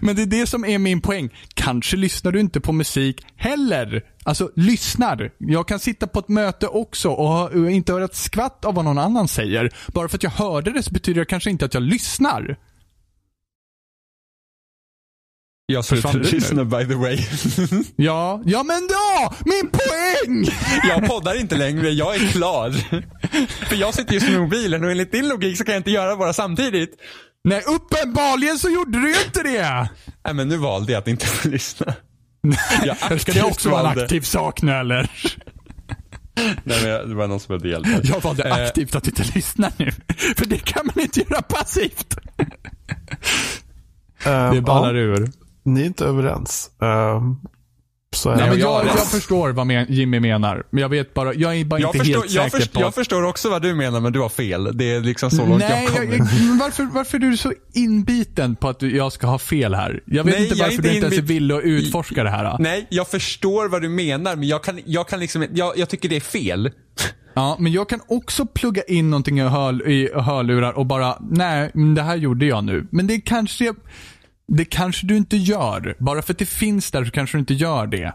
Men 0.00 0.16
det 0.16 0.22
är 0.22 0.26
det 0.26 0.46
som 0.46 0.64
är 0.64 0.78
min 0.78 1.00
poäng. 1.00 1.28
Kanske 1.54 1.96
lyssnar 1.96 2.32
du 2.32 2.40
inte 2.40 2.60
på 2.60 2.72
musik 2.72 3.26
heller. 3.36 4.02
Alltså, 4.22 4.50
lyssnar. 4.56 5.30
Jag 5.38 5.68
kan 5.68 5.78
sitta 5.78 6.06
på 6.06 6.18
ett 6.18 6.28
möte 6.28 6.66
också 6.66 7.10
och 7.10 7.70
inte 7.70 7.92
höra 7.92 8.04
ett 8.04 8.16
skvatt 8.16 8.64
av 8.64 8.74
vad 8.74 8.84
någon 8.84 8.98
annan 8.98 9.28
säger. 9.28 9.70
Bara 9.86 10.08
för 10.08 10.16
att 10.18 10.22
jag 10.22 10.30
hörde 10.30 10.72
det 10.72 10.82
så 10.82 10.90
betyder 10.90 11.20
det 11.20 11.26
kanske 11.26 11.50
inte 11.50 11.64
att 11.64 11.74
jag 11.74 11.82
lyssnar. 11.82 12.56
Jag 15.66 15.86
Försvann 15.86 16.12
du 16.56 16.64
by 16.64 16.86
the 16.86 16.94
way. 16.94 17.18
Ja, 17.96 18.42
ja 18.46 18.62
men 18.62 18.88
då! 18.88 19.34
Min 19.44 19.70
poäng! 19.70 20.46
Jag 20.88 21.06
poddar 21.08 21.40
inte 21.40 21.56
längre, 21.56 21.90
jag 21.90 22.14
är 22.14 22.28
klar. 22.28 22.70
För 23.68 23.76
jag 23.76 23.94
sitter 23.94 24.14
just 24.14 24.28
med 24.28 24.40
mobilen 24.40 24.84
och 24.84 24.90
enligt 24.90 25.12
din 25.12 25.28
logik 25.28 25.58
så 25.58 25.64
kan 25.64 25.74
jag 25.74 25.80
inte 25.80 25.90
göra 25.90 26.16
bara 26.16 26.32
samtidigt. 26.32 26.90
Nej, 27.44 27.62
uppenbarligen 27.66 28.58
så 28.58 28.68
gjorde 28.68 29.00
du 29.00 29.08
ju 29.14 29.16
inte 29.26 29.42
det! 29.42 29.88
Nej 30.24 30.34
men 30.34 30.48
nu 30.48 30.56
valde 30.56 30.92
jag 30.92 31.00
att 31.00 31.08
inte 31.08 31.26
få 31.26 31.48
lyssna. 31.48 31.94
Jag 32.84 33.20
Ska 33.20 33.32
det 33.32 33.42
också 33.42 33.68
vara 33.70 33.80
en 33.80 33.86
valde- 33.86 34.02
aktiv 34.04 34.20
sak 34.20 34.62
nu 34.62 34.72
eller? 34.72 35.10
Nej 36.64 36.82
men 36.82 36.90
jag- 36.90 37.08
det 37.08 37.14
var 37.14 37.26
någon 37.26 37.40
som 37.40 37.48
behövde 37.48 37.68
hjälp. 37.68 38.04
Jag 38.04 38.20
valde 38.20 38.42
Eh, 38.48 38.54
aktivt 38.54 38.94
att 38.94 39.06
inte 39.06 39.24
lyssna 39.34 39.70
nu. 39.76 39.90
För 40.36 40.46
det 40.46 40.58
kan 40.64 40.86
man 40.94 41.04
inte 41.04 41.20
göra 41.20 41.42
passivt. 41.42 42.14
Ehm, 44.24 44.54
Det 44.54 44.60
ballar 44.60 44.94
ja, 44.94 45.00
ur. 45.00 45.28
Ni 45.64 45.80
är 45.80 45.84
inte 45.86 46.04
överens. 46.04 46.70
Ehm, 46.82 47.36
Så 48.14 48.30
är 48.30 48.36
Nej, 48.36 48.50
men 48.50 48.58
jag- 48.58 48.84
jag, 48.84 48.96
jag 48.96 49.06
förstår 49.06 49.50
vad 49.50 49.66
men, 49.66 49.86
Jimmy 49.92 50.20
menar. 50.20 50.66
Men 50.70 50.82
jag 50.82 50.88
vet 50.88 51.14
bara, 51.14 51.34
jag 51.34 51.56
är 51.56 51.64
bara 51.64 51.80
Jag 51.80 51.88
inte 51.88 51.98
förstår, 51.98 52.20
helt 52.20 52.32
jag, 52.32 52.44
säker 52.44 52.58
förstår, 52.58 52.80
på 52.80 52.86
jag 52.86 52.94
förstår 52.94 53.22
också 53.24 53.50
vad 53.50 53.62
du 53.62 53.74
menar 53.74 54.00
men 54.00 54.12
du 54.12 54.20
har 54.20 54.28
fel. 54.28 54.70
Det 54.76 54.84
är 54.94 55.00
liksom 55.00 55.30
så 55.30 55.46
långt 55.46 55.58
Nej, 55.68 55.84
jag 55.84 55.92
kommer. 55.92 56.16
jag, 56.16 56.58
varför, 56.60 56.84
varför 56.94 57.16
är 57.16 57.20
du 57.30 57.36
så 57.36 57.52
inbiten 57.74 58.56
på 58.56 58.68
att 58.68 58.78
du, 58.78 58.96
jag 58.96 59.12
ska 59.12 59.26
ha 59.26 59.38
fel 59.38 59.74
här? 59.74 60.02
Jag 60.06 60.24
vet 60.24 60.34
Nej, 60.34 60.42
inte 60.42 60.54
är 60.54 60.58
varför 60.58 60.72
inte 60.72 60.88
du 60.88 60.94
inte 60.94 61.06
ens 61.06 61.18
är 61.18 61.22
villig 61.22 61.54
att 61.54 61.62
utforska 61.64 62.24
det 62.24 62.30
här. 62.30 62.56
Nej, 62.58 62.86
jag 62.90 63.08
förstår 63.08 63.68
vad 63.68 63.82
du 63.82 63.88
menar 63.88 64.36
men 64.36 64.48
jag 64.48 64.64
kan, 64.64 64.80
jag 64.84 65.08
kan 65.08 65.20
liksom 65.20 65.46
jag, 65.52 65.78
jag 65.78 65.88
tycker 65.88 66.08
det 66.08 66.16
är 66.16 66.20
fel. 66.20 66.70
Ja, 67.34 67.56
men 67.60 67.72
jag 67.72 67.88
kan 67.88 68.00
också 68.08 68.46
plugga 68.46 68.82
in 68.82 69.10
någonting 69.10 69.38
i, 69.38 69.42
hör, 69.42 69.88
i 69.88 70.10
hörlurar 70.14 70.72
och 70.72 70.86
bara, 70.86 71.18
nej, 71.30 71.70
men 71.74 71.94
det 71.94 72.02
här 72.02 72.16
gjorde 72.16 72.46
jag 72.46 72.64
nu. 72.64 72.86
Men 72.90 73.06
det 73.06 73.20
kanske, 73.20 73.74
det 74.46 74.64
kanske 74.64 75.06
du 75.06 75.16
inte 75.16 75.36
gör. 75.36 75.96
Bara 75.98 76.22
för 76.22 76.32
att 76.32 76.38
det 76.38 76.46
finns 76.46 76.90
där 76.90 77.04
så 77.04 77.10
kanske 77.10 77.36
du 77.36 77.40
inte 77.40 77.54
gör 77.54 77.86
det. 77.86 78.14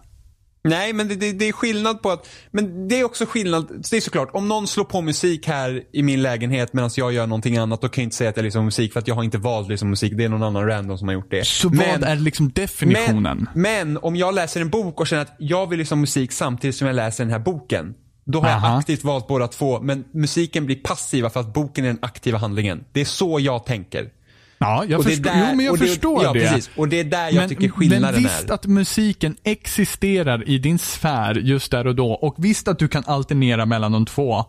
Nej, 0.64 0.94
men 0.94 1.08
det, 1.08 1.16
det, 1.16 1.32
det 1.32 1.48
är 1.48 1.52
skillnad 1.52 2.02
på 2.02 2.12
att, 2.12 2.30
men 2.52 2.88
det 2.88 3.00
är 3.00 3.04
också 3.04 3.26
skillnad, 3.26 3.86
det 3.92 3.98
är 3.98 4.02
såklart, 4.02 4.30
om 4.34 4.48
någon 4.48 4.68
slår 4.68 4.84
på 4.84 5.02
musik 5.02 5.48
här 5.48 5.84
i 5.92 6.04
min 6.04 6.22
lägenhet 6.22 6.74
medan 6.74 6.90
jag 6.96 7.14
gör 7.14 7.28
någonting 7.28 7.58
annat, 7.58 7.82
då 7.82 7.90
kan 7.90 8.02
jag 8.02 8.06
inte 8.06 8.16
säga 8.16 8.30
att 8.30 8.38
jag 8.38 8.44
lyssnar 8.44 8.62
på 8.62 8.66
musik 8.66 8.94
för 8.94 9.00
att 9.00 9.08
jag 9.08 9.16
har 9.16 9.24
inte 9.24 9.38
valt 9.38 9.70
liksom 9.70 9.90
musik, 9.90 10.14
det 10.18 10.24
är 10.24 10.30
någon 10.30 10.44
annan 10.44 10.68
random 10.68 10.98
som 10.98 11.08
har 11.08 11.14
gjort 11.16 11.32
det. 11.32 11.48
Så 11.48 11.70
vad 11.70 12.04
är 12.04 12.16
liksom 12.16 12.52
definitionen? 12.52 13.48
Men, 13.54 13.62
men 13.62 13.98
om 13.98 14.16
jag 14.16 14.36
läser 14.36 14.62
en 14.62 14.70
bok 14.70 15.00
och 15.00 15.08
känner 15.08 15.22
att 15.22 15.36
jag 15.40 15.68
vill 15.70 15.80
lyssna 15.80 15.96
på 15.96 16.00
musik 16.00 16.32
samtidigt 16.32 16.76
som 16.76 16.88
jag 16.88 16.96
läser 16.96 17.24
den 17.24 17.32
här 17.32 17.40
boken. 17.40 17.94
Då 18.26 18.42
har 18.42 18.50
jag 18.50 18.58
Aha. 18.58 18.78
aktivt 18.78 19.04
valt 19.04 19.28
båda 19.28 19.48
två, 19.48 19.82
men 19.82 20.04
musiken 20.12 20.66
blir 20.66 20.76
passiva 20.76 21.30
för 21.30 21.40
att 21.40 21.54
boken 21.54 21.86
är 21.86 21.90
den 21.90 22.00
aktiva 22.02 22.38
handlingen. 22.38 22.84
Det 22.92 23.02
är 23.02 23.06
så 23.06 23.40
jag 23.40 23.66
tänker. 23.66 24.10
Ja, 24.60 24.86
jag 24.88 24.99
är 24.99 25.03
förstår, 25.03 25.23
där- 25.23 25.49
jo, 25.49 25.56
men 25.56 25.65
jag 25.65 25.80
det- 25.80 25.88
förstår 25.88 26.23
ja, 26.23 26.34
det. 26.34 26.40
Precis. 26.40 26.69
Och 26.76 26.88
det 26.90 26.99
är 26.99 27.03
där 27.03 27.31
jag 27.31 27.49
tycker 27.49 27.69
skillnaden 27.69 28.02
men 28.14 28.23
visst 28.23 28.49
är. 28.49 28.53
att 28.53 28.65
musiken 28.65 29.36
existerar 29.44 30.49
i 30.49 30.57
din 30.57 30.80
sfär 30.80 31.36
just 31.36 31.72
där 31.72 31.88
och 31.88 31.95
då. 31.95 32.11
Och 32.11 32.36
visst 32.38 32.68
att 32.68 32.80
du 32.80 32.88
kan 32.88 33.03
alternera 33.06 33.65
mellan 33.65 33.91
de 33.91 34.06
två. 34.06 34.45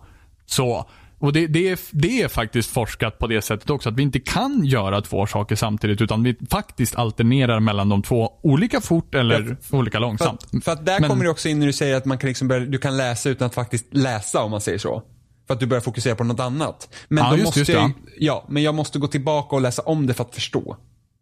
Så. 0.47 0.87
Och 1.19 1.33
det, 1.33 1.47
det, 1.47 1.69
är, 1.69 1.79
det 1.91 2.23
är 2.23 2.29
faktiskt 2.29 2.71
forskat 2.71 3.19
på 3.19 3.27
det 3.27 3.43
sättet 3.43 3.71
också. 3.71 3.89
Att 3.89 3.95
vi 3.97 4.03
inte 4.03 4.21
kan 4.21 4.65
göra 4.65 5.01
två 5.01 5.27
saker 5.27 5.57
samtidigt. 5.57 6.01
Utan 6.01 6.23
vi 6.23 6.37
faktiskt 6.51 6.97
alternerar 6.97 7.61
mellan 7.61 7.89
de 7.89 8.03
två 8.03 8.31
olika 8.43 8.81
fort 8.81 9.15
eller 9.15 9.57
olika 9.71 9.97
För 9.97 10.01
långsamt. 10.01 10.47
att, 10.55 10.65
för 10.65 10.73
att 10.73 10.87
där 10.87 11.01
Men- 11.01 11.11
kommer 11.11 11.25
det 11.25 11.31
också 11.31 11.49
in 11.49 11.59
när 11.59 11.67
du 11.67 11.73
säger 11.73 11.97
att 11.97 12.05
man 12.05 12.19
kan 12.19 12.29
liksom 12.29 12.49
börja, 12.49 12.67
du 12.67 12.79
kan 12.79 12.97
läsa 12.97 13.29
utan 13.31 13.47
att 13.47 13.55
faktiskt 13.55 13.87
läsa 13.95 14.43
om 14.43 14.51
man 14.51 14.61
säger 14.61 14.79
så. 14.79 15.03
För 15.51 15.55
att 15.55 15.61
du 15.61 15.67
börjar 15.67 15.81
fokusera 15.81 16.15
på 16.15 16.25
något 16.25 16.41
annat. 16.41 16.95
Men 17.09 17.25
Ja, 17.25 17.31
då 17.31 17.37
just- 17.37 17.45
måste 17.47 17.61
just 17.61 17.71
jag, 17.71 17.89
ju- 17.89 17.95
ja, 18.27 18.45
men 18.49 18.63
jag 18.63 18.75
måste 18.75 18.99
gå 18.99 19.07
tillbaka 19.07 19.57
och 19.57 19.63
läsa 19.63 19.83
om 19.83 20.07
det 20.07 20.15
för 20.15 20.25
att 20.25 20.35
förstå. 20.35 20.77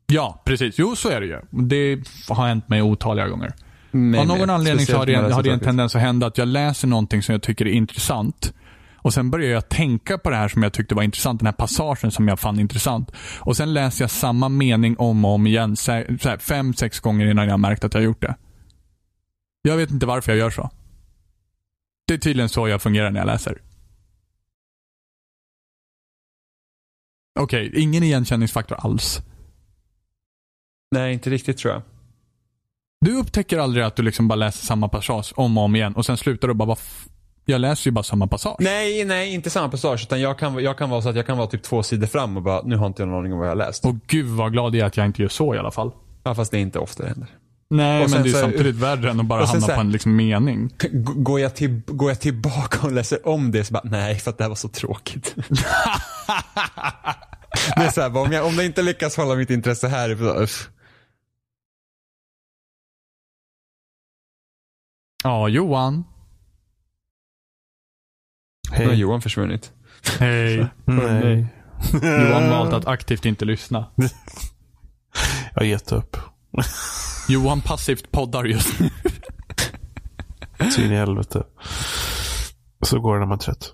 Ja, 0.06 0.42
precis. 0.44 0.74
Jo, 0.78 0.96
så 0.96 1.08
är 1.08 1.20
det 1.20 1.26
ju. 1.26 1.40
Det 1.50 2.02
har 2.28 2.46
hänt 2.46 2.68
mig 2.68 2.82
otaliga 2.82 3.28
gånger. 3.28 3.52
Med- 3.90 4.20
Av 4.20 4.26
någon 4.26 4.38
med- 4.38 4.50
anledning 4.50 4.86
så 4.86 4.96
har 4.96 5.06
det, 5.06 5.14
har 5.34 5.42
det 5.42 5.50
en 5.50 5.60
tendens 5.60 5.96
att 5.96 6.02
hända 6.02 6.26
att 6.26 6.38
jag 6.38 6.48
läser 6.48 6.88
någonting 6.88 7.22
som 7.22 7.32
jag 7.32 7.42
tycker 7.42 7.66
är 7.66 7.70
intressant. 7.72 8.54
Och 8.96 9.14
sen 9.14 9.30
börjar 9.30 9.50
jag 9.50 9.68
tänka 9.68 10.18
på 10.18 10.30
det 10.30 10.36
här 10.36 10.48
som 10.48 10.62
jag 10.62 10.72
tyckte 10.72 10.94
var 10.94 11.02
intressant, 11.02 11.40
den 11.40 11.46
här 11.46 11.52
passagen 11.52 12.10
som 12.10 12.28
jag 12.28 12.40
fann 12.40 12.60
intressant. 12.60 13.12
Och 13.40 13.56
sen 13.56 13.74
läser 13.74 14.02
jag 14.04 14.10
samma 14.10 14.48
mening 14.48 14.96
om 14.98 15.24
och 15.24 15.30
om 15.34 15.46
igen, 15.46 15.76
så 15.76 15.92
här, 15.92 16.18
så 16.20 16.28
här, 16.28 16.38
fem, 16.38 16.74
sex 16.74 17.00
gånger 17.00 17.26
innan 17.30 17.44
jag 17.44 17.52
har 17.52 17.58
märkt 17.58 17.84
att 17.84 17.94
jag 17.94 18.00
har 18.00 18.04
gjort 18.04 18.22
det. 18.22 18.34
Jag 19.62 19.76
vet 19.76 19.90
inte 19.90 20.06
varför 20.06 20.32
jag 20.32 20.38
gör 20.38 20.50
så. 20.50 20.70
Det 22.06 22.14
är 22.14 22.18
tydligen 22.18 22.48
så 22.48 22.68
jag 22.68 22.82
fungerar 22.82 23.10
när 23.10 23.20
jag 23.20 23.26
läser. 23.26 23.58
Okej, 27.38 27.70
ingen 27.74 28.02
igenkänningsfaktor 28.02 28.76
alls. 28.80 29.20
Nej, 30.90 31.12
inte 31.12 31.30
riktigt 31.30 31.58
tror 31.58 31.72
jag. 31.74 31.82
Du 33.00 33.16
upptäcker 33.18 33.58
aldrig 33.58 33.84
att 33.84 33.96
du 33.96 34.02
liksom 34.02 34.28
bara 34.28 34.34
läser 34.36 34.66
samma 34.66 34.88
passage 34.88 35.32
om 35.36 35.58
och 35.58 35.64
om 35.64 35.76
igen 35.76 35.94
och 35.94 36.06
sen 36.06 36.16
slutar 36.16 36.48
du 36.48 36.54
bara, 36.54 36.64
"Vad 36.68 36.78
f- 36.78 37.08
jag 37.44 37.60
läser 37.60 37.90
ju 37.90 37.92
bara 37.94 38.02
samma 38.02 38.26
passage. 38.26 38.56
Nej, 38.60 39.04
nej, 39.04 39.34
inte 39.34 39.50
samma 39.50 39.68
passage. 39.68 40.02
Utan 40.02 40.20
jag 40.20 40.38
kan, 40.38 40.62
jag 40.64 40.78
kan 40.78 40.90
vara 40.90 41.02
så 41.02 41.08
att 41.08 41.16
jag 41.16 41.26
kan 41.26 41.38
vara 41.38 41.46
typ 41.48 41.62
två 41.62 41.82
sidor 41.82 42.06
fram 42.06 42.36
och 42.36 42.42
bara, 42.42 42.62
nu 42.62 42.76
har 42.76 42.86
inte 42.86 43.02
jag 43.02 43.08
någon 43.08 43.18
aning 43.18 43.32
om 43.32 43.38
vad 43.38 43.46
jag 43.48 43.50
har 43.50 43.56
läst. 43.56 43.84
Och 43.84 43.94
gud 44.06 44.26
vad 44.26 44.52
glad 44.52 44.74
jag 44.74 44.82
är 44.82 44.84
att 44.86 44.96
jag 44.96 45.06
inte 45.06 45.22
gör 45.22 45.28
så 45.28 45.54
i 45.54 45.58
alla 45.58 45.70
fall. 45.70 45.90
Ja, 46.24 46.34
fast 46.34 46.50
det 46.50 46.58
är 46.58 46.60
inte 46.60 46.78
ofta 46.78 47.02
det 47.02 47.08
händer. 47.08 47.28
Nej, 47.70 48.04
Och 48.04 48.10
men 48.10 48.22
det 48.22 48.28
är 48.28 48.32
så- 48.32 48.38
samtidigt 48.40 48.76
värre 48.76 49.10
än 49.10 49.20
att 49.20 49.26
bara 49.26 49.44
hamna 49.46 49.66
här- 49.66 49.74
på 49.74 49.80
en 49.80 49.92
liksom 49.92 50.16
mening. 50.16 50.70
Går 51.02 51.40
jag, 51.40 51.56
till, 51.56 51.80
går 51.86 52.10
jag 52.10 52.20
tillbaka 52.20 52.86
och 52.86 52.92
läser 52.92 53.28
om 53.28 53.50
det 53.50 53.64
så 53.64 53.72
bara, 53.72 53.82
nej 53.84 54.18
för 54.18 54.30
att 54.30 54.38
det 54.38 54.44
här 54.44 54.48
var 54.48 54.56
så 54.56 54.68
tråkigt. 54.68 55.34
det 57.76 57.82
är 57.84 57.90
så 57.90 58.00
här, 58.00 58.16
om, 58.16 58.32
jag, 58.32 58.46
om 58.46 58.54
jag 58.54 58.64
inte 58.66 58.82
lyckas 58.82 59.16
hålla 59.16 59.34
mitt 59.34 59.50
intresse 59.50 59.88
här. 59.88 60.08
Ja, 65.24 65.48
Johan. 65.48 66.04
nu 68.70 68.76
har 68.76 68.84
Hej. 68.84 68.94
Johan 69.00 69.22
försvunnit. 69.22 69.72
Hej. 70.18 70.66
Nej. 70.84 71.46
Johan 72.02 72.50
valt 72.50 72.72
att 72.72 72.86
aktivt 72.86 73.24
inte 73.24 73.44
lyssna. 73.44 73.86
Jag 75.54 75.60
har 75.60 75.64
gett 75.66 75.92
upp. 75.92 76.16
Johan 77.28 77.60
passivt 77.60 78.12
poddar 78.12 78.44
just 78.44 78.80
nu. 78.80 78.90
Så 80.70 80.80
in 80.80 80.92
i 80.92 80.96
helvete. 80.96 81.46
Så 82.82 83.00
går 83.00 83.14
det 83.14 83.20
när 83.20 83.26
man 83.26 83.38
är 83.38 83.42
trött. 83.42 83.72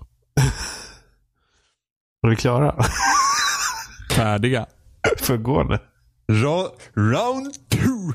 Är 2.25 2.29
vi 2.29 2.35
klara? 2.35 2.75
Färdiga. 4.15 4.65
För 5.17 5.37
går 5.37 5.63
det? 5.63 5.81
Ra, 6.33 6.67
round 6.93 7.53
two! 7.69 8.13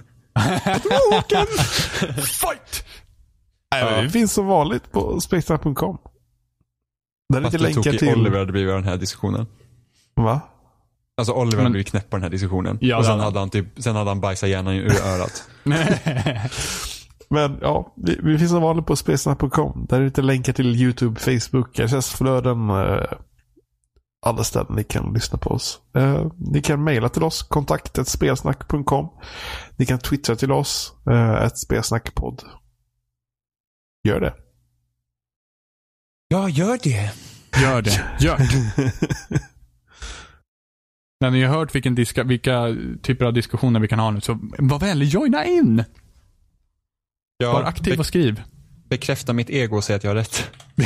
Fight! 2.22 2.84
Nej, 3.72 3.84
men 3.84 4.04
Det 4.04 4.10
finns 4.10 4.32
som 4.32 4.46
vanligt 4.46 4.92
på 4.92 5.20
spextra.com. 5.20 5.98
Där 7.28 7.38
är 7.38 7.44
lite 7.44 7.58
länkar 7.58 7.92
till... 7.92 8.14
Oliver 8.14 8.38
hade 8.38 8.52
blivit 8.52 8.74
den 8.74 8.84
här 8.84 8.96
diskussionen. 8.96 9.46
Va? 10.14 10.40
Alltså 11.20 11.32
Oliver 11.32 11.56
Men- 11.56 11.64
hade 11.64 11.70
blivit 11.72 11.88
knäpp 11.90 12.10
på 12.10 12.16
den 12.16 12.22
här 12.22 12.30
diskussionen. 12.30 12.78
Ja, 12.80 12.98
och 12.98 13.04
sen 13.04 13.10
hade 13.10 13.22
han. 13.22 13.26
hade 13.32 13.38
han 13.38 13.50
typ, 13.50 13.66
sen 13.82 13.96
hade 13.96 14.10
han 14.10 14.20
bajsat 14.20 14.48
hjärnan 14.48 14.74
ur 14.74 15.00
örat. 15.06 15.48
Men 17.30 17.58
ja, 17.60 17.94
vi, 17.96 18.18
vi 18.22 18.38
finns 18.38 18.50
som 18.50 18.62
vanligt 18.62 18.86
på 18.86 18.96
spelsnack.com. 18.96 19.86
Där 19.88 20.00
är 20.00 20.04
lite 20.04 20.22
länkar 20.22 20.52
till 20.52 20.76
YouTube, 20.76 21.20
Facebook, 21.20 21.78
RSS-flöden. 21.78 22.70
Eh, 22.70 23.04
alla 24.26 24.44
ställen 24.44 24.74
ni 24.76 24.84
kan 24.84 25.12
lyssna 25.12 25.38
på 25.38 25.50
oss. 25.50 25.80
Eh, 25.96 26.26
ni 26.38 26.62
kan 26.62 26.84
mejla 26.84 27.08
till 27.08 27.22
oss, 27.22 27.42
kontaktet 27.42 28.08
spelsnack.com. 28.08 29.08
Ni 29.76 29.86
kan 29.86 29.98
twittra 29.98 30.36
till 30.36 30.52
oss, 30.52 30.92
eh, 31.10 31.34
ett 31.44 31.58
spelsnackpodd. 31.58 32.42
Gör 34.08 34.20
det. 34.20 34.34
Ja, 36.28 36.48
gör 36.48 36.78
det. 36.82 37.12
Gör 37.62 37.82
det. 37.82 38.04
Gör 38.20 38.36
det. 38.38 38.92
När 41.20 41.30
ni 41.30 41.42
har 41.42 41.58
hört 41.58 41.74
vilken 41.74 41.94
diska, 41.94 42.24
vilka 42.24 42.76
typer 43.02 43.24
av 43.24 43.32
diskussioner 43.32 43.80
vi 43.80 43.88
kan 43.88 43.98
ha 43.98 44.10
nu, 44.10 44.20
så 44.20 44.38
var 44.58 44.78
vänlig, 44.78 45.06
joina 45.08 45.44
in! 45.44 45.76
Var 45.76 45.84
Ja, 47.46 47.62
aktiv 47.64 47.94
be- 47.94 48.00
och 48.00 48.06
skriv. 48.06 48.42
bekräfta 48.88 49.32
mitt 49.32 49.50
ego 49.50 49.76
och 49.76 49.84
säga 49.84 49.96
att 49.96 50.04
jag 50.04 50.10
har 50.10 50.14
rätt. 50.16 50.50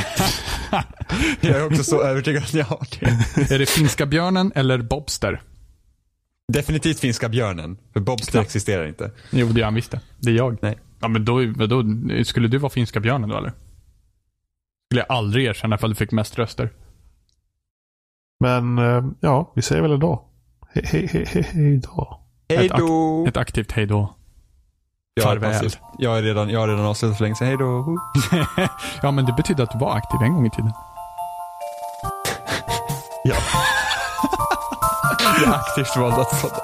jag 1.41 1.51
är 1.55 1.65
också 1.65 1.83
så 1.83 2.03
övertygad 2.03 2.43
att 2.43 2.53
jag 2.53 2.65
har 2.65 2.87
det. 2.99 3.51
Är 3.55 3.59
det 3.59 3.65
finska 3.65 4.05
björnen 4.05 4.51
eller 4.55 4.77
Bobster? 4.81 5.41
Definitivt 6.53 6.99
finska 6.99 7.29
björnen. 7.29 7.77
För 7.93 7.99
Bobster 7.99 8.41
existerar 8.41 8.87
inte. 8.87 9.11
Jo, 9.31 9.47
det 9.47 9.59
gör 9.59 9.65
han 9.65 9.75
visst 9.75 9.91
det. 9.91 9.99
Det 10.19 10.29
är 10.31 10.35
jag. 10.35 10.57
Nej. 10.61 10.77
Ja, 10.99 11.07
men 11.07 11.25
då, 11.25 11.43
då, 11.45 11.83
skulle 12.23 12.47
du 12.47 12.57
vara 12.57 12.69
finska 12.69 12.99
björnen 12.99 13.29
då 13.29 13.37
eller? 13.37 13.49
Skulle 14.89 15.01
jag 15.01 15.11
aldrig 15.17 15.45
erkänna 15.45 15.75
ifall 15.75 15.89
du 15.89 15.95
fick 15.95 16.11
mest 16.11 16.37
röster. 16.39 16.69
Men 18.45 18.77
eh, 18.77 19.03
ja, 19.19 19.51
vi 19.53 19.61
säger 19.61 19.81
väl 19.81 19.93
idag. 19.93 20.19
He 20.73 20.81
hej 20.83 21.81
då. 21.83 22.19
Hej 22.49 22.69
då. 22.69 23.23
Ett, 23.23 23.27
ett 23.29 23.37
aktivt 23.37 23.71
hej 23.71 23.85
då. 23.85 24.15
Farväl. 25.23 25.69
Jag, 25.97 26.17
är 26.17 26.21
redan, 26.21 26.55
har 26.55 26.67
redan 26.67 26.85
avslutat 26.85 27.17
för 27.17 27.23
länge 27.23 27.35
sedan. 27.35 27.47
Hej 27.47 27.57
då. 27.57 27.97
ja, 29.01 29.11
men 29.11 29.25
det 29.25 29.33
betyder 29.33 29.63
att 29.63 29.71
du 29.71 29.77
var 29.77 29.95
aktiv 29.95 30.21
en 30.21 30.33
gång 30.33 30.45
i 30.45 30.49
tiden. 30.49 30.71
ja. 33.23 33.35
jag 35.45 35.53
aktivt 35.53 35.97
valde 35.97 36.21
att 36.21 36.39
sådana. 36.39 36.59